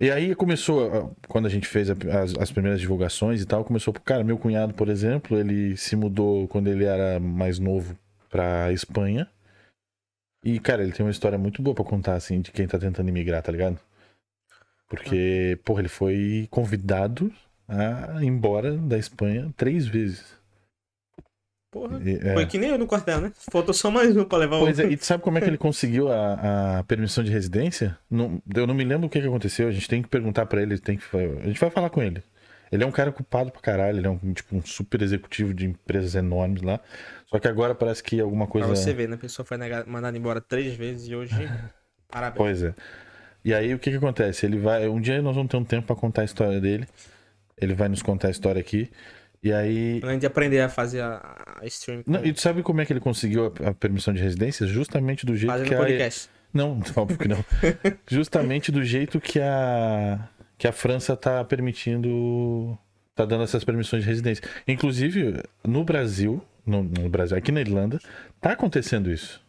E 0.00 0.10
aí 0.10 0.34
começou, 0.34 1.16
quando 1.28 1.46
a 1.46 1.48
gente 1.48 1.68
fez 1.68 1.88
as, 1.88 2.34
as 2.38 2.50
primeiras 2.50 2.80
divulgações 2.80 3.40
e 3.40 3.46
tal, 3.46 3.64
começou, 3.64 3.94
cara, 3.94 4.24
meu 4.24 4.36
cunhado, 4.36 4.74
por 4.74 4.88
exemplo, 4.88 5.38
ele 5.38 5.76
se 5.76 5.94
mudou 5.96 6.48
quando 6.48 6.66
ele 6.66 6.84
era 6.84 7.20
mais 7.20 7.58
novo 7.58 7.96
pra 8.28 8.72
Espanha. 8.72 9.28
E, 10.44 10.58
cara, 10.58 10.82
ele 10.82 10.92
tem 10.92 11.06
uma 11.06 11.12
história 11.12 11.38
muito 11.38 11.62
boa 11.62 11.74
pra 11.74 11.84
contar, 11.84 12.14
assim, 12.16 12.40
de 12.40 12.50
quem 12.50 12.66
tá 12.66 12.78
tentando 12.78 13.08
imigrar, 13.08 13.42
tá 13.42 13.50
ligado? 13.50 13.78
Porque, 14.88 15.58
porra, 15.64 15.80
ele 15.80 15.88
foi 15.88 16.46
convidado 16.50 17.32
a 17.66 18.22
ir 18.22 18.26
embora 18.26 18.76
da 18.76 18.98
Espanha 18.98 19.52
três 19.56 19.86
vezes. 19.86 20.24
Porra. 21.70 22.00
E, 22.04 22.14
é. 22.16 22.34
Foi 22.34 22.46
que 22.46 22.58
nem 22.58 22.70
eu 22.70 22.78
no 22.78 22.86
quartel, 22.86 23.20
né? 23.20 23.32
Faltou 23.50 23.74
só 23.74 23.90
mais 23.90 24.16
um 24.16 24.24
pra 24.24 24.38
levar 24.38 24.60
Pois 24.60 24.78
o. 24.78 24.82
é, 24.82 24.86
e 24.92 24.98
sabe 24.98 25.22
como 25.24 25.38
é 25.38 25.40
que 25.40 25.48
ele 25.48 25.58
conseguiu 25.58 26.10
a, 26.12 26.78
a 26.78 26.84
permissão 26.84 27.24
de 27.24 27.32
residência? 27.32 27.98
Não, 28.08 28.40
eu 28.54 28.66
não 28.66 28.74
me 28.74 28.84
lembro 28.84 29.06
o 29.06 29.10
que, 29.10 29.20
que 29.20 29.26
aconteceu. 29.26 29.66
A 29.68 29.72
gente 29.72 29.88
tem 29.88 30.00
que 30.02 30.08
perguntar 30.08 30.46
pra 30.46 30.62
ele, 30.62 30.78
tem 30.78 30.96
que, 30.96 31.04
a 31.16 31.46
gente 31.46 31.58
vai 31.58 31.70
falar 31.70 31.90
com 31.90 32.00
ele. 32.02 32.22
Ele 32.70 32.82
é 32.82 32.86
um 32.86 32.92
cara 32.92 33.10
ocupado 33.10 33.50
pra 33.52 33.60
caralho, 33.60 33.98
ele 33.98 34.06
é 34.06 34.10
um, 34.10 34.32
tipo, 34.32 34.56
um 34.56 34.62
super 34.64 35.00
executivo 35.02 35.52
de 35.54 35.66
empresas 35.66 36.14
enormes 36.14 36.62
lá. 36.62 36.80
Só 37.26 37.38
que 37.38 37.46
agora 37.48 37.74
parece 37.74 38.02
que 38.02 38.20
alguma 38.20 38.46
Pra 38.46 38.52
coisa. 38.52 38.68
você 38.68 38.92
ver, 38.92 39.08
né? 39.08 39.14
A 39.16 39.18
pessoa 39.18 39.44
foi 39.46 39.56
nega- 39.56 39.84
mandada 39.86 40.16
embora 40.16 40.40
três 40.40 40.74
vezes 40.74 41.08
e 41.08 41.14
hoje. 41.16 41.34
Parabéns. 42.08 42.36
Pois 42.36 42.62
é. 42.62 42.74
E 43.44 43.52
aí 43.52 43.74
o 43.74 43.78
que 43.78 43.90
que 43.90 43.96
acontece? 43.96 44.46
Ele 44.46 44.58
vai. 44.58 44.88
Um 44.88 45.00
dia 45.00 45.20
nós 45.20 45.34
vamos 45.34 45.50
ter 45.50 45.56
um 45.56 45.64
tempo 45.64 45.86
pra 45.86 45.96
contar 45.96 46.22
a 46.22 46.24
história 46.24 46.60
dele. 46.60 46.86
Ele 47.60 47.74
vai 47.74 47.88
nos 47.88 48.02
contar 48.02 48.28
a 48.28 48.30
história 48.30 48.60
aqui. 48.60 48.90
E 49.42 49.52
aí. 49.52 50.00
Quando 50.00 50.10
a 50.10 50.14
gente 50.14 50.26
aprender 50.26 50.60
a 50.60 50.68
fazer 50.70 51.02
a, 51.02 51.58
a 51.60 51.66
stream. 51.66 52.02
Não, 52.06 52.24
e 52.24 52.32
tu 52.32 52.40
sabe 52.40 52.62
como 52.62 52.80
é 52.80 52.86
que 52.86 52.92
ele 52.92 53.00
conseguiu 53.00 53.52
a, 53.62 53.68
a 53.68 53.74
permissão 53.74 54.14
de 54.14 54.22
residência? 54.22 54.66
Justamente 54.66 55.26
do 55.26 55.36
jeito 55.36 55.52
fazendo 55.52 55.68
que 55.68 55.74
a, 55.74 55.78
podcast. 55.78 56.30
Não, 56.54 56.80
óbvio 56.94 57.18
que 57.18 57.26
não. 57.26 57.44
Justamente 58.08 58.70
do 58.70 58.84
jeito 58.84 59.20
que 59.20 59.40
a 59.40 60.28
que 60.56 60.68
a 60.68 60.72
França 60.72 61.16
tá 61.16 61.44
permitindo, 61.44 62.78
tá 63.12 63.24
dando 63.24 63.42
essas 63.42 63.64
permissões 63.64 64.04
de 64.04 64.08
residência. 64.08 64.44
Inclusive 64.68 65.42
no 65.66 65.82
Brasil, 65.82 66.40
no, 66.64 66.84
no 66.84 67.08
Brasil, 67.08 67.36
aqui 67.36 67.50
na 67.50 67.60
Irlanda, 67.60 67.98
tá 68.40 68.52
acontecendo 68.52 69.10
isso. 69.10 69.42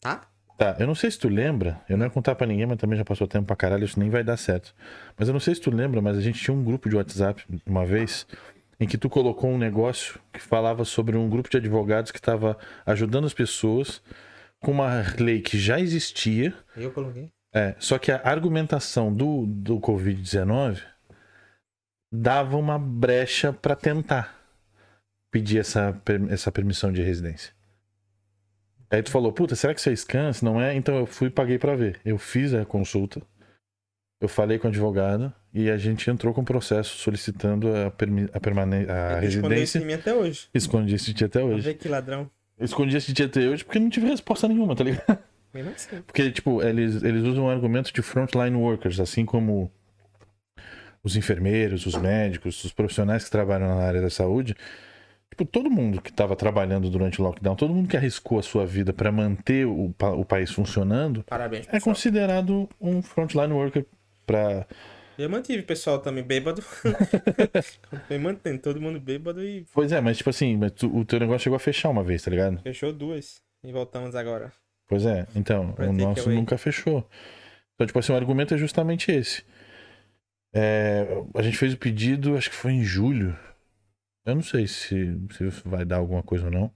Tá? 0.00 0.28
Tá, 0.56 0.76
eu 0.78 0.86
não 0.86 0.94
sei 0.94 1.10
se 1.10 1.18
tu 1.18 1.28
lembra, 1.28 1.80
eu 1.88 1.96
não 1.96 2.06
ia 2.06 2.10
contar 2.10 2.34
pra 2.36 2.46
ninguém, 2.46 2.64
mas 2.66 2.78
também 2.78 2.96
já 2.96 3.04
passou 3.04 3.26
tempo 3.26 3.46
pra 3.46 3.56
caralho, 3.56 3.84
isso 3.84 3.98
nem 3.98 4.08
vai 4.08 4.22
dar 4.22 4.36
certo. 4.36 4.72
Mas 5.18 5.26
eu 5.28 5.32
não 5.32 5.40
sei 5.40 5.54
se 5.54 5.60
tu 5.60 5.70
lembra, 5.70 6.00
mas 6.00 6.16
a 6.16 6.20
gente 6.20 6.40
tinha 6.40 6.54
um 6.54 6.62
grupo 6.62 6.88
de 6.88 6.94
WhatsApp 6.94 7.44
uma 7.66 7.84
vez 7.84 8.24
em 8.78 8.86
que 8.86 8.96
tu 8.96 9.08
colocou 9.10 9.50
um 9.50 9.58
negócio 9.58 10.20
que 10.32 10.40
falava 10.40 10.84
sobre 10.84 11.16
um 11.16 11.28
grupo 11.28 11.50
de 11.50 11.56
advogados 11.56 12.12
que 12.12 12.18
estava 12.18 12.56
ajudando 12.86 13.24
as 13.24 13.34
pessoas 13.34 14.00
com 14.60 14.70
uma 14.70 15.02
lei 15.18 15.40
que 15.40 15.58
já 15.58 15.80
existia, 15.80 16.54
Eu 16.76 16.90
coloquei. 16.92 17.30
é, 17.52 17.74
só 17.78 17.98
que 17.98 18.12
a 18.12 18.20
argumentação 18.24 19.12
do, 19.12 19.44
do 19.46 19.80
Covid-19 19.80 20.80
dava 22.12 22.56
uma 22.56 22.78
brecha 22.78 23.52
pra 23.52 23.74
tentar 23.74 24.40
pedir 25.32 25.58
essa, 25.58 26.00
essa 26.30 26.52
permissão 26.52 26.92
de 26.92 27.02
residência. 27.02 27.52
Aí 28.94 29.02
tu 29.02 29.10
falou, 29.10 29.32
puta, 29.32 29.54
será 29.56 29.74
que 29.74 29.80
isso 29.80 29.88
é 29.90 29.96
scan? 29.96 30.32
Se 30.32 30.44
não 30.44 30.60
é, 30.60 30.74
então 30.74 30.96
eu 30.96 31.06
fui 31.06 31.28
e 31.28 31.30
paguei 31.30 31.58
pra 31.58 31.74
ver. 31.74 31.98
Eu 32.04 32.18
fiz 32.18 32.52
a 32.54 32.64
consulta, 32.64 33.20
eu 34.20 34.28
falei 34.28 34.58
com 34.58 34.66
o 34.66 34.70
advogado 34.70 35.32
e 35.52 35.68
a 35.70 35.76
gente 35.76 36.08
entrou 36.10 36.32
com 36.32 36.40
o 36.42 36.44
processo 36.44 36.96
solicitando 36.98 37.74
a, 37.74 37.90
permi- 37.90 38.28
a, 38.32 38.40
permane- 38.40 38.86
a 38.88 39.22
Eu 39.22 39.28
escondi 39.28 39.54
residência. 39.54 39.78
em 39.78 39.84
mim 39.84 39.92
até 39.94 40.14
hoje. 40.14 40.48
Escondi 40.54 40.94
esse 40.94 41.12
dia 41.12 41.26
até 41.26 41.42
hoje. 41.42 41.60
ver 41.62 41.74
que 41.74 41.88
ladrão. 41.88 42.30
Escondi 42.60 42.96
esse 42.96 43.12
dia 43.12 43.26
até 43.26 43.40
hoje 43.48 43.64
porque 43.64 43.78
não 43.78 43.90
tive 43.90 44.06
resposta 44.06 44.46
nenhuma, 44.46 44.76
tá 44.76 44.84
ligado? 44.84 45.18
Assim. 45.76 46.02
Porque, 46.06 46.30
tipo, 46.32 46.62
eles, 46.62 47.02
eles 47.02 47.22
usam 47.22 47.44
o 47.44 47.48
argumento 47.50 47.92
de 47.92 48.02
frontline 48.02 48.56
workers, 48.56 48.98
assim 48.98 49.24
como 49.24 49.70
os 51.02 51.16
enfermeiros, 51.16 51.86
os 51.86 51.94
médicos, 51.96 52.64
os 52.64 52.72
profissionais 52.72 53.24
que 53.24 53.30
trabalham 53.30 53.68
na 53.68 53.82
área 53.84 54.00
da 54.00 54.10
saúde. 54.10 54.56
Tipo, 55.34 55.44
todo 55.44 55.68
mundo 55.68 56.00
que 56.00 56.10
estava 56.10 56.36
trabalhando 56.36 56.88
durante 56.88 57.20
o 57.20 57.24
lockdown, 57.24 57.56
todo 57.56 57.74
mundo 57.74 57.88
que 57.88 57.96
arriscou 57.96 58.38
a 58.38 58.42
sua 58.42 58.64
vida 58.64 58.92
para 58.92 59.10
manter 59.10 59.66
o, 59.66 59.92
o 60.16 60.24
país 60.24 60.52
funcionando, 60.52 61.24
Parabéns, 61.24 61.66
é 61.72 61.80
considerado 61.80 62.68
um 62.80 63.02
frontline 63.02 63.52
worker 63.52 63.84
para 64.24 64.64
Eu 65.18 65.28
mantive 65.28 65.58
o 65.62 65.66
pessoal 65.66 65.98
também 65.98 66.22
bêbado. 66.22 66.62
Foi 68.06 68.16
mantendo 68.16 68.60
todo 68.60 68.80
mundo 68.80 69.00
bêbado 69.00 69.44
e 69.44 69.66
Pois 69.74 69.90
é, 69.90 70.00
mas 70.00 70.18
tipo 70.18 70.30
assim, 70.30 70.56
mas 70.56 70.70
tu- 70.70 70.96
o 70.96 71.04
teu 71.04 71.18
negócio 71.18 71.40
chegou 71.42 71.56
a 71.56 71.60
fechar 71.60 71.88
uma 71.88 72.04
vez, 72.04 72.22
tá 72.22 72.30
ligado? 72.30 72.60
fechou 72.62 72.92
duas. 72.92 73.42
E 73.64 73.72
voltamos 73.72 74.14
agora. 74.14 74.52
Pois 74.86 75.04
é, 75.04 75.26
então, 75.34 75.72
Pra 75.72 75.88
o 75.88 75.92
nosso 75.92 76.30
nunca 76.30 76.56
fechou. 76.56 77.04
Então, 77.74 77.88
tipo 77.88 77.98
assim, 77.98 78.12
o 78.12 78.16
argumento 78.16 78.54
é 78.54 78.58
justamente 78.58 79.10
esse. 79.10 79.42
É, 80.54 81.06
a 81.34 81.42
gente 81.42 81.56
fez 81.56 81.74
o 81.74 81.78
pedido, 81.78 82.36
acho 82.36 82.50
que 82.50 82.54
foi 82.56 82.70
em 82.72 82.84
julho. 82.84 83.36
Eu 84.24 84.34
não 84.34 84.42
sei 84.42 84.66
se, 84.66 85.18
se 85.32 85.44
vai 85.64 85.84
dar 85.84 85.96
alguma 85.96 86.22
coisa 86.22 86.46
ou 86.46 86.50
não. 86.50 86.70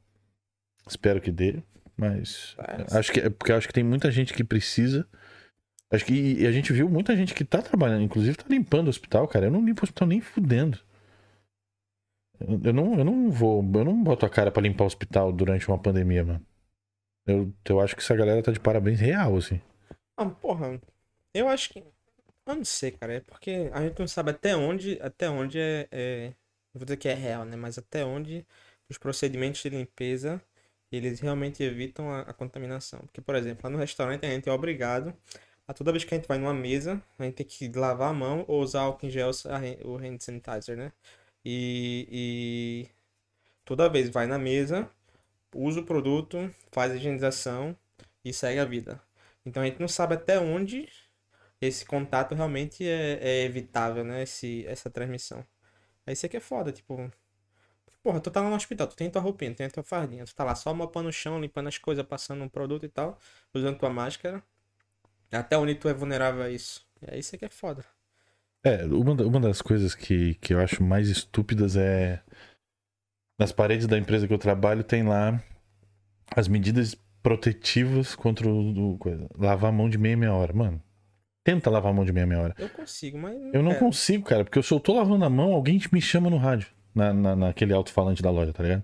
Espero 0.87 1.21
que 1.21 1.31
dê, 1.33 1.63
mas 1.97 2.55
Tá. 2.57 2.99
acho 2.99 3.13
que 3.13 3.21
é 3.21 3.31
porque 3.31 3.53
acho 3.53 3.67
que 3.67 3.75
tem 3.75 3.85
muita 3.85 4.11
gente 4.11 4.33
que 4.33 4.45
precisa. 4.45 5.09
Acho 5.91 6.05
que 6.05 6.13
e 6.15 6.47
a 6.47 6.53
gente 6.53 6.73
viu 6.73 6.89
muita 6.89 7.17
gente 7.17 7.35
que 7.35 7.45
tá 7.45 7.63
trabalhando, 7.63 8.03
inclusive 8.03 8.37
tá 8.37 8.45
limpando 8.49 8.87
o 8.89 8.91
hospital, 8.91 9.27
cara. 9.27 9.47
Eu 9.47 9.51
não 9.51 9.65
limpo 9.65 9.83
o 9.83 9.85
hospital 9.85 10.09
nem 10.09 10.21
fudendo. 10.21 10.79
Eu, 12.41 12.73
não, 12.73 12.99
eu 12.99 13.05
não 13.05 13.31
vou, 13.31 13.63
eu 13.63 13.85
não 13.85 14.03
boto 14.03 14.25
a 14.25 14.31
cara 14.31 14.51
pra 14.51 14.63
limpar 14.63 14.85
o 14.85 14.87
hospital 14.87 15.33
durante 15.33 15.67
uma 15.69 15.79
pandemia, 15.79 16.25
mano. 16.25 16.47
Eu, 17.27 17.53
eu 17.69 17.81
acho 17.81 17.97
que 17.97 18.03
essa 18.03 18.15
galera 18.15 18.43
tá 18.43 18.53
de 18.53 18.61
parabéns 18.61 19.01
real, 19.01 19.37
assim. 19.37 19.61
Ah, 20.17 20.27
porra. 20.27 20.81
Eu 21.35 21.49
acho 21.49 21.71
que. 21.71 21.81
Eu 22.47 22.57
não 22.57 22.65
sei, 22.65 22.93
cara. 22.93 23.15
É 23.15 23.21
porque 23.21 23.71
a 23.73 23.83
gente 23.83 23.99
não 23.99 24.07
sabe 24.09 24.31
até 24.31 24.57
onde. 24.57 24.99
Até 25.03 25.29
onde 25.29 25.59
é. 25.59 25.89
é... 25.91 26.33
Vou 26.79 26.87
dizer 26.87 26.97
que 26.97 27.09
é 27.09 27.15
real, 27.15 27.45
né? 27.45 27.57
Mas 27.57 27.79
até 27.79 28.05
onde 28.05 28.47
os 28.89 28.99
procedimentos 28.99 29.63
de 29.63 29.69
limpeza 29.71 30.41
eles 30.91 31.21
realmente 31.21 31.63
evitam 31.63 32.11
a, 32.11 32.21
a 32.23 32.33
contaminação. 32.33 33.01
Porque, 33.01 33.21
por 33.21 33.35
exemplo, 33.35 33.61
lá 33.65 33.71
no 33.71 33.79
restaurante 33.79 34.25
a 34.25 34.31
gente 34.31 34.49
é 34.49 34.53
obrigado 34.53 35.15
a 35.69 35.75
toda 35.75 35.93
vez 35.93 36.03
que 36.03 36.15
a 36.15 36.17
gente 36.17 36.27
vai 36.27 36.39
numa 36.39 36.55
mesa, 36.55 37.03
a 37.19 37.25
gente 37.25 37.35
tem 37.35 37.47
que 37.47 37.69
lavar 37.79 38.11
a 38.11 38.15
mão 38.15 38.45
ou 38.49 38.63
usar 38.63 38.81
álcool 38.81 39.07
em 39.07 39.11
gel, 39.11 39.31
o 39.85 39.97
hand 39.97 40.19
sanitizer, 40.19 40.77
né? 40.79 40.93
E, 41.45 42.09
e 42.11 42.89
toda 43.67 43.89
vez 43.89 44.09
vai 44.09 44.27
na 44.27 44.39
mesa, 44.39 44.91
usa 45.55 45.81
o 45.81 45.85
produto, 45.85 46.51
faz 46.73 46.93
a 46.93 46.97
higienização 46.97 47.77
e 48.25 48.33
segue 48.33 48.59
a 48.61 48.65
vida. 48.65 49.01
Então 49.45 49.63
a 49.63 49.67
gente 49.67 49.81
não 49.81 49.89
sabe 49.89 50.15
até 50.15 50.41
onde 50.41 50.89
esse 51.61 51.85
contato 51.85 52.35
realmente 52.35 52.87
é, 52.89 53.19
é 53.21 53.45
evitável, 53.45 54.05
né? 54.05 54.23
Esse, 54.23 54.67
essa 54.67 54.89
transmissão. 54.91 55.45
Aí 56.09 56.15
isso 56.15 56.25
aqui 56.25 56.39
é 56.39 56.41
foda, 56.41 56.73
tipo. 56.73 57.13
Porra, 58.03 58.19
tu 58.19 58.31
tá 58.31 58.41
lá 58.41 58.49
no 58.49 58.57
hospital, 58.57 58.87
tu 58.87 58.97
tem 58.97 59.11
tua 59.11 59.21
roupinha, 59.21 59.53
tu 59.53 59.59
tem 59.59 59.69
tua 59.69 59.83
fardinha, 59.83 60.25
tu 60.25 60.35
tá 60.35 60.43
lá 60.43 60.55
só 60.55 60.73
mopando 60.73 61.11
o 61.11 61.13
chão, 61.13 61.39
limpando 61.39 61.67
as 61.67 61.77
coisas, 61.77 62.03
passando 62.07 62.43
um 62.43 62.49
produto 62.49 62.87
e 62.87 62.89
tal, 62.89 63.19
usando 63.53 63.77
tua 63.79 63.91
máscara. 63.91 64.43
Até 65.31 65.59
onde 65.59 65.75
tu 65.75 65.87
é 65.87 65.93
vulnerável 65.93 66.43
a 66.43 66.49
isso. 66.49 66.87
E 67.03 67.13
aí 67.13 67.21
isso 67.21 67.37
aqui 67.37 67.45
é 67.45 67.51
foda. 67.51 67.85
É, 68.65 68.87
uma, 68.87 69.13
uma 69.23 69.39
das 69.39 69.61
coisas 69.61 69.95
que, 69.95 70.37
que 70.37 70.55
eu 70.55 70.61
acho 70.61 70.83
mais 70.83 71.11
estúpidas 71.11 71.77
é. 71.77 72.23
Nas 73.39 73.53
paredes 73.53 73.87
da 73.87 73.99
empresa 73.99 74.27
que 74.27 74.33
eu 74.33 74.39
trabalho 74.39 74.83
tem 74.83 75.03
lá 75.07 75.39
as 76.35 76.49
medidas 76.49 76.97
protetivas 77.23 78.15
contra 78.15 78.49
o. 78.49 78.95
o 78.95 78.99
coisa. 78.99 79.29
Lavar 79.37 79.69
a 79.69 79.73
mão 79.77 79.91
de 79.91 79.99
meia 79.99 80.17
meia 80.17 80.33
hora. 80.33 80.55
Mano, 80.55 80.83
tenta 81.45 81.71
lavar 81.71 81.93
a 81.93 81.95
mão 81.95 82.05
de 82.05 82.13
meia 82.13 82.27
meia 82.27 82.43
hora. 82.43 82.55
Eu 82.59 82.69
consigo, 82.69 83.19
mas. 83.19 83.37
Eu 83.53 83.63
não 83.63 83.73
quero. 83.73 83.85
consigo, 83.85 84.25
cara, 84.25 84.45
porque 84.45 84.63
se 84.63 84.73
eu 84.73 84.81
tô 84.81 84.95
lavando 84.95 85.25
a 85.25 85.31
mão, 85.31 85.53
alguém 85.53 85.81
me 85.93 86.01
chama 86.01 86.29
no 86.31 86.37
rádio. 86.37 86.69
Na, 86.95 87.13
na, 87.13 87.37
naquele 87.37 87.73
alto-falante 87.73 88.23
da 88.23 88.31
loja, 88.31 88.53
tá 88.53 88.63
ligado? 88.63 88.83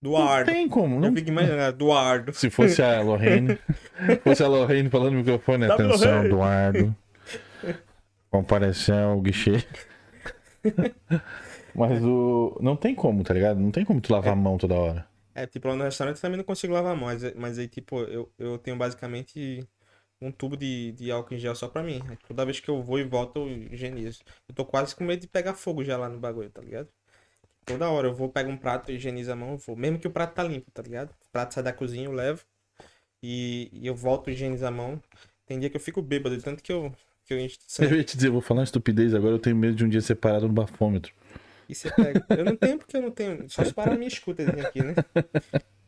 Não 0.00 0.10
Duardo. 0.10 0.50
tem 0.50 0.68
como. 0.68 0.96
Eu 0.96 1.00
Não... 1.00 1.14
fico 1.14 1.28
imaginando, 1.28 1.76
Duardo. 1.76 2.32
Se 2.32 2.50
fosse 2.50 2.82
a 2.82 3.00
Lorraine. 3.00 3.58
fosse 4.22 4.42
a 4.42 4.48
Lorraine 4.48 4.90
falando 4.90 5.12
no 5.12 5.18
microfone, 5.18 5.64
atenção, 5.64 6.10
Lorraine." 6.10 6.26
Eduardo. 6.26 6.96
Comparecer 8.30 8.94
ao 8.94 9.20
guichê. 9.20 9.64
Mas 11.74 12.02
o. 12.02 12.58
Não 12.60 12.76
tem 12.76 12.94
como, 12.94 13.22
tá 13.22 13.32
ligado? 13.32 13.60
Não 13.60 13.70
tem 13.70 13.84
como 13.84 14.00
tu 14.00 14.12
lavar 14.12 14.32
a 14.32 14.36
mão 14.36 14.58
toda 14.58 14.74
hora. 14.74 15.06
É, 15.34 15.46
tipo, 15.46 15.68
lá 15.68 15.76
no 15.76 15.84
restaurante 15.84 16.16
eu 16.16 16.22
também 16.22 16.36
não 16.36 16.44
consigo 16.44 16.74
lavar 16.74 16.92
a 16.92 16.96
mão, 16.96 17.06
mas, 17.06 17.34
mas 17.34 17.58
aí, 17.58 17.66
tipo, 17.66 18.00
eu, 18.00 18.30
eu 18.38 18.58
tenho 18.58 18.76
basicamente 18.76 19.66
um 20.22 20.30
tubo 20.30 20.56
de, 20.56 20.92
de 20.92 21.10
álcool 21.10 21.34
em 21.34 21.38
gel 21.38 21.54
só 21.54 21.68
pra 21.68 21.82
mim. 21.82 22.00
Toda 22.26 22.44
vez 22.44 22.60
que 22.60 22.68
eu 22.68 22.80
vou 22.80 22.98
e 22.98 23.04
volto, 23.04 23.40
eu 23.40 23.50
higienizo. 23.50 24.20
Eu 24.48 24.54
tô 24.54 24.64
quase 24.64 24.94
com 24.94 25.04
medo 25.04 25.20
de 25.20 25.26
pegar 25.26 25.54
fogo 25.54 25.82
já 25.84 25.96
lá 25.96 26.08
no 26.08 26.18
bagulho, 26.18 26.48
tá 26.48 26.62
ligado? 26.62 26.88
Toda 27.64 27.88
hora 27.88 28.08
eu 28.08 28.14
vou, 28.14 28.28
pego 28.28 28.50
um 28.50 28.56
prato, 28.56 28.90
higienizo 28.92 29.32
a 29.32 29.36
mão, 29.36 29.52
eu 29.52 29.58
vou. 29.58 29.76
Mesmo 29.76 29.98
que 29.98 30.06
o 30.06 30.10
prato 30.10 30.34
tá 30.34 30.42
limpo, 30.42 30.70
tá 30.70 30.82
ligado? 30.82 31.10
O 31.10 31.30
prato 31.30 31.54
sai 31.54 31.62
da 31.62 31.72
cozinha, 31.72 32.06
eu 32.06 32.12
levo. 32.12 32.44
E, 33.22 33.68
e 33.72 33.86
eu 33.86 33.94
volto, 33.94 34.30
higienizo 34.30 34.66
a 34.66 34.70
mão. 34.70 35.00
Tem 35.46 35.58
dia 35.58 35.68
que 35.68 35.76
eu 35.76 35.80
fico 35.80 36.00
bêbado, 36.00 36.36
de 36.36 36.42
tanto 36.42 36.62
que 36.62 36.72
eu. 36.72 36.92
Que 37.24 37.34
eu, 37.34 37.38
eu 37.38 37.96
ia 37.96 38.04
te 38.04 38.16
dizer, 38.16 38.28
eu 38.28 38.32
vou 38.32 38.40
falar 38.40 38.60
uma 38.60 38.64
estupidez 38.64 39.14
agora, 39.14 39.34
eu 39.34 39.38
tenho 39.38 39.56
medo 39.56 39.74
de 39.74 39.84
um 39.84 39.88
dia 39.88 40.00
ser 40.00 40.16
parado 40.16 40.46
no 40.46 40.52
bafômetro. 40.52 41.12
E 41.68 41.74
você 41.74 41.90
pega. 41.90 42.24
Eu 42.30 42.44
não 42.44 42.56
tenho 42.56 42.78
porque 42.78 42.96
eu 42.96 43.02
não 43.02 43.10
tenho. 43.10 43.48
Só 43.48 43.64
se 43.64 43.72
parar 43.72 43.92
a 43.92 43.96
minha 43.96 44.08
escuta 44.08 44.42
aqui, 44.42 44.82
né? 44.82 44.94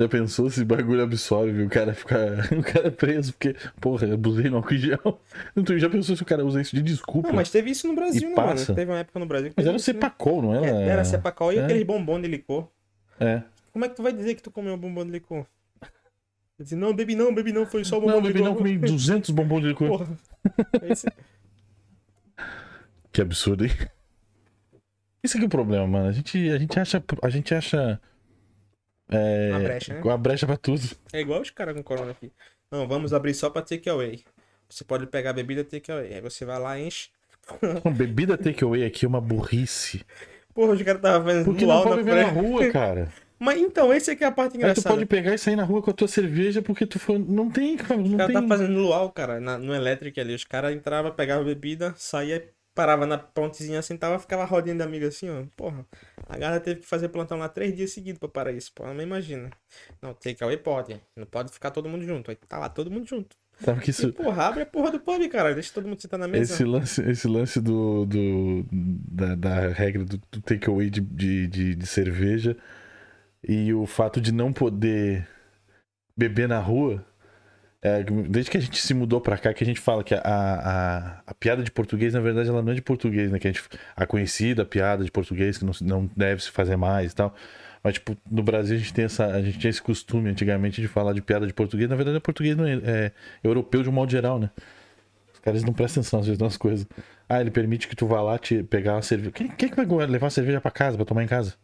Já 0.00 0.08
pensou 0.08 0.50
se 0.50 0.64
bagulho 0.64 1.02
absorve 1.02 1.62
o 1.62 1.68
cara 1.68 1.94
ficar. 1.94 2.50
O 2.58 2.62
cara 2.62 2.88
é 2.88 2.90
preso, 2.90 3.32
porque, 3.32 3.54
porra, 3.80 4.12
abusei 4.14 4.48
no 4.48 4.56
álcool 4.56 4.74
em 4.74 4.78
gel. 4.78 5.20
Então, 5.56 5.78
já 5.78 5.88
pensou 5.88 6.16
se 6.16 6.22
o 6.22 6.26
cara 6.26 6.44
usa 6.44 6.60
isso 6.60 6.74
de 6.74 6.82
desculpa? 6.82 7.28
Não, 7.28 7.36
mas 7.36 7.50
teve 7.50 7.70
isso 7.70 7.86
no 7.86 7.94
Brasil, 7.94 8.30
né, 8.30 8.34
mano? 8.34 8.66
Teve 8.66 8.90
uma 8.90 8.98
época 8.98 9.18
no 9.18 9.26
Brasil 9.26 9.50
que 9.50 9.54
Mas 9.56 9.66
era 9.66 9.72
o 9.72 9.78
né? 9.78 9.84
Cepacol, 9.84 10.42
não 10.42 10.54
era? 10.54 10.66
É, 10.66 10.88
era 10.88 11.04
Cepacol 11.04 11.52
e 11.52 11.58
é. 11.58 11.64
aquele 11.64 11.84
bombom 11.84 12.20
de 12.20 12.28
licor. 12.28 12.68
É. 13.20 13.42
Como 13.72 13.84
é 13.84 13.88
que 13.88 13.96
tu 13.96 14.02
vai 14.02 14.12
dizer 14.12 14.34
que 14.34 14.42
tu 14.42 14.50
comeu 14.50 14.74
um 14.74 14.78
bombom 14.78 15.04
de 15.04 15.12
licor? 15.12 15.46
Eu 16.58 16.64
disse, 16.64 16.76
não, 16.76 16.94
bebi 16.94 17.14
não, 17.14 17.34
bebi 17.34 17.52
não, 17.52 17.66
foi 17.66 17.84
só 17.84 17.98
o 17.98 18.00
bombom 18.00 18.14
não, 18.14 18.22
de 18.22 18.28
licor. 18.28 18.44
Não, 18.44 18.54
bebi 18.54 18.72
não, 18.72 18.80
comi 18.80 18.92
200 18.92 19.30
bombons 19.30 19.60
de 19.60 19.68
licor. 19.68 19.88
Porra. 19.88 20.18
Esse... 20.82 21.06
que 23.12 23.20
absurdo, 23.20 23.64
hein? 23.64 23.72
Isso 25.22 25.36
aqui 25.36 25.44
é 25.44 25.46
o 25.46 25.50
problema, 25.50 25.86
mano. 25.86 26.08
A 26.08 26.12
gente, 26.12 26.50
a 26.50 26.58
gente 26.58 26.78
acha. 26.78 27.02
A 27.22 27.28
gente 27.30 27.54
acha. 27.54 28.00
É, 29.12 29.50
uma 29.50 29.60
brecha, 29.60 29.94
né? 29.94 30.00
Uma 30.02 30.18
brecha 30.18 30.46
pra 30.46 30.56
tudo. 30.56 30.82
É 31.12 31.20
igual 31.20 31.40
os 31.40 31.50
caras 31.50 31.74
com 31.74 31.82
corona 31.82 32.12
aqui. 32.12 32.32
Não, 32.70 32.88
vamos 32.88 33.12
abrir 33.12 33.34
só 33.34 33.50
pra 33.50 33.62
takeaway. 33.62 34.24
Você 34.68 34.84
pode 34.84 35.06
pegar 35.06 35.32
bebida 35.32 35.62
takeaway. 35.62 36.14
Aí 36.14 36.20
você 36.20 36.44
vai 36.44 36.58
lá, 36.58 36.78
enche. 36.78 37.10
bebida 37.96 38.38
takeaway 38.38 38.84
aqui 38.84 39.04
é 39.04 39.08
uma 39.08 39.20
burrice. 39.20 40.04
Porra, 40.54 40.72
os 40.72 40.82
caras 40.82 40.98
estavam 40.98 41.26
fazendo 41.26 41.44
Porque 41.44 41.66
não 41.66 41.82
pode 41.82 42.02
beber 42.02 42.26
na 42.26 42.30
rua, 42.30 42.70
cara. 42.70 43.12
Mas 43.38 43.58
então, 43.58 43.92
esse 43.92 44.08
aqui 44.08 44.22
é 44.22 44.28
a 44.28 44.30
parte 44.30 44.56
engraçada. 44.56 44.78
Aí 44.78 44.84
tu 44.84 44.96
pode 44.96 45.06
pegar 45.06 45.34
e 45.34 45.38
sair 45.38 45.56
na 45.56 45.64
rua 45.64 45.82
com 45.82 45.90
a 45.90 45.94
tua 45.94 46.06
cerveja 46.06 46.62
porque 46.62 46.86
tu 46.86 47.00
foi... 47.00 47.18
não 47.18 47.50
tem, 47.50 47.76
cara. 47.76 47.96
Não 47.96 48.04
os 48.04 48.16
caras 48.16 48.32
tem... 48.32 48.40
tá 48.40 48.48
fazendo 48.48 48.78
luau, 48.78 49.10
cara, 49.10 49.40
na, 49.40 49.58
no 49.58 49.74
elétrico 49.74 50.20
ali. 50.20 50.32
Os 50.32 50.44
caras 50.44 50.72
entravam, 50.72 51.10
pegavam 51.10 51.44
bebida, 51.44 51.92
saía 51.96 52.48
parava 52.74 53.06
na 53.06 53.18
pontezinha, 53.18 53.82
sentava, 53.82 54.18
ficava 54.18 54.44
rodinha 54.44 54.74
de 54.74 54.82
amigo 54.82 55.06
assim, 55.06 55.28
ó. 55.28 55.44
Porra, 55.56 55.86
a 56.28 56.38
galera 56.38 56.60
teve 56.60 56.80
que 56.80 56.86
fazer 56.86 57.08
plantão 57.08 57.38
lá 57.38 57.48
três 57.48 57.74
dias 57.74 57.92
seguidos 57.92 58.18
pra 58.18 58.28
parar 58.28 58.52
isso. 58.52 58.72
Pô, 58.74 58.84
não 58.86 59.02
imagina. 59.02 59.50
Não, 60.00 60.14
takeaway 60.14 60.56
pode. 60.56 61.00
Não 61.16 61.26
pode 61.26 61.52
ficar 61.52 61.70
todo 61.70 61.88
mundo 61.88 62.04
junto. 62.04 62.30
Aí 62.30 62.36
tá 62.36 62.58
lá 62.58 62.68
todo 62.68 62.90
mundo 62.90 63.06
junto. 63.06 63.36
Sabe 63.60 63.80
que 63.80 63.90
isso... 63.90 64.08
E, 64.08 64.12
porra, 64.12 64.44
abre 64.44 64.62
a 64.62 64.66
porra 64.66 64.90
do 64.90 64.98
pub, 65.00 65.28
cara. 65.28 65.54
Deixa 65.54 65.72
todo 65.72 65.86
mundo 65.86 66.00
sentar 66.00 66.18
na 66.18 66.26
mesa. 66.26 66.54
Esse 66.54 66.64
lance, 66.64 67.02
esse 67.02 67.28
lance 67.28 67.60
do, 67.60 68.06
do 68.06 68.66
da, 68.70 69.34
da 69.34 69.68
regra 69.68 70.04
do, 70.04 70.20
do 70.30 70.40
takeaway 70.40 70.90
de, 70.90 71.00
de, 71.00 71.46
de, 71.46 71.74
de 71.74 71.86
cerveja 71.86 72.56
e 73.46 73.72
o 73.74 73.86
fato 73.86 74.20
de 74.20 74.32
não 74.32 74.52
poder 74.52 75.28
beber 76.16 76.48
na 76.48 76.58
rua 76.58 77.04
é, 77.84 78.04
desde 78.04 78.48
que 78.48 78.56
a 78.56 78.60
gente 78.60 78.80
se 78.80 78.94
mudou 78.94 79.20
pra 79.20 79.36
cá, 79.36 79.52
que 79.52 79.64
a 79.64 79.66
gente 79.66 79.80
fala 79.80 80.04
que 80.04 80.14
a, 80.14 80.20
a, 80.24 81.22
a, 81.26 81.34
piada 81.34 81.64
de 81.64 81.70
português, 81.70 82.14
na 82.14 82.20
verdade, 82.20 82.48
ela 82.48 82.62
não 82.62 82.70
é 82.70 82.74
de 82.76 82.80
português, 82.80 83.32
né? 83.32 83.40
Que 83.40 83.48
a, 83.48 83.52
gente, 83.52 83.64
a 83.96 84.06
conhecida 84.06 84.64
piada 84.64 85.04
de 85.04 85.10
português, 85.10 85.58
que 85.58 85.64
não, 85.64 85.72
não 85.82 86.10
deve 86.16 86.44
se 86.44 86.50
fazer 86.52 86.76
mais 86.76 87.10
e 87.10 87.14
tal. 87.16 87.34
Mas, 87.82 87.94
tipo, 87.94 88.16
no 88.30 88.44
Brasil 88.44 88.76
a 88.76 88.78
gente, 88.78 88.94
tem 88.94 89.04
essa, 89.06 89.26
a 89.26 89.42
gente 89.42 89.58
tinha 89.58 89.68
esse 89.68 89.82
costume 89.82 90.30
antigamente 90.30 90.80
de 90.80 90.86
falar 90.86 91.12
de 91.12 91.20
piada 91.20 91.44
de 91.44 91.52
português. 91.52 91.90
Na 91.90 91.96
verdade, 91.96 92.16
é 92.16 92.20
português 92.20 92.56
não 92.56 92.64
é, 92.64 92.80
é 92.84 93.12
europeu 93.42 93.82
de 93.82 93.88
um 93.88 93.92
modo 93.92 94.12
geral, 94.12 94.38
né? 94.38 94.48
Os 95.34 95.40
caras 95.40 95.64
não 95.64 95.72
prestam 95.72 96.02
atenção 96.02 96.20
às 96.20 96.26
vezes 96.26 96.38
nas 96.40 96.56
coisas. 96.56 96.86
Ah, 97.28 97.40
ele 97.40 97.50
permite 97.50 97.88
que 97.88 97.96
tu 97.96 98.06
vá 98.06 98.22
lá 98.22 98.38
te 98.38 98.62
pegar 98.62 98.94
uma 98.94 99.02
cerveja. 99.02 99.32
Quem, 99.32 99.48
quem 99.48 99.66
é 99.66 99.70
que 99.70 99.84
vai 99.84 100.06
levar 100.06 100.28
a 100.28 100.30
cerveja 100.30 100.60
pra 100.60 100.70
casa, 100.70 100.96
pra 100.96 101.04
tomar 101.04 101.24
em 101.24 101.26
casa? 101.26 101.54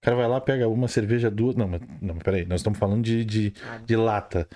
O 0.00 0.04
cara 0.04 0.16
vai 0.16 0.28
lá, 0.28 0.40
pega 0.40 0.68
uma 0.68 0.86
cerveja, 0.86 1.28
duas. 1.28 1.56
Não, 1.56 1.66
mas, 1.66 1.80
não, 2.00 2.14
peraí, 2.18 2.44
nós 2.44 2.60
estamos 2.60 2.78
falando 2.78 3.02
de, 3.02 3.24
de, 3.24 3.52
de 3.84 3.96
lata. 3.96 4.48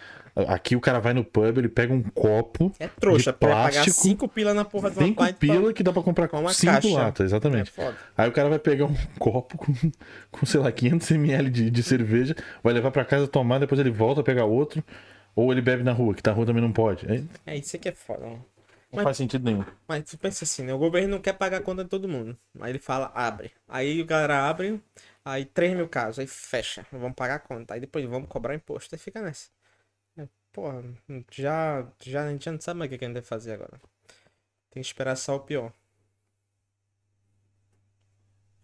Aqui 0.49 0.77
o 0.77 0.81
cara 0.81 1.01
vai 1.01 1.13
no 1.13 1.25
pub, 1.25 1.59
ele 1.59 1.69
pega 1.69 1.93
um 1.93 2.03
copo. 2.03 2.73
É 2.79 2.87
trouxa, 2.89 3.33
de 3.33 3.39
plástico, 3.39 3.85
pagar 3.85 3.93
5 3.93 4.29
pila 4.29 4.55
na 4.55 4.65
porra 4.65 4.91
de 4.91 4.99
uma 4.99 5.07
Cinco 5.07 5.35
pila 5.35 5.63
pra... 5.63 5.73
que 5.73 5.83
dá 5.83 5.93
pra 5.93 6.03
comprar 6.03 6.29
com 6.29 6.39
uma 6.41 6.53
5 6.53 6.89
latas, 6.93 7.27
exatamente. 7.27 7.73
É 7.79 7.93
Aí 8.17 8.29
o 8.29 8.33
cara 8.33 8.49
vai 8.49 8.59
pegar 8.59 8.87
um 8.87 8.97
copo 9.19 9.59
com, 9.59 9.73
com 10.31 10.47
sei 10.47 10.61
lá, 10.61 10.71
500ml 10.71 11.51
de, 11.51 11.71
de 11.71 11.83
cerveja, 11.83 12.35
vai 12.63 12.73
levar 12.73 12.91
pra 12.91 13.05
casa 13.05 13.27
tomar, 13.27 13.59
depois 13.59 13.81
ele 13.81 13.91
volta, 13.91 14.23
pega 14.23 14.45
outro. 14.45 14.83
Ou 15.35 15.53
ele 15.53 15.63
bebe 15.63 15.83
na 15.83 15.93
rua, 15.93 16.15
que 16.15 16.23
na 16.27 16.33
rua 16.33 16.45
também 16.45 16.63
não 16.63 16.73
pode. 16.73 17.07
É, 17.07 17.23
é 17.47 17.57
isso 17.57 17.77
aqui 17.77 17.89
é 17.89 17.93
foda, 17.93 18.27
mano. 18.27 18.45
Não 18.93 18.97
mas, 18.97 19.05
faz 19.05 19.17
sentido 19.17 19.45
nenhum. 19.45 19.65
Mas 19.87 20.03
tu 20.05 20.19
pensa 20.19 20.45
assim, 20.45 20.65
né? 20.65 20.75
O 20.75 20.79
governo 20.79 21.09
não 21.09 21.21
quer 21.21 21.33
pagar 21.35 21.59
a 21.59 21.63
conta 21.63 21.85
de 21.85 21.91
todo 21.91 22.09
mundo. 22.09 22.37
Aí 22.61 22.73
ele 22.73 22.81
fala, 22.81 23.11
abre. 23.15 23.53
Aí 23.69 24.03
o 24.03 24.05
galera 24.05 24.49
abre, 24.49 24.83
aí 25.25 25.45
3 25.45 25.77
mil 25.77 25.89
casos, 25.89 26.19
aí 26.19 26.27
fecha. 26.27 26.85
Vamos 26.91 27.15
pagar 27.15 27.37
a 27.37 27.39
conta. 27.39 27.75
Aí 27.75 27.81
depois 27.81 28.05
vamos 28.07 28.29
cobrar 28.29 28.55
imposto. 28.55 28.95
Aí 28.95 28.99
fica 28.99 29.23
nessa. 29.23 29.49
Porra, 30.53 30.83
já, 31.31 31.87
já 32.01 32.27
a 32.27 32.33
gente 32.33 32.45
já 32.45 32.53
não 32.53 32.61
sabe 32.61 32.79
mais 32.79 32.93
o 32.93 32.99
que 32.99 33.05
a 33.05 33.07
gente 33.07 33.15
deve 33.15 33.27
fazer 33.27 33.53
agora. 33.53 33.81
Tem 34.71 34.83
que 34.83 34.87
esperar 34.87 35.17
só 35.17 35.37
o 35.37 35.41
pior. 35.41 35.73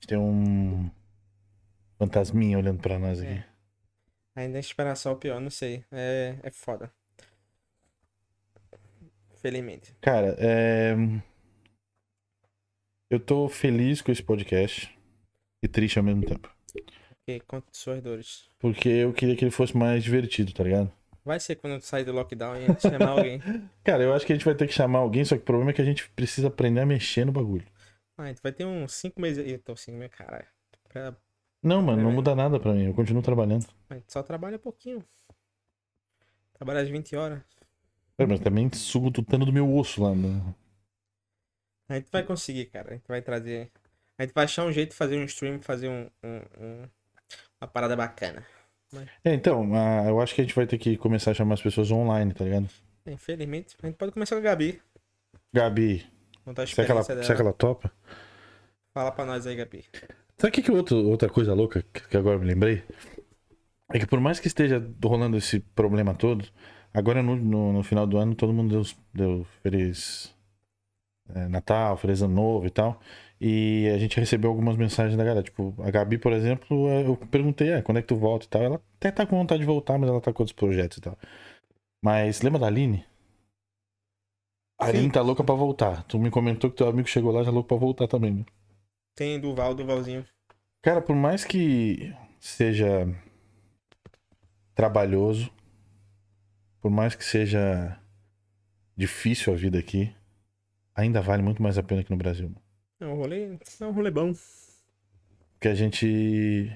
Tem 0.06 0.18
um 0.18 0.90
fantasminha 1.98 2.58
olhando 2.58 2.80
pra 2.80 2.98
nós 2.98 3.20
aqui. 3.20 3.32
É. 3.32 3.46
Ainda 4.36 4.52
tem 4.54 4.62
que 4.62 4.66
esperar 4.66 4.96
só 4.96 5.12
o 5.12 5.16
pior, 5.16 5.40
não 5.40 5.50
sei. 5.50 5.84
É, 5.90 6.38
é 6.42 6.50
foda. 6.50 6.92
Felizmente. 9.40 9.94
Cara, 10.00 10.36
é... 10.38 10.94
eu 13.08 13.20
tô 13.20 13.48
feliz 13.48 14.02
com 14.02 14.10
esse 14.10 14.22
podcast 14.22 14.96
e 15.62 15.68
triste 15.68 15.98
ao 15.98 16.04
mesmo 16.04 16.24
tempo. 16.24 16.54
Porque 17.08 17.40
conta 17.40 17.66
suas 17.72 18.02
dores. 18.02 18.50
Porque 18.58 18.88
eu 18.88 19.12
queria 19.12 19.36
que 19.36 19.44
ele 19.44 19.50
fosse 19.50 19.76
mais 19.76 20.04
divertido, 20.04 20.52
tá 20.52 20.62
ligado? 20.62 20.92
Vai 21.26 21.40
ser 21.40 21.56
quando 21.56 21.82
sair 21.82 22.04
do 22.04 22.12
lockdown 22.12 22.54
e 22.54 22.58
a 22.58 22.66
gente 22.68 22.82
chamar 22.82 23.08
alguém. 23.08 23.42
Cara, 23.82 24.04
eu 24.04 24.14
acho 24.14 24.24
que 24.24 24.32
a 24.32 24.36
gente 24.36 24.44
vai 24.44 24.54
ter 24.54 24.68
que 24.68 24.72
chamar 24.72 25.00
alguém, 25.00 25.24
só 25.24 25.34
que 25.34 25.42
o 25.42 25.44
problema 25.44 25.72
é 25.72 25.74
que 25.74 25.82
a 25.82 25.84
gente 25.84 26.08
precisa 26.10 26.46
aprender 26.46 26.78
a 26.78 26.86
mexer 26.86 27.26
no 27.26 27.32
bagulho. 27.32 27.66
Ah, 28.16 28.32
vai 28.40 28.52
ter 28.52 28.64
uns 28.64 28.92
5 28.92 29.20
meses. 29.20 29.44
Eu 29.44 29.58
tô 29.58 29.72
assim, 29.72 29.90
meu 29.90 30.08
caralho. 30.08 30.46
Pra... 30.88 31.16
Não, 31.60 31.82
mano, 31.82 32.00
não 32.00 32.12
muda 32.12 32.32
nada 32.36 32.60
pra 32.60 32.72
mim. 32.72 32.86
Eu 32.86 32.94
continuo 32.94 33.24
trabalhando. 33.24 33.66
Mas 33.88 34.04
só 34.06 34.22
trabalha 34.22 34.56
pouquinho. 34.56 35.04
Trabalha 36.54 36.82
às 36.82 36.88
20 36.88 37.16
horas. 37.16 37.42
É, 38.16 38.24
mas 38.24 38.38
também 38.38 38.72
sugo 38.72 39.10
tutano 39.10 39.44
do 39.44 39.52
meu 39.52 39.68
osso 39.76 40.04
lá. 40.04 40.14
Né? 40.14 40.54
A 41.88 41.96
gente 41.96 42.08
vai 42.12 42.22
conseguir, 42.22 42.66
cara. 42.66 42.90
A 42.90 42.94
gente 42.94 43.08
vai 43.08 43.20
trazer. 43.20 43.72
A 44.16 44.22
gente 44.22 44.32
vai 44.32 44.44
achar 44.44 44.64
um 44.64 44.70
jeito 44.70 44.90
de 44.90 44.96
fazer 44.96 45.18
um 45.18 45.24
stream, 45.24 45.60
fazer 45.60 45.88
um, 45.88 46.08
um, 46.22 46.64
um... 46.64 46.88
uma 47.60 47.66
parada 47.66 47.96
bacana. 47.96 48.46
É, 49.24 49.34
então, 49.34 49.70
uh, 49.72 50.08
eu 50.08 50.20
acho 50.20 50.34
que 50.34 50.40
a 50.40 50.44
gente 50.44 50.54
vai 50.54 50.66
ter 50.66 50.78
que 50.78 50.96
começar 50.96 51.32
a 51.32 51.34
chamar 51.34 51.54
as 51.54 51.62
pessoas 51.62 51.90
online, 51.90 52.32
tá 52.32 52.44
ligado? 52.44 52.68
Infelizmente. 53.06 53.76
A 53.82 53.86
gente 53.86 53.96
pode 53.96 54.12
começar 54.12 54.36
com 54.36 54.40
a 54.40 54.44
Gabi. 54.44 54.80
Gabi. 55.52 56.06
Será, 56.66 56.86
que 56.86 56.92
ela, 56.92 57.02
será 57.02 57.34
que 57.34 57.42
ela 57.42 57.52
topa? 57.52 57.90
Fala 58.94 59.10
pra 59.10 59.24
nós 59.24 59.46
aí, 59.46 59.56
Gabi. 59.56 59.84
Sabe 60.38 60.50
o 60.50 60.52
que, 60.52 60.62
que 60.62 60.70
outro, 60.70 60.96
outra 61.08 61.28
coisa 61.28 61.54
louca 61.54 61.82
que 61.82 62.16
agora 62.16 62.38
me 62.38 62.46
lembrei? 62.46 62.84
É 63.92 63.98
que 63.98 64.06
por 64.06 64.20
mais 64.20 64.38
que 64.38 64.48
esteja 64.48 64.82
rolando 65.02 65.36
esse 65.36 65.60
problema 65.60 66.14
todo, 66.14 66.46
agora 66.92 67.22
no, 67.22 67.36
no, 67.36 67.72
no 67.72 67.82
final 67.82 68.06
do 68.06 68.18
ano 68.18 68.34
todo 68.34 68.52
mundo 68.52 68.70
deu, 68.70 68.82
deu 69.14 69.46
feliz 69.62 70.34
é, 71.34 71.48
Natal, 71.48 71.96
feliz 71.96 72.22
ano 72.22 72.34
novo 72.34 72.66
e 72.66 72.70
tal. 72.70 73.00
E 73.40 73.88
a 73.94 73.98
gente 73.98 74.18
recebeu 74.18 74.50
algumas 74.50 74.76
mensagens 74.76 75.16
da 75.16 75.24
galera. 75.24 75.42
Tipo, 75.42 75.74
a 75.82 75.90
Gabi, 75.90 76.18
por 76.18 76.32
exemplo, 76.32 76.88
é, 76.88 77.06
eu 77.06 77.16
perguntei, 77.16 77.70
é, 77.70 77.82
quando 77.82 77.98
é 77.98 78.02
que 78.02 78.08
tu 78.08 78.16
volta 78.16 78.46
e 78.46 78.48
tal. 78.48 78.62
Ela 78.62 78.82
até 78.96 79.10
tá 79.10 79.26
com 79.26 79.36
vontade 79.36 79.60
de 79.60 79.66
voltar, 79.66 79.98
mas 79.98 80.08
ela 80.08 80.20
tá 80.20 80.32
com 80.32 80.42
outros 80.42 80.56
projetos 80.56 80.98
e 80.98 81.00
tal. 81.00 81.18
Mas 82.02 82.40
lembra 82.40 82.60
da 82.60 82.66
Aline? 82.66 83.04
A 84.78 84.86
Aline 84.86 85.10
tá 85.10 85.22
louca 85.22 85.44
pra 85.44 85.54
voltar. 85.54 86.02
Tu 86.04 86.18
me 86.18 86.30
comentou 86.30 86.70
que 86.70 86.76
teu 86.76 86.88
amigo 86.88 87.08
chegou 87.08 87.32
lá 87.32 87.42
já 87.42 87.50
louco 87.50 87.68
pra 87.68 87.76
voltar 87.76 88.06
também, 88.06 88.32
né? 88.32 88.44
Tem 89.14 89.40
Duval, 89.40 89.74
Duvalzinho. 89.74 90.24
Cara, 90.82 91.00
por 91.00 91.16
mais 91.16 91.44
que 91.44 92.14
seja 92.38 93.08
trabalhoso, 94.74 95.50
por 96.80 96.90
mais 96.90 97.14
que 97.14 97.24
seja 97.24 97.98
difícil 98.96 99.52
a 99.52 99.56
vida 99.56 99.78
aqui, 99.78 100.14
ainda 100.94 101.20
vale 101.20 101.42
muito 101.42 101.62
mais 101.62 101.78
a 101.78 101.82
pena 101.82 102.04
que 102.04 102.10
no 102.10 102.16
Brasil. 102.16 102.54
É 103.00 103.06
um 103.06 103.14
rolê, 103.14 103.58
é 103.80 103.84
um 103.84 103.92
rolê 103.92 104.10
bom. 104.10 104.32
Porque 105.54 105.68
a 105.68 105.74
gente. 105.74 106.70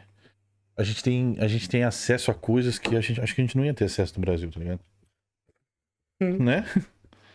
A 0.77 0.83
gente 0.83 1.03
tem, 1.03 1.37
a 1.39 1.47
gente 1.47 1.68
tem 1.68 1.85
acesso 1.85 2.31
a 2.31 2.35
coisas 2.35 2.79
que 2.79 2.97
a 2.97 3.01
gente, 3.01 3.21
acho 3.21 3.35
que 3.35 3.41
a 3.41 3.45
gente 3.45 3.57
não 3.57 3.64
ia 3.64 3.75
ter 3.75 3.85
acesso 3.85 4.14
no 4.14 4.21
Brasil, 4.21 4.51
tá 4.51 4.59
ligado? 4.59 4.81
Hum. 6.23 6.43
Né? 6.43 6.64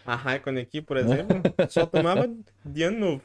A 0.06 0.16
Raikkonen 0.16 0.64
aqui, 0.64 0.82
por 0.82 0.98
exemplo, 0.98 1.42
só 1.70 1.86
tomava 1.86 2.28
de 2.64 2.84
ano 2.84 3.00
novo. 3.00 3.22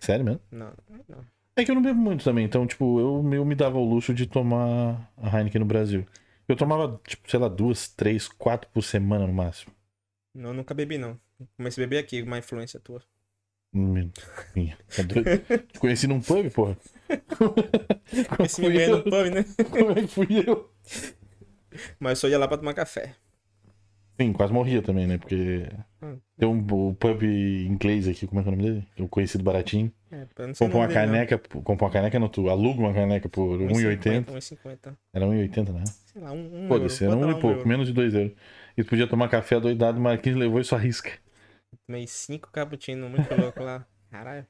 Sério 0.00 0.24
mesmo? 0.24 0.40
Não, 0.50 0.72
não. 1.08 1.24
É 1.56 1.64
que 1.64 1.70
eu 1.70 1.74
não 1.74 1.82
bebo 1.82 2.00
muito 2.00 2.24
também, 2.24 2.44
então, 2.44 2.66
tipo, 2.66 2.98
eu, 2.98 3.32
eu 3.32 3.44
me 3.44 3.54
dava 3.54 3.78
o 3.78 3.88
luxo 3.88 4.12
de 4.12 4.26
tomar 4.26 5.08
a 5.16 5.36
Heineken 5.36 5.60
no 5.60 5.66
Brasil. 5.66 6.04
Eu 6.48 6.56
tomava, 6.56 7.00
tipo, 7.06 7.30
sei 7.30 7.38
lá, 7.38 7.48
duas, 7.48 7.88
três, 7.88 8.28
quatro 8.28 8.68
por 8.70 8.82
semana 8.82 9.26
no 9.26 9.32
máximo. 9.32 9.72
Não, 10.34 10.50
eu 10.50 10.54
nunca 10.54 10.74
bebi, 10.74 10.98
não. 10.98 11.18
Comecei 11.56 11.84
a 11.84 11.86
beber 11.86 11.98
aqui, 11.98 12.22
uma 12.22 12.38
influência 12.38 12.80
tua. 12.80 13.02
Hum, 13.02 13.02
minha, 13.02 13.12
tá 13.12 13.54
doido? 13.54 13.63
Te 15.72 15.78
conheci 15.78 16.06
num 16.06 16.20
pub, 16.20 16.50
porra. 16.50 16.76
Fui 18.48 18.68
me 18.68 18.80
eu. 18.82 18.96
no 18.98 19.02
pub, 19.02 19.30
né? 19.30 19.44
Como 19.70 19.90
é 19.92 19.94
que 19.96 20.06
fui 20.06 20.26
eu? 20.46 20.70
Mas 21.98 22.18
só 22.18 22.28
ia 22.28 22.38
lá 22.38 22.46
pra 22.46 22.56
tomar 22.56 22.72
café. 22.74 23.14
Sim, 24.20 24.32
quase 24.32 24.52
morria 24.52 24.80
também, 24.80 25.06
né? 25.06 25.18
Porque 25.18 25.66
Hum. 26.00 26.18
tem 26.38 26.48
um 26.48 26.58
o 26.70 26.94
pub 26.94 27.22
inglês 27.24 28.06
aqui, 28.06 28.26
como 28.26 28.40
é 28.40 28.44
que 28.44 28.48
é 28.48 28.52
o 28.52 28.56
nome 28.56 28.68
dele? 28.70 28.86
Eu 28.96 29.08
conhecido 29.08 29.42
baratinho. 29.42 29.90
É, 30.12 30.22
o 30.22 30.54
Compra 30.56 30.76
uma 30.78 30.88
caneca, 30.88 31.38
compra 31.38 31.86
uma 31.86 31.90
caneca, 31.90 32.18
não, 32.20 32.28
tu 32.28 32.48
aluga 32.48 32.80
uma 32.80 32.94
caneca 32.94 33.28
por 33.28 33.58
1,80. 33.58 34.26
1,50. 34.26 34.96
Era 35.12 35.26
1,80, 35.26 35.72
né? 35.72 35.84
Sei 36.12 36.22
lá, 36.22 36.30
um, 36.30 36.64
um 36.64 36.68
Foda-se, 36.68 37.02
euro. 37.02 37.18
era 37.18 37.26
um 37.26 37.38
e 37.38 37.40
pouco, 37.40 37.66
menos 37.66 37.88
de 37.88 37.92
2 37.92 38.14
euros. 38.14 38.32
E 38.76 38.84
tu 38.84 38.90
podia 38.90 39.08
tomar 39.08 39.28
café 39.28 39.58
doidado, 39.58 39.98
o 39.98 40.02
Marquinhos 40.02 40.38
levou 40.38 40.60
e 40.60 40.64
só 40.64 40.76
risca. 40.76 41.10
Tomei 41.86 42.06
cinco 42.06 42.50
cappuccino 42.50 43.08
muito 43.08 43.34
louco 43.34 43.62
lá. 43.62 43.86
Caralho. 44.10 44.46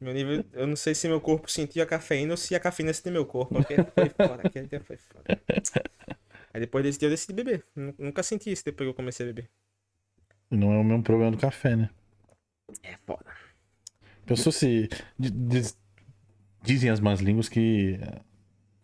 Meu 0.00 0.14
nível, 0.14 0.44
eu 0.52 0.66
não 0.66 0.76
sei 0.76 0.94
se 0.94 1.08
meu 1.08 1.20
corpo 1.20 1.50
sentia 1.50 1.82
a 1.82 1.86
cafeína 1.86 2.32
ou 2.32 2.36
se 2.36 2.54
a 2.54 2.60
cafeína 2.60 2.92
sentia 2.92 3.10
meu 3.10 3.26
corpo. 3.26 3.54
Porque 3.54 3.74
foi 3.94 4.08
foda, 4.10 4.42
aquele 4.46 4.68
dia 4.68 4.80
foi 4.80 4.96
foda. 4.96 5.24
Aí 6.54 6.60
depois 6.60 6.84
desse 6.84 6.98
dia 7.00 7.06
eu 7.06 7.10
decidi 7.10 7.32
beber. 7.32 7.66
Nu- 7.74 7.94
Nunca 7.98 8.22
senti 8.22 8.52
isso 8.52 8.64
depois 8.64 8.86
que 8.86 8.90
eu 8.90 8.94
comecei 8.94 9.26
a 9.26 9.32
beber. 9.32 9.50
Não 10.50 10.72
é 10.72 10.78
o 10.78 10.84
mesmo 10.84 11.02
problema 11.02 11.32
do 11.32 11.36
café, 11.38 11.74
né? 11.74 11.90
É 12.82 12.96
foda. 13.04 13.26
Pensou 14.24 14.52
se. 14.52 14.88
di- 15.18 15.30
diz- 15.30 15.76
Dizem 16.62 16.90
as 16.90 17.00
más 17.00 17.20
línguas 17.20 17.48
que. 17.48 17.98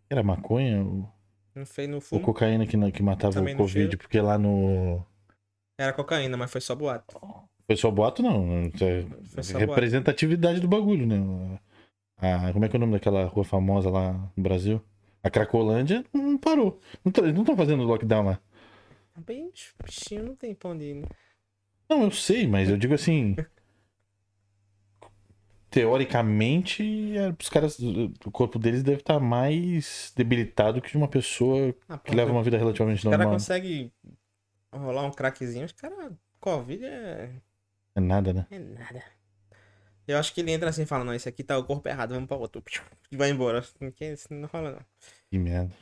Era 0.08 0.22
maconha 0.22 0.82
ou, 0.82 1.08
Não 1.54 1.64
no 1.88 1.94
ou 1.96 2.00
fumo. 2.00 2.22
cocaína 2.22 2.66
que, 2.66 2.76
que 2.92 3.02
matava 3.02 3.34
Também 3.34 3.54
o 3.54 3.58
não 3.58 3.64
Covid, 3.64 3.96
porque 3.96 4.20
lá 4.20 4.38
no. 4.38 5.04
Era 5.78 5.92
cocaína, 5.92 6.36
mas 6.36 6.50
foi 6.50 6.60
só 6.60 6.74
boato. 6.74 7.18
Foi 7.66 7.76
só 7.76 7.90
boato, 7.90 8.22
não. 8.22 8.70
É 9.36 9.42
só 9.42 9.58
representatividade 9.58 10.60
do 10.60 10.68
bagulho, 10.68 11.06
né? 11.06 11.58
A, 12.16 12.52
como 12.52 12.64
é 12.64 12.68
que 12.68 12.76
é 12.76 12.78
o 12.78 12.80
nome 12.80 12.92
daquela 12.92 13.24
rua 13.26 13.44
famosa 13.44 13.90
lá 13.90 14.12
no 14.36 14.42
Brasil? 14.42 14.80
A 15.22 15.30
Cracolândia 15.30 16.04
não 16.12 16.38
parou. 16.38 16.80
Não 17.04 17.10
tá- 17.10 17.22
Eles 17.22 17.34
não 17.34 17.42
estão 17.42 17.56
fazendo 17.56 17.82
lockdown 17.82 18.24
lá. 18.24 18.40
Bem, 19.26 19.50
os 19.54 19.72
bichinhos 19.84 20.26
não 20.26 20.36
tem 20.36 20.54
pão 20.54 20.76
de 20.76 20.94
né? 20.94 21.06
Não, 21.88 22.02
eu 22.04 22.10
sei, 22.10 22.46
mas 22.46 22.68
eu 22.68 22.76
digo 22.76 22.94
assim. 22.94 23.34
Teoricamente, 25.70 27.16
é, 27.16 27.34
os 27.40 27.48
caras. 27.48 27.78
O 27.80 28.30
corpo 28.30 28.58
deles 28.58 28.82
deve 28.82 28.98
estar 29.00 29.18
mais 29.18 30.12
debilitado 30.16 30.80
que 30.80 30.90
de 30.90 30.96
uma 30.96 31.08
pessoa 31.08 31.74
Ah, 31.88 31.98
que 31.98 32.14
leva 32.14 32.30
uma 32.30 32.42
vida 32.44 32.56
relativamente 32.56 32.98
Os 32.98 33.04
caras 33.04 33.18
normal. 33.18 33.34
conseguem 33.34 33.90
rolar 34.78 35.04
um 35.04 35.10
craquezinho. 35.10 35.64
Os 35.66 35.72
caras. 35.72 36.12
Covid 36.40 36.84
é. 36.84 37.30
É 37.94 38.00
nada, 38.00 38.32
né? 38.32 38.46
É 38.50 38.58
nada. 38.58 39.02
Eu 40.06 40.18
acho 40.18 40.34
que 40.34 40.40
ele 40.40 40.52
entra 40.52 40.68
assim 40.68 40.82
e 40.82 40.86
fala, 40.86 41.04
não, 41.04 41.14
esse 41.14 41.28
aqui 41.28 41.42
tá 41.42 41.56
o 41.56 41.64
corpo 41.64 41.88
errado, 41.88 42.12
vamos 42.12 42.28
pra 42.28 42.36
outro. 42.36 42.62
E 43.10 43.16
vai 43.16 43.30
embora. 43.30 43.64
Isso 44.00 44.34
não 44.34 44.48
rola, 44.48 44.72
não. 44.72 44.80
Que 45.30 45.38
merda. 45.38 45.72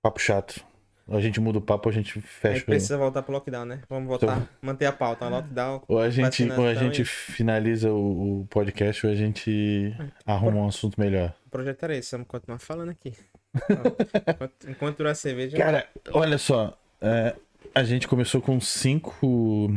Papo 0.00 0.18
chato. 0.18 0.64
Ou 1.06 1.18
a 1.18 1.20
gente 1.20 1.38
muda 1.38 1.58
o 1.58 1.62
papo, 1.62 1.88
a 1.88 1.92
gente 1.92 2.18
fecha. 2.22 2.64
precisa 2.64 2.96
voltar 2.96 3.22
pro 3.22 3.32
lockdown, 3.32 3.66
né? 3.66 3.82
Vamos 3.90 4.08
voltar, 4.08 4.48
manter 4.62 4.86
a 4.86 4.92
pauta. 4.92 5.28
Lockdown. 5.28 5.82
Ou 5.86 5.98
a 5.98 6.08
gente, 6.08 6.50
ou 6.50 6.66
a 6.66 6.72
gente 6.72 7.02
e- 7.02 7.04
finaliza 7.04 7.92
o, 7.92 8.40
o 8.40 8.46
podcast 8.46 9.06
ou 9.06 9.12
a 9.12 9.14
gente 9.14 9.94
arruma 10.24 10.60
um 10.60 10.66
assunto 10.68 10.98
melhor. 10.98 11.34
O 11.46 11.50
projeto 11.50 11.82
era 11.82 11.94
esse, 11.94 12.10
vamos 12.12 12.26
continuar 12.26 12.58
falando 12.58 12.88
aqui. 12.88 13.12
Enquanto 14.66 14.96
durar 14.96 15.12
a 15.12 15.14
cerveja. 15.14 15.58
Cara, 15.58 15.86
olha 16.10 16.38
só. 16.38 16.78
É, 17.00 17.36
a 17.74 17.84
gente 17.84 18.08
começou 18.08 18.40
com 18.40 18.60
cinco. 18.60 19.68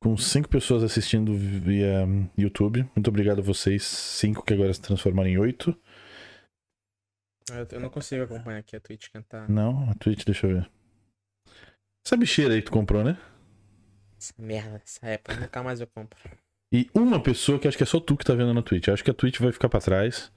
Com 0.00 0.16
cinco 0.16 0.48
pessoas 0.48 0.84
assistindo 0.84 1.34
via 1.34 2.06
YouTube. 2.36 2.88
Muito 2.94 3.08
obrigado 3.08 3.40
a 3.40 3.42
vocês. 3.42 3.82
Cinco 3.82 4.44
que 4.44 4.54
agora 4.54 4.72
se 4.72 4.80
transformaram 4.80 5.28
em 5.28 5.38
oito. 5.38 5.76
Eu, 7.72 7.80
não 7.80 7.88
consigo 7.88 8.22
acompanhar 8.22 8.58
aqui 8.58 8.76
a 8.76 8.80
Twitch 8.80 9.08
cantar. 9.12 9.48
Não, 9.48 9.90
a 9.90 9.94
Twitch, 9.94 10.24
deixa 10.24 10.46
eu 10.46 10.54
ver. 10.54 10.70
Essa 12.06 12.16
bicheira 12.16 12.54
aí 12.54 12.62
tu 12.62 12.70
comprou, 12.70 13.02
né? 13.02 13.18
Essa 14.18 14.34
merda, 14.38 14.80
essa 14.84 15.06
época. 15.06 15.34
Nunca 15.40 15.62
mais 15.62 15.80
eu 15.80 15.86
compro. 15.86 16.18
E 16.72 16.88
uma 16.94 17.22
pessoa 17.22 17.58
que 17.58 17.66
acho 17.66 17.76
que 17.76 17.82
é 17.82 17.86
só 17.86 17.98
tu 17.98 18.16
que 18.16 18.24
tá 18.24 18.34
vendo 18.34 18.52
na 18.52 18.62
Twitch. 18.62 18.88
Eu 18.88 18.94
acho 18.94 19.02
que 19.02 19.10
a 19.10 19.14
Twitch 19.14 19.38
vai 19.40 19.52
ficar 19.52 19.68
pra 19.68 19.80
trás. 19.80 20.30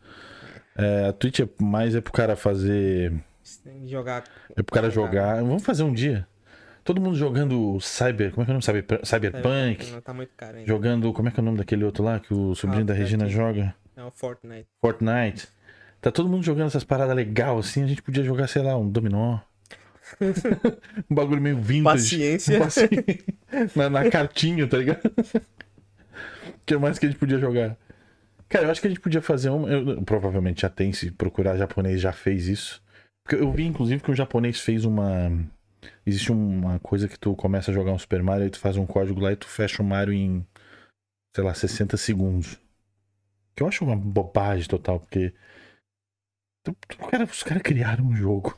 É, 0.75 1.07
a 1.07 1.13
Twitch 1.13 1.41
é 1.41 1.49
mais 1.59 1.95
é 1.95 2.01
pro 2.01 2.13
cara 2.13 2.35
fazer. 2.35 3.13
Você 3.51 3.69
tem 3.69 3.81
que 3.81 3.87
jogar. 3.89 4.23
É 4.55 4.61
pro 4.63 4.73
cara 4.73 4.89
Jogar. 4.89 5.35
Vamos 5.43 5.63
fazer 5.63 5.83
um 5.83 5.93
dia. 5.93 6.27
Todo 6.83 6.99
mundo 6.99 7.15
jogando 7.15 7.79
Cyber. 7.79 8.31
Como 8.31 8.41
é 8.41 8.45
que 8.45 8.51
é 8.51 8.53
o 8.53 8.55
nome? 8.55 8.63
Cyber, 8.63 8.85
Cyberpunk. 9.05 9.91
Não 9.91 10.01
tá 10.01 10.13
muito 10.13 10.31
caro 10.35 10.57
ainda. 10.57 10.67
Jogando. 10.67 11.13
Como 11.13 11.27
é 11.27 11.31
que 11.31 11.39
é 11.39 11.43
o 11.43 11.45
nome 11.45 11.57
daquele 11.57 11.83
outro 11.83 12.03
lá 12.03 12.19
que 12.19 12.33
o 12.33 12.55
sobrinho 12.55 12.85
da 12.85 12.93
Ah, 12.93 12.97
Regina 12.97 13.25
aqui. 13.25 13.33
joga? 13.33 13.75
É 13.95 14.03
o 14.03 14.09
Fortnite. 14.11 14.67
Fortnite. 14.79 15.47
Tá 16.01 16.09
todo 16.11 16.27
mundo 16.27 16.43
jogando 16.43 16.67
essas 16.67 16.83
paradas 16.83 17.15
legal 17.15 17.59
assim. 17.59 17.83
A 17.83 17.87
gente 17.87 18.01
podia 18.01 18.23
jogar, 18.23 18.47
sei 18.47 18.63
lá, 18.63 18.75
um 18.77 18.89
dominó. 18.89 19.37
um 21.09 21.13
bagulho 21.15 21.41
meio 21.41 21.57
vintage. 21.57 21.83
Paciência. 21.83 22.59
Paciência. 22.59 23.23
na, 23.75 23.89
na 23.89 24.09
cartinha, 24.09 24.67
tá 24.67 24.77
ligado? 24.77 25.01
O 25.07 26.53
que 26.65 26.75
mais 26.77 26.97
que 26.97 27.05
a 27.05 27.09
gente 27.09 27.19
podia 27.19 27.37
jogar? 27.37 27.77
Cara, 28.49 28.65
eu 28.65 28.71
acho 28.71 28.81
que 28.81 28.87
a 28.87 28.89
gente 28.89 28.99
podia 28.99 29.21
fazer 29.21 29.49
um. 29.49 29.67
eu- 29.67 30.01
provavelmente 30.01 30.61
já 30.63 30.69
tem, 30.69 30.91
se 30.91 31.11
procurar 31.11 31.55
japonês, 31.57 32.01
já 32.01 32.11
fez 32.11 32.47
isso. 32.47 32.81
Porque 33.23 33.35
eu 33.41 33.51
vi, 33.51 33.65
inclusive, 33.65 34.01
que 34.01 34.11
um 34.11 34.15
japonês 34.15 34.59
fez 34.59 34.85
uma. 34.85 35.31
Existe 36.05 36.31
uma 36.31 36.79
coisa 36.79 37.07
que 37.07 37.17
tu 37.19 37.35
começa 37.35 37.71
a 37.71 37.73
jogar 37.73 37.91
um 37.91 37.99
Super 37.99 38.21
Mario, 38.21 38.43
aí 38.45 38.49
tu 38.49 38.59
faz 38.59 38.77
um 38.77 38.85
código 38.85 39.19
lá 39.19 39.31
e 39.31 39.35
tu 39.35 39.47
fecha 39.47 39.81
o 39.81 39.85
Mario 39.85 40.13
em, 40.13 40.45
sei 41.35 41.43
lá, 41.43 41.53
60 41.53 41.97
segundos. 41.97 42.59
Que 43.55 43.63
eu 43.63 43.67
acho 43.67 43.83
uma 43.83 43.95
bobagem 43.95 44.67
total, 44.67 44.99
porque. 44.99 45.33
cara, 47.09 47.23
os 47.25 47.43
caras 47.43 47.63
criaram 47.63 48.05
um 48.05 48.15
jogo. 48.15 48.57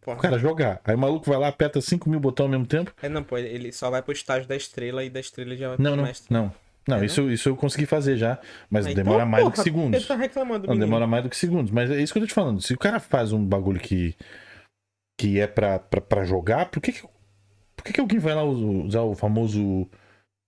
Porra. 0.00 0.18
O 0.18 0.20
cara 0.22 0.38
jogar. 0.38 0.80
Aí 0.84 0.94
o 0.94 0.98
maluco 0.98 1.28
vai 1.28 1.38
lá, 1.38 1.48
aperta 1.48 1.80
5 1.80 2.08
mil 2.08 2.20
botões 2.20 2.46
ao 2.46 2.50
mesmo 2.50 2.66
tempo. 2.66 2.94
É, 3.02 3.08
não, 3.08 3.22
pô, 3.22 3.36
ele 3.36 3.72
só 3.72 3.90
vai 3.90 4.02
pro 4.02 4.12
estágio 4.12 4.48
da 4.48 4.56
estrela 4.56 5.04
e 5.04 5.10
da 5.10 5.20
estrela 5.20 5.54
já 5.56 5.68
vai 5.68 5.76
Não, 5.78 5.92
pro 5.92 5.96
não, 5.96 6.04
mestre. 6.04 6.32
não. 6.32 6.44
Não, 6.44 6.54
É, 6.96 7.04
isso, 7.04 7.30
isso 7.30 7.48
eu 7.48 7.56
consegui 7.56 7.86
fazer 7.86 8.16
já. 8.16 8.38
Mas 8.70 8.86
demora 8.86 9.18
então, 9.18 9.28
mais 9.28 9.44
do 9.44 9.50
porra, 9.50 9.56
que 9.56 9.62
segundos. 9.62 9.98
Ele 10.00 10.08
tá 10.08 10.16
reclamando, 10.16 10.66
Não, 10.66 10.74
menino. 10.74 10.86
demora 10.86 11.06
mais 11.06 11.22
do 11.24 11.30
que 11.30 11.36
segundos. 11.36 11.70
Mas 11.70 11.90
é 11.90 12.00
isso 12.00 12.12
que 12.12 12.18
eu 12.18 12.22
tô 12.22 12.26
te 12.28 12.34
falando. 12.34 12.60
Se 12.62 12.72
o 12.74 12.78
cara 12.78 12.98
faz 13.00 13.32
um 13.32 13.44
bagulho 13.44 13.78
que, 13.80 14.14
que 15.18 15.38
é 15.40 15.46
pra, 15.46 15.78
pra, 15.78 16.00
pra 16.00 16.24
jogar, 16.24 16.70
por 16.70 16.80
que 16.80 16.92
que, 16.92 17.02
por 17.76 17.84
que 17.84 17.92
que 17.92 18.00
alguém 18.00 18.18
vai 18.18 18.34
lá 18.34 18.44
us- 18.44 18.86
usar 18.86 19.02
o 19.02 19.14
famoso. 19.14 19.58
Como 19.60 19.88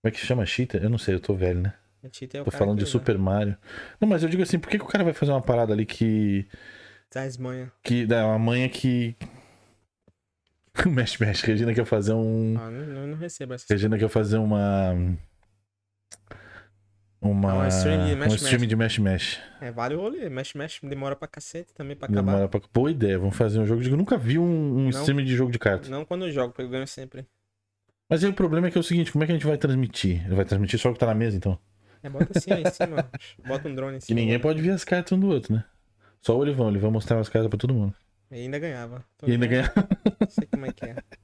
é 0.05 0.11
que 0.11 0.17
chama? 0.19 0.45
Cheater? 0.45 0.83
Eu 0.83 0.89
não 0.89 0.97
sei, 0.97 1.13
eu 1.15 1.19
tô 1.19 1.33
velho, 1.35 1.61
né? 1.61 1.73
O 2.03 2.09
cheater 2.11 2.39
é 2.39 2.41
o 2.41 2.45
Tô 2.45 2.51
falando 2.51 2.79
de. 2.79 2.85
Super 2.87 3.17
Mario. 3.17 3.55
Não, 3.99 4.07
mas 4.09 4.23
eu 4.23 4.29
digo 4.29 4.41
assim, 4.41 4.57
por 4.57 4.69
que, 4.69 4.79
que 4.79 4.83
o 4.83 4.87
cara 4.87 5.03
vai 5.03 5.13
fazer 5.13 5.31
uma 5.31 5.41
parada 5.41 5.71
ali 5.73 5.85
que. 5.85 6.47
Das 7.13 7.37
manhas. 7.37 7.69
que 7.83 8.05
dá 8.07 8.25
uma 8.25 8.39
manha 8.39 8.67
que. 8.69 9.15
mexe, 10.87 11.23
mexe. 11.23 11.45
Regina 11.45 11.73
quer 11.73 11.85
fazer 11.85 12.13
um. 12.13 12.55
Ah, 12.57 12.71
não, 12.71 12.85
não, 12.85 13.07
não 13.07 13.17
recebo 13.17 13.53
essa. 13.53 13.65
Regina 13.69 13.97
quer 13.97 14.09
fazer 14.09 14.37
uma. 14.37 14.95
Uma. 17.21 17.53
Um 17.53 17.67
stream 17.67 18.07
de 18.07 18.13
um 18.15 18.17
mesh, 18.17 18.33
stream 18.33 18.59
mesh. 18.59 18.67
de 18.69 18.75
mesh 18.75 18.97
mesh. 18.97 19.39
É, 19.61 19.71
vale 19.71 19.93
o 19.95 19.99
rolê. 20.01 20.27
Mexe, 20.27 20.57
mexe, 20.57 20.85
demora 20.87 21.15
pra 21.15 21.27
cacete 21.27 21.71
também 21.73 21.95
pra 21.95 22.07
acabar. 22.07 22.31
Demora 22.31 22.47
pra... 22.49 22.59
Boa 22.73 22.89
ideia, 22.89 23.19
vamos 23.19 23.35
fazer 23.37 23.59
um 23.59 23.65
jogo 23.65 23.81
de. 23.81 23.91
Eu 23.91 23.97
nunca 23.97 24.17
vi 24.17 24.39
um, 24.39 24.85
um 24.85 24.89
stream 24.89 25.23
de 25.23 25.35
jogo 25.35 25.51
de 25.51 25.59
carta. 25.59 25.87
Não 25.87 26.03
quando 26.03 26.25
eu 26.25 26.31
jogo, 26.31 26.49
porque 26.51 26.63
eu 26.63 26.69
ganho 26.69 26.87
sempre. 26.87 27.25
Mas 28.09 28.23
aí 28.23 28.29
o 28.29 28.33
problema 28.33 28.67
é 28.67 28.71
que 28.71 28.77
é 28.77 28.81
o 28.81 28.83
seguinte: 28.83 29.11
como 29.11 29.23
é 29.23 29.27
que 29.27 29.33
a 29.33 29.35
gente 29.35 29.45
vai 29.45 29.57
transmitir? 29.57 30.25
Ele 30.25 30.35
vai 30.35 30.45
transmitir 30.45 30.79
só 30.79 30.89
o 30.89 30.93
que 30.93 30.99
tá 30.99 31.05
na 31.05 31.13
mesa, 31.13 31.37
então? 31.37 31.57
É, 32.01 32.09
bota 32.09 32.35
assim 32.35 32.51
ó, 32.51 32.55
em 32.57 32.71
cima. 32.71 33.07
Bota 33.47 33.69
um 33.69 33.75
drone 33.75 33.97
em 33.97 33.99
cima. 33.99 34.19
ninguém 34.19 34.39
pode 34.39 34.59
ver 34.59 34.71
as 34.71 34.83
cartas 34.83 35.11
um 35.11 35.19
do 35.19 35.27
outro, 35.27 35.53
né? 35.53 35.63
Só 36.19 36.35
o 36.35 36.39
Olivão, 36.39 36.69
ele 36.69 36.79
vai 36.79 36.89
mostrar 36.89 37.19
as 37.19 37.29
cartas 37.29 37.49
pra 37.49 37.59
todo 37.59 37.73
mundo. 37.73 37.93
E 38.31 38.35
ainda 38.35 38.57
ganhava. 38.57 39.05
Tô 39.17 39.27
E 39.27 39.33
ainda 39.33 39.47
vendo. 39.47 39.67
ganha. 39.67 39.73
Não 40.19 40.29
sei 40.29 40.47
como 40.51 40.65
é 40.65 40.71
que 40.71 40.85
é. 40.85 40.95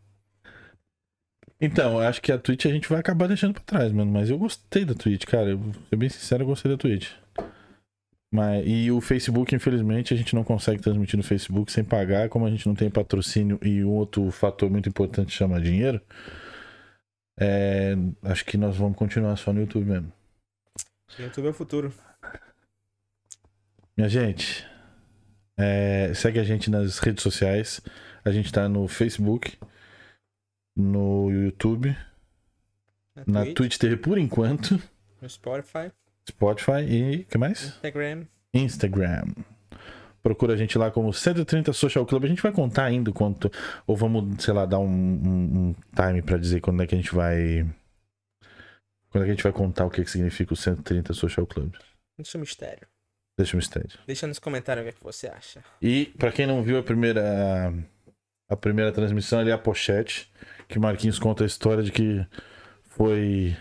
Então, 1.59 1.93
eu 1.93 2.07
acho 2.07 2.21
que 2.21 2.31
a 2.31 2.37
Twitch 2.37 2.65
a 2.65 2.69
gente 2.69 2.87
vai 2.87 2.99
acabar 2.99 3.27
deixando 3.27 3.53
pra 3.53 3.63
trás, 3.63 3.91
mano. 3.91 4.11
Mas 4.11 4.29
eu 4.29 4.37
gostei 4.37 4.85
da 4.85 4.93
Twitch, 4.93 5.25
cara. 5.25 5.49
Eu, 5.49 5.59
ser 5.89 5.95
bem 5.95 6.09
sincero, 6.09 6.43
eu 6.43 6.47
gostei 6.47 6.71
da 6.71 6.77
Twitch. 6.77 7.09
Mas, 8.31 8.63
e 8.67 8.91
o 8.91 8.99
Facebook, 8.99 9.55
infelizmente, 9.55 10.13
a 10.13 10.17
gente 10.17 10.35
não 10.35 10.43
consegue 10.43 10.81
transmitir 10.81 11.17
no 11.17 11.23
Facebook 11.23 11.71
sem 11.71 11.83
pagar, 11.83 12.29
como 12.29 12.45
a 12.45 12.49
gente 12.49 12.67
não 12.67 12.75
tem 12.75 12.89
patrocínio 12.89 13.57
e 13.63 13.83
um 13.83 13.91
outro 13.91 14.29
fator 14.31 14.69
muito 14.69 14.89
importante 14.89 15.33
chama 15.33 15.61
dinheiro. 15.61 16.01
é, 17.39 17.95
acho 18.23 18.43
que 18.45 18.57
nós 18.57 18.75
vamos 18.75 18.97
continuar 18.97 19.35
só 19.37 19.53
no 19.53 19.61
YouTube 19.61 19.85
mesmo. 19.85 20.11
YouTube 21.17 21.47
é 21.47 21.49
o 21.49 21.53
futuro. 21.53 21.93
Minha 23.95 24.09
gente, 24.09 24.65
é, 25.57 26.11
segue 26.13 26.39
a 26.39 26.43
gente 26.43 26.69
nas 26.69 26.99
redes 26.99 27.23
sociais. 27.23 27.81
A 28.23 28.31
gente 28.31 28.51
tá 28.51 28.67
no 28.67 28.87
Facebook, 28.87 29.57
no 30.77 31.29
YouTube, 31.31 31.95
na 33.25 33.45
Twitch 33.53 33.77
TV 33.77 33.97
por 33.97 34.17
enquanto. 34.17 34.79
No 35.21 35.27
Spotify, 35.29 35.91
Spotify 36.29 36.81
e. 36.87 37.23
que 37.25 37.37
mais? 37.37 37.63
Instagram. 37.65 38.25
Instagram. 38.53 39.23
Procura 40.21 40.53
a 40.53 40.57
gente 40.57 40.77
lá 40.77 40.91
como 40.91 41.13
130 41.13 41.71
Social 41.73 42.05
Club. 42.05 42.25
A 42.25 42.27
gente 42.27 42.41
vai 42.41 42.51
contar 42.51 42.83
ainda 42.85 43.11
quanto. 43.11 43.49
Ou 43.85 43.95
vamos, 43.95 44.43
sei 44.43 44.53
lá, 44.53 44.65
dar 44.65 44.79
um, 44.79 44.85
um- 44.87 45.69
um 45.69 45.75
time 45.95 46.21
pra 46.21 46.37
dizer 46.37 46.59
quando 46.59 46.83
é 46.83 46.87
que 46.87 46.93
a 46.93 46.97
gente 46.97 47.13
vai. 47.15 47.65
Quando 49.09 49.23
é 49.23 49.25
que 49.25 49.31
a 49.31 49.33
gente 49.35 49.43
vai 49.43 49.53
contar 49.53 49.85
o 49.85 49.89
que, 49.89 50.03
que 50.03 50.11
significa 50.11 50.53
o 50.53 50.57
130 50.57 51.13
Social 51.13 51.47
Club. 51.47 51.73
É 52.19 52.37
um 52.37 52.39
mistério. 52.41 52.87
Deixa 53.37 53.55
o 53.55 53.57
mistério. 53.57 53.99
Deixa 54.05 54.27
nos 54.27 54.39
comentários 54.39 54.81
o 54.81 54.89
que, 54.89 54.95
é 54.95 54.97
que 54.97 55.03
você 55.03 55.27
acha. 55.27 55.63
E 55.81 56.07
pra 56.17 56.31
quem 56.31 56.45
não 56.45 56.61
viu 56.61 56.77
a 56.77 56.83
primeira 56.83 57.71
a 58.49 58.55
primeira 58.55 58.91
transmissão 58.91 59.39
ali 59.39 59.49
é 59.49 59.53
a 59.53 59.57
pochete, 59.57 60.31
que 60.67 60.79
Marquinhos 60.79 61.19
conta 61.19 61.43
a 61.43 61.47
história 61.47 61.83
de 61.83 61.91
que 61.91 62.25
foi 62.89 63.55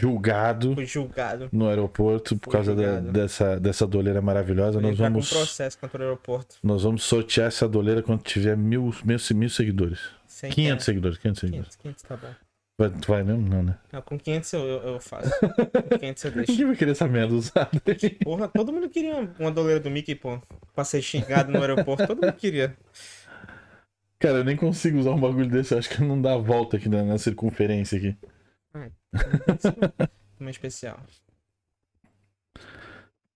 julgado 0.00 0.74
foi 0.74 0.86
julgado. 0.86 1.48
no 1.52 1.68
aeroporto 1.68 2.36
por 2.36 2.50
causa 2.50 2.74
da- 2.74 2.98
dessa 3.00 3.58
dessa 3.60 3.86
doleira 3.86 4.20
maravilhosa. 4.20 4.78
Ele 4.78 4.88
Nós 4.88 4.96
tá 4.98 5.04
vamos 5.04 5.30
processo 5.30 5.78
contra 5.78 6.00
o 6.00 6.02
aeroporto. 6.02 6.56
nós 6.62 6.82
vamos 6.82 7.04
sortear 7.04 7.46
essa 7.48 7.68
doleira 7.68 8.02
quando 8.02 8.22
tiver 8.22 8.56
mil, 8.56 8.92
mil, 9.04 9.18
mil 9.34 9.48
seguidores. 9.50 10.00
Sem 10.26 10.50
500 10.50 10.84
seguidores, 10.84 11.18
500 11.18 11.40
seguidores. 11.40 11.76
500, 11.76 12.02
500 12.02 12.02
tá 12.02 12.16
bom. 12.16 12.34
Vai, 12.78 12.90
tu 12.90 13.06
vai 13.08 13.22
mesmo? 13.22 13.42
Não, 13.48 13.62
né? 13.62 13.76
Não, 13.92 14.02
com 14.02 14.18
500 14.18 14.52
eu, 14.54 14.60
eu, 14.64 14.98
faço. 15.00 15.30
Com 15.90 15.98
500 15.98 16.24
eu 16.24 16.30
deixo. 16.32 16.50
Ninguém 16.52 16.66
vai 16.66 16.76
querer 16.76 16.90
essa 16.92 17.06
merda 17.06 17.34
usada. 17.34 17.70
Porra, 18.24 18.48
todo 18.48 18.72
mundo 18.72 18.88
queria 18.88 19.14
uma- 19.14 19.30
uma 19.38 19.50
doleira 19.52 19.78
do 19.78 19.90
Mickey, 19.90 20.14
pô. 20.16 20.40
Pra 20.74 20.82
ser 20.82 21.02
xingado 21.02 21.52
no 21.52 21.60
aeroporto, 21.60 22.06
todo 22.06 22.20
mundo 22.22 22.32
queria. 22.32 22.74
Cara, 24.22 24.38
eu 24.38 24.44
nem 24.44 24.56
consigo 24.56 25.00
usar 25.00 25.10
um 25.10 25.20
bagulho 25.20 25.48
desse. 25.50 25.74
Eu 25.74 25.78
acho 25.78 25.88
que 25.88 26.00
não 26.00 26.22
dá 26.22 26.34
a 26.34 26.38
volta 26.38 26.76
aqui 26.76 26.88
na, 26.88 27.02
na 27.02 27.18
circunferência 27.18 27.98
aqui. 27.98 28.16
Uma 30.38 30.48
especial. 30.48 31.00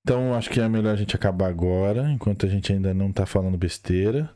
Então 0.00 0.32
acho 0.32 0.48
que 0.48 0.60
é 0.60 0.68
melhor 0.68 0.92
a 0.92 0.96
gente 0.96 1.16
acabar 1.16 1.48
agora, 1.48 2.08
enquanto 2.08 2.46
a 2.46 2.48
gente 2.48 2.72
ainda 2.72 2.94
não 2.94 3.12
tá 3.12 3.26
falando 3.26 3.58
besteira. 3.58 4.30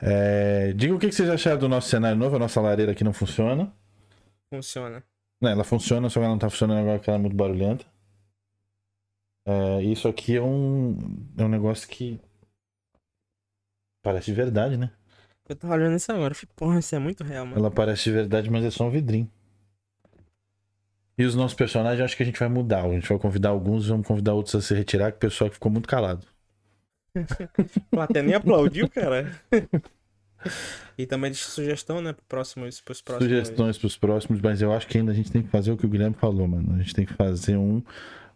É, 0.00 0.72
Diga 0.74 0.94
o 0.94 0.98
que 0.98 1.10
vocês 1.10 1.28
acharam 1.28 1.58
do 1.58 1.68
nosso 1.68 1.88
cenário 1.88 2.16
novo, 2.16 2.36
a 2.36 2.38
nossa 2.38 2.60
lareira 2.60 2.92
aqui 2.92 3.02
não 3.02 3.12
funciona. 3.12 3.72
Funciona. 4.48 5.02
Né, 5.42 5.50
ela 5.50 5.64
funciona, 5.64 6.08
só 6.08 6.20
que 6.20 6.24
ela 6.24 6.32
não 6.32 6.38
tá 6.38 6.48
funcionando 6.48 6.78
agora 6.78 6.98
porque 6.98 7.10
ela 7.10 7.18
é 7.18 7.22
muito 7.22 7.34
barulhenta. 7.34 7.84
É, 9.44 9.82
isso 9.82 10.06
aqui 10.06 10.36
é 10.36 10.42
um, 10.42 10.96
é 11.36 11.42
um 11.42 11.48
negócio 11.48 11.88
que 11.88 12.20
parece 14.00 14.26
de 14.26 14.34
verdade, 14.34 14.76
né? 14.76 14.92
Eu 15.48 15.56
tava 15.56 15.74
olhando 15.74 15.96
isso 15.96 16.10
agora. 16.10 16.34
Falei, 16.34 16.50
porra, 16.56 16.78
isso 16.78 16.94
é 16.94 16.98
muito 16.98 17.22
real, 17.22 17.44
mano. 17.44 17.58
Ela 17.58 17.70
parece 17.70 18.04
de 18.04 18.12
verdade, 18.12 18.50
mas 18.50 18.64
é 18.64 18.70
só 18.70 18.86
um 18.86 18.90
vidrinho. 18.90 19.30
E 21.16 21.24
os 21.24 21.34
nossos 21.34 21.54
personagens, 21.54 21.98
eu 22.00 22.04
acho 22.04 22.16
que 22.16 22.22
a 22.22 22.26
gente 22.26 22.38
vai 22.38 22.48
mudar. 22.48 22.84
A 22.84 22.92
gente 22.92 23.08
vai 23.08 23.18
convidar 23.18 23.50
alguns 23.50 23.84
e 23.84 23.88
vamos 23.88 24.06
convidar 24.06 24.34
outros 24.34 24.54
a 24.54 24.60
se 24.60 24.74
retirar, 24.74 25.12
que 25.12 25.18
o 25.18 25.20
pessoal 25.20 25.48
que 25.48 25.54
ficou 25.54 25.70
muito 25.70 25.88
calado. 25.88 26.26
Até 27.96 28.22
nem 28.22 28.34
aplaudiu, 28.34 28.88
cara. 28.88 29.30
e 30.98 31.06
também 31.06 31.30
deixa 31.30 31.48
sugestão, 31.48 32.00
né? 32.00 32.12
Pro 32.12 32.24
próximos, 32.26 32.80
pros 32.80 33.00
próximos. 33.00 33.30
Sugestões 33.30 33.78
pros 33.78 33.96
próximos, 33.96 34.40
mas 34.40 34.60
eu 34.60 34.72
acho 34.72 34.88
que 34.88 34.98
ainda 34.98 35.12
a 35.12 35.14
gente 35.14 35.30
tem 35.30 35.42
que 35.42 35.48
fazer 35.48 35.70
o 35.70 35.76
que 35.76 35.86
o 35.86 35.88
Guilherme 35.88 36.16
falou, 36.16 36.48
mano. 36.48 36.74
A 36.74 36.78
gente 36.78 36.94
tem 36.94 37.06
que 37.06 37.14
fazer 37.14 37.56
um 37.56 37.82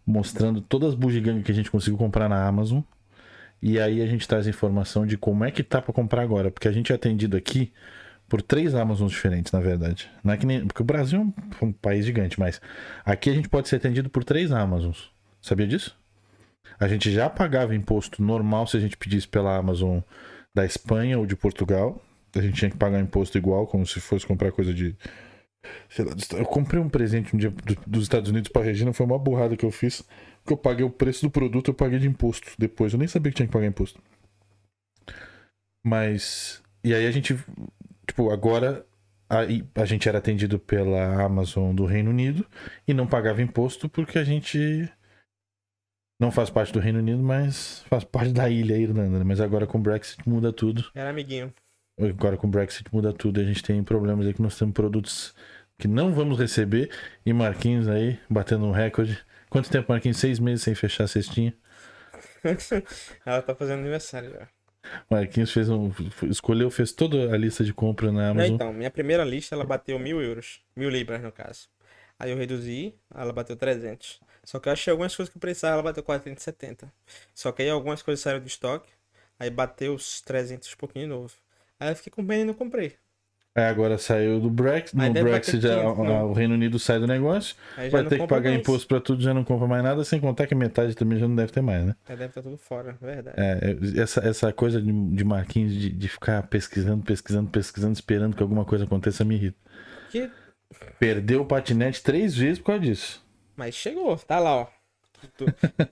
mostrando 0.07 0.61
todas 0.61 0.91
as 0.91 0.95
bugigangas 0.95 1.45
que 1.45 1.53
a 1.53 1.55
gente 1.55 1.71
conseguiu 1.71 1.99
comprar 1.99 2.29
na 2.29 2.47
Amazon. 2.47 2.81
E 3.61 3.79
aí 3.81 4.01
a 4.03 4.07
gente 4.07 4.27
traz 4.29 4.47
informação 4.47 5.05
de 5.07 5.17
como 5.19 5.45
é 5.45 5.51
que 5.51 5.63
tá 5.63 5.83
pra 5.83 5.93
comprar 5.93 6.23
agora. 6.23 6.51
Porque 6.51 6.69
a 6.69 6.73
gente 6.73 6.93
é 6.93 6.95
atendido 6.95 7.37
aqui 7.37 7.73
por 8.29 8.41
três 8.43 8.75
Amazons 8.75 9.11
diferentes, 9.11 9.51
na 9.53 9.61
verdade. 9.61 10.11
Não 10.23 10.33
é 10.33 10.37
que 10.37 10.47
nem... 10.47 10.67
Porque 10.67 10.83
o 10.83 10.85
Brasil 10.85 11.19
é 11.21 11.65
um- 11.65 11.69
um 11.69 11.73
país 11.73 12.05
gigante, 12.05 12.39
mas 12.39 12.61
aqui 13.05 13.31
a 13.31 13.35
gente 13.35 13.49
pode 13.49 13.69
ser 13.69 13.77
atendido 13.77 14.09
por 14.11 14.23
três 14.23 14.53
Amazons. 14.53 15.11
Sabia 15.41 15.67
disso? 15.67 15.97
A 16.79 16.87
gente 16.87 17.11
já 17.11 17.29
pagava 17.29 17.75
imposto 17.75 18.23
normal 18.23 18.67
se 18.67 18.77
a 18.77 18.81
gente 18.81 18.97
pedisse 18.97 19.27
pela 19.27 19.57
Amazon 19.57 20.01
da 20.55 20.65
Espanha 20.65 21.19
ou 21.19 21.27
de 21.27 21.35
Portugal. 21.35 22.01
A 22.37 22.41
gente 22.41 22.55
tinha 22.55 22.71
que 22.71 22.77
pagar 22.77 23.01
imposto 23.01 23.39
igual, 23.39 23.67
como 23.67 23.87
se 23.87 23.99
fosse 24.01 24.27
comprar 24.27 24.53
coisa 24.53 24.73
de. 24.75 24.95
Sei 25.89 26.05
lá, 26.05 26.13
eu 26.37 26.45
comprei 26.47 26.81
um 26.81 26.89
presente 26.89 27.35
um 27.35 27.39
dia 27.39 27.51
do- 27.51 27.77
dos 27.87 28.03
Estados 28.05 28.31
Unidos 28.31 28.51
pra 28.51 28.63
Regina, 28.63 28.93
foi 28.93 29.05
uma 29.07 29.19
burrada 29.19 29.57
que 29.57 29.65
eu 29.65 29.71
fiz. 29.71 30.03
Que 30.47 30.53
eu 30.53 30.57
paguei 30.57 30.85
o 30.85 30.91
preço 30.91 31.23
do 31.27 31.31
produto, 31.31 31.69
eu 31.69 31.75
paguei 31.75 31.99
de 31.99 32.07
imposto 32.09 32.49
depois. 32.59 32.93
Eu 32.93 32.99
nem 32.99 33.09
sabia 33.09 33.31
que 33.33 33.37
tinha 33.37 33.47
que 33.47 33.53
pagar 33.53 33.67
imposto. 33.67 34.01
Mas. 35.85 36.63
E 36.85 36.95
aí 36.95 37.07
a 37.07 37.11
gente. 37.11 37.35
Tipo, 38.07 38.31
agora 38.31 38.87
aí 39.29 39.67
a 39.75 39.85
gente 39.85 40.09
era 40.09 40.19
atendido 40.19 40.59
pela 40.59 41.23
Amazon 41.25 41.75
do 41.75 41.85
Reino 41.85 42.11
Unido 42.11 42.47
e 42.87 42.95
não 42.95 43.07
pagava 43.07 43.43
imposto 43.43 43.89
porque 43.89 44.19
a 44.19 44.25
gente 44.25 44.91
não 46.21 46.31
faz 46.31 46.49
parte 46.51 46.73
do 46.73 46.81
Reino 46.81 46.99
Unido, 46.99 47.23
mas 47.23 47.83
faz 47.89 48.05
parte 48.05 48.33
da 48.33 48.49
ilha 48.49 48.77
Irlanda. 48.77 49.19
né? 49.19 49.25
Mas 49.25 49.41
agora 49.41 49.67
com 49.67 49.79
o 49.79 49.83
Brexit 49.83 50.27
muda 50.29 50.53
tudo. 50.53 50.91
Era 50.95 51.11
amiguinho. 51.11 51.53
Agora 51.99 52.37
com 52.37 52.47
o 52.47 52.51
Brexit 52.51 52.89
muda 52.93 53.13
tudo. 53.13 53.41
A 53.41 53.45
gente 53.45 53.63
tem 53.63 53.83
problemas 53.83 54.27
aí 54.27 54.35
que 54.35 54.43
nós 54.43 54.57
temos 54.59 54.75
produtos 54.75 55.35
que 55.79 55.89
não 55.89 56.13
vamos 56.13 56.39
receber. 56.39 56.91
E 57.25 57.33
Marquinhos 57.33 57.89
aí 57.89 58.19
batendo 58.29 58.65
um 58.67 58.73
recorde. 58.73 59.19
Quanto 59.51 59.71
tempo, 59.71 59.91
Marquinhos? 59.93 60.19
Seis 60.19 60.39
meses 60.39 60.63
sem 60.63 60.75
fechar 60.75 61.05
a 61.05 61.09
cestinha. 61.09 61.55
Ela 63.25 63.43
tá 63.43 63.55
fazendo 63.55 63.81
aniversário 63.81 64.31
já. 64.31 64.49
Marquinhos 65.11 65.53
fez 65.53 65.69
um. 65.69 65.93
Escolheu, 66.31 66.71
fez 66.71 66.93
toda 66.93 67.35
a 67.35 67.37
lista 67.37 67.65
de 67.65 67.75
compra 67.75 68.11
na 68.13 68.23
Não, 68.23 68.31
Amazon. 68.31 68.55
então, 68.55 68.73
minha 68.73 68.91
primeira 68.91 69.25
lista, 69.25 69.55
ela 69.55 69.65
bateu 69.65 69.99
mil 69.99 70.23
euros. 70.23 70.63
Mil 70.77 70.89
libras, 70.89 71.23
no 71.23 71.33
caso. 71.33 71.69
Aí 72.19 72.31
eu 72.31 72.37
reduzi, 72.37 72.95
ela 73.15 73.33
bateu 73.33 73.57
300. 73.57 74.21
Só 74.45 74.59
que 74.59 74.69
eu 74.69 74.73
achei 74.73 74.91
algumas 74.91 75.15
coisas 75.15 75.31
que 75.31 75.37
eu 75.37 75.41
precisava, 75.41 75.75
ela 75.75 75.83
bateu 75.83 76.03
470. 76.03 76.93
Só 77.35 77.53
que 77.53 77.63
aí 77.63 77.71
algumas 77.71 78.03
coisas 78.03 78.23
saíram 78.23 78.41
de 78.41 78.49
estoque, 78.49 78.91
aí 79.39 79.51
bateu 79.51 79.95
os 79.95 80.21
300 80.23 80.71
e 80.73 80.77
pouquinho 80.77 81.05
de 81.05 81.11
novo. 81.11 81.35
Aí 81.81 81.91
eu 81.91 81.97
fiquei 81.97 82.11
com 82.11 82.25
pena 82.27 82.43
e 82.43 82.45
não 82.45 82.55
comprei. 82.55 82.95
Aí 83.55 83.65
agora 83.65 83.99
saiu 83.99 84.39
do 84.39 84.49
Brexit. 84.49 84.97
No 84.97 85.13
Brexit 85.13 85.59
500, 85.61 85.71
a- 85.71 86.05
não. 86.05 86.31
o 86.31 86.33
Reino 86.33 86.55
Unido 86.55 86.79
sai 86.79 87.01
do 87.01 87.09
negócio. 87.09 87.57
Aí 87.77 87.91
já 87.91 87.99
Vai 87.99 88.09
ter 88.09 88.21
que 88.21 88.27
pagar 88.29 88.51
mais. 88.51 88.61
imposto 88.61 88.87
pra 88.87 89.01
tudo, 89.01 89.21
já 89.21 89.35
não 89.35 89.43
compra 89.43 89.67
mais 89.67 89.83
nada. 89.83 90.05
Sem 90.05 90.21
contar 90.21 90.47
que 90.47 90.55
metade 90.55 90.95
também 90.95 91.19
já 91.19 91.27
não 91.27 91.35
deve 91.35 91.51
ter 91.51 91.61
mais, 91.61 91.85
né? 91.85 91.97
Já 92.09 92.15
deve 92.15 92.27
estar 92.31 92.43
tudo 92.43 92.57
fora, 92.57 92.97
verdade. 93.01 93.37
É, 93.37 94.01
essa, 94.01 94.21
essa 94.21 94.53
coisa 94.53 94.81
de, 94.81 94.93
de 95.11 95.25
Marquinhos 95.25 95.73
de, 95.73 95.91
de 95.91 96.09
ficar 96.09 96.47
pesquisando, 96.47 97.03
pesquisando, 97.05 97.51
pesquisando, 97.51 97.95
esperando 97.95 98.37
que 98.37 98.43
alguma 98.43 98.65
coisa 98.65 98.85
aconteça 98.85 99.25
me 99.25 99.35
irrita. 99.35 99.59
Que- 100.11 100.31
Perdeu 101.01 101.41
o 101.43 101.47
patinete 101.47 102.03
três 102.03 102.37
vezes 102.37 102.59
por 102.59 102.67
causa 102.67 102.83
disso. 102.83 103.27
Mas 103.57 103.75
chegou, 103.75 104.17
tá 104.19 104.39
lá, 104.39 104.55
ó. 104.57 104.67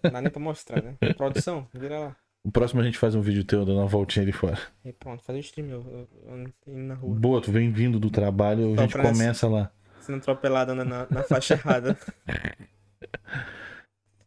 Não 0.05 0.11
dá 0.13 0.21
nem 0.21 0.31
pra 0.31 0.41
mostrar, 0.41 0.81
né? 0.83 0.95
Produção, 1.17 1.67
vira 1.75 1.99
lá. 1.99 2.17
O 2.47 2.53
próximo 2.53 2.81
a 2.81 2.85
gente 2.85 2.97
faz 2.97 3.17
um 3.17 3.21
vídeo 3.21 3.43
teu 3.43 3.65
dando 3.65 3.81
uma 3.81 3.89
voltinha 3.89 4.23
ali 4.23 4.31
fora. 4.31 4.57
E 4.85 4.93
pronto, 4.93 5.21
faz 5.25 5.37
o 5.37 5.41
stream, 5.41 5.69
eu, 5.69 5.85
eu, 5.85 6.09
eu 6.29 6.39
indo 6.69 6.87
na 6.87 6.95
rua. 6.95 7.13
Boa, 7.17 7.43
tu 7.43 7.51
vem 7.51 7.73
vindo 7.73 7.99
do 7.99 8.09
trabalho, 8.09 8.73
a 8.73 8.77
Só 8.77 8.83
gente 8.83 8.93
pra 8.93 9.03
começa 9.03 9.49
lá. 9.49 9.73
Sendo 9.99 10.19
atropelado 10.19 10.73
na, 10.73 10.85
na, 10.85 11.07
na 11.11 11.23
faixa 11.25 11.55
errada. 11.59 11.99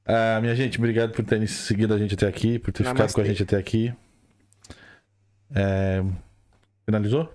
Ah, 0.06 0.40
minha 0.42 0.54
gente, 0.54 0.78
obrigado 0.78 1.14
por 1.14 1.24
terem 1.24 1.48
seguido 1.48 1.94
a 1.94 1.98
gente 1.98 2.14
até 2.16 2.28
aqui, 2.28 2.60
por 2.60 2.74
ter 2.74 2.84
ficado 2.84 2.98
com 3.14 3.22
a 3.22 3.24
Namastê. 3.24 3.26
gente 3.30 3.44
até 3.44 3.56
aqui. 3.56 3.94
É, 5.56 6.04
Finalizou? 6.86 7.34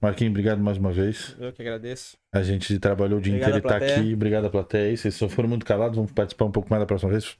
Marquinhos, 0.00 0.30
obrigado 0.30 0.60
mais 0.60 0.78
uma 0.78 0.92
vez. 0.92 1.34
Eu 1.36 1.52
que 1.52 1.62
agradeço. 1.62 2.16
A 2.32 2.44
gente 2.44 2.78
trabalhou 2.78 3.18
o 3.18 3.20
dia 3.20 3.34
Obrigado 3.34 3.58
inteiro 3.58 3.66
e 3.66 3.80
tá 3.80 3.94
aqui. 3.96 4.14
Obrigado 4.14 4.44
à 4.44 4.50
plateia. 4.50 4.96
Vocês 4.96 5.16
só 5.16 5.28
foram 5.28 5.48
muito 5.48 5.66
calados, 5.66 5.96
vamos 5.96 6.12
participar 6.12 6.44
um 6.44 6.52
pouco 6.52 6.70
mais 6.70 6.80
da 6.80 6.86
próxima 6.86 7.10
vez. 7.10 7.36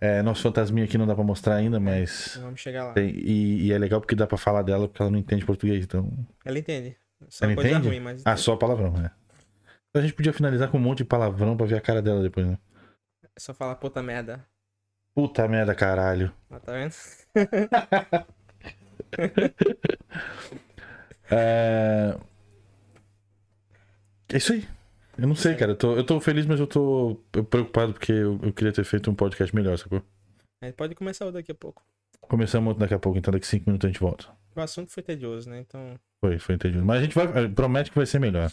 É, 0.00 0.20
nosso 0.22 0.42
fantasminha 0.42 0.84
aqui 0.84 0.98
não 0.98 1.06
dá 1.06 1.14
pra 1.14 1.24
mostrar 1.24 1.54
ainda, 1.56 1.78
mas. 1.80 2.36
Vamos 2.40 2.60
chegar 2.60 2.84
lá. 2.86 2.92
tem- 2.92 3.10
e, 3.16 3.66
e 3.66 3.72
é 3.72 3.78
legal 3.78 4.00
porque 4.00 4.14
dá 4.14 4.26
pra 4.26 4.36
falar 4.36 4.62
dela 4.62 4.88
porque 4.88 5.00
ela 5.00 5.10
não 5.10 5.18
entende 5.18 5.44
português. 5.46 5.84
Então. 5.84 6.10
Ela 6.44 6.58
entende. 6.58 6.96
Só 7.28 7.44
Ela 7.46 7.54
coisa 7.54 7.70
entende? 7.70 7.88
ruim, 7.88 8.00
mas. 8.00 8.22
Ah, 8.24 8.36
só 8.36 8.56
palavrão, 8.56 8.92
né? 8.92 9.10
A 9.94 10.00
gente 10.00 10.12
podia 10.14 10.32
finalizar 10.32 10.68
com 10.70 10.76
um 10.76 10.80
monte 10.80 10.98
de 10.98 11.04
palavrão 11.04 11.56
pra 11.56 11.64
ver 11.66 11.76
a 11.76 11.80
cara 11.80 12.02
dela 12.02 12.20
depois, 12.22 12.46
né? 12.46 12.58
É 13.22 13.40
só 13.40 13.54
falar 13.54 13.76
puta 13.76 14.02
merda. 14.02 14.44
Puta 15.14 15.46
merda, 15.46 15.72
caralho. 15.74 16.32
Ah, 16.50 16.58
tá 16.58 16.72
vendo? 16.72 16.94
É... 21.30 22.16
é 24.32 24.36
isso 24.36 24.52
aí. 24.52 24.68
Eu 25.18 25.28
não 25.28 25.34
sei, 25.34 25.54
cara. 25.54 25.72
Eu 25.72 25.76
tô, 25.76 25.96
eu 25.96 26.04
tô 26.04 26.20
feliz, 26.20 26.46
mas 26.46 26.60
eu 26.60 26.66
tô 26.66 27.20
preocupado 27.50 27.92
porque 27.92 28.12
eu, 28.12 28.38
eu 28.42 28.52
queria 28.52 28.72
ter 28.72 28.84
feito 28.84 29.10
um 29.10 29.14
podcast 29.14 29.54
melhor, 29.54 29.78
sacou? 29.78 30.02
A 30.62 30.66
gente 30.66 30.76
pode 30.76 30.94
começar 30.94 31.30
daqui 31.30 31.52
a 31.52 31.54
pouco. 31.54 31.82
Começamos 32.20 32.68
outro 32.68 32.80
daqui 32.80 32.94
a 32.94 32.98
pouco, 32.98 33.18
então 33.18 33.32
daqui 33.32 33.46
cinco 33.46 33.64
minutos 33.68 33.86
a 33.86 33.88
gente 33.88 34.00
volta. 34.00 34.26
O 34.56 34.60
assunto 34.60 34.90
foi 34.90 35.02
tedioso, 35.02 35.48
né? 35.50 35.60
Então. 35.60 35.94
Foi, 36.20 36.38
foi 36.38 36.54
entendido. 36.54 36.84
Mas 36.84 37.00
a 37.00 37.02
gente 37.02 37.14
vai. 37.14 37.48
Promete 37.48 37.90
que 37.90 37.96
vai 37.96 38.06
ser 38.06 38.18
melhor. 38.18 38.50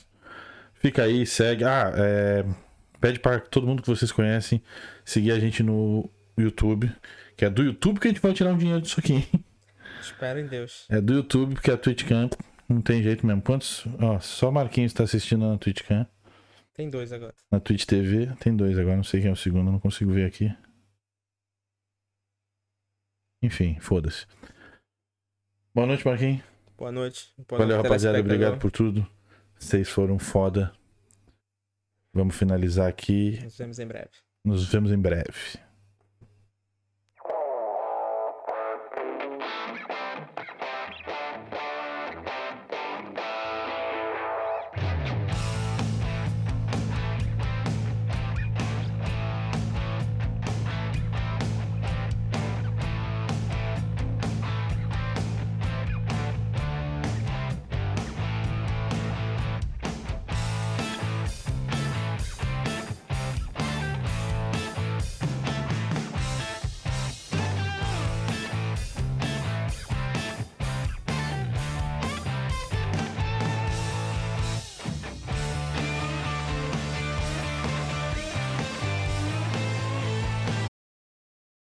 Fica 0.75 1.03
aí, 1.03 1.25
segue. 1.25 1.63
Ah, 1.63 1.91
é, 1.95 2.45
pede 2.99 3.19
para 3.19 3.39
todo 3.39 3.67
mundo 3.67 3.81
que 3.81 3.87
vocês 3.87 4.11
conhecem 4.11 4.61
seguir 5.05 5.31
a 5.31 5.39
gente 5.39 5.63
no 5.63 6.09
YouTube. 6.37 6.91
Que 7.37 7.45
é 7.45 7.49
do 7.49 7.63
YouTube 7.63 7.99
que 7.99 8.07
a 8.07 8.11
gente 8.11 8.21
vai 8.21 8.33
tirar 8.33 8.51
um 8.51 8.57
dinheiro 8.57 8.81
disso 8.81 8.99
aqui. 8.99 9.13
hein? 9.13 9.27
Espero 10.01 10.39
em 10.39 10.47
Deus. 10.47 10.85
É 10.89 10.99
do 10.99 11.13
YouTube, 11.13 11.53
porque 11.53 11.71
a 11.71 11.77
TwitchCam 11.77 12.29
não 12.67 12.81
tem 12.81 13.01
jeito 13.03 13.25
mesmo. 13.25 13.41
Quantos. 13.41 13.85
Ó, 13.99 14.19
só 14.19 14.51
Marquinhos 14.51 14.91
tá 14.93 15.03
assistindo 15.03 15.47
na 15.47 15.57
TwitchCam. 15.57 16.05
Tem 16.73 16.89
dois 16.89 17.11
agora. 17.11 17.35
Na 17.51 17.59
Twitch 17.59 17.85
TV 17.85 18.33
tem 18.39 18.55
dois 18.55 18.77
agora, 18.77 18.95
não 18.95 19.03
sei 19.03 19.21
quem 19.21 19.29
é 19.29 19.33
o 19.33 19.35
segundo, 19.35 19.71
não 19.71 19.79
consigo 19.79 20.11
ver 20.11 20.25
aqui. 20.25 20.49
Enfim, 23.41 23.79
foda-se. 23.79 24.25
Boa 25.73 25.87
noite, 25.87 26.05
Marquinhos. 26.05 26.43
Boa 26.77 26.91
noite. 26.91 27.33
Boa 27.47 27.59
Valeu, 27.59 27.75
noite, 27.77 27.87
rapaziada. 27.87 28.19
Obrigado 28.19 28.59
por 28.59 28.71
tudo. 28.71 29.07
Vocês 29.57 29.89
foram 29.89 30.17
foda. 30.19 30.73
Vamos 32.13 32.35
finalizar 32.35 32.87
aqui. 32.87 33.39
Nos 33.43 33.57
vemos 33.57 33.79
em 33.79 33.87
breve. 33.87 34.11
Nos 34.43 34.69
vemos 34.71 34.91
em 34.91 34.99
breve. 34.99 35.59